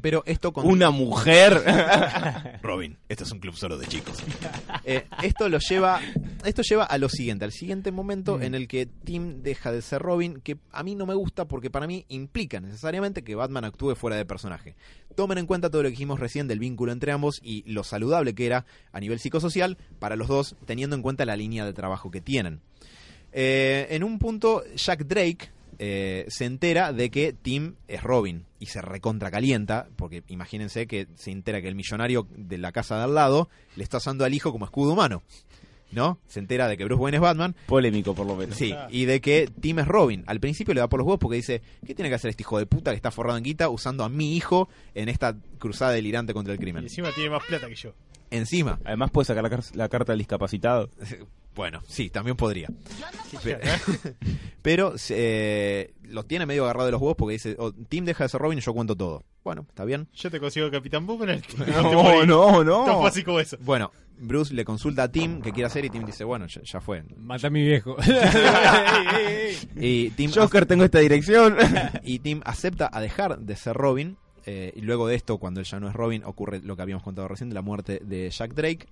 Pero 0.00 0.22
esto 0.26 0.52
con. 0.52 0.66
Una 0.66 0.90
mujer. 0.90 1.62
Robin, 2.62 2.96
este 3.08 3.24
es 3.24 3.32
un 3.32 3.38
club 3.38 3.54
solo 3.54 3.76
de 3.76 3.86
chicos. 3.86 4.16
Eh, 4.84 5.06
esto 5.22 5.48
lo 5.48 5.58
lleva. 5.58 6.00
Esto 6.44 6.62
lleva 6.62 6.84
a 6.84 6.98
lo 6.98 7.08
siguiente, 7.08 7.44
al 7.44 7.52
siguiente 7.52 7.92
momento 7.92 8.40
en 8.40 8.54
el 8.54 8.68
que 8.68 8.86
Tim 8.86 9.42
deja 9.42 9.72
de 9.72 9.82
ser 9.82 10.02
Robin, 10.02 10.40
que 10.42 10.58
a 10.72 10.82
mí 10.82 10.94
no 10.94 11.06
me 11.06 11.14
gusta 11.14 11.46
porque 11.46 11.70
para 11.70 11.86
mí 11.86 12.04
implica 12.08 12.60
necesariamente 12.60 13.22
que 13.22 13.34
Batman 13.34 13.64
actúe 13.64 13.94
fuera 13.94 14.16
de 14.16 14.26
personaje. 14.26 14.74
Tomen 15.14 15.38
en 15.38 15.46
cuenta 15.46 15.70
todo 15.70 15.82
lo 15.82 15.88
que 15.88 15.92
dijimos 15.92 16.20
recién 16.20 16.48
del 16.48 16.58
vínculo 16.58 16.92
entre 16.92 17.12
ambos 17.12 17.40
y 17.42 17.62
lo 17.70 17.84
saludable 17.84 18.34
que 18.34 18.46
era 18.46 18.66
a 18.92 19.00
nivel 19.00 19.20
psicosocial 19.20 19.78
para 19.98 20.16
los 20.16 20.28
dos, 20.28 20.56
teniendo 20.66 20.96
en 20.96 21.02
cuenta 21.02 21.24
la 21.24 21.36
línea 21.36 21.64
de 21.64 21.72
trabajo 21.72 22.10
que 22.10 22.20
tienen. 22.20 22.60
Eh, 23.32 23.86
en 23.90 24.04
un 24.04 24.18
punto, 24.18 24.62
Jack 24.76 25.06
Drake 25.06 25.50
eh, 25.78 26.26
se 26.28 26.44
entera 26.44 26.92
de 26.92 27.10
que 27.10 27.32
Tim 27.32 27.74
es 27.88 28.02
Robin 28.02 28.44
y 28.58 28.66
se 28.66 28.80
recontra 28.82 29.30
calienta, 29.30 29.88
porque 29.96 30.22
imagínense 30.28 30.86
que 30.86 31.06
se 31.16 31.30
entera 31.30 31.60
que 31.60 31.68
el 31.68 31.74
millonario 31.74 32.26
de 32.36 32.58
la 32.58 32.72
casa 32.72 32.96
de 32.98 33.04
al 33.04 33.14
lado 33.14 33.48
le 33.76 33.84
está 33.84 33.98
usando 33.98 34.24
al 34.24 34.34
hijo 34.34 34.52
como 34.52 34.64
escudo 34.64 34.92
humano. 34.92 35.22
¿No? 35.92 36.18
Se 36.26 36.40
entera 36.40 36.66
de 36.66 36.76
que 36.76 36.84
Bruce 36.84 37.00
Wayne 37.00 37.18
es 37.18 37.20
Batman. 37.20 37.54
Polémico, 37.66 38.16
por 38.16 38.26
lo 38.26 38.34
menos. 38.34 38.56
Sí, 38.56 38.74
y 38.90 39.04
de 39.04 39.20
que 39.20 39.48
Tim 39.60 39.78
es 39.78 39.86
Robin. 39.86 40.24
Al 40.26 40.40
principio 40.40 40.74
le 40.74 40.80
da 40.80 40.88
por 40.88 40.98
los 40.98 41.06
huevos 41.06 41.20
porque 41.20 41.36
dice, 41.36 41.62
¿qué 41.86 41.94
tiene 41.94 42.08
que 42.08 42.16
hacer 42.16 42.30
este 42.30 42.42
hijo 42.42 42.58
de 42.58 42.66
puta 42.66 42.90
que 42.90 42.96
está 42.96 43.12
forrado 43.12 43.38
en 43.38 43.44
guita 43.44 43.68
usando 43.68 44.02
a 44.02 44.08
mi 44.08 44.34
hijo 44.36 44.68
en 44.96 45.08
esta 45.08 45.36
cruzada 45.60 45.92
delirante 45.92 46.34
contra 46.34 46.52
el 46.52 46.58
Y 46.58 46.62
crimen? 46.62 46.82
encima 46.82 47.12
tiene 47.12 47.30
más 47.30 47.44
plata 47.44 47.68
que 47.68 47.76
yo. 47.76 47.92
Encima, 48.32 48.80
Además 48.84 49.12
puede 49.12 49.26
sacar 49.26 49.44
la, 49.44 49.50
car- 49.50 49.62
la 49.74 49.88
carta 49.88 50.10
del 50.12 50.18
discapacitado. 50.18 50.90
Bueno, 51.54 51.80
sí, 51.86 52.10
también 52.10 52.36
podría. 52.36 52.68
Pe- 53.42 53.60
Pero 54.62 54.94
eh, 55.10 55.94
lo 56.02 56.24
tiene 56.24 56.46
medio 56.46 56.64
agarrado 56.64 56.86
de 56.86 56.92
los 56.92 57.00
huevos 57.00 57.16
porque 57.16 57.34
dice, 57.34 57.54
oh, 57.58 57.72
Tim 57.72 58.04
deja 58.04 58.24
de 58.24 58.28
ser 58.28 58.40
Robin 58.40 58.58
y 58.58 58.62
yo 58.62 58.72
cuento 58.74 58.96
todo. 58.96 59.22
Bueno, 59.44 59.66
está 59.68 59.84
bien. 59.84 60.08
Yo 60.14 60.30
te 60.30 60.40
consigo 60.40 60.70
Capitán 60.70 61.06
Boomerang. 61.06 61.42
No, 61.82 62.24
no, 62.24 62.64
no. 62.64 62.84
Tan 62.86 63.00
fácil 63.02 63.24
como 63.24 63.40
eso. 63.40 63.56
Bueno, 63.60 63.92
Bruce 64.18 64.54
le 64.54 64.64
consulta 64.64 65.04
a 65.04 65.12
Tim 65.12 65.42
qué 65.42 65.52
quiere 65.52 65.66
hacer 65.66 65.84
y 65.84 65.90
Tim 65.90 66.04
dice, 66.06 66.24
bueno, 66.24 66.46
ya, 66.46 66.62
ya 66.62 66.80
fue. 66.80 67.04
Mata 67.18 67.48
a 67.48 67.50
mi 67.50 67.62
viejo. 67.62 67.96
Y 69.76 70.10
Tim, 70.10 70.30
Joker, 70.32 70.66
tengo 70.66 70.84
esta 70.84 70.98
dirección. 71.00 71.56
y 72.02 72.18
Tim 72.20 72.40
acepta 72.44 72.88
a 72.92 73.00
dejar 73.00 73.38
de 73.38 73.56
ser 73.56 73.76
Robin. 73.76 74.16
Eh, 74.46 74.72
y 74.76 74.80
luego 74.80 75.06
de 75.06 75.14
esto, 75.14 75.38
cuando 75.38 75.60
él 75.60 75.66
ya 75.66 75.80
no 75.80 75.88
es 75.88 75.94
Robin, 75.94 76.22
ocurre 76.24 76.60
lo 76.62 76.76
que 76.76 76.82
habíamos 76.82 77.02
contado 77.02 77.28
recién 77.28 77.48
de 77.48 77.54
la 77.54 77.62
muerte 77.62 78.00
de 78.04 78.30
Jack 78.30 78.54
Drake. 78.54 78.86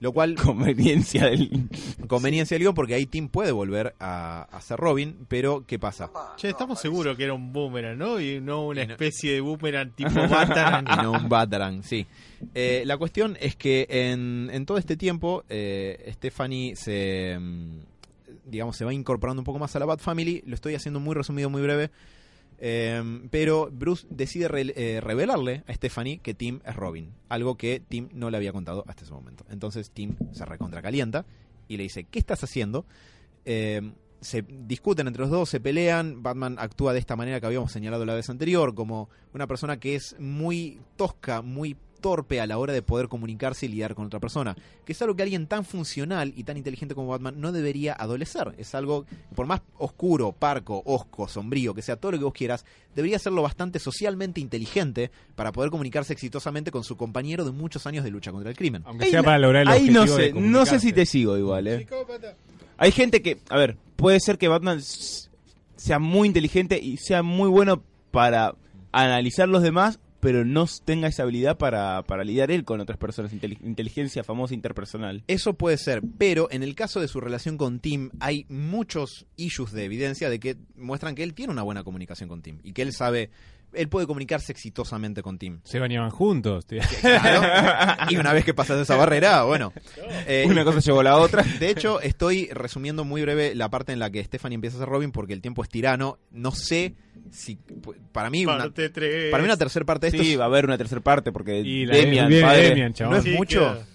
Lo 0.00 0.12
cual 0.12 0.34
Conveniencia 0.42 1.26
del. 1.26 1.68
conveniencia 2.08 2.56
al 2.56 2.60
guion 2.62 2.74
porque 2.74 2.94
ahí 2.94 3.06
Tim 3.06 3.28
puede 3.28 3.52
volver 3.52 3.94
a, 4.00 4.42
a 4.50 4.60
ser 4.60 4.78
Robin, 4.78 5.16
pero 5.28 5.64
¿qué 5.66 5.78
pasa? 5.78 6.10
Che, 6.36 6.48
estamos 6.48 6.80
seguros 6.80 7.16
que 7.16 7.24
era 7.24 7.32
un 7.32 7.52
boomerang, 7.52 7.96
¿no? 7.96 8.20
Y 8.20 8.40
no 8.40 8.66
una 8.66 8.82
especie 8.82 9.32
de 9.34 9.40
boomerang 9.40 9.90
tipo 9.96 10.14
Batarang. 10.28 10.86
y 10.92 11.02
no 11.02 11.12
un 11.12 11.28
Batarang, 11.28 11.82
sí. 11.82 12.06
Eh, 12.54 12.82
la 12.84 12.98
cuestión 12.98 13.38
es 13.40 13.56
que 13.56 13.86
en, 13.88 14.50
en 14.52 14.66
todo 14.66 14.78
este 14.78 14.96
tiempo, 14.96 15.44
eh, 15.48 16.10
Stephanie 16.14 16.76
se, 16.76 17.38
mm, 17.40 17.78
digamos, 18.44 18.76
se 18.76 18.84
va 18.84 18.92
incorporando 18.92 19.40
un 19.40 19.44
poco 19.44 19.58
más 19.58 19.74
a 19.76 19.78
la 19.78 19.86
Bat 19.86 20.00
Family. 20.00 20.42
Lo 20.46 20.54
estoy 20.54 20.74
haciendo 20.74 21.00
muy 21.00 21.14
resumido, 21.14 21.48
muy 21.48 21.62
breve. 21.62 21.90
Eh, 22.66 23.28
pero 23.30 23.68
Bruce 23.70 24.06
decide 24.08 24.48
eh, 24.54 24.98
revelarle 25.02 25.64
a 25.66 25.74
Stephanie 25.74 26.20
que 26.20 26.32
Tim 26.32 26.60
es 26.64 26.74
Robin. 26.74 27.12
Algo 27.28 27.58
que 27.58 27.78
Tim 27.86 28.08
no 28.14 28.30
le 28.30 28.38
había 28.38 28.52
contado 28.52 28.84
hasta 28.88 29.04
ese 29.04 29.12
momento. 29.12 29.44
Entonces 29.50 29.90
Tim 29.90 30.16
se 30.32 30.46
recontracalienta 30.46 31.26
y 31.68 31.76
le 31.76 31.82
dice, 31.82 32.04
¿qué 32.04 32.18
estás 32.18 32.42
haciendo? 32.42 32.86
Eh, 33.44 33.92
se 34.22 34.46
discuten 34.48 35.06
entre 35.06 35.20
los 35.20 35.30
dos, 35.30 35.50
se 35.50 35.60
pelean. 35.60 36.22
Batman 36.22 36.56
actúa 36.58 36.94
de 36.94 37.00
esta 37.00 37.16
manera 37.16 37.38
que 37.38 37.44
habíamos 37.44 37.70
señalado 37.70 38.06
la 38.06 38.14
vez 38.14 38.30
anterior, 38.30 38.74
como 38.74 39.10
una 39.34 39.46
persona 39.46 39.78
que 39.78 39.96
es 39.96 40.16
muy 40.18 40.80
tosca, 40.96 41.42
muy 41.42 41.76
torpe 42.04 42.38
a 42.38 42.46
la 42.46 42.58
hora 42.58 42.74
de 42.74 42.82
poder 42.82 43.08
comunicarse 43.08 43.64
y 43.64 43.70
lidiar 43.70 43.94
con 43.94 44.04
otra 44.04 44.20
persona. 44.20 44.54
Que 44.84 44.92
es 44.92 45.00
algo 45.00 45.16
que 45.16 45.22
alguien 45.22 45.46
tan 45.46 45.64
funcional 45.64 46.34
y 46.36 46.44
tan 46.44 46.58
inteligente 46.58 46.94
como 46.94 47.08
Batman 47.08 47.40
no 47.40 47.50
debería 47.50 47.94
adolecer. 47.94 48.54
Es 48.58 48.74
algo, 48.74 49.06
por 49.34 49.46
más 49.46 49.62
oscuro, 49.78 50.32
parco, 50.32 50.82
osco, 50.84 51.28
sombrío, 51.28 51.72
que 51.72 51.80
sea 51.80 51.96
todo 51.96 52.12
lo 52.12 52.18
que 52.18 52.24
vos 52.24 52.34
quieras, 52.34 52.66
debería 52.94 53.18
ser 53.18 53.32
lo 53.32 53.40
bastante 53.40 53.78
socialmente 53.78 54.38
inteligente 54.38 55.10
para 55.34 55.50
poder 55.50 55.70
comunicarse 55.70 56.12
exitosamente 56.12 56.70
con 56.70 56.84
su 56.84 56.98
compañero 56.98 57.42
de 57.42 57.52
muchos 57.52 57.86
años 57.86 58.04
de 58.04 58.10
lucha 58.10 58.32
contra 58.32 58.50
el 58.50 58.56
crimen. 58.58 58.82
Aunque 58.84 59.06
sea 59.06 59.22
para 59.22 59.38
lograr 59.38 59.62
el 59.62 59.68
Ahí 59.68 59.88
no 59.88 60.02
objetivo 60.02 60.18
de 60.18 60.26
sé, 60.26 60.50
no 60.50 60.66
sé 60.66 60.80
si 60.80 60.92
te 60.92 61.06
sigo 61.06 61.38
igual, 61.38 61.66
eh. 61.68 61.86
Hay 62.76 62.92
gente 62.92 63.22
que, 63.22 63.38
a 63.48 63.56
ver, 63.56 63.78
puede 63.96 64.20
ser 64.20 64.36
que 64.36 64.48
Batman 64.48 64.82
sea 64.82 65.98
muy 65.98 66.28
inteligente 66.28 66.78
y 66.78 66.98
sea 66.98 67.22
muy 67.22 67.48
bueno 67.48 67.82
para 68.10 68.56
analizar 68.92 69.48
los 69.48 69.62
demás, 69.62 70.00
pero 70.24 70.44
no 70.44 70.66
tenga 70.84 71.06
esa 71.06 71.22
habilidad 71.22 71.56
para, 71.58 72.02
para 72.02 72.24
lidiar 72.24 72.50
él 72.50 72.64
con 72.64 72.80
otras 72.80 72.98
personas. 72.98 73.32
Inteli- 73.32 73.58
inteligencia 73.62 74.24
famosa 74.24 74.54
interpersonal. 74.54 75.22
Eso 75.28 75.54
puede 75.54 75.76
ser, 75.78 76.02
pero 76.18 76.48
en 76.50 76.62
el 76.62 76.74
caso 76.74 77.00
de 77.00 77.06
su 77.08 77.20
relación 77.20 77.56
con 77.56 77.78
Tim 77.78 78.10
hay 78.18 78.46
muchos 78.48 79.26
issues 79.36 79.70
de 79.72 79.84
evidencia 79.84 80.28
de 80.30 80.40
que 80.40 80.56
muestran 80.76 81.14
que 81.14 81.22
él 81.22 81.34
tiene 81.34 81.52
una 81.52 81.62
buena 81.62 81.84
comunicación 81.84 82.28
con 82.28 82.42
Tim 82.42 82.58
y 82.64 82.72
que 82.72 82.82
él 82.82 82.92
sabe, 82.92 83.30
él 83.76 83.88
puede 83.88 84.06
comunicarse 84.06 84.52
exitosamente 84.52 85.22
con 85.22 85.38
Tim. 85.38 85.60
Se 85.64 85.78
bañaban 85.78 86.10
juntos. 86.10 86.66
tío. 86.66 86.80
Claro. 87.00 87.42
Y 88.10 88.16
una 88.16 88.32
vez 88.32 88.44
que 88.44 88.52
pasas 88.54 88.80
esa 88.80 88.96
barrera, 88.96 89.44
bueno. 89.44 89.72
eh, 90.26 90.44
Una 90.48 90.64
cosa 90.64 90.80
llevó 90.80 91.00
a 91.00 91.04
la 91.04 91.16
otra. 91.16 91.42
de 91.42 91.70
hecho, 91.70 92.00
estoy 92.00 92.48
resumiendo 92.52 93.04
muy 93.04 93.22
breve 93.22 93.54
la 93.54 93.68
parte 93.70 93.92
en 93.92 93.98
la 93.98 94.10
que 94.10 94.22
Stephanie 94.24 94.56
empieza 94.56 94.76
a 94.76 94.80
ser 94.80 94.88
Robin 94.88 95.10
porque 95.12 95.32
el 95.32 95.40
tiempo 95.40 95.62
es 95.62 95.68
tirano. 95.68 96.18
No 96.30 96.50
sé 96.52 96.94
si. 97.30 97.58
Para 98.12 98.30
mí, 98.30 98.44
una, 98.44 98.58
Parte 98.58 98.90
tres. 98.90 99.30
para 99.30 99.42
mí 99.42 99.46
una 99.46 99.56
tercera 99.56 99.84
parte 99.84 100.06
de 100.10 100.16
esto 100.16 100.22
Sí, 100.24 100.32
es- 100.32 100.38
va 100.40 100.44
a 100.44 100.46
haber 100.46 100.64
una 100.66 100.76
tercera 100.76 101.00
parte 101.00 101.32
porque 101.32 101.60
Y 101.60 101.86
la 101.86 101.96
Demian, 101.96 102.28
de 102.28 102.40
padre- 102.42 102.68
Demian, 102.68 102.92
chabón. 102.92 103.12
no 103.14 103.18
es 103.18 103.24
Sí, 103.24 103.30
mucho. 103.30 103.60
queda. 103.60 103.86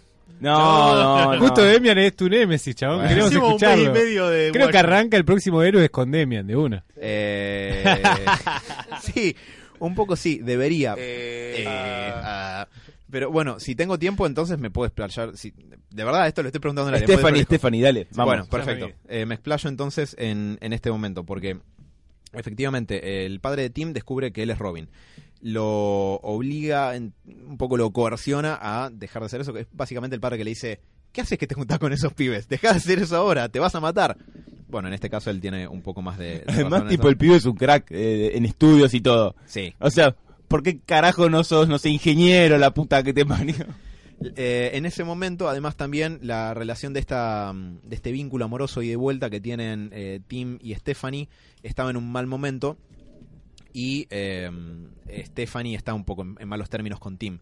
No, 0.41 0.95
no, 0.95 1.33
no. 1.35 1.39
Justo 1.41 1.61
Demian 1.63 1.97
es 1.97 2.15
tu 2.15 2.29
némesis, 2.29 2.73
chabón. 2.73 2.99
Bueno. 2.99 3.09
Queremos 3.09 3.31
escucharlo. 3.33 3.91
medio 3.93 4.27
de 4.29 4.51
Creo 4.51 4.69
que 4.69 4.77
arranca 4.77 5.17
el 5.17 5.25
próximo 5.25 5.61
héroe 5.63 5.89
con 5.89 6.09
Demian, 6.11 6.47
de 6.47 6.55
una. 6.55 6.85
Eh, 6.95 7.83
sí, 9.01 9.35
un 9.79 9.95
poco 9.95 10.15
sí, 10.15 10.39
debería. 10.43 10.95
Eh, 10.97 11.63
ah, 11.67 12.67
pero 13.09 13.31
bueno, 13.31 13.59
si 13.59 13.75
tengo 13.75 13.97
tiempo, 13.97 14.27
entonces 14.27 14.59
me 14.59 14.69
puedo 14.69 14.85
explayar. 14.87 15.35
Si, 15.35 15.51
de 15.89 16.03
verdad, 16.03 16.27
esto 16.27 16.41
lo 16.43 16.49
estoy 16.49 16.61
preguntando 16.61 16.89
en 16.89 16.99
la 17.01 17.05
Stephanie, 17.05 17.43
Stephanie, 17.43 17.81
dale. 17.81 18.07
Vamos. 18.11 18.25
Bueno, 18.25 18.45
perfecto. 18.49 18.89
Eh, 19.07 19.25
me 19.25 19.35
explayo 19.35 19.69
entonces 19.69 20.15
en, 20.19 20.57
en 20.61 20.73
este 20.73 20.91
momento, 20.91 21.23
porque 21.23 21.57
Efectivamente, 22.31 23.25
el 23.25 23.39
padre 23.39 23.63
de 23.63 23.69
Tim 23.71 23.91
descubre 23.91 24.31
que 24.31 24.43
él 24.43 24.51
es 24.51 24.59
Robin. 24.59 24.87
Lo 25.41 26.15
obliga, 26.21 26.95
en- 26.95 27.13
un 27.25 27.57
poco 27.57 27.75
lo 27.75 27.89
coerciona 27.91 28.55
a 28.61 28.91
dejar 28.91 29.23
de 29.23 29.25
hacer 29.25 29.41
eso, 29.41 29.51
que 29.51 29.61
es 29.61 29.67
básicamente 29.71 30.13
el 30.15 30.21
padre 30.21 30.37
que 30.37 30.43
le 30.43 30.51
dice, 30.51 30.79
¿qué 31.11 31.21
haces 31.21 31.39
que 31.39 31.47
te 31.47 31.55
juntás 31.55 31.79
con 31.79 31.91
esos 31.91 32.13
pibes? 32.13 32.47
Deja 32.47 32.71
de 32.71 32.77
hacer 32.77 32.99
eso 32.99 33.15
ahora, 33.15 33.49
te 33.49 33.57
vas 33.59 33.73
a 33.73 33.79
matar. 33.79 34.15
Bueno, 34.69 34.87
en 34.87 34.93
este 34.93 35.09
caso 35.09 35.29
él 35.31 35.41
tiene 35.41 35.67
un 35.67 35.81
poco 35.81 36.01
más 36.01 36.17
de... 36.17 36.43
Además, 36.47 36.87
tipo, 36.87 37.03
eso. 37.03 37.09
el 37.09 37.17
pibe 37.17 37.35
es 37.35 37.45
un 37.45 37.55
crack 37.55 37.91
eh, 37.91 38.37
en 38.37 38.45
estudios 38.45 38.93
y 38.93 39.01
todo. 39.01 39.35
Sí. 39.45 39.73
O 39.79 39.89
sea, 39.89 40.15
¿por 40.47 40.63
qué 40.63 40.79
carajo 40.79 41.29
no 41.29 41.43
sos, 41.43 41.67
no 41.67 41.77
sé, 41.77 41.89
ingeniero, 41.89 42.57
la 42.57 42.73
puta 42.73 43.03
que 43.03 43.13
te 43.13 43.25
parió? 43.25 43.55
Eh, 44.35 44.71
en 44.73 44.85
ese 44.85 45.05
momento, 45.05 45.47
además, 45.47 45.77
también 45.77 46.19
la 46.21 46.53
relación 46.53 46.91
de 46.91 46.99
esta 46.99 47.53
mm, 47.53 47.79
de 47.83 47.95
este 47.95 48.11
vínculo 48.11 48.43
amoroso 48.43 48.81
y 48.81 48.89
de 48.89 48.97
vuelta 48.97 49.29
que 49.29 49.39
tienen 49.39 49.91
eh, 49.93 50.19
Tim 50.27 50.59
y 50.61 50.75
Stephanie 50.75 51.29
estaba 51.63 51.89
en 51.89 51.95
un 51.95 52.11
mal 52.11 52.27
momento 52.27 52.77
y 53.71 54.07
eh, 54.09 54.51
Stephanie 55.25 55.75
está 55.75 55.93
un 55.93 56.03
poco 56.03 56.23
en, 56.23 56.35
en 56.37 56.49
malos 56.49 56.69
términos 56.69 56.99
con 56.99 57.17
Tim. 57.17 57.39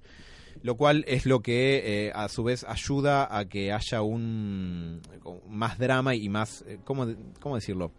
Lo 0.63 0.75
cual 0.75 1.05
es 1.07 1.25
lo 1.25 1.41
que 1.41 2.07
eh, 2.07 2.11
a 2.13 2.27
su 2.29 2.43
vez 2.43 2.63
ayuda 2.63 3.35
a 3.37 3.45
que 3.45 3.71
haya 3.71 4.01
un 4.01 5.01
más 5.49 5.77
drama 5.77 6.15
y 6.15 6.29
más, 6.29 6.63
eh, 6.67 6.79
¿cómo, 6.83 7.07
cómo 7.39 7.55
decirlo? 7.55 7.91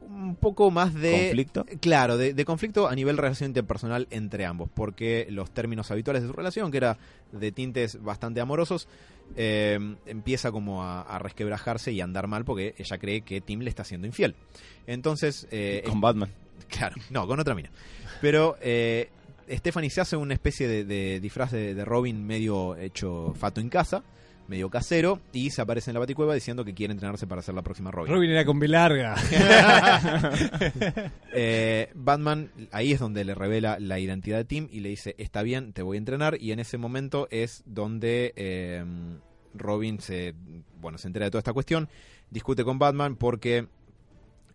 Un 0.00 0.34
poco 0.36 0.70
más 0.70 0.94
de... 0.94 1.26
¿Conflicto? 1.26 1.64
Claro, 1.80 2.16
de, 2.16 2.34
de 2.34 2.44
conflicto 2.44 2.88
a 2.88 2.94
nivel 2.94 3.16
relación 3.16 3.50
interpersonal 3.50 4.08
entre 4.10 4.44
ambos, 4.44 4.68
porque 4.74 5.26
los 5.30 5.50
términos 5.52 5.90
habituales 5.90 6.22
de 6.22 6.28
su 6.28 6.34
relación, 6.34 6.70
que 6.70 6.78
era 6.78 6.98
de 7.30 7.52
tintes 7.52 8.02
bastante 8.02 8.40
amorosos, 8.40 8.88
eh, 9.36 9.78
empieza 10.06 10.50
como 10.50 10.82
a, 10.82 11.02
a 11.02 11.18
resquebrajarse 11.18 11.92
y 11.92 12.00
a 12.00 12.04
andar 12.04 12.26
mal 12.26 12.44
porque 12.44 12.74
ella 12.78 12.98
cree 12.98 13.22
que 13.22 13.40
Tim 13.40 13.60
le 13.60 13.70
está 13.70 13.84
siendo 13.84 14.06
infiel. 14.06 14.34
Entonces, 14.86 15.46
eh, 15.50 15.82
Con 15.86 16.00
Batman. 16.00 16.30
Claro, 16.68 16.96
no, 17.10 17.26
con 17.26 17.38
otra 17.38 17.54
mina. 17.54 17.70
Pero 18.20 18.56
eh, 18.60 19.10
Stephanie 19.48 19.90
se 19.90 20.00
hace 20.00 20.16
una 20.16 20.34
especie 20.34 20.68
de, 20.68 20.84
de 20.84 21.20
disfraz 21.20 21.52
de, 21.52 21.74
de 21.74 21.84
Robin 21.84 22.24
medio 22.26 22.76
hecho 22.76 23.34
fato 23.38 23.60
en 23.60 23.68
casa, 23.68 24.02
medio 24.48 24.70
casero, 24.70 25.20
y 25.32 25.50
se 25.50 25.62
aparece 25.62 25.90
en 25.90 25.94
la 25.94 26.00
baticueva 26.00 26.34
diciendo 26.34 26.64
que 26.64 26.74
quiere 26.74 26.92
entrenarse 26.92 27.26
para 27.26 27.42
ser 27.42 27.54
la 27.54 27.62
próxima 27.62 27.90
Robin. 27.90 28.12
Robin 28.12 28.30
era 28.30 28.44
con 28.44 28.58
B 28.58 28.68
larga. 28.68 29.16
Eh, 31.34 31.88
Batman, 31.94 32.50
ahí 32.72 32.92
es 32.92 33.00
donde 33.00 33.24
le 33.24 33.34
revela 33.34 33.78
la 33.80 33.98
identidad 33.98 34.36
de 34.36 34.44
Tim 34.44 34.68
y 34.70 34.80
le 34.80 34.90
dice, 34.90 35.14
está 35.16 35.42
bien, 35.42 35.72
te 35.72 35.80
voy 35.80 35.96
a 35.96 35.98
entrenar, 35.98 36.36
y 36.38 36.52
en 36.52 36.60
ese 36.60 36.76
momento 36.76 37.26
es 37.30 37.62
donde 37.64 38.34
eh, 38.36 38.84
Robin 39.54 39.98
se, 40.00 40.34
bueno, 40.78 40.98
se 40.98 41.06
entera 41.06 41.24
de 41.24 41.30
toda 41.30 41.40
esta 41.40 41.54
cuestión, 41.54 41.88
discute 42.30 42.64
con 42.64 42.78
Batman 42.78 43.16
porque 43.16 43.66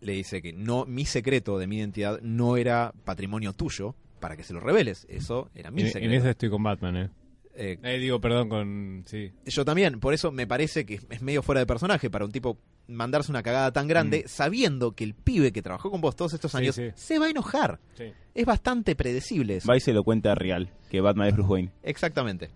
le 0.00 0.12
dice 0.12 0.40
que 0.40 0.52
no, 0.52 0.86
mi 0.86 1.04
secreto 1.04 1.58
de 1.58 1.66
mi 1.66 1.78
identidad 1.78 2.20
no 2.22 2.56
era 2.56 2.92
patrimonio 3.04 3.52
tuyo 3.52 3.96
para 4.18 4.36
que 4.36 4.42
se 4.42 4.52
lo 4.52 4.60
reveles, 4.60 5.06
eso 5.08 5.50
era 5.54 5.70
mi 5.70 5.82
en, 5.82 6.04
en 6.04 6.12
eso 6.12 6.28
estoy 6.28 6.50
con 6.50 6.62
Batman, 6.62 6.96
eh. 6.96 7.10
Eh, 7.58 7.78
Eh, 7.82 7.98
digo, 7.98 8.20
perdón, 8.20 8.48
con... 8.48 9.02
Sí. 9.06 9.32
yo 9.46 9.64
también, 9.64 9.98
por 10.00 10.14
eso 10.14 10.30
me 10.32 10.46
parece 10.46 10.86
que 10.86 11.00
es 11.10 11.20
medio 11.22 11.42
fuera 11.42 11.60
de 11.60 11.66
personaje 11.66 12.08
para 12.08 12.24
un 12.24 12.30
tipo 12.32 12.58
mandarse 12.86 13.30
una 13.30 13.42
cagada 13.42 13.70
tan 13.72 13.86
grande 13.88 14.24
sabiendo 14.28 14.92
que 14.92 15.04
el 15.04 15.14
pibe 15.14 15.52
que 15.52 15.60
trabajó 15.60 15.90
con 15.90 16.00
vos 16.00 16.16
todos 16.16 16.32
estos 16.32 16.54
Mm. 16.54 16.56
Sí, 16.56 16.62
años 16.62 16.74
sí. 16.76 16.90
se 16.94 17.18
va 17.18 17.26
a 17.26 17.30
enojar. 17.30 17.80
sí. 17.96 18.04
Es 18.34 18.46
bastante 18.46 18.94
predecible 18.94 19.56
eso. 19.56 19.68
Va 19.68 19.76
y 19.76 19.80
se 19.80 19.92
lo 19.92 20.04
cuenta 20.04 20.34
real, 20.36 20.70
que 20.90 21.00
Batman 21.00 21.26
es 21.28 21.34
Bruce 21.34 21.50
Wayne. 21.50 21.70
Exactamente. 21.82 22.50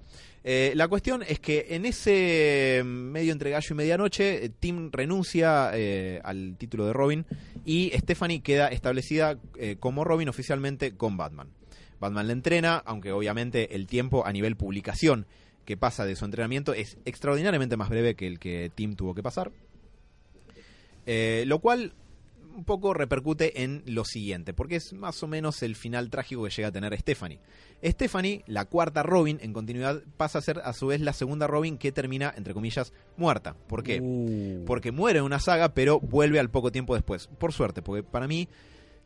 Eh, 0.44 0.72
la 0.76 0.86
cuestión 0.88 1.22
es 1.26 1.40
que 1.40 1.66
en 1.70 1.84
ese 1.86 2.82
medio 2.84 3.32
entre 3.32 3.50
gallo 3.50 3.66
y 3.70 3.74
medianoche, 3.74 4.44
eh, 4.44 4.50
Tim 4.60 4.90
renuncia 4.92 5.70
eh, 5.74 6.20
al 6.22 6.56
título 6.56 6.86
de 6.86 6.92
Robin 6.92 7.26
y 7.64 7.90
Stephanie 7.96 8.42
queda 8.42 8.68
establecida 8.68 9.38
eh, 9.58 9.76
como 9.80 10.04
Robin 10.04 10.28
oficialmente 10.28 10.96
con 10.96 11.16
Batman. 11.16 11.48
Batman 12.02 12.26
la 12.26 12.34
entrena, 12.34 12.82
aunque 12.84 13.12
obviamente 13.12 13.74
el 13.74 13.86
tiempo 13.86 14.26
a 14.26 14.32
nivel 14.32 14.56
publicación 14.56 15.26
que 15.64 15.76
pasa 15.76 16.04
de 16.04 16.16
su 16.16 16.24
entrenamiento 16.24 16.74
es 16.74 16.98
extraordinariamente 17.04 17.76
más 17.76 17.88
breve 17.88 18.14
que 18.16 18.26
el 18.26 18.38
que 18.38 18.70
Tim 18.74 18.96
tuvo 18.96 19.14
que 19.14 19.22
pasar. 19.22 19.52
Eh, 21.06 21.44
lo 21.46 21.60
cual 21.60 21.94
un 22.54 22.64
poco 22.64 22.92
repercute 22.92 23.62
en 23.62 23.82
lo 23.86 24.04
siguiente, 24.04 24.52
porque 24.52 24.76
es 24.76 24.92
más 24.92 25.22
o 25.22 25.26
menos 25.26 25.62
el 25.62 25.74
final 25.74 26.10
trágico 26.10 26.44
que 26.44 26.50
llega 26.50 26.68
a 26.68 26.72
tener 26.72 26.98
Stephanie. 26.98 27.40
Stephanie, 27.82 28.44
la 28.46 28.66
cuarta 28.66 29.02
Robin 29.02 29.38
en 29.40 29.52
continuidad, 29.52 30.02
pasa 30.16 30.38
a 30.38 30.42
ser 30.42 30.60
a 30.64 30.72
su 30.72 30.88
vez 30.88 31.00
la 31.00 31.12
segunda 31.12 31.46
Robin 31.46 31.78
que 31.78 31.92
termina, 31.92 32.34
entre 32.36 32.52
comillas, 32.52 32.92
muerta. 33.16 33.56
¿Por 33.68 33.82
qué? 33.82 34.00
Uh. 34.00 34.64
Porque 34.66 34.92
muere 34.92 35.20
en 35.20 35.24
una 35.24 35.40
saga, 35.40 35.72
pero 35.72 35.98
vuelve 35.98 36.38
al 36.38 36.50
poco 36.50 36.70
tiempo 36.70 36.94
después. 36.94 37.28
Por 37.38 37.52
suerte, 37.52 37.80
porque 37.80 38.02
para 38.02 38.28
mí, 38.28 38.48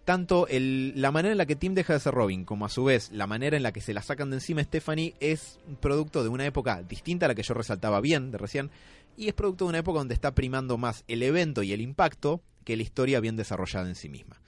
tanto 0.07 0.47
la 0.49 1.11
manera 1.11 1.33
en 1.33 1.39
la 1.39 1.47
que 1.47 1.57
Tim 1.57 1.75
deja 1.75 1.93
de 1.93 1.99
ser 1.99 2.15
Robin, 2.15 2.45
como 2.45 2.65
a 2.65 2.69
su 2.69 2.85
vez 2.85 3.11
la 3.11 3.27
manera 3.27 3.57
en 3.57 3.65
la 3.65 3.73
que 3.73 3.81
se 3.81 3.93
la 3.93 4.03
sacan 4.03 4.31
de 4.31 4.37
encima 4.37 4.63
Stephanie, 4.63 5.15
es 5.19 5.59
producto 5.81 6.23
de 6.23 6.29
una 6.29 6.47
época 6.47 6.85
distinta 6.85 7.27
a 7.27 7.29
la 7.29 7.35
que 7.35 7.43
yo 7.43 7.55
resaltaba 7.55 8.01
bien 8.01 8.31
de 8.31 8.39
recién, 8.39 8.71
y 9.17 9.27
es 9.27 9.35
producto 9.35 9.65
de 9.65 9.71
una 9.71 9.79
época 9.79 9.99
donde 9.99 10.15
está 10.15 10.33
primando 10.33 10.79
más 10.79 11.03
el 11.09 11.25
evento 11.25 11.65
y 11.65 11.73
el 11.73 11.81
impacto 11.81 12.41
que 12.65 12.77
la 12.77 12.85
historia 12.85 13.19
bien 13.19 13.35
desarrollada 13.35 13.89
en 13.89 13.97
sí 13.97 14.09
misma. 14.09 14.41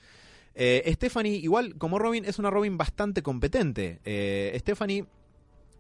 Eh, 0.55 0.89
Stephanie, 0.95 1.35
igual 1.35 1.75
como 1.77 1.99
Robin, 1.99 2.25
es 2.25 2.39
una 2.39 2.51
Robin 2.51 2.79
bastante 2.79 3.23
competente. 3.23 3.99
Eh, 4.05 4.57
Stephanie, 4.61 5.07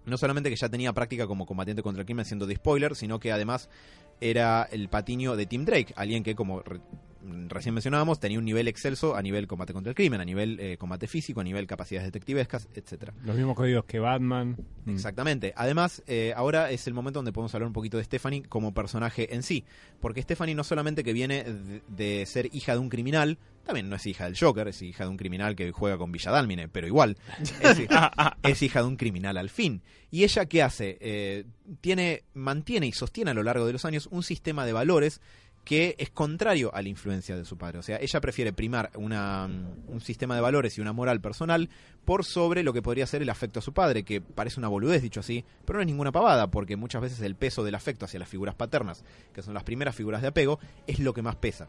no 0.07 0.19
solamente 0.19 0.51
que 0.51 0.57
ya 0.57 0.69
tenía 0.69 0.93
práctica 0.93 1.29
como 1.29 1.47
combatiente 1.47 1.85
contra 1.85 2.01
el 2.01 2.07
crimen 2.07 2.25
siendo 2.25 2.47
de 2.47 2.57
spoiler, 2.57 2.97
sino 2.97 3.21
que 3.21 3.31
además 3.31 3.71
era 4.21 4.65
el 4.73 4.89
patiño 4.89 5.37
de 5.37 5.47
Tim 5.47 5.65
Drake, 5.65 5.95
alguien 5.97 6.25
que 6.25 6.35
como 6.35 6.65
recién 7.49 7.75
mencionábamos 7.75 8.21
tenía 8.21 8.39
un 8.39 8.45
nivel 8.45 8.69
excelso 8.69 9.17
a 9.17 9.23
nivel 9.23 9.47
combate 9.47 9.73
contra 9.73 9.91
el 9.91 9.95
crimen, 9.95 10.21
a 10.21 10.25
nivel 10.25 10.59
eh, 10.61 10.77
combate 10.77 11.07
físico, 11.07 11.41
a 11.41 11.45
nivel 11.45 11.67
capacidades 11.67 12.07
detectivescas, 12.07 12.69
etcétera. 12.75 13.15
Los 13.25 13.37
mismos 13.37 13.57
códigos 13.57 13.85
que 13.85 13.99
Batman. 13.99 14.57
Exactamente. 14.87 15.53
Además, 15.57 16.03
eh, 16.07 16.33
ahora 16.37 16.71
es 16.71 16.87
el 16.87 16.95
momento 16.95 17.19
donde 17.19 17.33
podemos 17.33 17.55
hablar 17.55 17.67
un 17.67 17.73
poquito 17.73 17.97
de 17.99 18.05
Stephanie 18.05 18.43
como 18.43 18.73
personaje 18.75 19.35
en 19.35 19.43
sí. 19.43 19.65
Porque 20.01 20.23
Stephanie 20.23 20.55
no 20.55 20.65
solamente 20.65 21.05
que 21.05 21.13
viene 21.13 21.45
de, 21.45 21.83
de 21.89 22.27
ser 22.27 22.49
hija 22.55 22.73
de 22.73 22.79
un 22.79 22.89
criminal, 22.89 23.39
también 23.65 23.89
no 23.91 23.97
es 23.97 24.07
hija 24.07 24.25
del 24.25 24.39
Joker, 24.39 24.69
es 24.69 24.81
hija 24.81 25.05
de 25.05 25.11
un 25.11 25.17
criminal 25.19 25.55
que 25.57 25.71
juega 25.73 25.99
con 25.99 26.11
Villadálmine, 26.13 26.69
pero 26.69 26.87
igual, 26.87 27.17
es, 27.61 27.79
hija- 27.81 28.37
es 28.43 28.63
hija 28.63 28.81
de 28.81 28.89
un 28.89 28.97
criminal 28.97 29.37
al 29.37 29.51
fin. 29.51 29.83
¿Y 30.11 30.25
ella 30.25 30.47
qué 30.47 30.63
hace? 30.63 30.97
Eh, 31.03 31.45
tiene, 31.83 32.25
mantiene 32.33 32.87
y 32.87 32.93
sostiene 32.93 33.33
a 33.33 33.35
lo 33.35 33.43
largo 33.43 33.67
de 33.67 33.75
los 33.75 33.85
años 33.85 34.09
un 34.11 34.23
sistema 34.23 34.65
de 34.65 34.73
valores 34.73 35.21
que 35.69 35.97
es 35.99 36.09
contrario 36.09 36.75
a 36.75 36.81
la 36.81 36.89
influencia 36.89 37.37
de 37.37 37.45
su 37.45 37.59
padre. 37.59 37.79
O 37.79 37.83
sea, 37.83 37.99
ella 38.01 38.23
prefiere 38.23 38.55
primar 38.55 38.91
una, 38.95 39.47
mm, 39.47 39.91
un 39.91 40.01
sistema 40.01 40.35
de 40.35 40.41
valores 40.41 40.79
y 40.79 40.81
una 40.81 40.95
moral 40.95 41.21
personal 41.21 41.69
por 42.09 42.25
sobre 42.25 42.63
lo 42.63 42.73
que 42.73 42.81
podría 42.81 43.07
ser 43.07 43.21
el 43.21 43.29
afecto 43.29 43.59
a 43.59 43.63
su 43.63 43.75
padre, 43.75 44.03
que 44.03 44.23
parece 44.23 44.59
una 44.59 44.69
boludez 44.69 45.03
dicho 45.03 45.21
así, 45.21 45.45
pero 45.67 45.77
no 45.77 45.83
es 45.83 45.87
ninguna 45.87 46.11
pavada, 46.11 46.51
porque 46.51 46.75
muchas 46.75 47.03
veces 47.03 47.21
el 47.21 47.35
peso 47.35 47.63
del 47.65 47.75
afecto 47.75 48.07
hacia 48.07 48.19
las 48.19 48.31
figuras 48.31 48.55
paternas, 48.55 49.05
que 49.35 49.43
son 49.43 49.53
las 49.53 49.63
primeras 49.63 49.95
figuras 49.95 50.23
de 50.23 50.29
apego, 50.29 50.59
es 50.87 51.01
lo 51.01 51.13
que 51.13 51.21
más 51.21 51.37
pesa. 51.37 51.69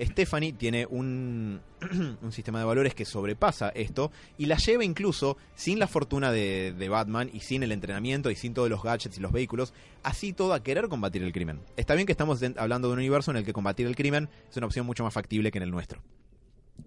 Stephanie 0.00 0.54
tiene 0.54 0.86
un, 0.86 1.60
un 2.20 2.32
sistema 2.32 2.58
de 2.58 2.64
valores 2.64 2.96
que 2.96 3.04
sobrepasa 3.04 3.68
esto 3.68 4.10
y 4.36 4.46
la 4.46 4.56
lleva 4.56 4.84
incluso 4.84 5.36
sin 5.54 5.78
la 5.78 5.86
fortuna 5.86 6.32
de, 6.32 6.74
de 6.76 6.88
Batman 6.88 7.30
y 7.32 7.38
sin 7.38 7.62
el 7.62 7.70
entrenamiento 7.70 8.32
y 8.32 8.34
sin 8.34 8.54
todos 8.54 8.68
los 8.68 8.82
gadgets 8.82 9.16
y 9.18 9.20
los 9.20 9.30
vehículos, 9.30 9.72
así 10.02 10.32
todo 10.32 10.52
a 10.52 10.64
querer 10.64 10.88
combatir 10.88 11.22
el 11.22 11.32
crimen. 11.32 11.60
Está 11.76 11.94
bien 11.94 12.06
que 12.06 12.12
estamos 12.12 12.42
hablando 12.56 12.88
de 12.88 12.94
un 12.94 12.98
universo 12.98 13.30
en 13.30 13.36
el 13.36 13.44
que 13.44 13.52
combatir 13.52 13.86
el 13.86 13.94
crimen 13.94 14.28
es 14.50 14.56
una 14.56 14.66
opción 14.66 14.84
mucho 14.84 15.04
más 15.04 15.14
factible 15.14 15.52
que 15.52 15.58
en 15.58 15.62
el 15.62 15.70
nuestro. 15.70 16.02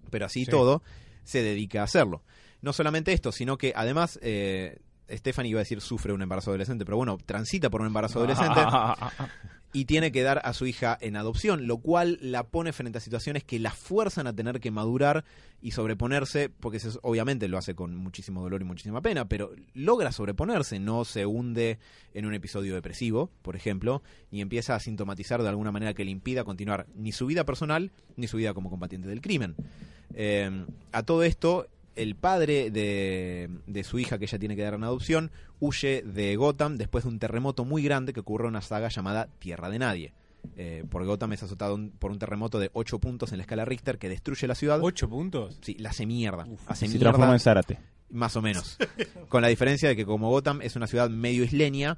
Pero 0.10 0.26
así 0.26 0.44
Sí. 0.44 0.52
todo 0.52 0.84
se 1.24 1.42
dedica 1.44 1.80
a 1.80 1.84
hacerlo. 1.86 2.24
No 2.62 2.74
solamente 2.74 3.14
esto, 3.14 3.32
sino 3.32 3.58
que 3.58 3.74
además 3.76 4.20
eh, 4.22 4.80
Stephanie 5.10 5.52
iba 5.52 5.60
a 5.60 5.64
decir 5.64 5.82
sufre 5.82 6.14
un 6.14 6.22
embarazo 6.22 6.52
adolescente, 6.52 6.86
pero 6.86 6.98
bueno, 6.98 7.18
transita 7.26 7.70
por 7.70 7.82
un 7.82 7.88
embarazo 7.88 8.20
adolescente 8.24 8.60
y 9.72 9.86
tiene 9.86 10.12
que 10.12 10.24
dar 10.24 10.42
a 10.44 10.54
su 10.54 10.66
hija 10.66 10.98
en 11.00 11.16
adopción, 11.16 11.68
lo 11.68 11.78
cual 11.78 12.18
la 12.22 12.44
pone 12.48 12.74
frente 12.74 12.98
a 12.98 13.02
situaciones 13.02 13.44
que 13.44 13.60
la 13.60 13.70
fuerzan 13.70 14.26
a 14.26 14.34
tener 14.36 14.60
que 14.60 14.72
madurar 14.72 15.26
y 15.62 15.72
sobreponerse, 15.72 16.50
porque 16.50 16.80
se- 16.80 16.98
obviamente 17.04 17.48
lo 17.48 17.58
hace 17.60 17.76
con 17.76 17.96
muchísimo 17.96 18.42
dolor 18.42 18.62
y 18.62 18.66
muchísima 18.66 19.00
pena, 19.02 19.26
pero 19.26 19.52
logra 19.76 20.12
sobreponerse, 20.12 20.80
no 20.80 21.06
se 21.06 21.28
hunde 21.28 21.78
en 22.16 22.26
un 22.26 22.34
episodio 22.34 22.74
depresivo, 22.74 23.30
por 23.44 23.56
ejemplo, 23.56 24.02
ni 24.32 24.42
empieza 24.42 24.74
a 24.74 24.80
sintomatizar 24.80 25.44
de 25.44 25.50
alguna 25.50 25.72
manera 25.72 25.94
que 25.94 26.04
le 26.04 26.10
impida 26.12 26.44
continuar 26.44 26.88
ni 26.96 27.12
su 27.12 27.28
vida 27.28 27.46
personal 27.46 27.92
ni 28.16 28.28
su 28.28 28.38
vida 28.38 28.56
como 28.56 28.72
combatiente 28.72 29.08
del 29.08 29.22
crimen. 29.22 29.56
Eh, 30.16 30.66
a 30.92 31.04
todo 31.04 31.22
esto, 31.24 31.68
el 31.96 32.16
padre 32.16 32.72
de, 32.72 33.50
de 33.68 33.84
su 33.84 34.00
hija 34.00 34.18
que 34.18 34.26
ella 34.26 34.40
tiene 34.40 34.56
que 34.56 34.62
dar 34.64 34.74
en 34.76 34.84
adopción 34.84 35.32
huye 35.60 36.02
de 36.04 36.36
Gotham 36.36 36.78
después 36.78 37.04
de 37.04 37.10
un 37.10 37.20
terremoto 37.20 37.66
muy 37.66 37.84
grande 37.84 38.14
que 38.14 38.20
ocurre 38.22 38.46
en 38.46 38.50
una 38.52 38.62
saga 38.62 38.88
llamada 38.90 39.28
Tierra 39.40 39.70
de 39.70 39.80
Nadie. 39.80 40.14
Eh, 40.56 40.86
porque 40.90 41.08
Gotham 41.08 41.34
es 41.34 41.44
azotado 41.44 41.76
un- 41.76 41.92
por 41.92 42.12
un 42.12 42.20
terremoto 42.20 42.60
de 42.60 42.70
8 42.74 43.00
puntos 43.00 43.32
en 43.34 43.40
la 43.40 43.44
escala 43.44 43.66
Richter 43.66 43.98
que 43.98 44.08
destruye 44.08 44.48
la 44.48 44.56
ciudad. 44.56 44.80
¿Ocho 44.82 45.10
puntos? 45.10 45.58
Sí, 45.62 45.76
la 45.80 45.90
hace 45.90 46.06
mierda. 46.06 46.48
hace 46.68 46.86
Se 46.86 46.94
mierda, 46.94 47.10
transforma 47.12 47.34
en 47.34 47.40
Zárate. 47.42 47.80
más 48.10 48.36
o 48.38 48.42
menos. 48.42 48.78
Con 49.30 49.42
la 49.42 49.50
diferencia 49.50 49.90
de 49.90 49.96
que 49.98 50.06
como 50.06 50.30
Gotham 50.30 50.62
es 50.62 50.78
una 50.78 50.88
ciudad 50.88 51.10
medio 51.10 51.44
isleña, 51.44 51.98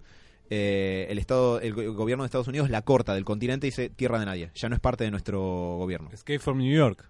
eh, 0.49 1.05
el 1.09 1.19
estado, 1.19 1.59
el, 1.61 1.77
el 1.79 1.91
gobierno 1.91 2.23
de 2.23 2.25
Estados 2.25 2.47
Unidos 2.47 2.69
la 2.71 2.81
corta 2.81 3.13
del 3.13 3.23
continente 3.25 3.67
y 3.67 3.69
dice 3.69 3.89
tierra 3.89 4.19
de 4.19 4.25
nadie. 4.25 4.49
Ya 4.55 4.69
no 4.69 4.75
es 4.75 4.81
parte 4.81 5.03
de 5.03 5.11
nuestro 5.11 5.39
gobierno. 5.77 6.09
Escape 6.11 6.39
from 6.39 6.57
New 6.57 6.75
York. 6.75 7.07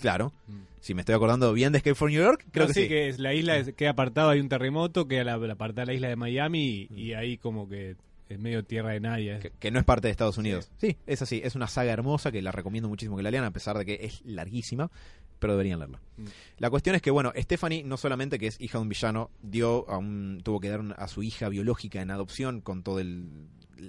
Claro. 0.00 0.32
Si 0.80 0.94
me 0.94 1.02
estoy 1.02 1.14
acordando 1.14 1.52
bien 1.52 1.72
de 1.72 1.78
Escape 1.78 1.94
from 1.94 2.10
New 2.10 2.20
York, 2.22 2.44
creo 2.50 2.64
No, 2.66 2.68
que 2.68 2.74
sí, 2.74 2.82
sí. 2.82 2.88
que 2.88 3.08
es- 3.08 3.18
la 3.18 3.34
isla 3.34 3.62
queda 3.72 3.90
apartado, 3.90 4.30
hay 4.30 4.40
un 4.40 4.48
terremoto, 4.48 5.06
queda 5.06 5.24
la, 5.24 5.36
la 5.36 5.52
apartada 5.52 5.86
la 5.86 5.94
isla 5.94 6.08
de 6.08 6.16
Miami 6.16 6.88
y, 6.90 7.00
y 7.02 7.14
ahí 7.14 7.36
como 7.38 7.68
que 7.68 7.96
es 8.28 8.38
medio 8.38 8.64
tierra 8.64 8.90
de 8.92 9.00
nadie. 9.00 9.38
que, 9.40 9.50
que 9.50 9.70
no 9.70 9.78
es 9.78 9.84
parte 9.84 10.08
de 10.08 10.12
Estados 10.12 10.38
Unidos. 10.38 10.70
Sí. 10.78 10.96
es 11.06 11.20
así. 11.22 11.40
Es 11.44 11.54
una 11.54 11.66
saga 11.68 11.92
hermosa 11.92 12.32
que 12.32 12.40
la 12.42 12.50
recomiendo 12.50 12.88
muchísimo 12.88 13.16
que 13.16 13.22
la 13.22 13.30
lean, 13.30 13.44
a 13.44 13.50
pesar 13.52 13.76
de 13.78 13.84
que 13.84 13.98
es 14.02 14.22
larguísima, 14.24 14.90
pero 15.38 15.52
deberían 15.52 15.78
leerla. 15.80 16.00
Mm. 16.16 16.24
La 16.58 16.70
cuestión 16.70 16.96
es 16.96 17.02
que, 17.02 17.10
bueno, 17.10 17.32
Stephanie, 17.36 17.82
no 17.84 17.96
solamente 17.96 18.38
que 18.38 18.46
es 18.46 18.60
hija 18.60 18.78
de 18.78 18.82
un 18.82 18.88
villano, 18.88 19.30
dio 19.42 19.88
a 19.90 19.98
un, 19.98 20.40
tuvo 20.42 20.60
que 20.60 20.68
dar 20.70 20.82
a 20.96 21.08
su 21.08 21.22
hija 21.22 21.48
biológica 21.48 22.00
en 22.00 22.10
adopción 22.10 22.60
con 22.60 22.82
todo 22.82 22.98
el 23.00 23.28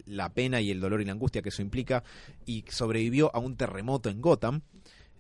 la 0.08 0.30
pena 0.34 0.60
y 0.60 0.72
el 0.72 0.80
dolor 0.80 1.02
y 1.02 1.06
la 1.06 1.12
angustia 1.12 1.44
que 1.44 1.50
eso 1.50 1.62
implica 1.62 2.04
y 2.48 2.66
sobrevivió 2.68 3.30
a 3.36 3.38
un 3.40 3.56
terremoto 3.58 4.10
en 4.10 4.22
Gotham 4.22 4.62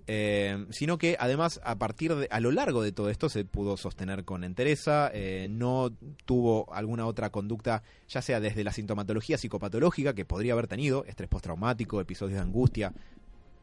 eh, 0.07 0.65
sino 0.69 0.97
que 0.97 1.15
además 1.19 1.61
a 1.63 1.77
partir 1.77 2.13
de 2.15 2.27
a 2.29 2.39
lo 2.39 2.51
largo 2.51 2.83
de 2.83 2.91
todo 2.91 3.09
esto 3.09 3.29
se 3.29 3.45
pudo 3.45 3.77
sostener 3.77 4.25
con 4.25 4.43
entereza 4.43 5.09
eh, 5.13 5.47
no 5.49 5.91
tuvo 6.25 6.73
alguna 6.73 7.05
otra 7.05 7.29
conducta 7.29 7.83
ya 8.09 8.21
sea 8.21 8.39
desde 8.39 8.63
la 8.63 8.73
sintomatología 8.73 9.37
psicopatológica 9.37 10.13
que 10.13 10.25
podría 10.25 10.53
haber 10.53 10.67
tenido 10.67 11.05
estrés 11.05 11.29
postraumático 11.29 12.01
episodios 12.01 12.37
de 12.37 12.43
angustia 12.43 12.93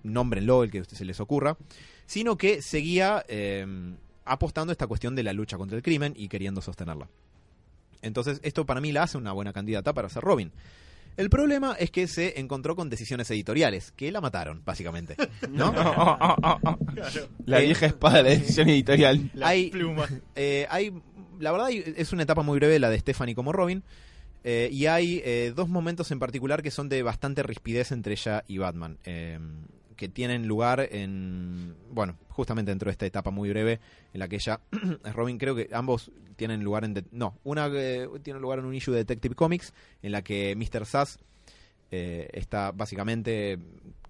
nómbrenlo 0.03 0.63
el 0.63 0.71
que 0.71 0.85
se 0.85 1.05
les 1.05 1.21
ocurra 1.21 1.59
sino 2.07 2.37
que 2.37 2.63
seguía 2.63 3.25
eh, 3.29 3.67
apostando 4.25 4.71
a 4.71 4.75
esta 4.75 4.87
cuestión 4.87 5.15
de 5.15 5.23
la 5.23 5.33
lucha 5.33 5.59
contra 5.59 5.77
el 5.77 5.83
crimen 5.83 6.15
y 6.17 6.29
queriendo 6.29 6.61
sostenerla. 6.63 7.09
Entonces 8.03 8.41
esto 8.43 8.65
para 8.65 8.81
mí 8.81 8.93
la 8.93 9.03
hace 9.03 9.19
una 9.19 9.33
buena 9.33 9.53
candidata 9.53 9.93
para 9.93 10.09
ser 10.09 10.23
Robin 10.23 10.53
el 11.21 11.31
problema 11.31 11.77
es 11.79 11.91
que 11.91 12.07
se 12.09 12.41
encontró 12.41 12.75
con 12.75 12.89
decisiones 12.91 13.31
editoriales 13.31 13.93
que 13.93 14.11
la 14.11 14.21
mataron 14.21 14.63
básicamente 14.65 15.17
¿no? 15.51 15.73
La 17.47 17.61
Eh, 17.61 17.67
vieja 17.67 17.87
espada 17.87 18.19
de 18.19 18.23
la 18.23 18.31
decisión 18.31 18.69
editorial. 18.69 19.31
La 19.35 19.49
Hay- 19.49 19.71
pluma. 19.71 20.09
Eh, 20.35 20.67
hay, 20.71 20.93
la 21.39 21.53
verdad 21.53 21.71
es 21.71 22.13
una 22.13 22.23
etapa 22.25 22.43
muy 22.43 22.59
breve 22.59 22.79
la 22.79 22.91
de 22.91 22.99
Stephanie 22.99 23.35
como 23.35 23.53
Robin. 23.53 23.83
eh, 24.45 24.69
y 24.73 24.87
hay 24.87 25.21
eh, 25.25 25.53
dos 25.55 25.69
momentos 25.69 26.11
en 26.11 26.19
particular 26.19 26.63
que 26.63 26.71
son 26.71 26.89
de 26.89 27.03
bastante 27.03 27.43
rispidez 27.43 27.93
entre 27.93 28.15
ella 28.15 28.43
y 28.49 28.59
Batman. 28.59 28.99
Que 30.01 30.09
tienen 30.09 30.49
lugar 30.49 30.89
en. 30.93 31.77
Bueno, 31.91 32.17
justamente 32.31 32.71
dentro 32.71 32.87
de 32.87 32.93
esta 32.93 33.05
etapa 33.05 33.31
muy 33.31 33.51
breve 33.51 33.81
en 34.15 34.21
la 34.21 34.29
que 34.29 34.37
ella 34.37 34.59
Robin. 35.13 35.37
Creo 35.37 35.55
que 35.55 35.69
ambos 35.75 36.11
tienen 36.37 36.65
lugar 36.65 36.87
en. 36.87 37.05
no, 37.13 37.37
una 37.45 37.67
eh, 37.67 38.09
tiene 38.23 38.41
lugar 38.41 38.61
en 38.61 38.65
un 38.65 38.75
issue 38.75 38.95
de 38.95 39.01
Detective 39.01 39.35
Comics 39.35 39.75
en 40.03 40.13
la 40.13 40.23
que 40.23 40.57
Mr. 40.57 40.87
Sass 40.87 41.19
eh, 41.91 42.31
está 42.33 42.73
básicamente 42.73 43.59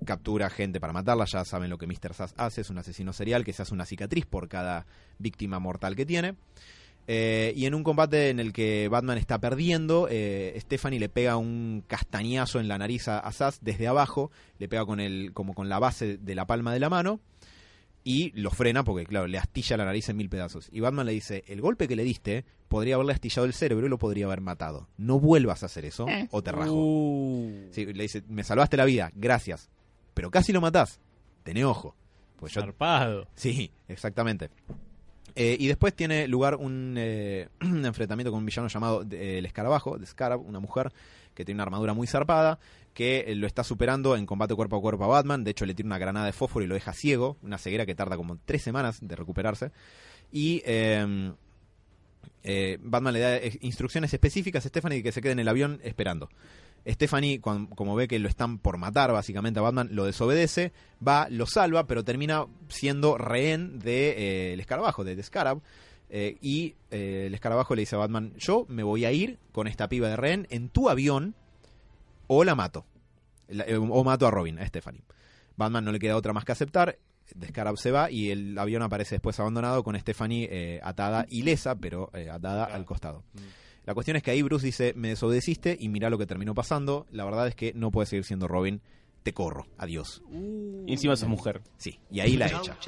captura 0.04 0.48
gente 0.48 0.78
para 0.78 0.92
matarla. 0.92 1.24
Ya 1.24 1.44
saben 1.44 1.70
lo 1.70 1.76
que 1.76 1.88
Mr. 1.88 2.14
Sass 2.14 2.34
hace: 2.36 2.60
es 2.60 2.70
un 2.70 2.78
asesino 2.78 3.12
serial 3.12 3.44
que 3.44 3.52
se 3.52 3.62
hace 3.62 3.74
una 3.74 3.84
cicatriz 3.84 4.26
por 4.26 4.46
cada 4.46 4.86
víctima 5.18 5.58
mortal 5.58 5.96
que 5.96 6.06
tiene. 6.06 6.36
Eh, 7.12 7.52
y 7.56 7.66
en 7.66 7.74
un 7.74 7.82
combate 7.82 8.28
en 8.28 8.38
el 8.38 8.52
que 8.52 8.86
Batman 8.86 9.18
está 9.18 9.40
perdiendo, 9.40 10.06
eh, 10.08 10.56
Stephanie 10.60 11.00
le 11.00 11.08
pega 11.08 11.36
un 11.38 11.82
castañazo 11.88 12.60
en 12.60 12.68
la 12.68 12.78
nariz 12.78 13.08
a, 13.08 13.18
a 13.18 13.32
Sass 13.32 13.58
desde 13.62 13.88
abajo, 13.88 14.30
le 14.60 14.68
pega 14.68 14.86
con 14.86 15.00
el, 15.00 15.32
como 15.32 15.52
con 15.52 15.68
la 15.68 15.80
base 15.80 16.18
de 16.18 16.34
la 16.36 16.46
palma 16.46 16.72
de 16.72 16.78
la 16.78 16.88
mano 16.88 17.18
y 18.04 18.30
lo 18.40 18.52
frena 18.52 18.84
porque, 18.84 19.06
claro, 19.06 19.26
le 19.26 19.38
astilla 19.38 19.76
la 19.76 19.86
nariz 19.86 20.08
en 20.08 20.18
mil 20.18 20.28
pedazos. 20.28 20.68
Y 20.70 20.78
Batman 20.78 21.04
le 21.04 21.10
dice, 21.10 21.42
el 21.48 21.60
golpe 21.60 21.88
que 21.88 21.96
le 21.96 22.04
diste 22.04 22.44
podría 22.68 22.94
haberle 22.94 23.12
astillado 23.12 23.44
el 23.44 23.54
cerebro 23.54 23.86
y 23.86 23.90
lo 23.90 23.98
podría 23.98 24.26
haber 24.26 24.40
matado. 24.40 24.86
No 24.96 25.18
vuelvas 25.18 25.64
a 25.64 25.66
hacer 25.66 25.86
eso 25.86 26.06
o 26.30 26.42
te 26.42 26.52
rajo. 26.52 26.72
Uh, 26.72 27.70
Sí, 27.72 27.86
le 27.86 28.04
dice, 28.04 28.22
me 28.28 28.44
salvaste 28.44 28.76
la 28.76 28.84
vida, 28.84 29.10
gracias. 29.16 29.68
Pero 30.14 30.30
casi 30.30 30.52
lo 30.52 30.60
matás. 30.60 31.00
Tené 31.42 31.64
ojo. 31.64 31.96
Pues 32.36 32.52
yo. 32.54 32.60
Sí, 33.34 33.72
exactamente. 33.88 34.48
Eh, 35.34 35.56
y 35.58 35.66
después 35.68 35.94
tiene 35.94 36.28
lugar 36.28 36.56
un, 36.56 36.94
eh, 36.96 37.48
un 37.60 37.84
enfrentamiento 37.84 38.30
con 38.30 38.38
un 38.40 38.46
villano 38.46 38.68
llamado 38.68 39.04
eh, 39.10 39.38
el 39.38 39.46
Escarabajo, 39.46 39.98
de 39.98 40.06
Scarab, 40.06 40.40
una 40.40 40.60
mujer 40.60 40.92
que 41.34 41.44
tiene 41.44 41.56
una 41.56 41.64
armadura 41.64 41.94
muy 41.94 42.06
zarpada, 42.06 42.58
que 42.94 43.20
eh, 43.20 43.34
lo 43.34 43.46
está 43.46 43.64
superando 43.64 44.16
en 44.16 44.26
combate 44.26 44.54
cuerpo 44.54 44.76
a 44.76 44.80
cuerpo 44.80 45.04
a 45.04 45.08
Batman. 45.08 45.44
De 45.44 45.52
hecho, 45.52 45.66
le 45.66 45.74
tira 45.74 45.86
una 45.86 45.98
granada 45.98 46.26
de 46.26 46.32
fósforo 46.32 46.64
y 46.64 46.68
lo 46.68 46.74
deja 46.74 46.92
ciego, 46.92 47.36
una 47.42 47.58
ceguera 47.58 47.86
que 47.86 47.94
tarda 47.94 48.16
como 48.16 48.38
tres 48.44 48.62
semanas 48.62 48.98
de 49.00 49.16
recuperarse. 49.16 49.72
Y 50.32 50.62
eh, 50.64 51.36
Batman 52.80 53.12
le 53.12 53.20
da 53.20 53.38
instrucciones 53.60 54.12
específicas 54.12 54.64
a 54.64 54.68
Stephanie 54.68 55.02
que 55.02 55.12
se 55.12 55.20
quede 55.20 55.32
en 55.32 55.40
el 55.40 55.48
avión 55.48 55.80
esperando. 55.82 56.28
Stephanie, 56.86 57.40
como 57.40 57.94
ve 57.94 58.08
que 58.08 58.18
lo 58.18 58.28
están 58.28 58.58
por 58.58 58.76
matar 58.78 59.12
básicamente 59.12 59.60
a 59.60 59.62
Batman, 59.62 59.88
lo 59.92 60.04
desobedece, 60.04 60.72
va, 61.06 61.28
lo 61.30 61.46
salva, 61.46 61.86
pero 61.86 62.04
termina 62.04 62.46
siendo 62.68 63.18
rehén 63.18 63.78
de 63.78 64.10
eh, 64.10 64.52
el 64.54 64.60
escarabajo, 64.60 65.04
de 65.04 65.14
The 65.16 65.22
Scarab. 65.22 65.60
eh, 66.08 66.38
y 66.40 66.74
eh, 66.90 67.24
el 67.26 67.34
escarabajo 67.34 67.74
le 67.74 67.82
dice 67.82 67.96
a 67.96 68.00
Batman, 68.00 68.32
yo 68.38 68.64
me 68.68 68.82
voy 68.82 69.04
a 69.04 69.12
ir 69.12 69.38
con 69.52 69.66
esta 69.66 69.88
piba 69.88 70.08
de 70.08 70.16
rehén 70.16 70.46
en 70.50 70.68
tu 70.70 70.88
avión 70.88 71.34
o 72.26 72.44
la 72.44 72.54
mato. 72.54 72.84
La- 73.48 73.66
o 73.78 74.04
mato 74.04 74.26
a 74.26 74.30
Robin, 74.30 74.58
a 74.58 74.66
Stephanie. 74.66 75.02
Batman 75.56 75.84
no 75.84 75.92
le 75.92 75.98
queda 75.98 76.16
otra 76.16 76.32
más 76.32 76.44
que 76.44 76.52
aceptar. 76.52 76.98
The 77.38 77.48
Scarab 77.48 77.76
se 77.78 77.90
va 77.92 78.10
y 78.10 78.30
el 78.30 78.58
avión 78.58 78.82
aparece 78.82 79.16
después 79.16 79.38
abandonado 79.38 79.84
con 79.84 79.96
Stephanie 79.98 80.80
atada 80.82 81.26
ilesa, 81.28 81.76
pero 81.76 82.10
atada 82.32 82.64
al 82.64 82.84
costado. 82.84 83.22
La 83.90 83.94
cuestión 83.94 84.16
es 84.16 84.22
que 84.22 84.30
ahí 84.30 84.40
Bruce 84.40 84.64
dice, 84.64 84.92
me 84.94 85.08
desobedeciste 85.08 85.76
y 85.80 85.88
mira 85.88 86.10
lo 86.10 86.16
que 86.16 86.24
terminó 86.24 86.54
pasando. 86.54 87.08
La 87.10 87.24
verdad 87.24 87.48
es 87.48 87.56
que 87.56 87.72
no 87.74 87.90
puede 87.90 88.06
seguir 88.06 88.24
siendo 88.24 88.46
Robin. 88.46 88.80
Te 89.24 89.32
corro. 89.32 89.66
Adiós. 89.78 90.22
Y 90.86 90.92
encima 90.92 91.16
sos 91.16 91.28
mujer. 91.28 91.60
Sí, 91.76 91.98
y 92.08 92.20
ahí 92.20 92.36
la 92.36 92.46
echa. 92.46 92.78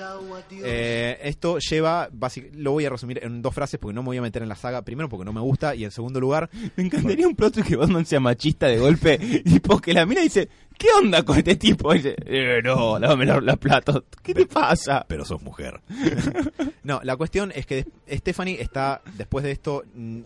Eh, 0.53 1.19
esto 1.25 1.59
lleva, 1.59 2.09
lo 2.53 2.71
voy 2.71 2.85
a 2.85 2.91
resumir 2.91 3.19
en 3.21 3.43
dos 3.43 3.53
frases 3.53 3.81
porque 3.81 3.97
no 3.97 4.03
me 4.03 4.11
voy 4.11 4.19
a 4.19 4.23
meter 4.23 4.45
en 4.45 4.49
la 4.49 4.55
saga. 4.55 4.83
Primero 4.83 5.09
porque 5.09 5.25
no 5.25 5.33
me 5.33 5.41
gusta 5.41 5.75
y 5.75 5.83
en 5.83 5.91
segundo 5.91 6.21
lugar, 6.21 6.49
Me 6.77 6.85
encantaría 6.85 7.27
un 7.27 7.35
plot 7.35 7.65
que 7.65 7.75
Batman 7.75 8.07
sea 8.07 8.21
machista 8.21 8.69
de 8.69 8.79
golpe. 8.79 9.19
Y 9.45 9.59
porque 9.59 9.95
la 9.95 10.07
mina 10.07 10.21
dice, 10.21 10.49
¿qué 10.83 10.89
onda 10.99 11.23
con 11.25 11.39
este 11.39 11.55
tipo? 11.55 11.95
Y 11.95 11.99
dice, 11.99 12.17
eh, 12.27 12.61
no, 12.65 12.99
lávame 12.99 13.25
los 13.25 13.43
los 13.43 13.57
platos. 13.57 14.03
¿Qué 14.23 14.35
te 14.35 14.47
pasa? 14.47 15.05
pero 15.09 15.25
sos 15.25 15.41
mujer. 15.41 15.81
no, 16.83 17.01
la 17.05 17.17
cuestión 17.17 17.53
es 17.55 17.67
que 17.67 17.87
Stephanie 18.11 18.61
está, 18.61 19.01
después 19.17 19.45
de 19.45 19.53
esto, 19.53 19.85
mm, 19.95 20.21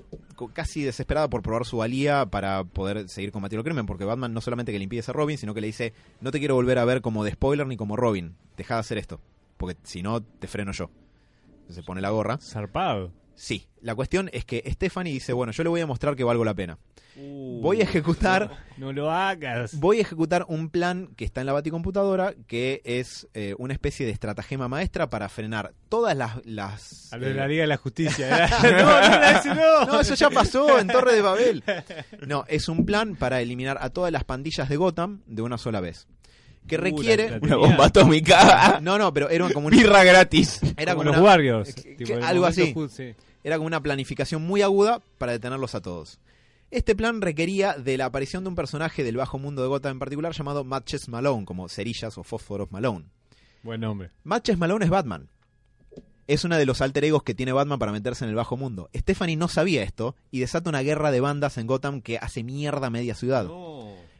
casi 0.54 0.82
desesperada 0.82 1.28
por 1.28 1.42
probar 1.42 1.66
su 1.66 1.76
valía 1.76 2.24
para 2.24 2.64
poder 2.64 3.09
seguir 3.09 3.32
combatiendo 3.32 3.61
el 3.61 3.64
crimen, 3.64 3.86
porque 3.86 4.04
Batman 4.04 4.32
no 4.32 4.40
solamente 4.40 4.72
que 4.72 4.78
le 4.78 4.84
impide 4.84 5.02
ser 5.02 5.14
Robin, 5.14 5.36
sino 5.36 5.52
que 5.52 5.61
le 5.61 5.66
dice, 5.66 5.92
no 6.20 6.30
te 6.30 6.38
quiero 6.38 6.54
volver 6.54 6.78
a 6.78 6.84
ver 6.86 7.02
como 7.02 7.22
de 7.22 7.32
spoiler 7.32 7.66
ni 7.66 7.76
como 7.76 7.96
Robin, 7.96 8.34
deja 8.57 8.74
de 8.74 8.80
hacer 8.80 8.98
esto, 8.98 9.20
porque 9.59 9.76
si 9.82 10.02
no, 10.02 10.22
te 10.22 10.46
freno 10.46 10.72
yo. 10.72 10.90
Se 11.68 11.82
pone 11.82 12.00
la 12.00 12.11
gorra. 12.11 12.38
Zarpado. 12.40 13.12
Sí, 13.37 13.68
la 13.82 13.95
cuestión 13.95 14.30
es 14.32 14.45
que 14.45 14.64
Stephanie 14.66 15.12
dice, 15.12 15.32
bueno, 15.32 15.53
yo 15.53 15.62
le 15.62 15.68
voy 15.68 15.80
a 15.80 15.87
mostrar 15.87 16.16
que 16.16 16.24
valgo 16.24 16.45
la 16.45 16.55
pena. 16.55 16.78
Voy 17.18 17.80
a 17.80 17.84
ejecutar 17.84 18.51
No 18.76 18.93
lo 18.93 19.11
hagas. 19.11 19.78
Voy 19.78 19.99
a 19.99 20.01
ejecutar 20.03 20.45
un 20.49 20.68
plan 20.68 21.09
que 21.16 21.24
está 21.24 21.41
en 21.41 21.47
la 21.47 21.55
baticomputadora, 21.55 22.34
que 22.47 22.82
es 22.84 23.26
eh, 23.32 23.55
una 23.59 23.72
especie 23.72 24.05
de 24.05 24.12
estratagema 24.12 24.68
maestra 24.68 25.09
para 25.09 25.28
frenar 25.28 25.72
todas 25.89 26.14
las... 26.16 26.45
las 26.45 27.12
A 27.12 27.16
lo 27.16 27.26
de 27.26 27.32
eh, 27.32 27.34
la 27.34 27.49
Liga 27.49 27.62
de 27.62 27.68
la 27.68 27.78
Justicia. 27.78 28.26
¿verdad? 28.62 29.45
no, 29.45 29.55
no. 29.55 29.87
no, 29.87 30.01
eso 30.01 30.14
ya 30.14 30.28
pasó 30.28 30.78
en 30.78 30.89
Torre 30.89 31.14
de 31.14 31.22
Babel. 31.22 31.64
No, 32.26 32.45
es 32.49 32.68
un 32.68 32.84
plan 32.84 33.16
para 33.16 33.41
eliminar 33.41 33.78
a 33.80 33.91
todas 33.91 34.12
las 34.12 34.24
pandillas 34.24 34.68
de 34.68 34.76
Gotham 34.76 35.22
de 35.26 35.43
una 35.43 35.57
sola 35.57 35.80
vez. 35.80 36.07
Que 36.66 36.76
requiere... 36.76 37.38
Una 37.42 37.56
bomba 37.56 37.86
atómica. 37.86 38.78
No, 38.82 38.98
no, 38.98 39.12
pero 39.12 39.28
era 39.30 39.48
como, 39.50 39.66
un- 39.68 39.72
Birra 39.72 40.02
gratis. 40.04 40.60
era 40.76 40.92
como 40.94 41.04
como 41.04 41.04
los 41.04 41.16
una, 41.16 41.22
Warriors. 41.30 41.74
que- 41.74 41.94
tipo, 41.94 42.12
que- 42.12 42.18
el 42.18 42.24
algo 42.24 42.46
así. 42.46 42.74
sí. 42.90 43.14
era 43.44 43.56
como 43.56 43.66
una 43.66 43.80
planificación 43.80 44.42
muy 44.42 44.62
aguda 44.62 45.00
para 45.18 45.32
detenerlos 45.32 45.74
a 45.74 45.80
todos. 45.80 46.18
Este 46.70 46.96
plan 46.96 47.20
requería 47.20 47.74
de 47.74 47.96
la 47.96 48.06
aparición 48.06 48.42
de 48.42 48.48
un 48.48 48.56
personaje 48.56 49.04
del 49.04 49.16
bajo 49.16 49.38
mundo 49.38 49.62
de 49.62 49.68
Gotham 49.68 49.92
en 49.92 49.98
particular 50.00 50.32
llamado 50.32 50.64
Matches 50.64 51.08
Malone, 51.08 51.44
como 51.44 51.68
cerillas 51.68 52.18
o 52.18 52.24
fósforos 52.24 52.72
Malone. 52.72 53.04
Buen 53.62 53.80
nombre. 53.80 54.10
Matches 54.24 54.58
Malone 54.58 54.84
es 54.84 54.90
Batman. 54.90 55.28
Es 56.26 56.42
uno 56.44 56.56
de 56.58 56.66
los 56.66 56.80
alter 56.80 57.04
egos 57.04 57.22
que 57.22 57.34
tiene 57.34 57.52
Batman 57.52 57.78
para 57.78 57.92
meterse 57.92 58.24
en 58.24 58.30
el 58.30 58.34
bajo 58.36 58.56
mundo. 58.56 58.90
Stephanie 58.96 59.36
no 59.36 59.46
sabía 59.46 59.84
esto 59.84 60.16
y 60.32 60.40
desata 60.40 60.68
una 60.68 60.80
guerra 60.82 61.12
de 61.12 61.20
bandas 61.20 61.56
en 61.56 61.68
Gotham 61.68 62.00
que 62.02 62.18
hace 62.18 62.42
mierda 62.42 62.88
a 62.88 62.90
media 62.90 63.14
ciudad. 63.14 63.46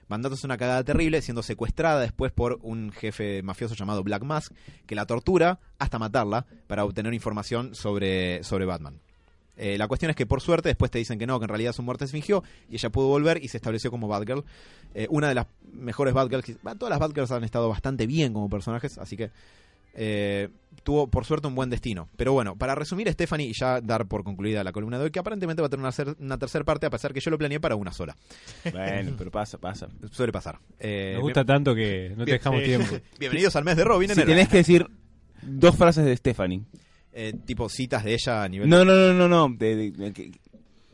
Bandato 0.09 0.35
es 0.35 0.45
una 0.45 0.57
cagada 0.57 0.85
terrible, 0.85 1.21
siendo 1.23 1.43
secuestrada 1.43 2.01
después 2.01 2.33
por 2.33 2.59
un 2.63 2.93
jefe 2.93 3.43
mafioso 3.43 3.75
llamado 3.75 4.05
Black 4.05 4.23
Mask, 4.23 4.53
que 4.87 4.95
la 4.95 5.07
tortura 5.07 5.59
hasta 5.79 5.99
matarla 5.99 6.47
para 6.67 6.85
obtener 6.85 7.13
información 7.13 7.75
sobre, 7.75 8.43
sobre 8.45 8.67
Batman. 8.67 9.01
Eh, 9.57 9.79
la 9.79 9.89
cuestión 9.89 10.11
es 10.11 10.17
que 10.17 10.27
por 10.27 10.43
suerte 10.43 10.69
después 10.69 10.91
te 10.91 10.99
dicen 10.99 11.19
que 11.19 11.27
no, 11.27 11.39
que 11.39 11.45
en 11.45 11.49
realidad 11.49 11.73
su 11.73 11.83
muerte 11.83 12.07
se 12.07 12.13
fingió 12.13 12.45
y 12.69 12.75
ella 12.75 12.91
pudo 12.91 13.09
volver 13.09 13.43
y 13.43 13.49
se 13.49 13.57
estableció 13.57 13.91
como 13.91 14.07
Batgirl. 14.07 14.45
Eh, 14.95 15.07
una 15.11 15.29
de 15.29 15.35
las 15.35 15.47
mejores 15.73 16.15
Batgirls. 16.15 16.59
Todas 16.79 16.91
las 16.91 16.99
Batgirls 16.99 17.31
han 17.33 17.45
estado 17.45 17.69
bastante 17.69 18.07
bien 18.07 18.33
como 18.33 18.51
personajes, 18.51 18.99
así 18.99 19.17
que 19.17 19.31
eh, 19.97 20.49
tuvo 20.85 21.09
por 21.11 21.25
suerte 21.25 21.49
un 21.49 21.55
buen 21.57 21.69
destino. 21.69 22.09
Pero 22.17 22.33
bueno, 22.33 22.55
para 22.57 22.75
resumir, 22.77 23.11
Stephanie, 23.11 23.49
y 23.49 23.53
ya 23.59 23.81
dar 23.81 24.07
por 24.07 24.23
concluida 24.23 24.63
la 24.63 24.71
columna 24.71 24.99
de 24.99 25.05
hoy, 25.05 25.11
que 25.11 25.19
aparentemente 25.19 25.61
va 25.63 25.67
a 25.67 25.69
tener 25.69 25.83
una, 25.83 25.91
cer- 25.93 26.15
una 26.21 26.39
tercera 26.39 26.65
parte, 26.65 26.87
a 26.87 26.91
pesar 26.91 27.13
que 27.13 27.19
yo 27.21 27.31
lo 27.33 27.39
planeé 27.39 27.59
para 27.59 27.75
una 27.75 27.93
sola. 27.93 28.15
Bueno, 28.71 29.15
pero 29.19 29.31
pasa, 29.33 29.59
pasa. 29.59 29.89
Suele 30.13 30.31
pasar. 30.33 30.59
Eh, 30.79 31.15
Me 31.17 31.23
gusta 31.23 31.45
tanto 31.45 31.75
que 31.75 32.11
no 32.11 32.25
te 32.25 32.27
bien- 32.27 32.39
dejamos 32.39 32.63
tiempo. 32.63 32.95
Bienvenidos 33.19 33.57
al 33.57 33.65
mes 33.65 33.77
de 33.77 33.85
Robin, 33.85 34.11
Si 34.11 34.23
tenés 34.23 34.49
que 34.49 34.59
decir 34.59 34.87
dos 35.43 35.75
frases 35.77 36.05
de 36.05 36.17
Stephanie. 36.17 36.63
Eh, 37.19 37.33
tipo 37.47 37.67
citas 37.71 38.05
de 38.05 38.13
ella 38.13 38.43
a 38.43 38.49
nivel... 38.49 38.69
No, 38.69 38.85
no, 38.85 38.95
no, 38.95 39.15
no, 39.15 39.27
no. 39.27 39.57
de- 39.57 39.91
de- 39.91 39.91
de- 40.11 40.33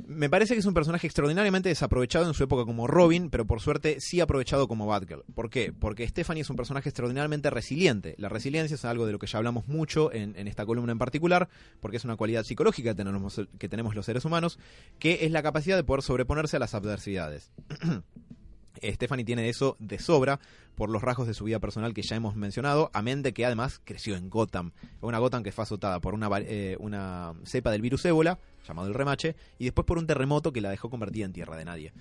Me 0.06 0.28
parece 0.28 0.54
que 0.54 0.60
es 0.60 0.66
un 0.66 0.74
personaje 0.74 1.06
extraordinariamente 1.06 1.68
desaprovechado 1.68 2.26
en 2.26 2.34
su 2.34 2.44
época 2.44 2.64
como 2.64 2.86
Robin, 2.86 3.30
pero 3.30 3.46
por 3.46 3.60
suerte 3.60 4.00
sí 4.00 4.20
aprovechado 4.20 4.68
como 4.68 4.86
Batgirl. 4.86 5.24
¿Por 5.34 5.50
qué? 5.50 5.72
Porque 5.72 6.06
Stephanie 6.06 6.42
es 6.42 6.50
un 6.50 6.56
personaje 6.56 6.88
extraordinariamente 6.88 7.50
resiliente. 7.50 8.14
La 8.18 8.28
resiliencia 8.28 8.74
es 8.74 8.84
algo 8.84 9.06
de 9.06 9.12
lo 9.12 9.18
que 9.18 9.26
ya 9.26 9.38
hablamos 9.38 9.68
mucho 9.68 10.12
en, 10.12 10.36
esta 10.48 10.66
columna 10.66 10.92
en 10.92 10.98
particular, 10.98 11.48
porque 11.80 11.96
es 11.98 12.04
una 12.04 12.16
cualidad 12.16 12.44
psicológica 12.44 12.90
que 12.90 12.96
tenemos, 12.96 13.40
que 13.58 13.68
tenemos 13.68 13.94
los 13.94 14.06
seres 14.06 14.24
humanos, 14.24 14.58
que 14.98 15.24
es 15.24 15.30
la 15.30 15.42
capacidad 15.42 15.76
de 15.76 15.84
poder 15.84 16.02
sobreponerse 16.02 16.56
a 16.56 16.60
las 16.60 16.74
adversidades. 16.74 17.52
Stephanie 18.82 19.24
tiene 19.24 19.48
eso 19.48 19.76
de 19.78 19.98
sobra 19.98 20.40
por 20.74 20.90
los 20.90 21.02
rasgos 21.02 21.26
de 21.26 21.34
su 21.34 21.44
vida 21.44 21.58
personal 21.58 21.94
que 21.94 22.02
ya 22.02 22.16
hemos 22.16 22.34
mencionado, 22.34 22.90
amén 22.92 23.22
de 23.22 23.32
que 23.32 23.44
además 23.44 23.80
creció 23.84 24.16
en 24.16 24.30
Gotham. 24.30 24.72
Una 25.00 25.18
Gotham 25.18 25.42
que 25.42 25.52
fue 25.52 25.64
azotada 25.64 26.00
por 26.00 26.14
una, 26.14 26.28
eh, 26.40 26.76
una 26.80 27.34
cepa 27.44 27.70
del 27.70 27.82
virus 27.82 28.04
ébola, 28.04 28.38
llamado 28.66 28.88
el 28.88 28.94
remache, 28.94 29.36
y 29.58 29.64
después 29.64 29.86
por 29.86 29.98
un 29.98 30.06
terremoto 30.06 30.52
que 30.52 30.60
la 30.60 30.70
dejó 30.70 30.90
convertida 30.90 31.26
en 31.26 31.32
tierra 31.32 31.56
de 31.56 31.64
nadie. 31.64 31.92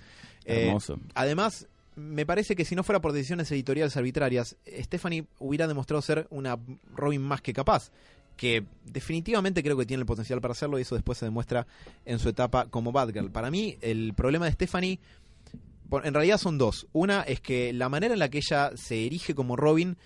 Eh. 0.44 0.74
Además, 1.14 1.68
me 1.94 2.24
parece 2.24 2.56
que 2.56 2.64
si 2.64 2.74
no 2.74 2.82
fuera 2.82 3.00
por 3.00 3.12
decisiones 3.12 3.50
editoriales 3.52 3.96
arbitrarias, 3.96 4.56
Stephanie 4.66 5.26
hubiera 5.38 5.66
demostrado 5.66 6.00
ser 6.02 6.26
una 6.30 6.58
Robin 6.94 7.20
más 7.20 7.42
que 7.42 7.52
capaz. 7.52 7.90
Que 8.36 8.64
definitivamente 8.86 9.62
creo 9.62 9.76
que 9.76 9.84
tiene 9.84 10.00
el 10.00 10.06
potencial 10.06 10.40
para 10.40 10.52
hacerlo 10.52 10.78
y 10.78 10.82
eso 10.82 10.94
después 10.94 11.18
se 11.18 11.26
demuestra 11.26 11.66
en 12.06 12.18
su 12.18 12.30
etapa 12.30 12.64
como 12.66 12.90
Batgirl. 12.90 13.30
Para 13.30 13.50
mí, 13.50 13.76
el 13.82 14.14
problema 14.14 14.46
de 14.46 14.52
Stephanie, 14.52 14.98
en 16.02 16.14
realidad 16.14 16.38
son 16.38 16.58
dos. 16.58 16.86
Una 16.92 17.22
es 17.22 17.40
que 17.40 17.72
la 17.72 17.88
manera 17.88 18.14
en 18.14 18.20
la 18.20 18.28
que 18.28 18.38
ella 18.38 18.72
se 18.76 19.06
erige 19.06 19.34
como 19.34 19.56
Robin 19.56 19.96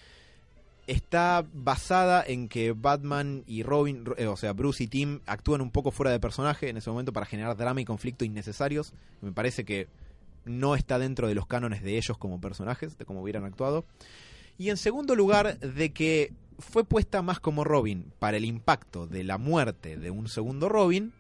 está 0.86 1.44
basada 1.52 2.24
en 2.26 2.48
que 2.48 2.72
Batman 2.72 3.42
y 3.46 3.62
Robin, 3.62 4.04
eh, 4.16 4.26
o 4.26 4.36
sea, 4.36 4.52
Bruce 4.52 4.84
y 4.84 4.86
Tim, 4.86 5.20
actúan 5.26 5.60
un 5.60 5.70
poco 5.70 5.90
fuera 5.90 6.10
de 6.10 6.20
personaje 6.20 6.68
en 6.68 6.76
ese 6.76 6.90
momento 6.90 7.12
para 7.12 7.26
generar 7.26 7.56
drama 7.56 7.80
y 7.80 7.84
conflicto 7.84 8.24
innecesarios. 8.24 8.92
Me 9.20 9.32
parece 9.32 9.64
que 9.64 9.88
no 10.44 10.76
está 10.76 10.98
dentro 10.98 11.28
de 11.28 11.34
los 11.34 11.46
cánones 11.46 11.82
de 11.82 11.96
ellos 11.96 12.16
como 12.18 12.40
personajes, 12.40 12.96
de 12.98 13.04
cómo 13.04 13.22
hubieran 13.22 13.44
actuado. 13.44 13.84
Y 14.58 14.70
en 14.70 14.76
segundo 14.76 15.14
lugar, 15.14 15.58
de 15.58 15.92
que 15.92 16.32
fue 16.58 16.84
puesta 16.84 17.20
más 17.20 17.40
como 17.40 17.64
Robin 17.64 18.12
para 18.18 18.36
el 18.36 18.44
impacto 18.44 19.06
de 19.06 19.24
la 19.24 19.38
muerte 19.38 19.96
de 19.96 20.10
un 20.10 20.28
segundo 20.28 20.68
Robin 20.68 21.12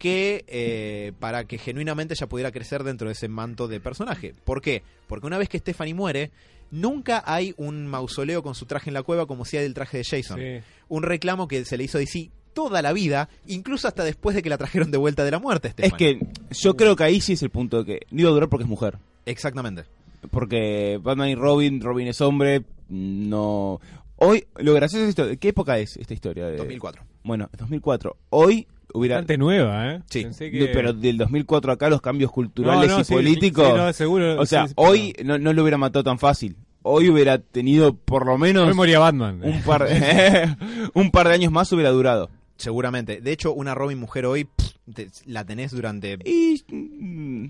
que 0.00 0.46
eh, 0.48 1.12
para 1.20 1.44
que 1.44 1.58
genuinamente 1.58 2.14
ella 2.14 2.26
pudiera 2.26 2.50
crecer 2.50 2.84
dentro 2.84 3.08
de 3.08 3.12
ese 3.12 3.28
manto 3.28 3.68
de 3.68 3.80
personaje. 3.80 4.34
¿Por 4.44 4.62
qué? 4.62 4.82
Porque 5.06 5.26
una 5.26 5.36
vez 5.36 5.50
que 5.50 5.58
Stephanie 5.58 5.92
muere, 5.92 6.30
nunca 6.70 7.22
hay 7.26 7.52
un 7.58 7.86
mausoleo 7.86 8.42
con 8.42 8.54
su 8.54 8.64
traje 8.64 8.88
en 8.88 8.94
la 8.94 9.02
cueva 9.02 9.26
como 9.26 9.44
si 9.44 9.58
hay 9.58 9.62
del 9.62 9.74
traje 9.74 9.98
de 9.98 10.04
Jason. 10.04 10.40
Sí. 10.40 10.64
Un 10.88 11.02
reclamo 11.02 11.46
que 11.46 11.66
se 11.66 11.76
le 11.76 11.84
hizo 11.84 11.98
a 11.98 12.00
DC 12.00 12.30
toda 12.54 12.80
la 12.80 12.94
vida, 12.94 13.28
incluso 13.46 13.88
hasta 13.88 14.02
después 14.02 14.34
de 14.34 14.42
que 14.42 14.48
la 14.48 14.56
trajeron 14.56 14.90
de 14.90 14.96
vuelta 14.96 15.22
de 15.22 15.32
la 15.32 15.38
muerte. 15.38 15.68
Es 15.68 15.74
Stephanie. 15.74 16.18
que 16.18 16.26
yo 16.50 16.76
creo 16.76 16.96
que 16.96 17.04
ahí 17.04 17.20
sí 17.20 17.34
es 17.34 17.42
el 17.42 17.50
punto 17.50 17.84
de 17.84 17.84
que 17.84 18.06
no 18.10 18.22
iba 18.22 18.30
a 18.30 18.32
durar 18.32 18.48
porque 18.48 18.64
es 18.64 18.70
mujer. 18.70 18.96
Exactamente. 19.26 19.84
Porque 20.30 20.98
Batman 21.02 21.28
y 21.28 21.34
Robin, 21.34 21.80
Robin 21.82 22.08
es 22.08 22.22
hombre, 22.22 22.64
no... 22.88 23.80
Hoy, 24.16 24.46
lo 24.56 24.72
gracioso 24.72 25.04
es 25.04 25.10
esto, 25.10 25.26
¿de 25.26 25.36
qué 25.36 25.48
época 25.48 25.78
es 25.78 25.98
esta 25.98 26.14
historia? 26.14 26.46
De... 26.46 26.56
2004. 26.56 27.02
Bueno, 27.22 27.50
2004. 27.58 28.16
Hoy 28.30 28.66
hubiera... 28.94 29.16
Bastante 29.16 29.38
nueva, 29.38 29.92
¿eh? 29.94 30.00
Sí. 30.10 30.22
Pensé 30.22 30.50
que- 30.50 30.66
Pero 30.72 30.92
del 30.92 31.16
2004 31.18 31.72
acá 31.72 31.88
los 31.88 32.00
cambios 32.00 32.30
culturales 32.30 32.88
No, 32.88 32.96
no, 32.96 33.00
y 33.02 33.04
sí, 33.04 33.12
políticos... 33.14 33.66
sí, 33.68 33.74
no, 33.76 33.92
seguro, 33.92 34.40
o 34.40 34.46
sea, 34.46 34.62
sí, 34.64 34.68
sí, 34.68 34.74
hoy 34.76 35.14
no, 35.24 35.38
no 35.38 35.52
lo 35.52 35.62
hubiera 35.62 35.78
matado 35.78 36.02
tan 36.04 36.18
fácil. 36.18 36.56
Hoy 36.82 37.10
hubiera 37.10 37.38
tenido 37.38 37.94
por 37.94 38.24
lo 38.24 38.38
menos 38.38 38.66
Hoy 38.68 38.74
moría 38.74 38.98
Batman. 38.98 39.40
un 39.44 39.60
par, 39.62 39.86
un 40.94 41.10
par 41.10 41.28
de 41.28 41.34
años 41.34 41.52
más 41.52 41.70
hubiera 41.72 41.90
durado. 41.90 42.30
Seguramente. 42.56 43.20
De 43.20 43.32
hecho, 43.32 43.52
una 43.52 43.74
Robin 43.74 43.98
mujer 43.98 44.26
hoy 44.26 44.44
pff, 44.44 44.70
te- 44.94 45.08
la 45.26 45.44
tenés 45.44 45.72
durante... 45.72 46.18
Y... 46.24 46.62
mm, 46.72 47.46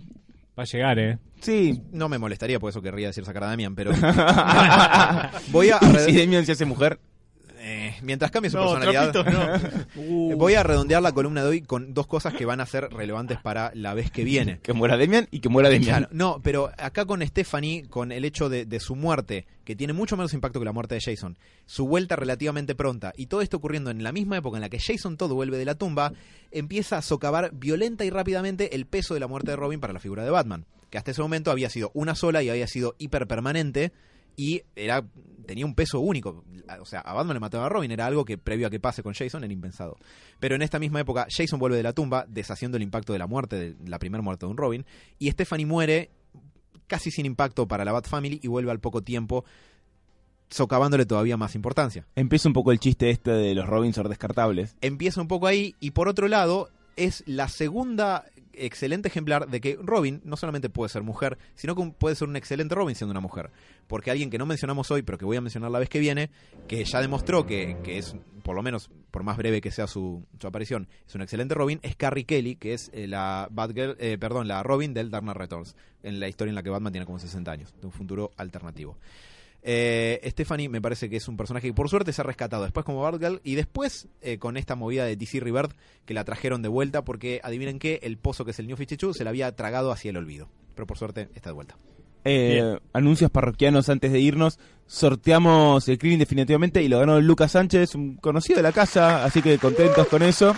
Va 0.58 0.64
a 0.64 0.66
llegar, 0.66 0.98
¿eh? 0.98 1.18
Sí. 1.40 1.80
No 1.92 2.08
me 2.08 2.18
molestaría, 2.18 2.58
por 2.60 2.70
eso 2.70 2.82
querría 2.82 3.06
decir 3.06 3.24
sacar 3.24 3.44
a 3.44 3.46
Damian, 3.46 3.74
pero... 3.74 3.92
Voy 5.52 5.70
a... 5.70 5.78
si 6.04 6.12
Demian 6.12 6.44
se 6.44 6.52
hace 6.52 6.64
mujer. 6.64 6.98
Eh, 7.62 7.94
mientras 8.02 8.30
cambie 8.30 8.50
su 8.50 8.56
No, 8.56 8.72
personalidad... 8.72 9.12
no. 9.26 9.70
Uh, 10.00 10.34
Voy 10.36 10.54
a 10.54 10.62
redondear 10.62 11.02
la 11.02 11.12
columna 11.12 11.42
de 11.42 11.48
hoy 11.48 11.60
con 11.62 11.92
dos 11.92 12.06
cosas 12.06 12.32
que 12.32 12.46
van 12.46 12.60
a 12.60 12.66
ser 12.66 12.88
relevantes 12.90 13.38
para 13.38 13.70
la 13.74 13.92
vez 13.92 14.10
que 14.10 14.24
viene. 14.24 14.60
Que 14.62 14.72
muera 14.72 14.96
Demian 14.96 15.28
y 15.30 15.40
que 15.40 15.48
muera 15.50 15.68
Demian. 15.68 16.08
No, 16.10 16.40
pero 16.42 16.70
acá 16.78 17.04
con 17.04 17.26
Stephanie, 17.26 17.86
con 17.88 18.12
el 18.12 18.24
hecho 18.24 18.48
de, 18.48 18.64
de 18.64 18.80
su 18.80 18.96
muerte, 18.96 19.46
que 19.64 19.76
tiene 19.76 19.92
mucho 19.92 20.16
menos 20.16 20.32
impacto 20.32 20.58
que 20.58 20.64
la 20.64 20.72
muerte 20.72 20.94
de 20.94 21.00
Jason, 21.02 21.36
su 21.66 21.86
vuelta 21.86 22.16
relativamente 22.16 22.74
pronta, 22.74 23.12
y 23.16 23.26
todo 23.26 23.42
esto 23.42 23.58
ocurriendo 23.58 23.90
en 23.90 24.02
la 24.02 24.12
misma 24.12 24.38
época 24.38 24.56
en 24.56 24.62
la 24.62 24.70
que 24.70 24.78
Jason 24.80 25.16
todo 25.18 25.34
vuelve 25.34 25.58
de 25.58 25.64
la 25.66 25.74
tumba, 25.74 26.12
empieza 26.50 26.96
a 26.96 27.02
socavar 27.02 27.50
violenta 27.52 28.04
y 28.04 28.10
rápidamente 28.10 28.74
el 28.74 28.86
peso 28.86 29.12
de 29.14 29.20
la 29.20 29.26
muerte 29.26 29.50
de 29.50 29.56
Robin 29.56 29.80
para 29.80 29.92
la 29.92 30.00
figura 30.00 30.24
de 30.24 30.30
Batman, 30.30 30.64
que 30.88 30.96
hasta 30.98 31.10
ese 31.10 31.20
momento 31.22 31.50
había 31.50 31.68
sido 31.68 31.90
una 31.94 32.14
sola 32.14 32.42
y 32.42 32.48
había 32.48 32.66
sido 32.68 32.94
hiperpermanente 32.98 33.92
y 34.40 34.62
era 34.74 35.04
tenía 35.46 35.66
un 35.66 35.74
peso 35.74 36.00
único. 36.00 36.44
O 36.80 36.86
sea, 36.86 37.00
a 37.00 37.12
Batman 37.12 37.34
le 37.34 37.40
mataba 37.40 37.66
a 37.66 37.68
Robin, 37.68 37.90
era 37.90 38.06
algo 38.06 38.24
que 38.24 38.38
previo 38.38 38.68
a 38.68 38.70
que 38.70 38.80
pase 38.80 39.02
con 39.02 39.12
Jason 39.12 39.44
era 39.44 39.52
impensado. 39.52 39.98
Pero 40.38 40.54
en 40.54 40.62
esta 40.62 40.78
misma 40.78 41.00
época, 41.00 41.26
Jason 41.28 41.58
vuelve 41.58 41.76
de 41.76 41.82
la 41.82 41.92
tumba, 41.92 42.24
deshaciendo 42.26 42.78
el 42.78 42.82
impacto 42.82 43.12
de 43.12 43.18
la 43.18 43.26
muerte, 43.26 43.56
de 43.56 43.76
la 43.86 43.98
primera 43.98 44.22
muerte 44.22 44.46
de 44.46 44.50
un 44.52 44.56
Robin, 44.56 44.86
y 45.18 45.30
Stephanie 45.30 45.66
muere 45.66 46.10
casi 46.86 47.10
sin 47.10 47.26
impacto 47.26 47.68
para 47.68 47.84
la 47.84 47.92
Bat 47.92 48.08
Family 48.08 48.40
y 48.42 48.48
vuelve 48.48 48.70
al 48.70 48.80
poco 48.80 49.02
tiempo, 49.02 49.44
socavándole 50.48 51.04
todavía 51.04 51.36
más 51.36 51.54
importancia. 51.54 52.06
Empieza 52.16 52.48
un 52.48 52.54
poco 52.54 52.72
el 52.72 52.78
chiste 52.78 53.10
este 53.10 53.32
de 53.32 53.54
los 53.54 53.66
Robinson 53.66 54.08
descartables. 54.08 54.74
Empieza 54.80 55.20
un 55.20 55.28
poco 55.28 55.48
ahí, 55.48 55.74
y 55.80 55.90
por 55.90 56.08
otro 56.08 56.28
lado, 56.28 56.70
es 56.96 57.24
la 57.26 57.48
segunda 57.48 58.24
excelente 58.52 59.08
ejemplar 59.08 59.48
de 59.48 59.60
que 59.60 59.78
Robin 59.80 60.20
no 60.24 60.36
solamente 60.36 60.68
puede 60.68 60.88
ser 60.88 61.02
mujer, 61.02 61.38
sino 61.54 61.74
que 61.74 61.92
puede 61.98 62.16
ser 62.16 62.28
un 62.28 62.36
excelente 62.36 62.74
Robin 62.74 62.94
siendo 62.94 63.12
una 63.12 63.20
mujer. 63.20 63.50
Porque 63.86 64.10
alguien 64.10 64.30
que 64.30 64.38
no 64.38 64.46
mencionamos 64.46 64.90
hoy, 64.90 65.02
pero 65.02 65.18
que 65.18 65.24
voy 65.24 65.36
a 65.36 65.40
mencionar 65.40 65.70
la 65.70 65.78
vez 65.78 65.88
que 65.88 65.98
viene, 65.98 66.30
que 66.68 66.84
ya 66.84 67.00
demostró 67.00 67.46
que, 67.46 67.76
que 67.82 67.98
es, 67.98 68.14
por 68.42 68.54
lo 68.54 68.62
menos, 68.62 68.90
por 69.10 69.22
más 69.22 69.36
breve 69.36 69.60
que 69.60 69.70
sea 69.70 69.86
su, 69.86 70.24
su 70.38 70.46
aparición, 70.46 70.88
es 71.06 71.14
un 71.14 71.22
excelente 71.22 71.54
Robin, 71.54 71.80
es 71.82 71.96
Carrie 71.96 72.24
Kelly, 72.24 72.56
que 72.56 72.74
es 72.74 72.90
eh, 72.92 73.06
la 73.06 73.48
Batgirl, 73.50 73.96
eh, 73.98 74.18
perdón, 74.18 74.48
la 74.48 74.62
Robin 74.62 74.94
del 74.94 75.10
Dark 75.10 75.24
Knight 75.24 75.38
Returns, 75.38 75.76
en 76.02 76.20
la 76.20 76.28
historia 76.28 76.50
en 76.50 76.54
la 76.54 76.62
que 76.62 76.70
Batman 76.70 76.92
tiene 76.92 77.06
como 77.06 77.18
60 77.18 77.50
años, 77.50 77.74
de 77.80 77.86
un 77.86 77.92
futuro 77.92 78.30
alternativo. 78.36 78.96
Eh, 79.62 80.20
Stephanie 80.30 80.68
me 80.68 80.80
parece 80.80 81.10
que 81.10 81.16
es 81.16 81.28
un 81.28 81.36
personaje 81.36 81.68
que 81.68 81.74
por 81.74 81.88
suerte 81.88 82.12
se 82.12 82.22
ha 82.22 82.24
rescatado 82.24 82.62
después 82.62 82.86
como 82.86 83.02
Batgirl 83.02 83.40
y 83.44 83.56
después 83.56 84.08
eh, 84.22 84.38
con 84.38 84.56
esta 84.56 84.74
movida 84.74 85.04
de 85.04 85.16
DC 85.16 85.40
Rebirth 85.40 85.72
que 86.06 86.14
la 86.14 86.24
trajeron 86.24 86.62
de 86.62 86.68
vuelta 86.68 87.04
porque 87.04 87.40
adivinen 87.42 87.78
qué, 87.78 88.00
el 88.02 88.16
pozo 88.16 88.44
que 88.44 88.52
es 88.52 88.58
el 88.58 88.66
New 88.66 88.76
52 88.76 89.16
se 89.16 89.24
la 89.24 89.30
había 89.30 89.54
tragado 89.54 89.92
hacia 89.92 90.10
el 90.10 90.16
olvido. 90.16 90.48
Pero 90.74 90.86
por 90.86 90.96
suerte 90.96 91.28
está 91.34 91.50
de 91.50 91.54
vuelta. 91.54 91.76
Eh, 92.24 92.78
anuncios 92.92 93.30
parroquianos 93.30 93.88
antes 93.88 94.12
de 94.12 94.20
irnos. 94.20 94.58
Sorteamos 94.86 95.88
el 95.88 95.98
cleaning 95.98 96.18
definitivamente 96.18 96.82
y 96.82 96.88
lo 96.88 96.98
ganó 96.98 97.20
Lucas 97.20 97.52
Sánchez, 97.52 97.94
un 97.94 98.16
conocido 98.16 98.56
de 98.56 98.62
la 98.62 98.72
casa, 98.72 99.24
así 99.24 99.40
que 99.40 99.58
contentos 99.58 100.06
con 100.08 100.22
eso. 100.22 100.54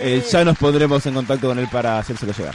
Eh, 0.00 0.22
ya 0.30 0.44
nos 0.44 0.58
pondremos 0.58 1.04
en 1.06 1.14
contacto 1.14 1.48
con 1.48 1.58
él 1.58 1.68
para 1.70 1.98
hacérselo 1.98 2.32
llegar. 2.32 2.54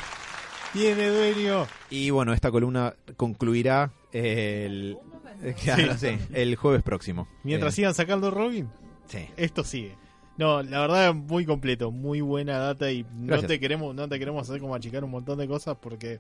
Tiene 0.74 1.10
dueño. 1.10 1.68
Y 1.90 2.10
bueno, 2.10 2.34
esta 2.34 2.52
columna 2.52 2.94
concluirá 3.18 3.92
el, 4.14 4.98
claro, 5.64 5.98
sí, 5.98 6.18
el 6.34 6.56
jueves 6.56 6.84
próximo. 6.84 7.28
Mientras 7.44 7.74
Eh, 7.74 7.76
sigan 7.78 7.94
sacando 7.94 8.32
Robin, 8.32 8.70
sí. 9.08 9.28
esto 9.38 9.64
sigue. 9.64 9.96
No, 10.38 10.64
la 10.64 10.80
verdad 10.82 11.14
muy 11.14 11.46
completo, 11.46 11.92
muy 11.92 12.22
buena 12.22 12.58
data 12.58 12.92
y 12.92 13.06
no 13.14 13.42
te 13.44 13.60
queremos 13.60 13.94
no 13.94 14.08
te 14.08 14.18
queremos 14.18 14.50
hacer 14.50 14.60
como 14.62 14.74
achicar 14.74 15.04
un 15.04 15.12
montón 15.12 15.38
de 15.38 15.48
cosas 15.48 15.78
porque 15.80 16.20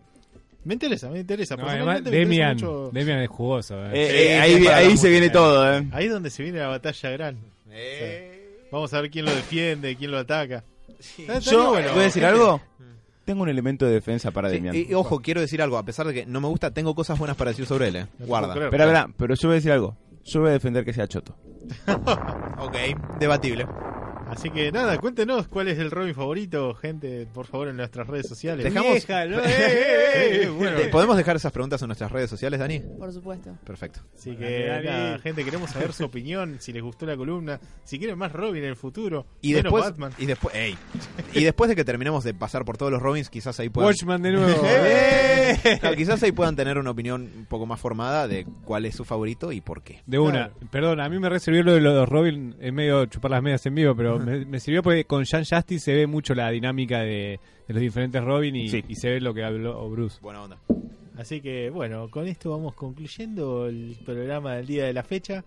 me 0.63 0.73
interesa, 0.76 1.09
me 1.09 1.19
interesa. 1.19 1.55
No, 1.55 1.68
además, 1.68 1.99
interesa 1.99 2.19
Demian, 2.19 2.53
mucho- 2.55 2.89
Demian 2.93 3.19
es 3.19 3.30
jugoso. 3.30 3.84
¿eh? 3.88 3.89
Eh, 3.93 4.27
eh, 4.34 4.39
ahí 4.39 4.68
ahí 4.68 4.97
se 4.97 5.09
viene 5.09 5.30
todo, 5.30 5.73
¿eh? 5.76 5.88
Ahí 5.91 6.05
es 6.05 6.11
donde 6.11 6.30
se 6.30 6.43
viene 6.43 6.59
la 6.59 6.68
batalla 6.68 7.09
gran. 7.11 7.38
Vamos 8.72 8.93
a 8.93 9.01
ver 9.01 9.09
quién 9.11 9.26
lo 9.26 9.34
defiende, 9.34 9.95
quién 9.95 10.11
lo 10.11 10.19
ataca. 10.19 10.63
Yo, 11.41 11.69
bueno. 11.72 11.89
¿voy 11.91 12.01
a 12.01 12.03
decir 12.03 12.23
algo? 12.26 12.61
Tengo 13.26 13.43
un 13.43 13.49
elemento 13.49 13.85
de 13.85 13.91
defensa 13.93 14.31
para 14.31 14.49
Sí, 14.49 14.56
Demian. 14.56 14.76
y, 14.76 14.88
y 14.89 14.93
ojo, 14.93 15.19
quiero 15.22 15.41
decir 15.41 15.61
algo, 15.61 15.77
a 15.77 15.84
pesar 15.84 16.07
de 16.07 16.14
que 16.14 16.26
no 16.26 16.41
me 16.41 16.48
gusta, 16.48 16.72
tengo 16.72 16.95
cosas 16.95 17.19
buenas 17.19 17.38
para 17.38 17.52
decir 17.52 17.65
sobre 17.65 17.89
él, 17.89 17.95
eh. 17.95 18.07
Guarda. 18.19 18.53
Espera, 18.53 18.84
espera, 18.85 19.10
pero 19.18 19.35
yo 19.35 19.48
voy 19.48 19.53
a 19.53 19.56
decir 19.56 19.72
algo. 19.72 19.95
Yo 20.23 20.41
voy 20.41 20.49
a 20.49 20.53
defender 20.53 20.84
que 20.85 20.93
sea 20.93 21.07
choto. 21.07 21.35
Ok, 22.61 22.76
debatible. 23.19 23.65
Así 24.31 24.49
que 24.49 24.71
nada, 24.71 24.97
cuéntenos 24.97 25.47
cuál 25.49 25.67
es 25.67 25.77
el 25.77 25.91
Robin 25.91 26.15
favorito, 26.15 26.73
gente, 26.73 27.27
por 27.33 27.45
favor, 27.47 27.67
en 27.67 27.75
nuestras 27.75 28.07
redes 28.07 28.27
sociales. 28.29 28.65
Dejamos- 28.65 29.05
¿no? 29.29 29.39
Eh, 29.41 29.43
eh, 29.47 30.41
eh. 30.43 30.49
Bueno, 30.49 30.77
Eh, 30.79 30.87
¿Podemos 30.87 31.17
dejar 31.17 31.35
esas 31.35 31.51
preguntas 31.51 31.81
en 31.81 31.87
nuestras 31.89 32.11
redes 32.11 32.29
sociales, 32.29 32.59
Dani? 32.59 32.79
Por 32.79 33.11
supuesto. 33.11 33.57
Perfecto. 33.65 33.99
Así 34.15 34.35
que 34.37 34.67
Dani. 34.67 34.85
nada, 34.87 35.19
gente, 35.19 35.43
queremos 35.43 35.69
saber 35.69 35.91
su 35.93 36.05
opinión, 36.05 36.57
si 36.59 36.71
les 36.71 36.81
gustó 36.81 37.05
la 37.05 37.17
columna, 37.17 37.59
si 37.83 37.99
quieren 37.99 38.17
más 38.17 38.31
Robin 38.31 38.63
en 38.63 38.69
el 38.69 38.75
futuro, 38.77 39.25
Y 39.41 39.49
menos 39.53 39.63
después, 39.63 39.83
Batman. 39.83 40.13
y 40.17 40.25
después, 40.25 40.55
ey. 40.55 40.77
y 41.33 41.43
después 41.43 41.69
de 41.69 41.75
que 41.75 41.83
terminemos 41.83 42.23
de 42.23 42.33
pasar 42.33 42.63
por 42.63 42.77
todos 42.77 42.91
los 42.91 43.01
Robins, 43.01 43.29
quizás 43.29 43.59
ahí 43.59 43.67
puedan, 43.69 43.89
Watchman 43.89 44.21
de 44.21 44.31
nuevo. 44.31 44.61
¡Eh! 44.65 45.77
Claro, 45.81 45.95
quizás 45.97 46.23
ahí 46.23 46.31
puedan 46.31 46.55
tener 46.55 46.77
una 46.77 46.91
opinión 46.91 47.29
un 47.35 47.45
poco 47.45 47.65
más 47.65 47.79
formada 47.81 48.27
de 48.29 48.45
cuál 48.63 48.85
es 48.85 48.95
su 48.95 49.03
favorito 49.03 49.51
y 49.51 49.59
por 49.59 49.83
qué. 49.83 50.01
De 50.05 50.19
una. 50.19 50.31
Claro. 50.49 50.53
Perdón, 50.71 50.99
a 51.01 51.09
mí 51.09 51.19
me 51.19 51.27
reservió 51.29 51.63
lo 51.63 51.73
de 51.73 51.81
los 51.81 52.07
Robin, 52.07 52.55
es 52.61 52.71
medio 52.71 53.05
chupar 53.07 53.31
las 53.31 53.43
medias 53.43 53.65
en 53.65 53.75
vivo, 53.75 53.93
pero 53.95 54.20
me, 54.26 54.45
me 54.45 54.60
sirvió 54.60 54.84
porque 54.84 55.06
con 55.06 55.23
Jan 55.26 55.43
Justice 55.45 55.85
se 55.85 55.93
ve 55.93 56.07
mucho 56.07 56.34
la 56.34 56.49
dinámica 56.52 56.99
de, 56.99 57.39
de 57.68 57.73
los 57.73 57.81
diferentes 57.81 58.23
Robin 58.23 58.56
y, 58.56 58.69
Sí. 58.69 58.84
y 58.88 58.95
se 58.95 59.10
ve 59.10 59.22
lo 59.22 59.34
que 59.34 59.43
habló 59.43 59.89
Bruce. 59.89 60.19
Buena 60.22 60.43
onda. 60.43 60.57
Así 61.18 61.41
que 61.41 61.69
bueno, 61.69 62.10
con 62.10 62.27
esto 62.27 62.52
vamos 62.52 62.73
concluyendo 62.73 63.68
el 63.68 63.98
programa 64.06 64.56
del 64.56 64.65
día 64.68 64.85
de 64.85 64.93
la 64.93 65.03
fecha 65.03 65.43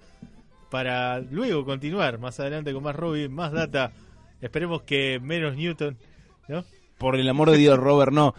para 0.70 1.20
luego 1.20 1.64
continuar 1.64 2.18
más 2.18 2.38
adelante 2.40 2.72
con 2.72 2.82
más 2.82 2.94
Robin, 2.96 3.32
más 3.32 3.52
data. 3.52 3.92
Esperemos 4.40 4.82
que 4.82 5.18
menos 5.20 5.56
Newton, 5.56 5.96
¿no? 6.48 6.64
Por 6.98 7.16
el 7.16 7.28
amor 7.28 7.50
de 7.50 7.56
Dios, 7.58 7.78
Robert, 7.78 8.12
no. 8.12 8.34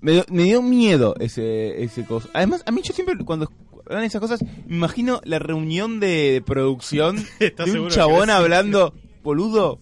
Me, 0.00 0.12
dio- 0.12 0.24
me 0.30 0.42
dio 0.44 0.60
miedo 0.62 1.14
ese, 1.20 1.82
ese 1.82 2.04
cosa. 2.04 2.28
Además, 2.34 2.62
a 2.66 2.70
mí 2.72 2.82
yo 2.84 2.92
siempre, 2.92 3.16
cuando 3.24 3.50
hablan 3.86 4.04
esas 4.04 4.20
cosas, 4.20 4.42
me 4.66 4.76
imagino 4.76 5.20
la 5.24 5.38
reunión 5.38 6.00
de, 6.00 6.32
de 6.32 6.42
producción 6.42 7.16
¿Estás 7.40 7.72
de 7.72 7.80
un 7.80 7.88
chabón 7.88 8.28
hablando, 8.30 8.92
boludo, 9.26 9.78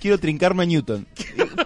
quiero 0.00 0.18
trincarme 0.18 0.64
a 0.64 0.66
Newton. 0.66 1.06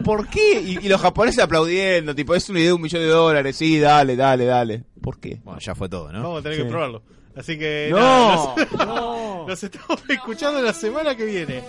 ¿Por 0.05 0.29
qué? 0.29 0.61
Y, 0.61 0.79
y 0.85 0.89
los 0.89 1.01
japoneses 1.01 1.43
aplaudiendo, 1.43 2.15
tipo, 2.15 2.35
es 2.35 2.49
una 2.49 2.59
idea 2.61 2.69
de 2.69 2.75
un 2.75 2.83
millón 2.83 3.03
de 3.03 3.09
dólares, 3.09 3.57
sí, 3.57 3.79
dale, 3.81 4.15
dale, 4.15 4.45
dale. 4.45 4.85
¿Por 5.01 5.19
qué? 5.19 5.41
Bueno, 5.45 5.59
ya 5.61 5.75
fue 5.75 5.89
todo, 5.89 6.13
¿no? 6.13 6.23
Vamos 6.23 6.41
a 6.41 6.43
tener 6.43 6.59
Sí. 6.59 6.65
que 6.65 6.69
probarlo. 6.71 7.03
Así 7.35 7.57
que 7.59 7.89
No. 7.91 7.99
nada, 7.99 8.55
nos, 8.77 9.47
nos 9.49 9.65
estamos 9.65 10.03
escuchando 10.09 10.61
la 10.61 10.73
semana 10.73 11.15
que 11.17 11.25
viene 11.25 11.63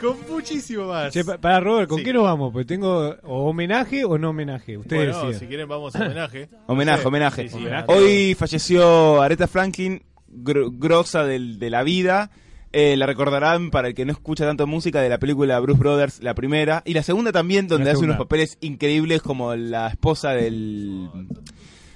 con 0.00 0.16
muchísimo 0.30 0.86
más. 0.86 1.12
Che, 1.12 1.24
pa- 1.24 1.38
para 1.38 1.58
Robert, 1.60 1.88
¿con 1.88 1.98
Sí. 1.98 2.04
qué 2.04 2.12
nos 2.12 2.22
vamos? 2.24 2.52
Pues 2.52 2.66
tengo 2.66 3.14
o 3.24 3.48
homenaje 3.50 4.04
o 4.04 4.18
no 4.18 4.30
homenaje. 4.30 4.76
Ustedes 4.78 5.06
bueno, 5.12 5.18
deciden. 5.20 5.40
si 5.40 5.46
quieren 5.46 5.68
vamos 5.68 5.96
a 5.96 6.04
homenaje. 6.04 6.48
Homenaje, 6.66 7.00
Sí, 7.02 7.08
homenaje. 7.08 7.42
sí, 7.42 7.48
sí, 7.48 7.56
Homenaje. 7.56 7.86
Hoy 7.92 8.34
falleció 8.34 9.20
Aretha 9.20 9.46
Franklin, 9.48 10.02
gro- 10.28 10.70
grosa 10.72 11.24
del- 11.24 11.58
de 11.58 11.70
la 11.70 11.82
vida. 11.82 12.30
Eh, 12.78 12.94
la 12.98 13.06
recordarán, 13.06 13.70
para 13.70 13.88
el 13.88 13.94
que 13.94 14.04
no 14.04 14.12
escucha 14.12 14.44
tanto 14.44 14.66
música, 14.66 15.00
de 15.00 15.08
la 15.08 15.16
película 15.18 15.58
Bruce 15.60 15.78
Brothers, 15.80 16.22
la 16.22 16.34
primera. 16.34 16.82
Y 16.84 16.92
la 16.92 17.02
segunda 17.02 17.32
también, 17.32 17.68
donde 17.68 17.90
hace 17.90 18.04
unos 18.04 18.18
papeles 18.18 18.58
increíbles 18.60 19.22
como 19.22 19.54
la 19.56 19.88
esposa 19.88 20.32
del, 20.32 21.08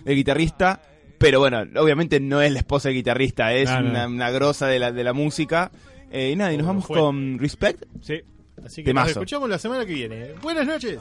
del 0.04 0.16
guitarrista. 0.16 0.80
Pero 1.18 1.38
bueno, 1.38 1.64
obviamente 1.76 2.18
no 2.18 2.40
es 2.40 2.50
la 2.50 2.60
esposa 2.60 2.88
del 2.88 2.96
guitarrista, 2.96 3.52
es 3.52 3.68
No, 3.68 3.82
no. 3.82 3.90
una, 3.90 4.06
una 4.08 4.30
grosa 4.30 4.68
de 4.68 4.78
la, 4.78 4.90
de 4.90 5.04
la 5.04 5.12
música. 5.12 5.70
Eh, 6.10 6.30
y 6.32 6.36
nada, 6.36 6.50
y 6.52 6.56
nos 6.56 6.66
vamos 6.66 6.86
fue. 6.86 6.98
con 6.98 7.38
Respect. 7.38 7.84
Sí. 8.00 8.22
Así 8.64 8.82
que 8.82 8.94
nos 8.94 9.08
escuchamos 9.10 9.50
la 9.50 9.58
semana 9.58 9.84
que 9.84 9.92
viene. 9.92 10.32
Buenas 10.40 10.66
noches. 10.66 10.98